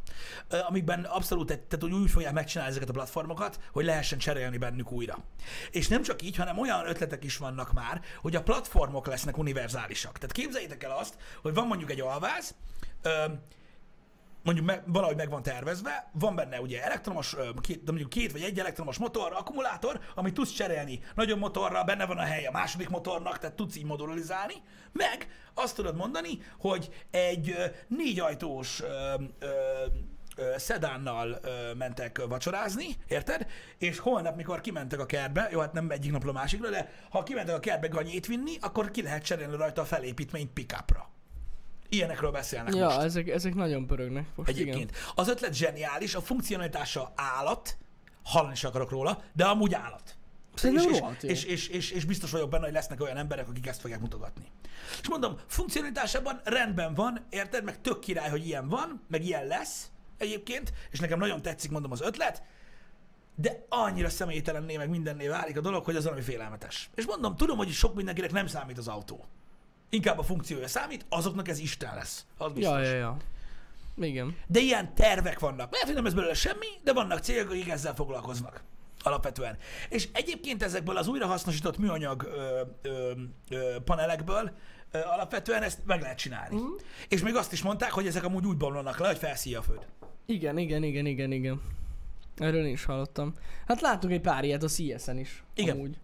amikben 0.67 1.03
abszolút, 1.03 1.47
tehát 1.47 1.77
hogy 1.79 1.91
úgy 1.91 2.09
fogják 2.09 2.33
megcsinálni 2.33 2.71
ezeket 2.71 2.89
a 2.89 2.93
platformokat, 2.93 3.59
hogy 3.71 3.85
lehessen 3.85 4.17
cserélni 4.17 4.57
bennük 4.57 4.91
újra. 4.91 5.23
És 5.71 5.87
nem 5.87 6.01
csak 6.01 6.21
így, 6.21 6.35
hanem 6.35 6.59
olyan 6.59 6.87
ötletek 6.87 7.23
is 7.23 7.37
vannak 7.37 7.73
már, 7.73 8.01
hogy 8.21 8.35
a 8.35 8.43
platformok 8.43 9.07
lesznek 9.07 9.37
univerzálisak. 9.37 10.17
Tehát 10.17 10.35
képzeljétek 10.35 10.83
el 10.83 10.97
azt, 10.97 11.15
hogy 11.41 11.53
van 11.53 11.67
mondjuk 11.67 11.91
egy 11.91 12.01
alváz, 12.01 12.55
mondjuk 14.43 14.65
meg, 14.65 14.83
valahogy 14.85 15.15
meg 15.15 15.29
van 15.29 15.43
tervezve, 15.43 16.09
van 16.13 16.35
benne 16.35 16.61
ugye 16.61 16.83
elektromos, 16.83 17.35
két, 17.61 17.83
de 17.83 17.91
mondjuk 17.91 18.09
két 18.09 18.31
vagy 18.31 18.41
egy 18.41 18.59
elektromos 18.59 18.97
motor, 18.97 19.33
akkumulátor, 19.33 19.99
amit 20.15 20.33
tudsz 20.33 20.51
cserélni 20.51 20.99
nagyobb 21.15 21.39
motorra, 21.39 21.83
benne 21.83 22.05
van 22.05 22.17
a 22.17 22.23
hely 22.23 22.45
a 22.45 22.51
második 22.51 22.89
motornak, 22.89 23.37
tehát 23.37 23.55
tudsz 23.55 23.75
így 23.75 23.85
modularizálni, 23.85 24.53
meg 24.91 25.27
azt 25.53 25.75
tudod 25.75 25.95
mondani, 25.95 26.39
hogy 26.59 26.89
egy 27.11 27.49
ö, 27.49 27.65
négy 27.87 28.19
ajtós 28.19 28.81
ö, 28.81 29.13
ö, 29.39 29.47
ö, 30.35 30.53
szedánnal 30.57 31.39
mentek 31.77 32.25
vacsorázni, 32.27 32.85
érted? 33.07 33.47
És 33.77 33.99
holnap, 33.99 34.35
mikor 34.35 34.61
kimentek 34.61 34.99
a 34.99 35.05
kertbe, 35.05 35.49
jó, 35.51 35.59
hát 35.59 35.73
nem 35.73 35.89
egyik 35.89 36.11
napról 36.11 36.33
másikra, 36.33 36.69
de 36.69 36.91
ha 37.09 37.23
kimentek 37.23 37.55
a 37.55 37.59
kertbe 37.59 37.87
ganyét 37.87 38.27
vinni, 38.27 38.57
akkor 38.61 38.91
ki 38.91 39.01
lehet 39.01 39.23
cserélni 39.23 39.55
rajta 39.55 39.81
a 39.81 39.85
felépítményt 39.85 40.53
pickupra. 40.53 41.09
Ilyenekről 41.89 42.31
beszélnek 42.31 42.73
most. 42.73 42.95
Ja, 42.95 43.01
ezek, 43.01 43.27
ezek 43.27 43.55
nagyon 43.55 43.87
pörögnek 43.87 44.25
most, 44.35 44.49
Egyébként. 44.49 44.91
Az 45.15 45.27
ötlet 45.27 45.53
zseniális, 45.53 46.15
a 46.15 46.21
funkcionalitása 46.21 47.11
állat, 47.15 47.77
hallani 48.23 48.53
is 48.53 48.63
akarok 48.63 48.89
róla, 48.89 49.23
de 49.33 49.45
amúgy 49.45 49.73
állat. 49.73 50.17
És, 50.63 50.63
és, 50.63 51.01
és, 51.21 51.43
és, 51.43 51.67
és, 51.67 51.91
és, 51.91 52.05
biztos 52.05 52.31
vagyok 52.31 52.49
benne, 52.49 52.63
hogy 52.63 52.73
lesznek 52.73 53.01
olyan 53.01 53.17
emberek, 53.17 53.49
akik 53.49 53.67
ezt 53.67 53.81
fogják 53.81 53.99
mutogatni. 53.99 54.45
És 55.01 55.09
mondom, 55.09 55.37
funkcionalitásában 55.47 56.41
rendben 56.43 56.93
van, 56.93 57.25
érted? 57.29 57.63
Meg 57.63 57.81
tök 57.81 57.99
király, 57.99 58.29
hogy 58.29 58.45
ilyen 58.45 58.67
van, 58.67 59.01
meg 59.07 59.25
ilyen 59.25 59.47
lesz 59.47 59.89
egyébként, 60.17 60.73
és 60.91 60.99
nekem 60.99 61.19
nagyon 61.19 61.41
tetszik, 61.41 61.71
mondom, 61.71 61.91
az 61.91 62.01
ötlet, 62.01 62.43
de 63.35 63.65
annyira 63.69 64.09
személytelenné, 64.09 64.77
meg 64.77 64.89
mindenné 64.89 65.27
válik 65.27 65.57
a 65.57 65.61
dolog, 65.61 65.85
hogy 65.85 65.95
az 65.95 66.03
valami 66.03 66.21
félelmetes. 66.21 66.89
És 66.95 67.05
mondom, 67.05 67.35
tudom, 67.35 67.57
hogy 67.57 67.69
sok 67.71 67.95
mindenkinek 67.95 68.31
nem 68.31 68.47
számít 68.47 68.77
az 68.77 68.87
autó. 68.87 69.25
Inkább 69.89 70.19
a 70.19 70.23
funkciója 70.23 70.67
számít, 70.67 71.05
azoknak 71.09 71.47
ez 71.47 71.59
Isten 71.59 71.95
lesz. 71.95 72.25
Az 72.37 72.51
biztos. 72.51 72.73
Ja, 72.73 72.83
ja, 72.83 72.97
ja. 72.97 73.17
Igen. 74.05 74.35
De 74.47 74.59
ilyen 74.59 74.95
tervek 74.95 75.39
vannak. 75.39 75.71
Lehet, 75.71 75.87
hogy 75.87 75.95
nem 75.95 76.05
ez 76.05 76.13
belőle 76.13 76.33
semmi, 76.33 76.67
de 76.83 76.93
vannak 76.93 77.19
cégek, 77.19 77.49
akik 77.49 77.69
ezzel 77.69 77.95
foglalkoznak. 77.95 78.63
Alapvetően. 79.03 79.57
És 79.89 80.07
egyébként 80.13 80.63
ezekből 80.63 80.97
az 80.97 81.07
újrahasznosított 81.07 81.77
műanyag 81.77 82.23
ö, 82.23 82.61
ö, 82.81 83.11
ö, 83.49 83.75
panelekből 83.83 84.51
ö, 84.91 84.99
alapvetően 84.99 85.63
ezt 85.63 85.79
meg 85.85 86.01
lehet 86.01 86.17
csinálni. 86.17 86.55
Mm. 86.55 86.75
És 87.07 87.21
még 87.21 87.35
azt 87.35 87.51
is 87.51 87.61
mondták, 87.61 87.91
hogy 87.91 88.07
ezek 88.07 88.23
amúgy 88.23 88.45
úgy 88.45 88.57
bomlanak 88.57 88.99
le, 88.99 89.07
hogy 89.07 89.17
felszíja 89.17 89.59
a 89.59 89.61
föld. 89.61 89.85
Igen, 90.25 90.57
igen, 90.57 90.83
igen, 90.83 91.05
igen, 91.05 91.31
igen. 91.31 91.61
Erről 92.37 92.65
én 92.65 92.71
is 92.71 92.85
hallottam. 92.85 93.33
Hát 93.67 93.81
látunk 93.81 94.13
egy 94.13 94.21
pár 94.21 94.43
ilyet 94.43 94.63
a 94.63 94.67
CS-en 94.67 95.17
is. 95.17 95.43
Igen. 95.53 95.75
Amúgy. 95.75 95.97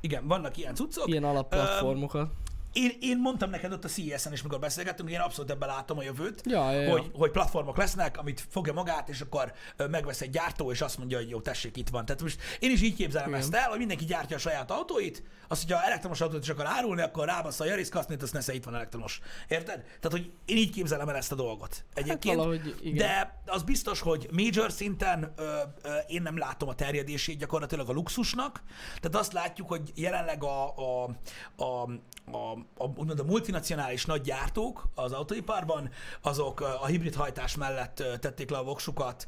Igen, 0.00 0.26
vannak 0.26 0.56
ilyen 0.56 0.74
cuccok. 0.74 1.08
Ilyen 1.08 1.24
alapplatformokat. 1.24 2.30
Én, 2.78 2.96
én 3.00 3.18
mondtam 3.18 3.50
neked 3.50 3.72
ott 3.72 3.84
a 3.84 3.88
CES-en 3.88 4.32
is, 4.32 4.42
mikor 4.42 4.58
beszélgettünk, 4.58 5.10
én 5.10 5.20
abszolút 5.20 5.50
ebben 5.50 5.68
látom 5.68 5.98
a 5.98 6.02
jövőt, 6.02 6.42
Ja, 6.44 6.72
ja, 6.72 6.80
ja. 6.80 6.90
hogy, 6.90 7.10
hogy 7.12 7.30
platformok 7.30 7.76
lesznek, 7.76 8.18
amit 8.18 8.46
fogja 8.50 8.72
magát, 8.72 9.08
és 9.08 9.20
akkor 9.20 9.52
megvesz 9.90 10.20
egy 10.20 10.30
gyártó, 10.30 10.70
és 10.70 10.80
azt 10.80 10.98
mondja, 10.98 11.18
hogy 11.18 11.28
jó, 11.28 11.40
tessék, 11.40 11.76
itt 11.76 11.88
van. 11.88 12.04
Tehát 12.04 12.22
most 12.22 12.40
én 12.58 12.70
is 12.70 12.82
így 12.82 12.94
képzelem 12.94 13.28
Igen. 13.28 13.40
ezt 13.40 13.54
el, 13.54 13.68
hogy 13.68 13.78
mindenki 13.78 14.04
gyártja 14.04 14.36
a 14.36 14.38
saját 14.38 14.70
autóit, 14.70 15.22
azt, 15.48 15.62
hogyha 15.62 15.84
elektromos 15.84 16.20
autót 16.20 16.42
is 16.42 16.48
akar 16.48 16.66
árulni, 16.66 17.02
akkor 17.02 17.26
rábassza 17.26 17.64
a 17.64 17.66
Yaris 17.66 17.88
kasznét, 17.88 18.22
azt 18.22 18.32
nesze 18.32 18.54
itt 18.54 18.64
van 18.64 18.74
elektromos. 18.74 19.20
Érted? 19.48 19.82
Tehát, 19.82 20.10
hogy 20.10 20.32
én 20.44 20.56
így 20.56 20.70
képzelem 20.70 21.08
el 21.08 21.16
ezt 21.16 21.32
a 21.32 21.34
dolgot. 21.34 21.84
Egyébként. 21.94 22.36
Hát 22.36 22.46
valahogy 22.46 22.76
igen. 22.82 22.96
De 22.96 23.42
az 23.46 23.62
biztos, 23.62 24.00
hogy 24.00 24.28
major 24.32 24.72
szinten 24.72 25.32
ö, 25.36 25.42
ö, 25.82 25.96
én 26.08 26.22
nem 26.22 26.38
látom 26.38 26.68
a 26.68 26.74
terjedését 26.74 27.38
gyakorlatilag 27.38 27.88
a 27.88 27.92
luxusnak. 27.92 28.62
Tehát 29.00 29.16
azt 29.16 29.32
látjuk, 29.32 29.68
hogy 29.68 29.92
jelenleg 29.94 30.44
a, 30.44 30.74
a, 30.76 31.10
a, 31.56 31.82
a, 32.32 32.58
a, 32.76 32.84
úgymond 32.84 33.18
a 33.18 33.24
multinacionális 33.24 34.04
nagy 34.04 34.20
gyártók 34.20 34.88
az 34.94 35.12
autóiparban, 35.12 35.90
azok 36.22 36.60
a 36.60 36.86
hibrid 36.86 37.14
hajtás 37.14 37.56
mellett 37.56 38.02
tették 38.20 38.50
le 38.50 38.58
a 38.58 38.62
voksukat 38.62 39.26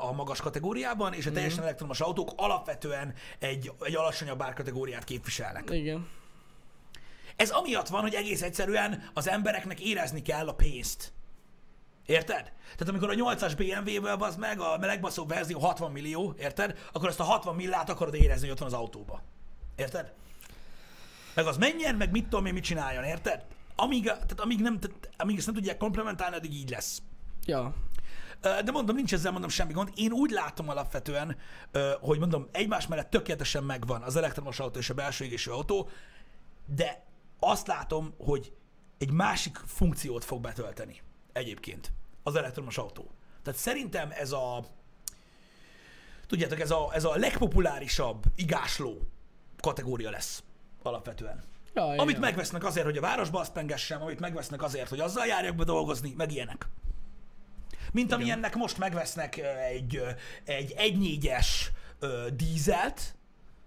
a 0.00 0.12
magas 0.12 0.40
kategóriában, 0.40 1.12
és 1.12 1.26
a 1.26 1.32
teljesen 1.32 1.62
elektromos 1.62 2.00
autók 2.00 2.30
alapvetően 2.36 3.14
egy, 3.38 3.72
egy 3.82 3.96
alacsonyabb 3.96 4.42
árkategóriát 4.42 5.04
képviselnek. 5.04 5.70
Igen. 5.70 6.08
Ez 7.36 7.50
amiatt 7.50 7.88
van, 7.88 8.00
hogy 8.00 8.14
egész 8.14 8.42
egyszerűen 8.42 9.10
az 9.14 9.28
embereknek 9.28 9.80
érezni 9.80 10.22
kell 10.22 10.48
a 10.48 10.54
pénzt. 10.54 11.12
Érted? 12.06 12.52
Tehát 12.76 12.88
amikor 12.88 13.10
a 13.10 13.14
8-as 13.14 13.52
BMW-vel 13.56 14.16
az 14.20 14.36
meg 14.36 14.60
a 14.60 14.78
melegbaszó 14.78 15.26
verzió 15.26 15.58
60 15.58 15.92
millió, 15.92 16.34
érted? 16.38 16.78
Akkor 16.92 17.08
ezt 17.08 17.20
a 17.20 17.24
60 17.24 17.54
millát 17.54 17.90
akarod 17.90 18.14
érezni, 18.14 18.40
hogy 18.42 18.50
ott 18.50 18.58
van 18.58 18.68
az 18.68 18.74
autóba. 18.74 19.22
Érted? 19.76 20.12
Meg 21.40 21.48
az 21.48 21.56
menjen, 21.56 21.94
meg 21.94 22.10
mit 22.10 22.28
tudom 22.28 22.46
én, 22.46 22.52
mit 22.52 22.64
csináljon, 22.64 23.04
érted? 23.04 23.44
Amíg, 23.76 24.04
tehát 24.04 24.40
amíg, 24.40 24.60
nem, 24.60 24.78
tehát 24.78 25.10
amíg 25.16 25.36
ezt 25.36 25.46
nem 25.46 25.54
tudják 25.54 25.76
komplementálni, 25.76 26.36
addig 26.36 26.52
így 26.52 26.70
lesz. 26.70 27.02
Ja. 27.44 27.74
De 28.40 28.70
mondom, 28.72 28.96
nincs 28.96 29.12
ezzel 29.12 29.32
mondom 29.32 29.50
semmi 29.50 29.72
gond. 29.72 29.90
Én 29.94 30.12
úgy 30.12 30.30
látom 30.30 30.68
alapvetően, 30.68 31.36
hogy 32.00 32.18
mondom, 32.18 32.48
egymás 32.52 32.86
mellett 32.86 33.10
tökéletesen 33.10 33.64
megvan 33.64 34.02
az 34.02 34.16
elektromos 34.16 34.58
autó 34.58 34.78
és 34.78 34.90
a 34.90 34.94
belső 34.94 35.24
égésű 35.24 35.50
autó, 35.50 35.88
de 36.66 37.06
azt 37.38 37.66
látom, 37.66 38.14
hogy 38.18 38.52
egy 38.98 39.10
másik 39.10 39.56
funkciót 39.56 40.24
fog 40.24 40.40
betölteni 40.40 41.00
egyébként 41.32 41.92
az 42.22 42.36
elektromos 42.36 42.78
autó. 42.78 43.10
Tehát 43.42 43.60
szerintem 43.60 44.10
ez 44.10 44.32
a 44.32 44.64
tudjátok, 46.26 46.60
ez 46.60 46.70
a, 46.70 46.90
ez 46.92 47.04
a 47.04 47.16
legpopulárisabb 47.16 48.24
igásló 48.36 49.08
kategória 49.60 50.10
lesz 50.10 50.42
alapvetően. 50.82 51.42
Ja, 51.74 51.84
Amit 51.84 52.14
ja. 52.14 52.20
megvesznek 52.20 52.64
azért, 52.64 52.84
hogy 52.84 52.96
a 52.96 53.00
városba 53.00 53.40
azt 53.40 53.52
pengessem, 53.52 54.02
amit 54.02 54.20
megvesznek 54.20 54.62
azért, 54.62 54.88
hogy 54.88 55.00
azzal 55.00 55.26
járjak 55.26 55.56
be 55.56 55.64
dolgozni, 55.64 56.14
meg 56.16 56.32
ilyenek. 56.32 56.68
Mint 57.92 58.12
amilyennek 58.12 58.54
most 58.54 58.78
megvesznek 58.78 59.36
egy, 59.72 60.02
egy 60.44 60.74
1.4-es 60.76 61.46
ö, 61.98 62.26
dízelt, 62.36 63.14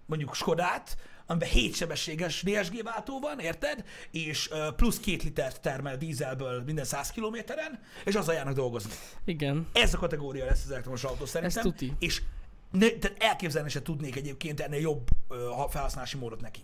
mondjuk 0.06 0.34
Skodát, 0.34 0.96
amiben 1.26 1.48
7 1.48 1.74
sebességes 1.74 2.42
DSG 2.42 2.82
váltó 2.82 3.20
van, 3.20 3.38
érted? 3.38 3.84
És 4.10 4.50
plusz 4.76 5.00
2 5.00 5.16
litert 5.22 5.60
termel 5.60 5.96
dízelből 5.96 6.62
minden 6.62 6.84
100 6.84 7.10
kilométeren, 7.10 7.80
és 8.04 8.14
azzal 8.14 8.34
járnak 8.34 8.54
dolgozni. 8.54 8.92
Igen. 9.24 9.66
Ez 9.72 9.94
a 9.94 9.98
kategória 9.98 10.44
lesz 10.44 10.64
az 10.64 10.70
elektromos 10.70 11.04
autó 11.04 11.24
szerintem. 11.24 11.62
tuti. 11.62 11.92
És 11.98 12.22
ne, 12.70 12.88
tehát 12.88 13.22
elképzelni 13.22 13.68
se 13.68 13.82
tudnék 13.82 14.16
egyébként 14.16 14.60
ennél 14.60 14.80
jobb 14.80 15.08
ö, 15.28 15.50
felhasználási 15.70 16.16
módot 16.16 16.40
neki. 16.40 16.60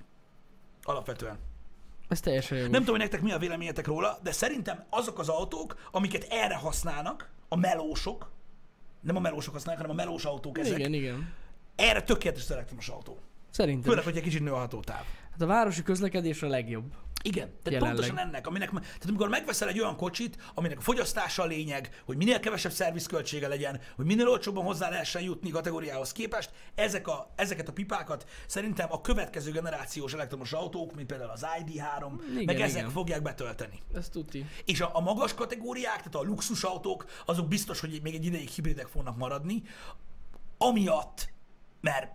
Alapvetően. 0.83 1.39
Ez 2.09 2.21
teljesen 2.21 2.59
jó. 2.59 2.63
Nem 2.63 2.73
tudom, 2.73 2.91
hogy 2.91 2.99
nektek 2.99 3.21
mi 3.21 3.33
a 3.33 3.39
véleményetek 3.39 3.87
róla, 3.87 4.19
de 4.23 4.33
szerintem 4.33 4.85
azok 4.91 5.19
az 5.19 5.29
autók, 5.29 5.89
amiket 5.91 6.27
erre 6.31 6.55
használnak, 6.57 7.31
a 7.49 7.57
melósok, 7.57 8.31
nem 9.01 9.17
a 9.17 9.21
melósok 9.21 9.53
használják, 9.53 9.87
hanem 9.87 9.99
a 9.99 10.03
melós 10.05 10.25
autók 10.25 10.59
ezek, 10.59 10.79
Igen, 10.79 10.93
igen. 10.93 11.33
erre 11.77 12.03
tökéletes 12.03 12.43
az 12.43 12.51
elektromos 12.51 12.89
autó. 12.89 13.19
Szerintem. 13.51 13.91
Főleg, 13.91 14.05
hogy 14.05 14.17
egy 14.17 14.23
kicsit 14.23 14.43
nő 14.43 14.53
a 14.53 14.57
hatótáv. 14.59 15.05
Hát 15.31 15.41
a 15.41 15.47
városi 15.47 15.83
közlekedés 15.83 16.43
a 16.43 16.47
legjobb. 16.49 16.93
Igen, 17.23 17.47
tehát 17.47 17.65
Jelenleg. 17.65 17.95
pontosan 17.95 18.19
ennek, 18.19 18.47
aminek, 18.47 18.71
tehát 18.71 19.05
amikor 19.09 19.29
megveszel 19.29 19.69
egy 19.69 19.81
olyan 19.81 19.97
kocsit, 19.97 20.37
aminek 20.55 20.79
a 20.79 20.81
fogyasztása 20.81 21.43
a 21.43 21.47
lényeg, 21.47 22.03
hogy 22.05 22.17
minél 22.17 22.41
kevesebb 22.41 22.73
szervizköltsége 22.73 23.49
legyen, 23.49 23.81
hogy 23.97 24.05
minél 24.05 24.29
olcsóbban 24.29 24.65
hozzá 24.65 24.89
lehessen 24.89 25.23
jutni 25.23 25.51
kategóriához 25.51 26.13
képest, 26.13 26.51
ezek 26.75 27.09
a, 27.09 27.33
ezeket 27.37 27.69
a 27.69 27.73
pipákat 27.73 28.29
szerintem 28.47 28.93
a 28.93 29.01
következő 29.01 29.51
generációs 29.51 30.13
elektromos 30.13 30.53
autók, 30.53 30.95
mint 30.95 31.07
például 31.07 31.31
az 31.31 31.47
ID3, 31.61 32.13
Igen, 32.31 32.45
meg 32.45 32.61
ezek 32.61 32.79
igen. 32.79 32.91
fogják 32.91 33.23
betölteni. 33.23 33.83
Ez 33.95 34.09
tuti. 34.09 34.47
És 34.65 34.81
a, 34.81 34.91
a 34.93 35.01
magas 35.01 35.35
kategóriák, 35.35 35.97
tehát 35.97 36.15
a 36.15 36.23
luxusautók, 36.23 37.05
azok 37.27 37.49
biztos, 37.49 37.81
hogy 37.81 38.01
még 38.03 38.15
egy 38.15 38.25
ideig 38.25 38.49
hibridek 38.49 38.87
fognak 38.87 39.17
maradni, 39.17 39.63
amiatt, 40.59 41.33
mert 41.81 42.13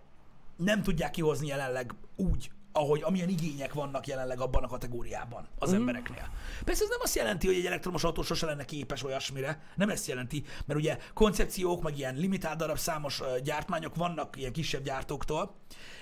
nem 0.56 0.82
tudják 0.82 1.10
kihozni 1.10 1.46
jelenleg 1.46 1.94
úgy, 2.16 2.50
ahogy 2.76 3.02
amilyen 3.02 3.28
igények 3.28 3.72
vannak 3.72 4.06
jelenleg 4.06 4.40
abban 4.40 4.64
a 4.64 4.68
kategóriában 4.68 5.48
az 5.58 5.70
mm. 5.70 5.74
embereknél. 5.74 6.28
Persze 6.64 6.82
ez 6.82 6.88
nem 6.88 7.00
azt 7.02 7.14
jelenti, 7.14 7.46
hogy 7.46 7.56
egy 7.56 7.66
elektromos 7.66 8.04
autó 8.04 8.22
sose 8.22 8.46
lenne 8.46 8.64
képes 8.64 9.04
olyasmire, 9.04 9.62
nem 9.74 9.88
ezt 9.90 10.06
jelenti, 10.06 10.44
mert 10.66 10.80
ugye 10.80 10.98
koncepciók, 11.14 11.82
meg 11.82 11.98
ilyen 11.98 12.16
limitált 12.16 12.58
darab 12.58 12.78
számos 12.78 13.22
gyártmányok 13.42 13.94
vannak 13.94 14.36
ilyen 14.36 14.52
kisebb 14.52 14.82
gyártóktól 14.82 15.54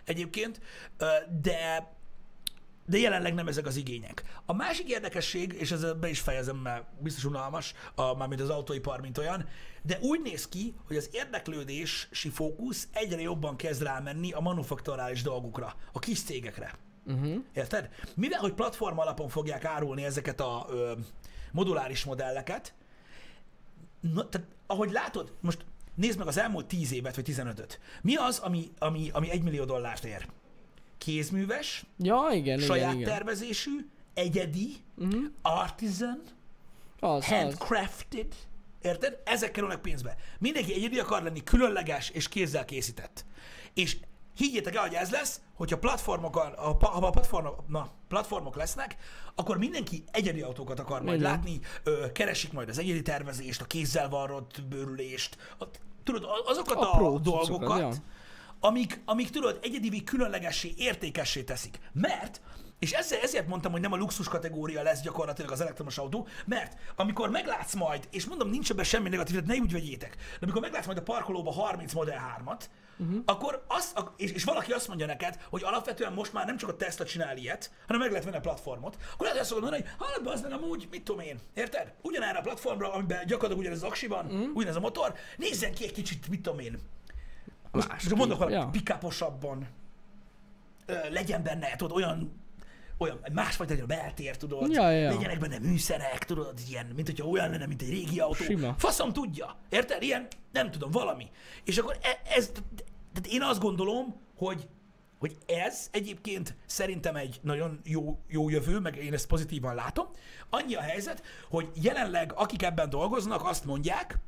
egyébként, 0.05 0.61
de 1.43 1.93
de 2.87 2.99
jelenleg 2.99 3.35
nem 3.35 3.49
ezek 3.49 3.67
az 3.67 3.77
igények. 3.77 4.23
A 4.47 4.53
másik 4.53 4.89
érdekesség, 4.89 5.53
és 5.53 5.71
ezzel 5.71 5.95
be 5.95 6.09
is 6.09 6.21
fejezem, 6.21 6.57
mert 6.57 6.85
biztos 6.99 7.25
unalmas, 7.25 7.75
a, 7.95 8.17
mármint 8.17 8.41
az 8.41 8.49
autóipar, 8.51 9.01
mint 9.01 9.19
olyan, 9.19 9.49
de 9.83 9.99
úgy 10.01 10.21
néz 10.23 10.49
ki, 10.49 10.75
hogy 10.87 10.97
az 10.97 11.09
érdeklődési 11.13 12.29
fókusz 12.31 12.89
egyre 12.93 13.21
jobban 13.21 13.57
kezd 13.57 13.83
rámenni 13.83 14.33
a 14.33 14.41
manufakturális 14.41 15.23
dolgokra, 15.23 15.75
a 15.93 15.99
kis 15.99 16.23
cégekre. 16.23 16.75
Uh-huh. 17.07 17.35
Érted? 17.55 17.89
Mivel, 18.15 18.41
hogy 18.41 18.53
platform 18.53 18.99
alapon 18.99 19.29
fogják 19.29 19.65
árulni 19.65 20.05
ezeket 20.05 20.41
a 20.41 20.67
ö, 20.71 20.93
moduláris 21.53 22.05
modelleket, 22.05 22.75
na, 24.01 24.29
tehát, 24.29 24.47
ahogy 24.67 24.91
látod, 24.91 25.33
most 25.41 25.65
nézd 25.95 26.19
meg 26.19 26.27
az 26.27 26.39
elmúlt 26.39 26.67
10 26.67 26.93
évet, 26.93 27.15
vagy 27.15 27.27
15-öt. 27.31 27.81
Mi 28.03 28.15
az, 28.15 28.39
ami, 28.39 28.71
ami, 28.79 29.11
ami 29.13 29.31
1 29.31 29.43
millió 29.43 29.65
dollárt 29.65 30.05
ér? 30.05 30.29
Kézműves, 31.05 31.85
Ja, 31.99 32.29
igen, 32.33 32.59
saját 32.59 32.93
igen, 32.93 33.01
igen. 33.01 33.13
tervezésű, 33.17 33.89
egyedi, 34.15 34.77
Uh-huh. 34.99 35.23
artisan, 35.43 36.23
Az, 37.01 37.11
az. 37.11 37.27
handcrafted, 37.27 38.35
érted? 38.83 39.21
Ezek 39.25 39.51
kerülnek 39.51 39.79
pénzbe. 39.81 40.17
Mindenki 40.39 40.75
egyedi 40.75 40.99
akar 40.99 41.23
lenni, 41.23 41.43
különleges 41.43 42.09
és 42.11 42.29
kézzel 42.29 42.65
készített. 42.65 43.25
És 43.75 43.97
higgyétek 44.37 44.75
el, 44.75 44.83
hogy 44.83 44.95
ez 44.95 45.11
lesz, 45.11 45.41
hogyha 45.55 45.79
platformokon, 45.79 46.53
a, 46.53 46.77
ha 46.87 47.07
a 47.07 47.11
platformok, 47.11 47.69
na, 47.69 47.91
platformok 48.09 48.57
lesznek, 48.57 48.97
akkor 49.35 49.59
mindenki 49.59 50.05
egyedi 50.11 50.41
autókat 50.41 50.79
akar 50.81 51.03
majd 51.03 51.19
Igen. 51.19 51.31
látni, 51.31 51.61
ö, 51.85 52.13
keresik 52.13 52.53
majd 52.53 52.69
az 52.69 52.79
egyedi 52.79 53.03
tervezést, 53.03 53.61
a 53.61 53.65
kézzel 53.65 54.09
varrott 54.09 54.63
bőrülést, 54.69 55.37
a, 55.59 55.65
tudod, 56.05 56.27
azokat 56.47 56.77
Apró 56.77 57.15
a 57.15 57.21
cuccokat, 57.21 57.49
dolgokat, 57.49 57.79
ja. 57.79 57.93
Amik, 58.65 59.01
amik 59.05 59.31
tudod, 59.31 59.59
egyedivé 59.63 60.03
különlegessé, 60.03 60.75
értékessé 60.77 61.43
teszik. 61.43 61.79
Mert, 61.93 62.41
és 62.79 62.93
ezzel, 62.93 63.21
ezért 63.21 63.47
mondtam, 63.47 63.73
hogy 63.73 63.81
nem 63.81 63.93
a 63.93 63.97
luxus 63.97 64.29
kategória 64.29 64.83
lesz 64.83 65.01
gyakorlatilag 65.01 65.51
az 65.51 65.61
elektromos 65.61 65.99
autó, 65.99 66.27
mert 66.47 66.77
amikor 66.97 67.31
meglátsz 67.31 67.75
majd, 67.75 68.09
és 68.11 68.25
mondom, 68.25 68.49
nincs 68.51 68.71
ebben 68.71 68.85
semmi 68.85 69.09
negatív, 69.09 69.35
tehát 69.35 69.51
ne 69.51 69.63
úgy 69.63 69.73
vegyétek, 69.73 70.17
de 70.17 70.39
amikor 70.41 70.61
meglátsz 70.61 70.87
majd 70.87 70.99
a 70.99 71.03
parkolóba 71.03 71.53
30 71.53 71.93
Model 71.93 72.43
3-at, 72.45 72.61
uh-huh. 72.99 73.23
akkor 73.25 73.65
azt, 73.69 73.99
ak- 73.99 74.21
és, 74.21 74.31
és, 74.31 74.45
valaki 74.45 74.73
azt 74.73 74.89
mondja 74.89 75.07
neked, 75.07 75.39
hogy 75.51 75.63
alapvetően 75.63 76.13
most 76.13 76.33
már 76.33 76.47
nem 76.47 76.57
csak 76.57 76.69
a 76.69 76.77
Tesla 76.77 77.05
csinál 77.05 77.37
ilyet, 77.37 77.71
hanem 77.87 78.01
meg 78.01 78.11
lehet 78.11 78.25
venni 78.25 78.37
a 78.37 78.41
platformot, 78.41 78.97
akkor 79.13 79.27
lehet 79.27 79.43
azt 79.43 79.51
mondani, 79.51 79.77
hogy 79.77 79.91
hallod, 79.99 80.27
az 80.27 80.41
nem 80.41 80.53
amúgy, 80.53 80.89
mit 80.91 81.03
tudom 81.03 81.21
én, 81.21 81.39
érted? 81.55 81.95
Ugyanerre 82.03 82.39
a 82.39 82.43
platformra, 82.43 82.93
amiben 82.93 83.27
gyakorlatilag 83.27 83.59
ugyanez 83.59 83.83
az 83.83 83.89
aksiban, 83.89 84.27
uh-huh. 84.27 84.55
ugyanez 84.55 84.77
a 84.77 84.81
motor, 84.81 85.15
nézzen 85.37 85.75
ki 85.75 85.85
egy 85.85 85.93
kicsit, 85.93 86.29
mit 86.29 86.43
tudom 86.43 86.59
én, 86.59 86.79
most, 87.75 87.89
Másképp, 87.89 88.11
most 88.11 88.21
mondok 88.21 88.39
valami 88.39 88.57
ja. 88.57 88.71
ö, 90.87 91.11
legyen 91.11 91.43
benne, 91.43 91.77
tudod, 91.77 91.97
olyan 91.97 92.43
olyan, 92.99 93.19
másfajta 93.33 93.73
legyen 93.73 93.91
a 93.91 93.95
beltér, 93.95 94.37
tudod, 94.37 94.71
ja, 94.71 94.91
ja. 94.91 95.09
legyenek 95.09 95.39
benne 95.39 95.59
műszerek, 95.59 96.25
tudod, 96.25 96.55
ilyen, 96.69 96.87
mint 96.95 97.09
hogyha 97.09 97.27
olyan 97.27 97.51
lenne, 97.51 97.67
mint 97.67 97.83
egy 97.83 97.89
régi 97.91 98.21
autó. 98.21 98.45
Sima. 98.45 98.75
Faszom 98.79 99.13
tudja, 99.13 99.57
érted? 99.69 100.03
Ilyen, 100.03 100.27
nem 100.53 100.71
tudom, 100.71 100.91
valami. 100.91 101.31
És 101.65 101.79
akkor 101.79 101.99
e- 102.03 102.37
ez, 102.37 102.51
tehát 103.13 103.27
én 103.29 103.43
azt 103.43 103.61
gondolom, 103.61 104.15
hogy 104.37 104.69
hogy 105.19 105.37
ez 105.47 105.89
egyébként 105.91 106.55
szerintem 106.67 107.17
egy 107.17 107.39
nagyon 107.43 107.81
jó, 107.85 108.19
jó 108.29 108.49
jövő, 108.49 108.79
meg 108.79 108.97
én 108.97 109.13
ezt 109.13 109.27
pozitívan 109.27 109.75
látom. 109.75 110.07
Annyi 110.51 110.75
a 110.75 110.81
helyzet, 110.81 111.23
hogy 111.51 111.71
jelenleg 111.83 112.33
akik 112.35 112.63
ebben 112.63 112.91
dolgoznak, 112.91 113.45
azt 113.45 113.65
mondják, 113.65 114.19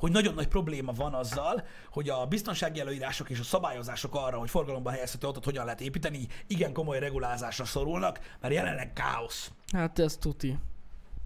hogy 0.00 0.10
nagyon 0.10 0.34
nagy 0.34 0.48
probléma 0.48 0.92
van 0.92 1.14
azzal, 1.14 1.66
hogy 1.90 2.08
a 2.08 2.26
biztonsági 2.26 2.80
előírások 2.80 3.30
és 3.30 3.38
a 3.38 3.42
szabályozások 3.42 4.14
arra, 4.14 4.38
hogy 4.38 4.50
forgalomba 4.50 4.90
helyezhető 4.90 5.26
autót 5.26 5.44
hogyan 5.44 5.64
lehet 5.64 5.80
építeni, 5.80 6.26
igen 6.46 6.72
komoly 6.72 6.98
regulázásra 6.98 7.64
szorulnak, 7.64 8.36
mert 8.40 8.54
jelenleg 8.54 8.92
káosz. 8.92 9.50
Hát 9.72 9.98
ez 9.98 10.16
tuti. 10.16 10.58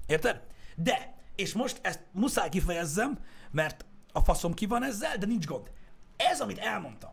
Érted? 0.07 0.41
De, 0.77 1.15
és 1.37 1.53
most 1.53 1.79
ezt 1.83 2.01
muszáj 2.13 2.49
kifejezzem, 2.49 3.19
mert 3.51 3.85
a 4.13 4.21
faszom 4.21 4.55
ki 4.55 4.67
van 4.67 4.85
ezzel, 4.85 5.17
de 5.17 5.27
nincs 5.27 5.47
gond. 5.47 5.71
Ez, 6.17 6.41
amit 6.41 6.59
elmondtam, 6.59 7.13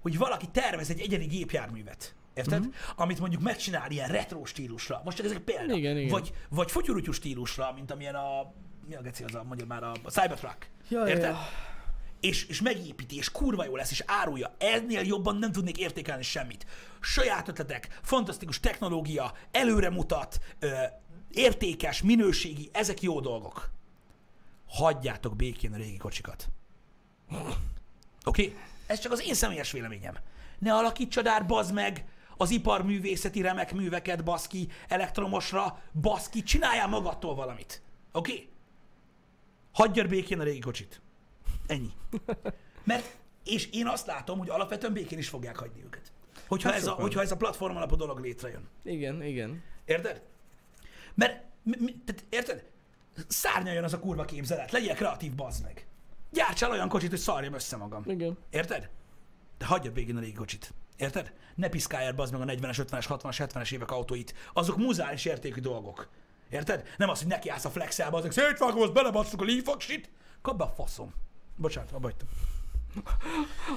hogy 0.00 0.18
valaki 0.18 0.46
tervez 0.46 0.90
egy 0.90 1.00
egyedi 1.00 1.26
gépjárművet, 1.26 2.14
érted? 2.34 2.60
Mm-hmm. 2.60 2.70
Amit 2.96 3.20
mondjuk 3.20 3.42
megcsinál 3.42 3.90
ilyen 3.90 4.08
retro 4.08 4.44
stílusra. 4.44 5.00
Most 5.04 5.16
csak 5.16 5.26
ezek 5.26 5.38
példa. 5.38 5.74
Igen, 5.74 5.96
igen. 5.96 6.10
Vagy, 6.10 6.32
vagy 6.48 6.70
fotyurutyú 6.70 7.12
stílusra, 7.12 7.72
mint 7.72 7.90
amilyen 7.90 8.14
a... 8.14 8.52
Mi 8.86 8.94
a 8.94 9.00
geci 9.00 9.24
az 9.24 9.34
a, 9.34 9.42
mondja 9.42 9.66
már 9.66 9.82
a, 9.82 9.92
a 10.02 10.10
Cybertruck. 10.10 10.70
Ja, 10.88 11.06
érted? 11.06 11.30
ja. 11.30 11.38
és, 12.20 12.46
és 12.46 12.62
megépíti, 12.62 13.16
és 13.16 13.30
kurva 13.30 13.64
jó 13.64 13.76
lesz, 13.76 13.90
és 13.90 14.02
árulja. 14.06 14.54
Ennél 14.58 15.02
jobban 15.02 15.36
nem 15.36 15.52
tudnék 15.52 15.78
értékelni 15.78 16.22
semmit. 16.22 16.66
Saját 17.00 17.48
ötletek, 17.48 17.98
fantasztikus 18.02 18.60
technológia, 18.60 19.32
előre 19.50 19.90
mutat, 19.90 20.40
ö, 20.58 20.72
értékes, 21.30 22.02
minőségi, 22.02 22.70
ezek 22.72 23.02
jó 23.02 23.20
dolgok. 23.20 23.70
Hagyjátok 24.68 25.36
békén 25.36 25.72
a 25.72 25.76
régi 25.76 25.96
kocsikat. 25.96 26.48
Oké? 27.30 27.48
Okay? 28.24 28.56
Ez 28.86 29.00
csak 29.00 29.12
az 29.12 29.26
én 29.26 29.34
személyes 29.34 29.72
véleményem. 29.72 30.14
Ne 30.58 30.74
alakítsad 30.74 31.26
át, 31.26 31.46
bazd 31.46 31.72
meg, 31.72 32.04
az 32.36 32.50
iparművészeti 32.50 33.40
remek 33.40 33.72
műveket, 33.72 34.24
baszki, 34.24 34.68
elektromosra, 34.88 35.82
baszki, 36.00 36.42
csináljál 36.42 36.88
magadtól 36.88 37.34
valamit. 37.34 37.82
Oké? 38.12 38.32
Okay? 38.32 38.49
Hagyjad 39.72 40.08
békén 40.08 40.40
a 40.40 40.42
régi 40.42 40.58
kocsit. 40.58 41.00
Ennyi. 41.66 41.92
Mert, 42.84 43.16
és 43.44 43.68
én 43.72 43.86
azt 43.86 44.06
látom, 44.06 44.38
hogy 44.38 44.48
alapvetően 44.48 44.92
békén 44.92 45.18
is 45.18 45.28
fogják 45.28 45.56
hagyni 45.56 45.82
őket. 45.84 46.12
Hogyha, 46.48 46.68
Hát 46.68 46.78
ez 46.78 46.86
a, 46.86 46.92
hogyha 46.92 47.20
ez 47.20 47.30
a 47.30 47.36
platform 47.36 47.76
alapú 47.76 47.96
dolog 47.96 48.18
létrejön. 48.18 48.68
Igen, 48.84 49.22
igen. 49.22 49.62
Érted? 49.84 50.22
Mert, 51.14 51.44
mi, 51.62 51.76
mi, 51.78 51.94
tehát, 52.04 52.24
érted? 52.28 52.64
Szárnyaljon 53.28 53.84
az 53.84 53.92
a 53.92 53.98
kurva 54.00 54.24
képzelet, 54.24 54.70
legyél 54.70 54.94
kreatív, 54.94 55.34
bazd 55.34 55.62
meg. 55.62 55.86
Gyártsál 56.30 56.70
olyan 56.70 56.88
kocsit, 56.88 57.10
hogy 57.10 57.18
szarjam 57.18 57.54
össze 57.54 57.76
magam. 57.76 58.02
Igen. 58.06 58.38
Érted? 58.50 58.90
De 59.58 59.64
hagyjad 59.64 59.94
végén 59.94 60.16
a 60.16 60.20
régi 60.20 60.32
kocsit. 60.32 60.72
Érted? 60.96 61.32
Ne 61.54 61.68
piszkáljad 61.68 62.14
bazd 62.14 62.32
meg 62.32 62.40
a 62.48 62.52
40-es, 62.52 62.86
50-es, 62.90 63.04
60-as, 63.08 63.48
70-es 63.52 63.72
évek 63.72 63.90
autóit. 63.90 64.34
Azok 64.52 64.76
muzális 64.76 65.24
értékű 65.24 65.60
dolgok. 65.60 66.08
Érted? 66.50 66.82
Nem 66.96 67.08
az, 67.08 67.18
hogy 67.18 67.28
nekiállsz 67.28 67.64
a 67.64 67.70
flexelbe, 67.70 68.16
azok 68.16 68.32
szétvágom, 68.32 68.92
belebasszuk 68.92 69.40
a 69.40 69.44
leafaksit. 69.44 70.10
Kap 70.42 70.56
be 70.58 70.64
a 70.64 70.72
faszom. 70.76 71.14
Bocsánat, 71.56 71.92
abba 71.92 72.06
hagytam. 72.06 72.28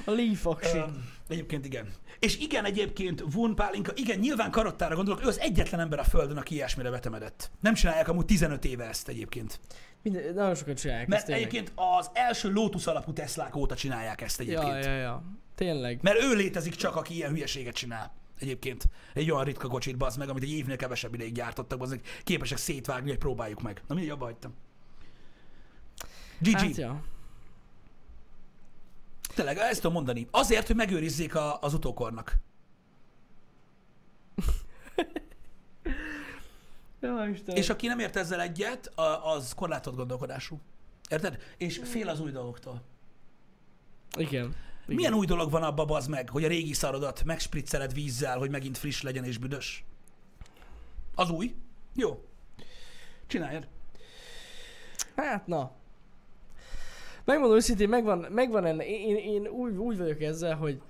A 0.04 0.10
Leaf 0.10 0.46
aksi. 0.46 0.78
Öm, 0.78 1.08
egyébként 1.28 1.64
igen. 1.64 1.92
És 2.18 2.38
igen, 2.38 2.64
egyébként 2.64 3.24
Vun 3.32 3.54
Pálinka, 3.54 3.92
igen, 3.94 4.18
nyilván 4.18 4.50
Karottára 4.50 4.94
gondolok, 4.94 5.24
ő 5.24 5.26
az 5.26 5.38
egyetlen 5.40 5.80
ember 5.80 5.98
a 5.98 6.04
Földön, 6.04 6.36
aki 6.36 6.54
ilyesmire 6.54 6.90
vetemedett. 6.90 7.50
Nem 7.60 7.74
csinálják 7.74 8.08
amúgy 8.08 8.24
15 8.24 8.64
éve 8.64 8.84
ezt 8.84 9.08
egyébként. 9.08 9.60
Minden, 10.02 10.34
nagyon 10.34 10.54
sokat 10.54 10.78
csinálják 10.80 11.06
Mert 11.06 11.20
ezt 11.20 11.30
tényleg. 11.30 11.46
egyébként 11.48 11.72
az 11.98 12.10
első 12.12 12.52
Lotus 12.52 12.86
alapú 12.86 13.12
Teslák 13.12 13.56
óta 13.56 13.74
csinálják 13.74 14.20
ezt 14.20 14.40
egyébként. 14.40 14.84
Ja, 14.84 14.90
ja, 14.90 14.96
ja. 14.96 15.22
Tényleg. 15.54 15.98
Mert 16.02 16.22
ő 16.22 16.34
létezik 16.34 16.74
csak, 16.74 16.96
aki 16.96 17.14
ilyen 17.14 17.30
hülyeséget 17.30 17.74
csinál. 17.74 18.12
Egyébként. 18.38 18.84
Egy 19.12 19.30
olyan 19.30 19.44
ritka 19.44 19.68
kocsit 19.68 19.96
bazd 19.96 20.18
meg, 20.18 20.28
amit 20.28 20.42
egy 20.42 20.52
évnél 20.52 20.76
kevesebb 20.76 21.14
ideig 21.14 21.32
gyártottak, 21.32 21.78
bazd 21.78 21.90
meg, 21.90 22.02
képesek 22.24 22.58
szétvágni, 22.58 23.08
hogy 23.08 23.18
próbáljuk 23.18 23.62
meg. 23.62 23.82
Na 23.86 23.94
mindegy, 23.94 24.12
abba 24.12 24.24
hagytam. 24.24 24.54
GG. 26.38 26.56
Hát, 26.56 26.76
ja. 26.76 27.02
Tényleg, 29.34 29.56
ezt 29.56 29.80
tudom 29.80 29.92
mondani. 29.92 30.26
Azért, 30.30 30.66
hogy 30.66 30.76
megőrizzék 30.76 31.34
a, 31.34 31.60
az 31.60 31.74
utókornak. 31.74 32.38
Isten. 37.32 37.56
És 37.56 37.68
aki 37.68 37.86
nem 37.86 37.98
ért 37.98 38.16
ezzel 38.16 38.40
egyet, 38.40 38.92
az 39.22 39.52
korlátott 39.54 39.96
gondolkodású. 39.96 40.60
Érted? 41.08 41.42
És 41.56 41.80
fél 41.84 42.08
az 42.08 42.20
új 42.20 42.30
dolgoktól. 42.30 42.82
Igen. 44.16 44.54
Igen. 44.84 44.96
Milyen 44.96 45.14
új 45.14 45.26
dolog 45.26 45.50
van 45.50 45.62
abban, 45.62 45.86
bazd 45.86 46.10
meg, 46.10 46.28
hogy 46.28 46.44
a 46.44 46.48
régi 46.48 46.72
szarodat 46.72 47.24
megspricceled 47.24 47.94
vízzel, 47.94 48.38
hogy 48.38 48.50
megint 48.50 48.78
friss 48.78 49.02
legyen 49.02 49.24
és 49.24 49.38
büdös? 49.38 49.84
Az 51.14 51.30
új? 51.30 51.54
Jó. 51.94 52.24
Csináljad. 53.26 53.68
Hát 55.16 55.46
na. 55.46 55.70
Megmondom 57.24 57.56
őszintén, 57.56 57.88
megvan, 57.88 58.18
megvan 58.18 58.64
ennek, 58.64 58.86
én, 58.86 59.16
én, 59.16 59.46
úgy, 59.46 59.76
úgy 59.76 59.98
vagyok 59.98 60.20
ezzel, 60.20 60.56
hogy 60.56 60.80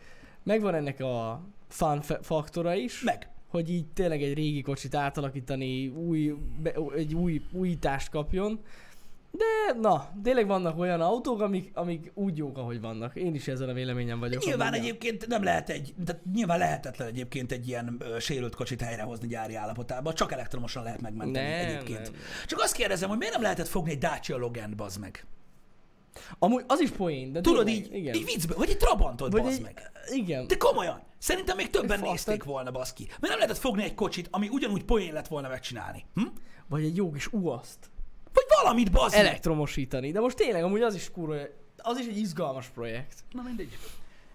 megvan 0.42 0.74
ennek 0.74 1.00
a 1.00 1.40
fun 1.68 2.02
faktora 2.22 2.74
is, 2.74 3.02
Meg. 3.02 3.28
hogy 3.48 3.70
így 3.70 3.86
tényleg 3.86 4.22
egy 4.22 4.34
régi 4.34 4.62
kocsit 4.62 4.94
átalakítani, 4.94 5.88
új, 5.88 6.34
be, 6.62 6.74
egy 6.94 7.14
új 7.14 7.42
újítást 7.52 8.10
kapjon. 8.10 8.60
De 9.36 9.78
na, 9.80 10.08
tényleg 10.22 10.46
vannak 10.46 10.78
olyan 10.78 11.00
autók, 11.00 11.40
amik, 11.40 11.70
amik 11.74 12.10
úgy 12.14 12.36
jók, 12.36 12.58
ahogy 12.58 12.80
vannak. 12.80 13.16
Én 13.16 13.34
is 13.34 13.48
ezzel 13.48 13.68
a 13.68 13.72
véleményem 13.72 14.18
vagyok. 14.18 14.44
Nyilván 14.44 14.68
hogy 14.68 14.78
egyébként 14.78 15.26
nem 15.26 15.42
lehet 15.42 15.68
egy, 15.70 15.94
tehát 16.04 16.22
nyilván 16.34 16.58
lehetetlen 16.58 17.08
egyébként 17.08 17.52
egy 17.52 17.68
ilyen 17.68 17.96
ö, 17.98 18.18
sérült 18.18 18.54
kocsit 18.54 18.80
helyrehozni 18.80 19.28
gyári 19.28 19.54
állapotában, 19.54 20.14
csak 20.14 20.32
elektromosan 20.32 20.82
lehet 20.82 21.00
megmenteni 21.00 21.46
Nem, 21.48 21.66
egyébként. 21.66 22.02
nem. 22.02 22.20
Csak 22.46 22.60
azt 22.60 22.74
kérdezem, 22.74 23.08
hogy 23.08 23.18
miért 23.18 23.32
nem 23.32 23.42
lehetett 23.42 23.68
fogni 23.68 23.90
egy 23.90 23.98
Dacia 23.98 24.36
Logan, 24.36 24.72
bazd 24.76 25.00
meg? 25.00 25.26
Amúgy 26.38 26.64
az 26.66 26.80
is 26.80 26.90
poén, 26.90 27.32
de 27.32 27.40
Tudod 27.40 27.68
így, 27.68 27.94
igen. 27.94 28.14
így 28.14 28.24
viccbe, 28.24 28.54
vagy 28.54 28.70
egy 28.70 28.76
Trabantot, 28.76 29.32
Vagy 29.32 29.42
bazd 29.42 29.56
egy, 29.56 29.62
meg. 29.62 29.90
igen. 30.12 30.46
De 30.46 30.56
komolyan, 30.56 31.02
szerintem 31.18 31.56
még 31.56 31.70
többen 31.70 32.02
Egy 32.02 32.10
nézték 32.10 32.44
volna, 32.44 32.70
baszki. 32.70 33.04
Mert 33.06 33.20
nem 33.20 33.36
lehetett 33.36 33.58
fogni 33.58 33.82
egy 33.82 33.94
kocsit, 33.94 34.28
ami 34.30 34.48
ugyanúgy 34.48 34.84
poén 34.84 35.12
lett 35.12 35.28
volna 35.28 35.48
megcsinálni. 35.48 36.04
Hm? 36.14 36.22
Vagy 36.68 36.84
egy 36.84 36.96
jó 36.96 37.10
kis 37.10 37.32
uaszt. 37.32 37.90
Vagy 38.34 38.44
valamit, 38.62 38.90
bazd 38.90 39.14
meg. 39.16 39.24
Elektromosítani. 39.26 40.10
De 40.10 40.20
most 40.20 40.36
tényleg, 40.36 40.62
amúgy 40.64 40.82
az 40.82 40.94
is 40.94 41.10
kurva, 41.10 41.34
az 41.76 41.98
is 41.98 42.06
egy 42.06 42.16
izgalmas 42.18 42.66
projekt. 42.66 43.24
Na 43.30 43.42
mindegy. 43.42 43.78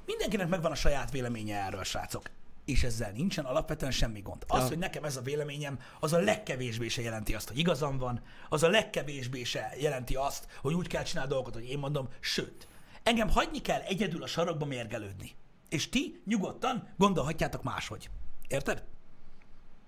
Mindenkinek 0.06 0.48
megvan 0.48 0.72
a 0.72 0.76
saját 0.76 1.12
véleménye 1.12 1.56
erről, 1.66 1.84
srácok. 1.84 2.30
és 2.66 2.84
ezzel 2.84 3.12
nincsen 3.12 3.46
alapvetően 3.46 3.92
semmi 3.92 4.20
gond. 4.22 4.44
Az, 4.48 4.60
Ja. 4.62 4.68
hogy 4.68 4.78
nekem 4.78 5.04
ez 5.04 5.18
a 5.18 5.22
véleményem, 5.22 5.80
az 6.00 6.14
a 6.14 6.20
legkevésbé 6.20 6.88
se 6.88 7.02
jelenti 7.02 7.34
azt, 7.34 7.48
hogy 7.48 7.58
igazam 7.58 7.98
van, 7.98 8.22
az 8.50 8.64
a 8.64 8.70
legkevésbé 8.70 9.44
se 9.44 9.74
jelenti 9.80 10.16
azt, 10.16 10.48
hogy 10.62 10.74
úgy 10.74 10.88
kell 10.88 11.04
csinálni 11.04 11.30
dolgokat, 11.30 11.54
hogy 11.54 11.70
én 11.70 11.80
mondom, 11.80 12.10
sőt, 12.20 12.68
engem 13.04 13.30
hagyni 13.30 13.62
kell 13.62 13.82
egyedül 13.82 14.24
a 14.24 14.28
sarokba 14.28 14.66
mérgelődni. 14.66 15.32
És 15.70 15.90
ti 15.90 16.22
nyugodtan 16.26 16.88
gondolhatjátok 16.98 17.64
máshogy. 17.64 18.10
Érted? 18.48 18.84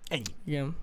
Ennyi. 0.08 0.36
Igen. 0.46 0.76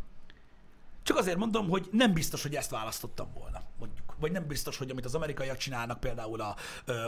Csak 1.08 1.16
azért 1.16 1.36
mondom, 1.36 1.68
hogy 1.68 1.88
nem 1.92 2.12
biztos, 2.12 2.42
hogy 2.42 2.54
ezt 2.54 2.70
választottam 2.70 3.32
volna, 3.34 3.62
mondjuk. 3.78 4.14
Vagy 4.20 4.32
nem 4.32 4.46
biztos, 4.46 4.76
hogy 4.76 4.90
amit 4.90 5.04
az 5.04 5.14
amerikaiak 5.14 5.56
csinálnak 5.56 6.00
például 6.00 6.40
a, 6.40 6.56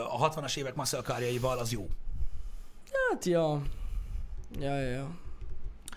a 0.09 0.29
60-as 0.29 0.57
évek 0.57 0.75
muscle 0.75 1.01
carjaival, 1.01 1.57
az 1.57 1.71
jó. 1.71 1.87
Hát, 3.09 3.25
ja. 3.25 3.61
Ja, 4.59 4.75
ja, 4.75 4.89
ja. 4.89 5.15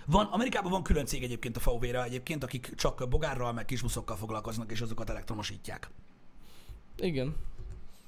Van, 0.07 0.27
Amerikában 0.27 0.71
van 0.71 0.83
külön 0.83 1.07
cég 1.07 1.23
egyébként 1.23 1.57
a 1.57 1.71
VW-re 1.71 2.03
egyébként, 2.03 2.43
akik 2.43 2.75
csak 2.75 3.09
bogárral, 3.09 3.53
meg 3.53 3.65
kisbuszokkal 3.65 4.17
foglalkoznak, 4.17 4.71
és 4.71 4.81
azokat 4.81 5.11
elektromosítják. 5.11 5.91
Igen. 6.97 7.37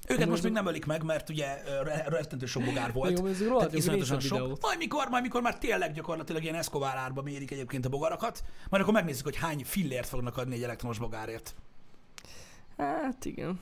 Őket 0.09 0.21
Amúgy 0.21 0.27
most 0.29 0.43
még 0.43 0.51
nem 0.51 0.67
ölik 0.67 0.85
meg, 0.85 1.03
mert 1.03 1.29
ugye 1.29 1.61
rettentő 2.05 2.45
sok 2.45 2.63
bogár 2.63 2.93
volt. 2.93 3.19
Jó, 3.19 3.25
ez 3.25 3.41
jó, 3.41 3.57
iszonyatosan 3.71 4.19
sok. 4.19 4.37
videót. 4.37 4.61
Majd 4.61 4.77
mikor, 4.77 5.07
majd 5.09 5.23
mikor 5.23 5.41
már 5.41 5.57
tényleg 5.57 5.93
gyakorlatilag 5.93 6.43
ilyen 6.43 6.55
Escobar 6.55 6.95
árba 6.95 7.21
mérik 7.21 7.51
egyébként 7.51 7.85
a 7.85 7.89
bogarakat, 7.89 8.43
majd 8.69 8.81
akkor 8.83 8.93
megnézzük, 8.93 9.23
hogy 9.23 9.35
hány 9.35 9.65
fillért 9.65 10.07
fognak 10.07 10.37
adni 10.37 10.55
egy 10.55 10.63
elektromos 10.63 10.99
bogárért. 10.99 11.55
Hát 12.77 13.25
igen. 13.25 13.59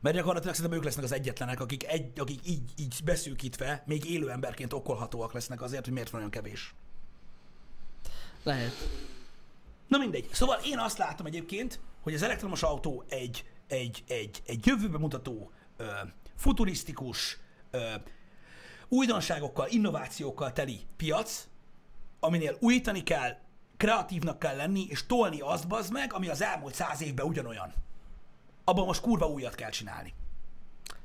Mert 0.00 0.16
gyakorlatilag 0.16 0.54
szerintem 0.54 0.78
ők 0.78 0.84
lesznek 0.84 1.04
az 1.04 1.12
egyetlenek, 1.12 1.60
akik, 1.60 1.86
egy, 1.86 2.20
akik 2.20 2.48
így, 2.48 2.70
így 2.76 3.00
beszűkítve, 3.04 3.82
még 3.86 4.10
élő 4.10 4.30
emberként 4.30 4.72
okolhatóak 4.72 5.32
lesznek 5.32 5.62
azért, 5.62 5.84
hogy 5.84 5.92
miért 5.92 6.10
van 6.10 6.18
olyan 6.18 6.32
kevés. 6.32 6.74
Lehet. 8.42 8.72
Na 9.88 9.98
mindegy. 9.98 10.28
Szóval 10.32 10.58
én 10.64 10.78
azt 10.78 10.98
látom 10.98 11.26
egyébként, 11.26 11.80
hogy 12.00 12.14
az 12.14 12.22
elektromos 12.22 12.62
autó 12.62 13.04
egy, 13.08 13.44
egy, 13.66 14.04
egy, 14.08 14.42
egy 14.46 14.66
jövőbe 14.66 14.98
mutató, 14.98 15.50
ö, 15.82 15.90
futurisztikus, 16.36 17.38
ö, 17.70 17.94
újdonságokkal, 18.88 19.66
innovációkkal 19.70 20.52
teli 20.52 20.80
piac, 20.96 21.46
aminél 22.20 22.56
újítani 22.60 23.02
kell, 23.02 23.36
kreatívnak 23.76 24.38
kell 24.38 24.56
lenni, 24.56 24.86
és 24.88 25.06
tolni 25.06 25.40
azt 25.40 25.68
bazd 25.68 25.92
meg, 25.92 26.12
ami 26.12 26.28
az 26.28 26.42
elmúlt 26.42 26.74
száz 26.74 27.02
évben 27.02 27.26
ugyanolyan. 27.26 27.72
Abban 28.64 28.86
most 28.86 29.00
kurva 29.00 29.26
újat 29.26 29.54
kell 29.54 29.70
csinálni. 29.70 30.14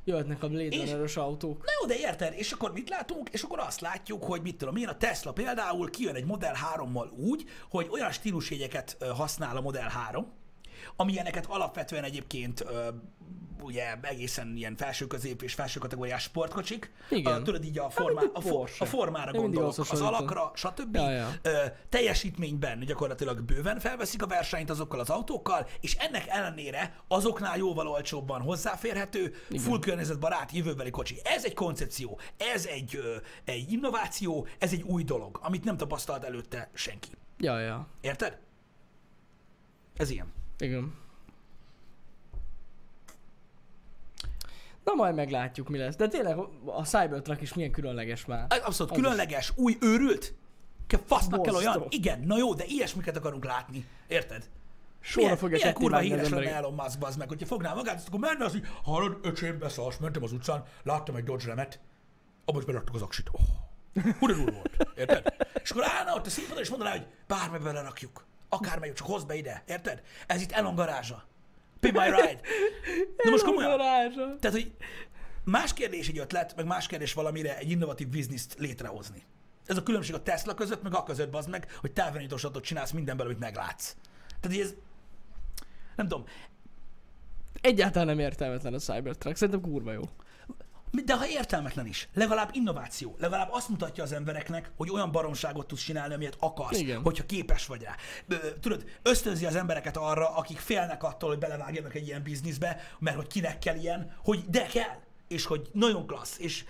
Jöhetnek 0.04 0.44
a 0.44 0.48
Blade 0.48 0.76
runner 0.76 1.10
autók. 1.16 1.66
Na 1.66 1.72
jó, 1.82 1.88
de 1.88 1.98
érted? 1.98 2.34
És 2.34 2.52
akkor 2.52 2.74
mit 2.74 2.90
látunk? 2.90 3.30
És 3.30 3.44
akkor 3.44 3.60
azt 3.60 3.82
látjuk, 3.82 4.24
hogy 4.24 4.42
mit 4.42 4.58
tudom 4.58 4.76
én, 4.76 4.88
a 4.88 4.98
Tesla 4.98 5.34
például 5.34 5.90
kijön 5.90 6.16
egy 6.16 6.26
Model 6.26 6.56
3-mal 6.76 7.12
úgy, 7.12 7.50
hogy 7.70 7.88
olyan 7.92 8.12
stílusjegyeket 8.12 8.98
használ 9.16 9.58
a 9.58 9.62
Model 9.62 9.90
3, 9.90 10.32
amilyeneket 10.96 11.46
alapvetően 11.46 12.04
egyébként 12.04 12.62
ö, 12.62 12.88
ugye 13.62 13.96
egészen 14.02 14.54
ilyen 14.56 14.76
felső 14.76 15.08
közép 15.08 15.42
és 15.42 15.54
felső 15.54 15.80
kategóriás 15.80 16.24
sportkocsik. 16.24 16.92
Igen. 17.10 17.40
Ö, 17.40 17.42
tudod 17.42 17.64
így 17.64 17.80
a, 17.80 17.90
formá, 17.90 18.22
mint 18.22 18.38
a, 18.38 18.42
for, 18.42 18.70
a 18.80 18.86
formára 18.86 19.32
Én 19.32 19.42
gondolok, 19.42 19.78
az 19.78 20.02
alakra, 20.02 20.52
stb. 20.56 20.96
Ja, 20.96 21.12
ja. 21.12 21.30
Ö, 21.42 21.66
teljesítményben 21.90 22.80
gyakorlatilag 22.80 23.42
bőven 23.42 23.80
felveszik 23.80 24.24
a 24.24 24.28
versenyt 24.28 24.70
azokkal 24.70 25.00
az 25.00 25.10
autókkal, 25.10 25.68
és 25.80 25.96
ennek 25.96 26.28
ellenére 26.28 26.96
azoknál 27.08 27.58
jóval 27.58 27.88
olcsóbban 27.88 28.42
hozzáférhető, 28.42 29.34
Igen. 29.50 29.64
full 29.64 29.80
környezetbarát 29.80 30.52
jövőbeli 30.52 30.90
kocsi. 30.90 31.20
Ez 31.24 31.46
egy 31.46 31.54
koncepció, 31.54 32.20
ez 32.54 32.66
egy, 32.66 32.96
ö, 32.96 33.16
egy 33.46 33.72
innováció, 33.72 34.48
ez 34.60 34.72
egy 34.72 34.82
új 34.82 35.04
dolog, 35.04 35.40
amit 35.44 35.64
nem 35.64 35.78
tapasztalt 35.78 36.24
előtte 36.24 36.70
senki. 36.74 37.10
Ja, 37.38 37.60
ja. 37.60 37.88
Érted? 38.02 38.38
Ez 39.96 40.10
ilyen. 40.10 40.34
Igen. 40.58 40.94
Na 44.84 44.94
majd 44.94 45.16
meglátjuk, 45.16 45.70
mi 45.70 45.78
lesz. 45.78 45.96
De 45.96 46.08
tényleg 46.08 46.38
a 46.66 46.84
Cybertruck 46.86 47.42
is 47.42 47.54
milyen 47.54 47.72
különleges 47.72 48.26
már. 48.26 48.46
Ez 48.50 48.62
Abszolút 48.64 48.92
Az 48.92 48.98
különleges, 48.98 49.52
új 49.56 49.78
őrült. 49.82 50.34
Ke 50.88 50.98
fasznak 51.06 51.42
kell 51.42 51.56
olyan. 51.56 51.86
Igen, 51.90 52.20
na 52.20 52.38
jó, 52.38 52.54
de 52.54 52.64
ilyesmiket 52.66 53.18
akarunk 53.18 53.46
látni. 53.46 53.86
Érted? 54.08 54.50
Sorra 55.00 55.22
milyen, 55.22 55.38
fogja 55.38 55.58
milyen 55.58 55.74
kurva 55.74 55.98
híres 55.98 56.30
lenne. 56.30 56.54
Elon 56.54 56.74
Musk, 56.74 57.00
bazd 57.00 57.18
meg, 57.18 57.28
hogyha 57.28 57.46
fogná 57.46 57.74
magát, 57.74 58.04
akkor 58.08 58.20
menne 58.20 58.46
az, 58.46 58.52
hogy 58.52 58.68
hallod, 58.84 59.18
öcsém, 59.22 59.60
beszalsz, 59.60 59.98
mentem 59.98 60.24
az 60.24 60.32
utcán, 60.32 60.64
láttam 60.84 61.16
egy 61.16 61.24
Dodge 61.24 61.46
Remet, 61.46 61.80
abban 62.46 62.60
is 62.60 62.66
beraktuk 62.66 62.96
az 62.96 63.02
aksit. 63.02 63.30
Oh, 63.32 63.42
hú, 64.20 64.28
de 64.28 64.34
durva 64.34 64.52
volt, 64.52 64.88
érted? 64.96 65.36
És 65.64 65.72
akkor 65.72 65.84
állna 65.88 66.16
ott 66.16 66.26
a 66.26 66.30
színpadon, 66.30 66.64
és 66.64 66.70
mondaná, 66.70 66.92
hogy 66.92 67.08
bármi 67.28 67.58
belerakjuk. 67.58 68.26
Akármelyik, 68.50 68.96
csak 68.96 69.08
hozd 69.08 69.28
be 69.28 69.36
ide, 69.36 69.64
érted? 69.68 70.02
Ez 70.28 70.42
itt 70.42 70.52
Elon 70.52 70.76
garázsa. 70.76 71.26
Be 71.80 71.92
my 71.92 72.06
ride. 72.06 72.40
De 73.24 73.30
most 73.30 73.44
komolyan, 73.44 73.78
tehát, 74.40 74.56
hogy 74.56 74.72
más 75.44 75.74
kérdés 75.74 76.08
egy 76.08 76.18
ötlet, 76.18 76.56
meg 76.56 76.66
más 76.66 76.88
kérdés 76.88 77.14
valamire 77.14 77.58
egy 77.58 77.72
innovatív 77.72 78.08
bizniszt 78.08 78.56
létrehozni. 78.58 79.24
Ez 79.66 79.78
a 79.78 79.84
különbség 79.84 80.16
a 80.16 80.24
Tesla 80.24 80.54
között, 80.54 80.84
meg 80.84 80.96
a 80.96 81.04
között, 81.04 81.30
bazd 81.30 81.50
meg, 81.50 81.72
hogy 81.80 81.92
távirányítósatot 81.92 82.64
csinálsz 82.64 82.92
mindenből, 82.92 83.26
amit 83.26 83.40
meglátsz. 83.40 83.96
Tehát 84.40 84.60
ez, 84.60 84.74
nem 85.96 86.08
tudom, 86.08 86.26
Egyáltalán 87.62 88.08
nem 88.08 88.20
értelmetlen 88.20 88.74
a 88.74 88.78
Cybertruck. 88.78 89.36
Szerintem 89.36 89.72
kurva 89.72 89.92
jó. 89.92 90.02
De 90.92 91.18
ha 91.18 91.28
értelmetlen 91.28 91.86
is, 91.86 92.10
legalább 92.14 92.50
innováció, 92.54 93.16
legalább 93.20 93.50
azt 93.52 93.70
mutatja 93.70 94.04
az 94.04 94.12
embereknek, 94.12 94.72
hogy 94.76 94.90
olyan 94.90 95.12
baromságot 95.12 95.68
tudsz 95.68 95.84
csinálni, 95.84 96.14
amilyet 96.14 96.38
akarsz, 96.40 96.80
Igen. 96.80 97.02
hogyha 97.02 97.26
képes 97.26 97.66
vagy 97.66 97.82
rá. 97.82 97.96
Tudod, 98.60 98.86
ösztönzi 99.02 99.46
az 99.46 99.56
embereket 99.56 99.98
arra, 99.98 100.36
akik 100.36 100.58
félnek 100.58 101.04
attól, 101.04 101.30
hogy 101.30 101.40
belevágjanak 101.40 101.96
egy 101.96 102.08
ilyen 102.08 102.24
bizniszbe, 102.24 102.82
mert 103.00 103.16
hogy 103.16 103.28
kinek 103.28 103.60
kell 103.60 103.76
ilyen, 103.76 104.16
hogy 104.24 104.44
de 104.50 104.66
kell, 104.66 105.00
és 105.28 105.46
hogy 105.46 105.70
nagyon 105.74 106.08
klassz, 106.08 106.40
és, 106.40 106.66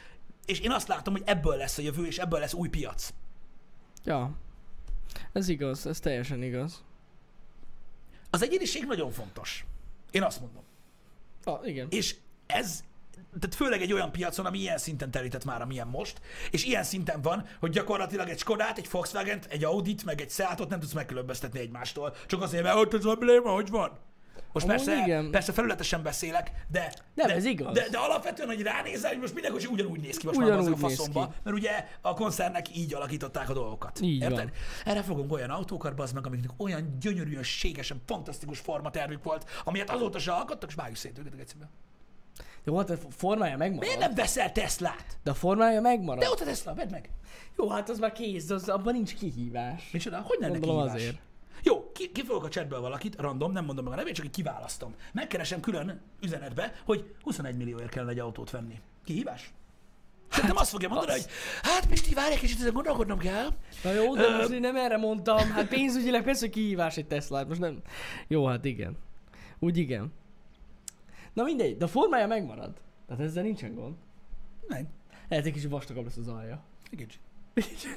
és 0.46 0.60
én 0.60 0.72
azt 0.72 0.88
látom, 0.88 1.14
hogy 1.14 1.24
ebből 1.26 1.56
lesz 1.56 1.78
a 1.78 1.82
jövő, 1.82 2.06
és 2.06 2.18
ebből 2.18 2.40
lesz 2.40 2.54
új 2.54 2.70
piac. 2.70 3.14
Ja. 4.04 4.32
Ez 5.34 5.48
igaz, 5.48 5.86
ez 5.86 6.00
teljesen 6.00 6.44
igaz. 6.44 6.84
Az 8.30 8.44
egyéniség 8.44 8.86
nagyon 8.86 9.12
fontos. 9.12 9.66
Én 10.12 10.24
azt 10.24 10.40
mondom. 10.40 10.64
Ah, 11.44 11.68
igen. 11.68 11.88
És 11.90 12.16
ez, 12.46 12.84
tehát 13.40 13.56
főleg 13.56 13.82
egy 13.82 13.94
olyan 13.94 14.12
piacon, 14.12 14.46
ami 14.46 14.60
ilyen 14.60 14.78
szinten 14.78 15.12
terített 15.12 15.46
már, 15.46 15.62
amilyen 15.62 15.88
most, 15.88 16.22
és 16.52 16.66
ilyen 16.66 16.84
szinten 16.84 17.22
van, 17.22 17.46
hogy 17.60 17.72
gyakorlatilag 17.72 18.30
egy 18.30 18.40
Skodát, 18.40 18.78
egy 18.78 18.88
Volkswagen-t, 18.92 19.46
egy 19.50 19.64
Audit, 19.64 20.06
meg 20.06 20.22
egy 20.22 20.30
Seatot 20.30 20.70
nem 20.70 20.80
tudsz 20.80 20.94
megkülönböztetni 20.94 21.60
egymástól. 21.60 22.16
Csak 22.28 22.42
azért, 22.42 22.64
mert 22.64 22.76
ott 22.76 22.94
az 22.94 23.02
probléma, 23.02 23.50
hogy 23.52 23.70
van. 23.70 23.92
Most 24.54 24.70
Amúgy 24.70 24.86
persze, 24.86 25.04
igen. 25.06 25.32
persze 25.32 25.52
felületesen 25.52 26.04
beszélek, 26.04 26.52
de, 26.68 26.94
Nem, 27.14 27.28
de, 27.28 27.34
ez 27.34 27.46
igaz. 27.46 27.74
De, 27.74 27.90
de, 27.90 27.98
alapvetően, 27.98 28.48
hogy 28.48 28.62
ránézel, 28.62 29.10
hogy 29.12 29.20
most 29.20 29.34
minden 29.34 29.52
kocsi 29.52 29.66
ugyanúgy 29.66 30.00
néz 30.00 30.18
ki 30.18 30.26
most 30.26 30.38
Ugyanúgy 30.38 30.64
már 30.64 30.72
az 30.72 30.84
a 30.84 30.88
faszomba, 30.88 31.34
mert 31.44 31.56
ugye 31.56 31.88
a 32.02 32.14
koncernek 32.14 32.78
így 32.78 32.94
alakították 32.94 33.50
a 33.50 33.54
dolgokat. 33.54 34.00
Így 34.02 34.22
Érted? 34.22 34.38
van. 34.38 34.52
Erre 34.86 35.04
fogunk 35.04 35.32
olyan 35.32 35.50
autókat, 35.50 35.96
bazd 35.96 36.14
meg, 36.14 36.28
amiknek 36.28 36.50
olyan 36.58 36.98
gyönyörűen, 37.00 37.44
ségesen, 37.44 38.02
fantasztikus 38.06 38.60
formatervük 38.60 39.24
volt, 39.24 39.50
amilyet 39.64 39.90
azóta 39.90 40.20
se 40.20 40.32
alkottak, 40.32 40.70
és 40.70 40.76
vágjuk 40.76 40.98
szét 40.98 41.18
őket 41.18 41.40
egyszerűen. 41.40 41.70
Jó, 42.68 42.78
hát 42.78 42.90
a 42.90 42.98
formája 43.10 43.58
megmarad. 43.58 43.84
Miért 43.86 44.00
nem 44.00 44.14
veszel 44.16 44.52
Teslát? 44.52 45.18
De 45.24 45.32
a 45.32 45.34
formája 45.34 45.82
megmarad. 45.82 46.24
De 46.24 46.30
ott 46.30 46.40
a 46.40 46.44
Tesla, 46.46 46.74
vedd 46.74 46.92
meg. 46.92 47.10
Jó, 47.58 47.70
hát 47.70 47.90
az 47.90 48.00
már 48.00 48.12
kész, 48.12 48.46
de 48.46 48.54
az, 48.54 48.70
abban 48.70 48.94
nincs 48.94 49.16
kihívás. 49.16 49.90
Micsoda? 49.92 50.18
Hogy 50.22 50.38
lenne 50.40 50.52
Gondolom 50.58 50.76
kihívás? 50.78 51.02
azért. 51.02 51.18
Jó, 51.64 51.92
ki, 51.92 52.12
kifogok 52.12 52.44
a 52.44 52.50
chatből 52.50 52.82
valakit, 52.82 53.16
random, 53.22 53.52
nem 53.52 53.66
mondom 53.66 53.84
meg 53.84 53.94
a 53.94 53.96
nevét, 53.96 54.16
csak 54.16 54.26
így 54.26 54.32
kiválasztom. 54.32 54.96
Megkeresem 55.14 55.60
külön 55.60 56.02
üzenetbe, 56.22 56.74
hogy 56.86 57.14
21 57.24 57.58
millióért 57.58 57.90
kellene 57.90 58.12
egy 58.12 58.20
autót 58.20 58.50
venni. 58.52 58.80
Kihívás? 59.06 59.54
Szerintem 60.30 60.58
azt 60.58 60.70
fogja 60.70 60.88
mondani, 60.90 61.12
az- 61.12 61.24
hogy 61.24 61.32
hát 61.62 61.86
Pisti, 61.86 62.14
várj 62.14 62.34
egy 62.34 62.40
kicsit, 62.40 62.60
ezen 62.60 62.74
gondolkodnom 62.74 63.18
kell. 63.18 63.48
Na 63.84 63.92
jó, 63.92 64.16
de 64.16 64.24
Ö, 64.24 64.36
most 64.38 64.50
én 64.50 64.60
nem 64.60 64.76
erre 64.76 64.98
mondtam. 64.98 65.52
Hát 65.52 65.68
pénzügyileg 65.68 66.24
persze 66.24 66.40
hogy 66.42 66.50
kihívás 66.50 66.98
egy 66.98 67.08
Tesla, 67.08 67.46
most 67.46 67.60
nem. 67.60 67.82
Jó, 68.28 68.46
hát 68.46 68.66
igen. 68.66 68.98
Úgy 69.60 69.78
igen. 69.78 70.14
Na 71.38 71.44
mindegy, 71.44 71.78
de 71.78 71.86
a 71.86 71.88
formája 71.88 72.28
megmarad. 72.28 72.74
Tehát 73.08 73.24
ezzel 73.24 73.44
nincsen 73.44 73.76
gond. 73.76 73.96
Nem, 74.68 74.88
Lehet 75.30 75.46
egy 75.46 75.54
kicsit 75.54 75.70
vastagabb 75.70 76.04
lesz 76.04 76.18
az 76.18 76.28
alja. 76.28 76.64
egy 76.92 76.98
kicsit. 76.98 77.20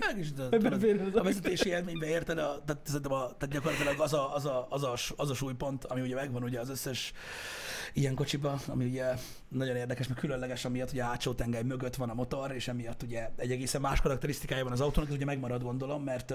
Meg 0.01 0.19
is 0.19 0.33
tudod, 0.33 1.17
a 1.17 1.23
vezetési 1.23 1.69
élményben 1.69 2.09
érted, 2.09 2.39
a, 2.39 2.63
tehát, 2.65 2.81
szerintem 2.87 3.13
a, 3.13 3.37
tehát 3.37 3.49
gyakorlatilag 3.55 4.01
az 4.01 4.13
a, 4.13 4.35
az, 4.35 4.45
a, 4.45 4.67
az, 4.71 4.83
a, 4.83 4.95
az 5.17 5.31
a 5.31 5.35
súlypont, 5.35 5.85
ami 5.85 6.01
ugye 6.01 6.15
megvan 6.15 6.43
ugye 6.43 6.61
az 6.61 6.69
összes 6.69 7.13
ilyen 7.93 8.15
kocsiba, 8.15 8.61
ami 8.67 8.85
ugye 8.85 9.15
nagyon 9.49 9.77
érdekes, 9.77 10.09
mert 10.09 10.21
különleges, 10.21 10.65
amiatt 10.65 10.91
ugye 10.91 11.03
a 11.03 11.07
hátsó 11.07 11.33
tengely 11.33 11.63
mögött 11.63 11.97
van 11.97 12.11
a 12.11 12.15
motor, 12.15 12.53
és 12.53 12.69
emiatt 12.69 13.03
ugye 13.03 13.31
egy 13.37 13.51
egészen 13.51 13.81
más 13.81 14.01
karakterisztikája 14.01 14.65
van 14.65 14.73
az 14.73 14.81
autónak, 14.81 15.09
ez 15.09 15.17
ugye 15.17 15.25
megmarad 15.25 15.63
gondolom, 15.63 16.03
mert 16.03 16.35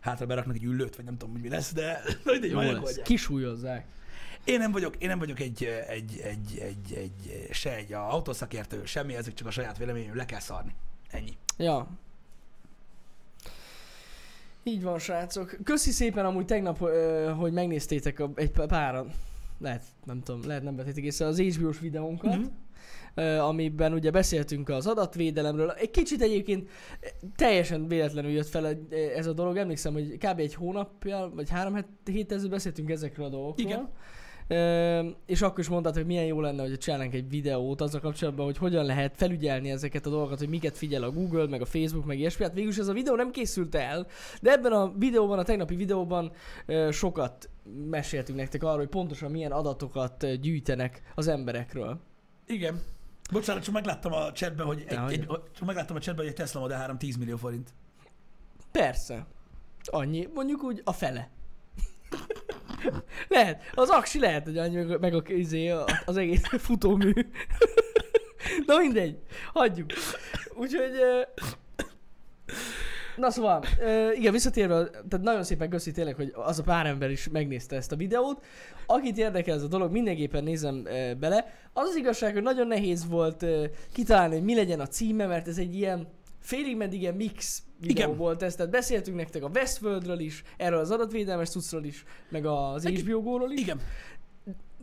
hátra 0.00 0.26
beraknak 0.26 0.56
egy 0.56 0.64
üllőt, 0.64 0.96
vagy 0.96 1.04
nem 1.04 1.16
tudom, 1.16 1.34
hogy 1.34 1.42
mi 1.42 1.48
lesz, 1.48 1.72
de 1.72 2.02
mindegy, 2.24 2.50
Jó 2.50 2.56
majd 2.56 2.66
lesz. 2.68 2.76
megoldják. 2.76 3.06
Én 4.46 4.58
nem 4.58 4.72
vagyok, 4.72 4.94
én 4.98 5.08
nem 5.08 5.18
vagyok 5.18 5.40
egy, 5.40 5.64
egy, 5.88 6.20
egy, 6.24 6.58
egy, 6.58 6.92
egy, 6.96 7.48
se 7.50 7.74
egy 7.74 7.92
autószakértő, 7.92 8.84
semmi, 8.84 9.14
ezek 9.14 9.34
csak 9.34 9.46
a 9.46 9.50
saját 9.50 9.78
véleményem, 9.78 10.16
le 10.16 10.24
kell 10.24 10.40
szarni. 10.40 10.74
Ennyi. 11.10 11.36
Ja. 11.56 11.88
Így 14.62 14.82
van, 14.82 14.98
srácok. 14.98 15.56
Köszi 15.64 15.90
szépen 15.90 16.24
amúgy 16.24 16.44
tegnap, 16.44 16.80
ö, 16.80 17.32
hogy 17.36 17.52
megnéztétek 17.52 18.20
a, 18.20 18.30
egy 18.34 18.50
páran. 18.50 19.10
Lehet, 19.58 19.84
nem 20.04 20.22
tudom, 20.22 20.46
lehet 20.46 20.62
nem 20.62 20.76
vettétek 20.76 21.04
észre 21.04 21.26
az 21.26 21.40
HBO-s 21.40 21.78
videónkat. 21.78 22.36
Mhm. 22.36 22.46
ö, 23.14 23.38
amiben 23.38 23.92
ugye 23.92 24.10
beszéltünk 24.10 24.68
az 24.68 24.86
adatvédelemről. 24.86 25.70
Egy 25.70 25.90
kicsit 25.90 26.22
egyébként 26.22 26.70
teljesen 27.36 27.88
véletlenül 27.88 28.30
jött 28.30 28.48
fel 28.48 28.78
ez 29.16 29.26
a 29.26 29.32
dolog. 29.32 29.56
Emlékszem, 29.56 29.92
hogy 29.92 30.16
kb. 30.18 30.38
egy 30.38 30.54
hónapja, 30.54 31.30
vagy 31.34 31.50
három 31.50 31.74
het- 31.74 31.88
héttel 32.04 32.48
beszéltünk 32.48 32.90
ezekről 32.90 33.26
a 33.26 33.30
dolgokról. 33.30 33.66
Igen. 33.66 33.88
És 35.26 35.42
akkor 35.42 35.58
is 35.58 35.68
mondtad, 35.68 35.94
hogy 35.94 36.06
milyen 36.06 36.24
jó 36.24 36.40
lenne, 36.40 36.62
hogy 36.62 36.78
csinálnánk 36.78 37.14
egy 37.14 37.28
videót 37.28 37.80
azzal 37.80 38.00
kapcsolatban, 38.00 38.44
hogy 38.44 38.58
hogyan 38.58 38.84
lehet 38.84 39.16
felügyelni 39.16 39.70
ezeket 39.70 40.06
a 40.06 40.10
dolgokat, 40.10 40.38
hogy 40.38 40.48
miket 40.48 40.76
figyel 40.76 41.02
a 41.02 41.10
Google, 41.10 41.46
meg 41.46 41.60
a 41.60 41.64
Facebook, 41.64 42.04
meg 42.04 42.18
ilyesmi. 42.18 42.44
Hát 42.44 42.54
végülis 42.54 42.76
ez 42.76 42.88
a 42.88 42.92
videó 42.92 43.14
nem 43.14 43.30
készült 43.30 43.74
el, 43.74 44.06
de 44.40 44.50
ebben 44.50 44.72
a 44.72 44.92
videóban, 44.98 45.38
a 45.38 45.42
tegnapi 45.42 45.74
videóban 45.74 46.32
sokat 46.90 47.48
meséltünk 47.90 48.38
nektek 48.38 48.62
arról, 48.62 48.76
hogy 48.76 48.88
pontosan 48.88 49.30
milyen 49.30 49.52
adatokat 49.52 50.40
gyűjtenek 50.40 51.02
az 51.14 51.26
emberekről. 51.26 52.00
Igen. 52.46 52.80
Bocsánat, 53.32 53.62
csak 53.62 53.74
megláttam 53.74 54.12
a 54.12 54.32
chatben, 54.32 54.66
hogy 54.66 54.84
egy, 54.88 55.12
egy, 55.12 55.26
csak 55.26 55.66
megláttam 55.66 55.96
a 55.96 56.00
chatben, 56.00 56.24
hogy 56.24 56.34
egy 56.34 56.40
Tesla 56.40 56.60
Model 56.60 56.78
3 56.78 56.98
10 56.98 57.16
millió 57.16 57.36
forint. 57.36 57.72
Persze. 58.72 59.26
Annyi, 59.84 60.28
mondjuk 60.34 60.62
úgy 60.62 60.80
a 60.84 60.92
fele. 60.92 61.30
lehet, 63.28 63.62
az 63.74 63.88
aksi 63.88 64.18
lehet, 64.18 64.44
hogy 64.44 64.58
annyi, 64.58 64.76
meg, 64.76 65.00
meg 65.00 65.14
a, 65.14 65.22
izé, 65.26 65.74
az 66.04 66.16
egész 66.16 66.42
futómű. 66.66 67.12
Na 68.66 68.78
mindegy, 68.78 69.18
hagyjuk. 69.52 69.90
Úgyhogy... 70.54 70.90
Na 73.16 73.30
szóval, 73.30 73.64
igen, 74.14 74.32
visszatérve, 74.32 74.84
tehát 74.84 75.20
nagyon 75.22 75.44
szépen 75.44 75.68
köszi 75.68 75.92
tényleg, 75.92 76.14
hogy 76.14 76.32
az 76.34 76.58
a 76.58 76.62
pár 76.62 76.86
ember 76.86 77.10
is 77.10 77.28
megnézte 77.28 77.76
ezt 77.76 77.92
a 77.92 77.96
videót. 77.96 78.44
Akit 78.86 79.18
érdekel 79.18 79.54
ez 79.54 79.62
a 79.62 79.68
dolog, 79.68 79.90
mindenképpen 79.90 80.44
nézem 80.44 80.82
bele. 81.18 81.52
Az 81.72 81.88
az 81.88 81.96
igazság, 81.96 82.32
hogy 82.32 82.42
nagyon 82.42 82.66
nehéz 82.66 83.08
volt 83.08 83.44
kitalálni, 83.92 84.34
hogy 84.34 84.44
mi 84.44 84.54
legyen 84.54 84.80
a 84.80 84.86
címe, 84.86 85.26
mert 85.26 85.48
ez 85.48 85.58
egy 85.58 85.74
ilyen 85.74 86.08
félig 86.46 86.76
meddig 86.76 87.00
ilyen 87.00 87.14
mix 87.14 87.62
videó 87.80 88.04
Igen. 88.04 88.16
volt 88.16 88.42
ez, 88.42 88.54
tehát 88.54 88.72
beszéltünk 88.72 89.16
nektek 89.16 89.42
a 89.42 89.50
Westworldről 89.54 90.18
is, 90.18 90.42
erről 90.56 90.78
az 90.78 90.90
adatvédelmes 90.90 91.48
cuccról 91.48 91.84
is, 91.84 92.04
meg 92.28 92.46
az 92.46 92.86
HBO 92.86 93.46
is. 93.50 93.60
Igen. 93.60 93.80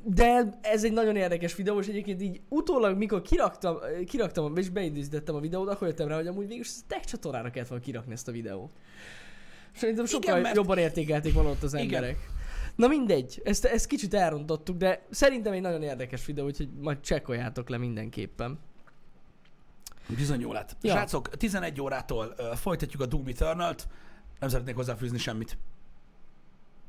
De 0.06 0.50
ez 0.62 0.84
egy 0.84 0.92
nagyon 0.92 1.16
érdekes 1.16 1.56
videó, 1.56 1.80
és 1.80 1.88
egyébként 1.88 2.22
így 2.22 2.42
utólag, 2.50 2.98
mikor 2.98 3.22
kiraktam, 3.22 3.78
kiraktam 4.06 4.58
és 4.58 4.70
beidőzítettem 4.70 5.36
a 5.36 5.40
videót, 5.40 5.70
akkor 5.70 5.88
jöttem 5.88 6.08
rá, 6.08 6.16
hogy 6.16 6.28
amúgy 6.28 6.48
végül 6.48 6.64
a 6.68 6.84
tech 6.88 7.06
csatornára 7.06 7.50
kellett 7.50 7.70
volna 7.70 7.84
kirakni 7.84 8.14
ezt 8.14 8.28
a 8.28 8.32
videót. 8.32 8.72
Szerintem 9.76 10.06
sokkal 10.06 10.30
Igen, 10.30 10.42
mert- 10.42 10.56
jobban 10.56 10.78
értékelték 10.78 11.34
volna 11.34 11.50
ott 11.50 11.64
az 11.64 11.74
Igen. 11.74 11.86
emberek. 11.86 12.18
Na 12.76 12.88
mindegy, 12.88 13.42
ezt, 13.44 13.66
ezt 13.66 13.88
kicsit 13.88 14.14
elrontottuk, 14.14 14.78
de 14.78 15.06
szerintem 15.10 15.54
egy 15.54 15.62
nagyon 15.62 15.84
érdekes 15.84 16.26
videó, 16.26 16.46
úgyhogy 16.46 16.70
majd 16.80 17.00
csekkoljátok 17.00 17.70
le 17.70 17.78
mindenképpen. 17.78 18.60
Bizony 20.08 20.40
jó 20.40 20.52
lett. 20.52 20.76
Ja. 20.82 20.92
Srácok, 20.92 21.30
11 21.30 21.82
órától 21.82 22.34
uh, 22.38 22.56
folytatjuk 22.56 23.02
a 23.02 23.06
Doom 23.06 23.28
Eternal-t. 23.28 23.88
Nem 24.40 24.50
szeretnék 24.50 24.76
hozzáfűzni 24.76 25.18
semmit. 25.18 25.58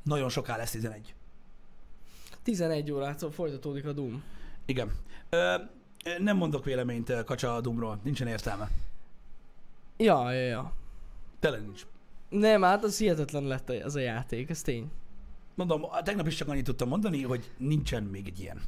Nagyon 0.03 0.29
soká 0.29 0.57
lesz 0.57 0.71
11. 0.71 1.13
11 2.43 2.91
órától 2.91 3.31
folytatódik 3.31 3.85
a 3.85 3.93
Doom. 3.93 4.23
Igen. 4.65 4.91
Ö, 5.29 5.55
nem 6.19 6.37
mondok 6.37 6.65
véleményt 6.65 7.23
Kacsa 7.23 7.55
a 7.55 7.61
Doomról. 7.61 7.99
Nincsen 8.03 8.27
értelme. 8.27 8.69
Ja, 9.97 10.31
ja, 10.31 10.45
ja. 10.45 10.73
Tele 11.39 11.57
nincs. 11.57 11.85
Nem, 12.29 12.61
hát 12.61 12.83
az 12.83 12.97
hihetetlen 12.97 13.43
lett 13.43 13.69
az 13.69 13.95
a 13.95 13.99
játék, 13.99 14.49
ez 14.49 14.61
tény. 14.61 14.91
Mondom, 15.55 15.85
tegnap 16.03 16.27
is 16.27 16.35
csak 16.35 16.47
annyit 16.47 16.63
tudtam 16.63 16.87
mondani, 16.87 17.23
hogy 17.23 17.51
nincsen 17.57 18.03
még 18.03 18.27
egy 18.27 18.39
ilyen. 18.39 18.61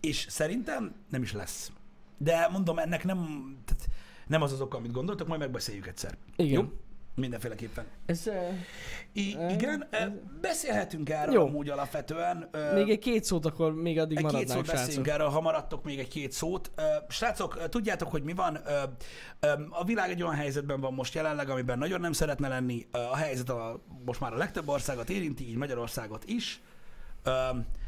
És 0.00 0.26
szerintem 0.28 0.94
nem 1.08 1.22
is 1.22 1.32
lesz. 1.32 1.72
De 2.18 2.48
mondom, 2.52 2.78
ennek 2.78 3.04
nem, 3.04 3.18
tehát 3.64 3.86
nem 4.26 4.42
az 4.42 4.52
az 4.52 4.60
oka, 4.60 4.76
amit 4.76 4.92
gondoltok, 4.92 5.28
majd 5.28 5.40
megbeszéljük 5.40 5.86
egyszer. 5.86 6.16
Igen. 6.36 6.52
Jó? 6.52 6.64
Mindenféleképpen. 7.14 7.84
Ez, 8.06 8.30
I- 9.12 9.36
igen, 9.50 9.86
ez- 9.90 10.08
beszélhetünk 10.40 11.10
erről 11.10 11.34
Jó. 11.34 11.42
amúgy 11.46 11.68
alapvetően. 11.68 12.50
még 12.74 12.88
egy 12.90 12.98
két 12.98 13.24
szót 13.24 13.46
akkor 13.46 13.74
még 13.74 13.98
addig 13.98 14.16
egy 14.18 14.26
két 14.26 14.48
szót 14.48 14.66
beszéljünk 14.66 15.06
srácok. 15.06 15.08
erről, 15.08 15.28
ha 15.28 15.40
maradtok 15.40 15.84
még 15.84 15.98
egy 15.98 16.08
két 16.08 16.32
szót. 16.32 16.70
Srácok, 17.08 17.68
tudjátok, 17.68 18.10
hogy 18.10 18.22
mi 18.22 18.32
van? 18.32 18.58
A 19.70 19.84
világ 19.84 20.10
egy 20.10 20.22
olyan 20.22 20.34
helyzetben 20.34 20.80
van 20.80 20.94
most 20.94 21.14
jelenleg, 21.14 21.48
amiben 21.50 21.78
nagyon 21.78 22.00
nem 22.00 22.12
szeretne 22.12 22.48
lenni. 22.48 22.86
A 23.10 23.16
helyzet 23.16 23.48
a, 23.50 23.80
most 24.04 24.20
már 24.20 24.32
a 24.32 24.36
legtöbb 24.36 24.68
országot 24.68 25.10
érinti, 25.10 25.48
így 25.48 25.56
Magyarországot 25.56 26.24
is. 26.24 26.60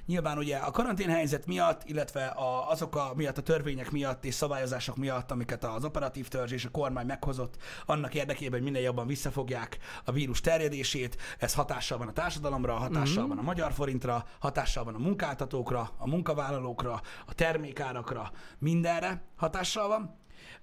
Nyilván 0.08 0.38
ugye 0.38 0.56
a 0.56 0.70
karanténhelyzet 0.70 1.46
miatt, 1.46 1.82
illetve 1.84 2.26
a, 2.26 2.70
azok 2.70 2.96
a 2.96 3.12
miatt, 3.16 3.38
a 3.38 3.42
törvények 3.42 3.90
miatt 3.90 4.24
és 4.24 4.34
szabályozások 4.34 4.96
miatt, 4.96 5.30
amiket 5.30 5.64
az 5.64 5.84
operatív 5.84 6.28
törzs 6.28 6.52
és 6.52 6.64
a 6.64 6.70
kormány 6.70 7.06
meghozott, 7.06 7.56
annak 7.86 8.14
érdekében, 8.14 8.60
hogy 8.60 8.70
minél 8.70 8.82
jobban 8.82 9.06
visszafogják 9.06 9.78
a 10.04 10.12
vírus 10.12 10.40
terjedését, 10.40 11.16
ez 11.38 11.54
hatással 11.54 11.98
van 11.98 12.08
a 12.08 12.12
társadalomra, 12.12 12.74
hatással 12.74 13.20
Mhm. 13.22 13.28
van 13.28 13.38
a 13.38 13.42
magyar 13.42 13.72
forintra, 13.72 14.24
hatással 14.38 14.84
van 14.84 14.94
a 14.94 14.98
munkáltatókra, 14.98 15.90
a 15.98 16.08
munkavállalókra, 16.08 17.00
a 17.26 17.34
termékárakra, 17.34 18.30
mindenre 18.58 19.22
hatással 19.36 19.88
van. 19.88 20.16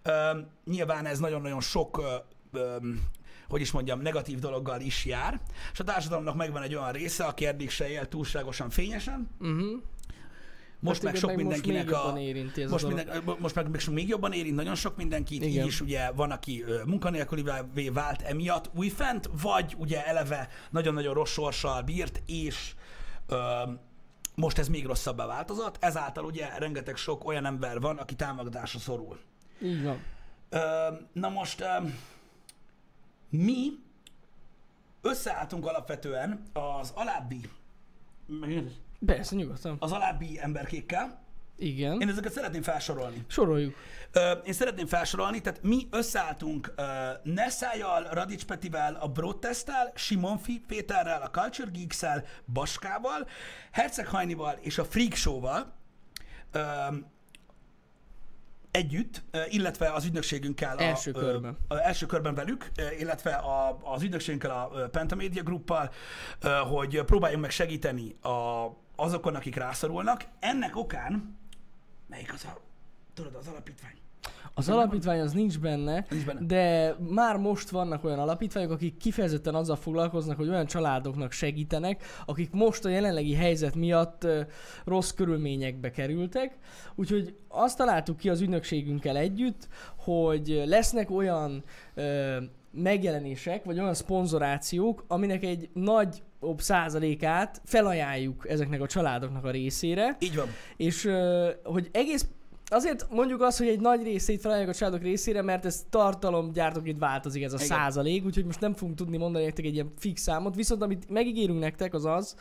Ö, 0.03 0.39
nyilván 0.65 1.05
ez 1.05 1.19
nagyon-nagyon 1.19 1.61
sok 1.61 1.97
ö, 1.97 2.15
ö, 2.59 2.77
hogy 3.49 3.61
is 3.61 3.72
mondjam, 3.72 3.99
negatív 4.01 4.39
dologgal 4.39 4.80
is 4.80 5.05
jár, 5.05 5.39
és 5.73 5.80
a 5.80 5.84
társadalomnak 5.84 6.35
megvan 6.35 6.61
egy 6.61 6.76
olyan 6.76 6.91
része, 6.91 7.23
aki 7.23 7.45
eddig 7.45 7.69
se 7.69 7.89
él 7.89 8.07
túlságosan 8.07 8.69
fényesen, 8.69 9.30
Uh-huh. 9.39 9.81
most 10.80 11.03
meg 11.03 11.15
sok 11.15 11.35
mindenkinek 11.35 11.89
most 11.89 12.03
a... 12.03 12.19
érinti 12.19 12.61
ez 12.61 12.72
Most, 12.72 12.84
a 12.84 12.88
minden, 12.88 13.23
most 13.39 13.55
meg, 13.55 13.69
meg 13.69 13.81
még 13.91 14.07
jobban 14.07 14.31
érint 14.34 14.55
nagyon 14.55 14.76
sok 14.76 14.95
mindenkit, 14.97 15.43
Igen. 15.43 15.61
így 15.63 15.67
is 15.67 15.81
ugye 15.81 16.11
van, 16.11 16.31
aki 16.31 16.63
munkanélkülivé 16.85 17.89
vált 17.89 18.22
emiatt 18.22 18.69
újfent, 18.76 19.30
vagy 19.41 19.76
ugye 19.77 20.05
eleve 20.05 20.49
nagyon-nagyon 20.72 21.13
rossz 21.13 21.31
sorssal 21.31 21.81
bírt, 21.81 22.22
és 22.26 22.73
ö, 23.27 23.38
most 24.35 24.57
ez 24.57 24.67
még 24.67 24.85
rosszabbá 24.85 25.26
változott, 25.26 25.77
ezáltal 25.80 26.26
ugye 26.26 26.47
rengeteg 26.57 26.95
sok 26.95 27.26
olyan 27.27 27.45
ember 27.45 27.80
van, 27.80 27.97
aki 27.97 28.15
támogatásra 28.15 28.80
szorul. 28.80 29.19
Így 29.61 29.84
van. 29.84 29.99
Ö, 30.49 30.59
na 31.13 31.30
most 31.30 31.61
ö, 31.61 31.65
mi 33.44 33.72
összeálltunk 35.02 35.66
alapvetően 35.66 36.44
az 36.53 36.91
alábbi 36.95 37.41
Persze, 39.06 39.36
nyugodtan. 39.36 39.76
az 39.80 39.91
alábbi 39.91 40.40
emberkékkel. 40.41 41.24
Igen. 41.57 42.02
Én 42.02 42.10
ezeket 42.10 42.32
szeretném 42.32 42.62
felsorolni. 42.62 43.24
Soroljuk. 43.28 43.76
Ö, 44.12 44.32
én 44.32 44.53
szeretném 44.53 44.86
felsorolni, 44.88 45.41
tehát 45.41 45.64
mi 45.64 45.88
összeálltunk 45.91 46.74
uh, 46.78 46.86
Nessájjal, 47.34 48.03
Radics 48.12 48.45
Petivel, 48.45 48.95
a 48.95 49.07
Broadtesttel, 49.07 49.91
Simon 49.95 50.38
Fi- 50.38 50.64
Péterrel, 50.68 51.22
a 51.22 51.30
Culture 51.30 51.70
Geeks-el, 51.74 52.24
Baskával, 52.53 53.28
Herceg 53.72 54.07
Hajnival 54.07 54.57
és 54.62 54.78
a 54.78 54.86
Freak 54.86 55.14
Show-val 55.14 55.74
ö, 56.52 56.60
együtt, 58.76 59.23
illetve 59.49 59.91
az 59.91 60.06
ügynökségünkkel. 60.06 60.77
Első 60.77 61.11
a, 61.11 61.19
körben. 61.19 61.57
Ö, 61.68 61.73
a 61.73 61.85
első 61.85 62.06
körben 62.06 62.35
velük, 62.35 62.72
illetve 62.99 63.31
a, 63.31 63.77
az 63.84 64.02
ügynökségünkkel, 64.02 64.52
a 64.52 64.88
Pentamedia 64.91 65.43
Gruppal, 65.43 65.91
hogy 66.69 67.02
próbáljunk 67.03 67.41
meg 67.41 67.52
segíteni 67.52 68.15
a, 68.22 68.65
azokon, 68.95 69.35
akik 69.35 69.56
rászorulnak. 69.56 70.26
Ennek 70.39 70.76
okán, 70.76 71.38
melyik 72.07 72.34
az 72.34 72.43
a, 72.43 72.61
tudod, 73.14 73.35
az 73.35 73.47
alapítvány? 73.47 73.95
Az 74.53 74.69
alapítvány 74.69 75.19
az 75.19 75.31
nincs 75.31 75.59
benne, 75.59 76.05
Nincs 76.09 76.26
benne. 76.26 76.39
de 76.45 76.95
már 77.09 77.38
most 77.38 77.69
vannak 77.69 78.03
olyan 78.03 78.19
alapítványok, 78.19 78.72
akik 78.72 78.97
kifejezetten 78.97 79.55
azzal 79.55 79.76
foglalkoznak, 79.76 80.38
hogy 80.38 80.49
olyan 80.49 80.65
családoknak 80.65 81.31
segítenek, 81.31 82.03
akik 82.26 82.51
most 82.51 82.85
a 82.85 82.89
jelenlegi 82.89 83.34
helyzet 83.34 83.76
miatt 83.76 84.27
rossz 84.85 85.11
körülményekbe 85.11 85.91
kerültek. 85.91 86.57
Úgyhogy 86.95 87.35
azt 87.47 87.77
találtuk 87.77 88.17
ki 88.17 88.30
az 88.30 88.41
ügynökségünkkel 88.41 89.17
együtt, 89.17 89.67
hogy 89.97 90.63
lesznek 90.65 91.11
olyan 91.11 91.63
ö, 91.93 92.38
megjelenések, 92.72 93.63
vagy 93.63 93.80
olyan 93.80 93.93
szponzorációk, 93.93 95.03
aminek 95.07 95.43
egy 95.43 95.69
nagy 95.73 96.23
százalékát 96.57 97.61
felajánljuk 97.65 98.49
ezeknek 98.49 98.81
a 98.81 98.88
családoknak 98.88 99.45
a 99.45 99.51
részére, 99.51 100.15
Így 100.19 100.35
van. 100.35 100.47
és 100.77 101.09
hogy 101.63 101.89
egész 101.91 102.27
Azért 102.70 103.08
mondjuk 103.10 103.42
azt, 103.42 103.58
hogy 103.58 103.68
egy 103.68 103.80
nagy 103.80 104.04
részét 104.04 104.42
felajánljuk 104.42 104.76
a 104.76 104.78
családok 104.78 105.02
részére, 105.02 105.42
mert 105.42 105.66
ez 105.66 105.86
tartalomgyártóként 105.90 107.00
változik 107.00 107.44
ez 107.44 107.54
a 107.54 107.56
Igen. 107.56 107.68
százalék, 107.68 108.26
úgyhogy 108.26 108.46
most 108.46 108.60
nem 108.60 108.74
fogunk 108.74 108.98
tudni 108.98 109.18
mondani 109.18 109.44
nektek 109.46 109.66
egy 109.66 109.74
ilyen 109.74 109.92
fix 109.98 110.22
számot, 110.22 110.56
viszont 110.56 110.82
amit 110.82 111.10
megígérünk 111.10 111.60
nektek 111.60 111.94
az 111.94 112.06
az, 112.06 112.36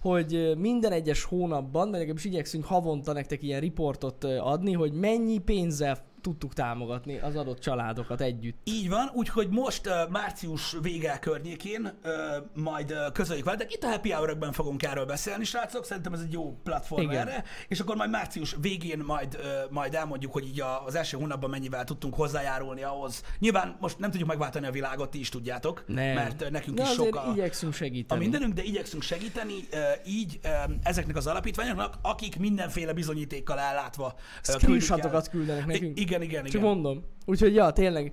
hogy 0.00 0.54
minden 0.58 0.92
egyes 0.92 1.22
hónapban, 1.22 1.90
de 1.90 1.96
legalábbis 1.96 2.24
igyekszünk 2.24 2.64
havonta 2.64 3.12
nektek 3.12 3.42
ilyen 3.42 3.60
riportot 3.60 4.24
adni, 4.24 4.72
hogy 4.72 4.92
mennyi 4.92 5.38
pénzzel 5.38 5.98
tudtuk 6.28 6.54
támogatni 6.54 7.18
az 7.18 7.36
adott 7.36 7.58
családokat 7.58 8.20
együtt. 8.20 8.56
Így 8.64 8.88
van, 8.88 9.10
úgyhogy 9.14 9.48
most 9.48 9.86
uh, 9.86 9.92
március 10.10 10.76
vége 10.82 11.18
környékén 11.18 11.92
uh, 12.04 12.12
majd 12.54 12.90
uh, 12.90 13.12
közöljük 13.12 13.44
veletek. 13.44 13.72
Itt 13.72 13.82
a 13.82 13.88
Happy 13.88 14.10
hour 14.10 14.36
fogunk 14.52 14.82
erről 14.82 15.06
beszélni, 15.06 15.44
srácok, 15.44 15.84
szerintem 15.84 16.12
ez 16.12 16.20
egy 16.20 16.32
jó 16.32 16.56
platform 16.64 17.02
Igen. 17.02 17.28
erre, 17.28 17.44
és 17.68 17.80
akkor 17.80 17.96
majd 17.96 18.10
március 18.10 18.56
végén 18.60 18.98
majd, 18.98 19.38
uh, 19.40 19.70
majd 19.70 19.94
elmondjuk, 19.94 20.32
hogy 20.32 20.46
így 20.46 20.60
a, 20.60 20.84
az 20.84 20.94
első 20.94 21.16
hónapban 21.16 21.50
mennyivel 21.50 21.84
tudtunk 21.84 22.14
hozzájárulni 22.14 22.82
ahhoz. 22.82 23.22
Nyilván 23.38 23.76
most 23.80 23.98
nem 23.98 24.10
tudjuk 24.10 24.28
megváltani 24.28 24.66
a 24.66 24.70
világot, 24.70 25.10
ti 25.10 25.18
is 25.18 25.28
tudjátok, 25.28 25.84
Nem. 25.86 26.14
mert 26.14 26.50
nekünk 26.50 26.76
De 26.76 26.82
is 26.82 26.88
sok 26.88 27.16
a, 27.16 27.30
igyekszünk 27.32 27.72
a 27.72 27.76
segíteni. 27.76 28.20
mindenünk, 28.20 28.54
de 28.54 28.62
igyekszünk 28.62 29.02
segíteni 29.02 29.54
uh, 29.72 29.80
így 30.04 30.38
uh, 30.44 30.50
ezeknek 30.82 31.16
az 31.16 31.26
alapítványoknak, 31.26 31.94
akik 32.02 32.38
mindenféle 32.38 32.92
bizonyítékkal 32.92 33.58
ellátva 33.58 34.06
uh. 34.06 34.54
Screenshotokat 34.54 35.28
küldenek 35.28 35.66
nekünk. 35.66 35.98
I- 35.98 36.02
igen, 36.22 36.30
igen, 36.30 36.44
Csak 36.44 36.60
igen. 36.60 36.74
mondom. 36.74 37.04
Úgyhogy 37.26 37.54
ja, 37.54 37.70
tényleg 37.70 38.12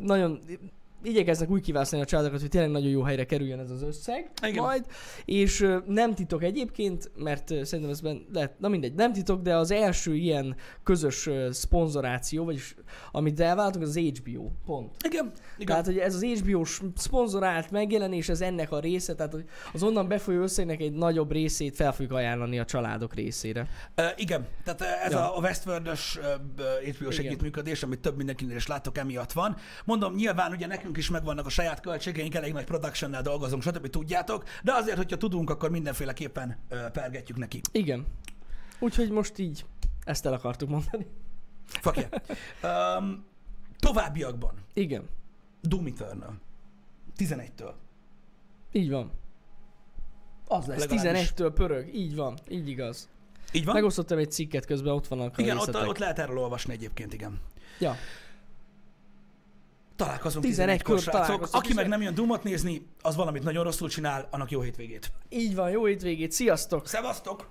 nagyon 0.00 0.40
igyekeznek 1.02 1.50
úgy 1.50 1.62
kiválasztani 1.62 2.02
a 2.02 2.04
családokat, 2.04 2.40
hogy 2.40 2.48
tényleg 2.48 2.70
nagyon 2.70 2.90
jó 2.90 3.02
helyre 3.02 3.24
kerüljön 3.24 3.58
ez 3.58 3.70
az 3.70 3.82
összeg 3.82 4.30
Igen. 4.46 4.62
majd, 4.62 4.84
és 5.24 5.66
nem 5.86 6.14
titok 6.14 6.42
egyébként, 6.42 7.10
mert 7.16 7.48
szerintem 7.48 7.90
ez 7.90 8.00
lehet, 8.32 8.58
na 8.58 8.68
mindegy, 8.68 8.94
nem 8.94 9.12
titok, 9.12 9.42
de 9.42 9.56
az 9.56 9.70
első 9.70 10.14
ilyen 10.14 10.56
közös 10.82 11.28
szponzoráció, 11.50 12.44
vagyis 12.44 12.74
amit 13.12 13.40
elváltunk, 13.40 13.84
az 13.84 13.98
HBO, 13.98 14.50
pont. 14.66 14.96
Igen, 15.04 15.32
igen. 15.54 15.66
Tehát, 15.66 15.86
hogy 15.86 15.98
ez 15.98 16.14
az 16.14 16.24
HBO-s 16.24 16.80
szponzorált 16.96 17.70
megjelenés, 17.70 18.28
ez 18.28 18.40
ennek 18.40 18.72
a 18.72 18.80
része, 18.80 19.14
tehát 19.14 19.32
hogy 19.32 19.44
az 19.72 19.82
onnan 19.82 20.08
befolyó 20.08 20.42
összegnek 20.42 20.80
egy 20.80 20.92
nagyobb 20.92 21.32
részét 21.32 21.76
fel 21.76 21.92
fogjuk 21.92 22.12
ajánlani 22.12 22.58
a 22.58 22.64
családok 22.64 23.14
részére. 23.14 23.68
Uh, 23.96 24.04
igen, 24.16 24.46
tehát 24.64 24.80
ez 25.04 25.12
Ja. 25.12 25.36
a 25.36 25.40
Westworld-ös 25.40 26.18
uh, 26.18 26.94
HBO-s 26.94 27.18
együttműködés, 27.18 27.82
amit 27.82 28.00
több 28.00 28.16
mindenkinél 28.16 28.56
is 28.56 28.66
látok, 28.66 28.98
emiatt 28.98 29.32
van. 29.32 29.56
Mondom, 29.84 30.14
nyilván 30.14 30.52
ugye 30.52 30.66
nekünk 30.66 30.89
is 30.96 31.10
megvannak 31.10 31.46
a 31.46 31.48
saját 31.48 31.80
költségeink, 31.80 32.34
elég 32.34 32.52
nagy 32.52 32.64
production 32.64 33.16
dolgozunk, 33.22 33.62
stb. 33.62 33.86
tudjátok, 33.86 34.44
de 34.62 34.72
azért, 34.72 34.96
hogyha 34.96 35.16
tudunk, 35.16 35.50
akkor 35.50 35.70
mindenféleképpen 35.70 36.58
uh, 36.70 36.90
pergetjük 36.90 37.38
neki. 37.38 37.60
Igen. 37.72 38.06
Úgyhogy 38.78 39.10
most 39.10 39.38
így 39.38 39.64
ezt 40.04 40.26
el 40.26 40.32
akartuk 40.32 40.68
mondani. 40.68 41.06
Yeah. 41.84 42.98
um, 42.98 43.24
továbbiakban, 43.78 44.54
Igen. 44.72 45.08
Doom 45.60 45.86
Eternal. 45.86 46.40
11-től. 47.18 47.72
Így 48.72 48.90
van. 48.90 49.10
Az 50.46 50.66
lesz, 50.66 50.86
Legalábbis. 50.86 51.30
11-től 51.30 51.52
pörög. 51.54 51.94
Így 51.94 52.14
van, 52.14 52.38
így 52.48 52.68
igaz. 52.68 53.08
Így 53.52 53.64
van? 53.64 53.74
Megosztottam 53.74 54.18
egy 54.18 54.30
cikket 54.30 54.66
közben, 54.66 54.92
ott 54.92 55.06
vannak 55.06 55.38
a 55.38 55.42
igen, 55.42 55.58
ott, 55.58 55.86
ott 55.86 55.98
lehet 55.98 56.18
erről 56.18 56.38
olvasni 56.38 56.72
egyébként, 56.72 57.12
igen. 57.12 57.40
Ja. 57.78 57.96
Találkozunk 60.00 60.44
11 60.44 60.80
11-kor, 60.80 60.94
kor 60.94 61.02
srácok. 61.02 61.20
találkozunk, 61.20 61.54
Aki 61.62 61.68
és- 61.68 61.74
meg 61.74 61.88
nem 61.88 62.02
jön 62.02 62.14
Doomot 62.14 62.42
nézni, 62.42 62.86
az 63.00 63.16
valamit 63.16 63.42
nagyon 63.42 63.64
rosszul 63.64 63.88
csinál, 63.88 64.28
annak 64.30 64.50
jó 64.50 64.60
hétvégét. 64.60 65.12
Így 65.28 65.54
van, 65.54 65.70
jó 65.70 65.84
hétvégét, 65.84 66.32
sziasztok! 66.32 66.86
Szevasztok! 66.86 67.46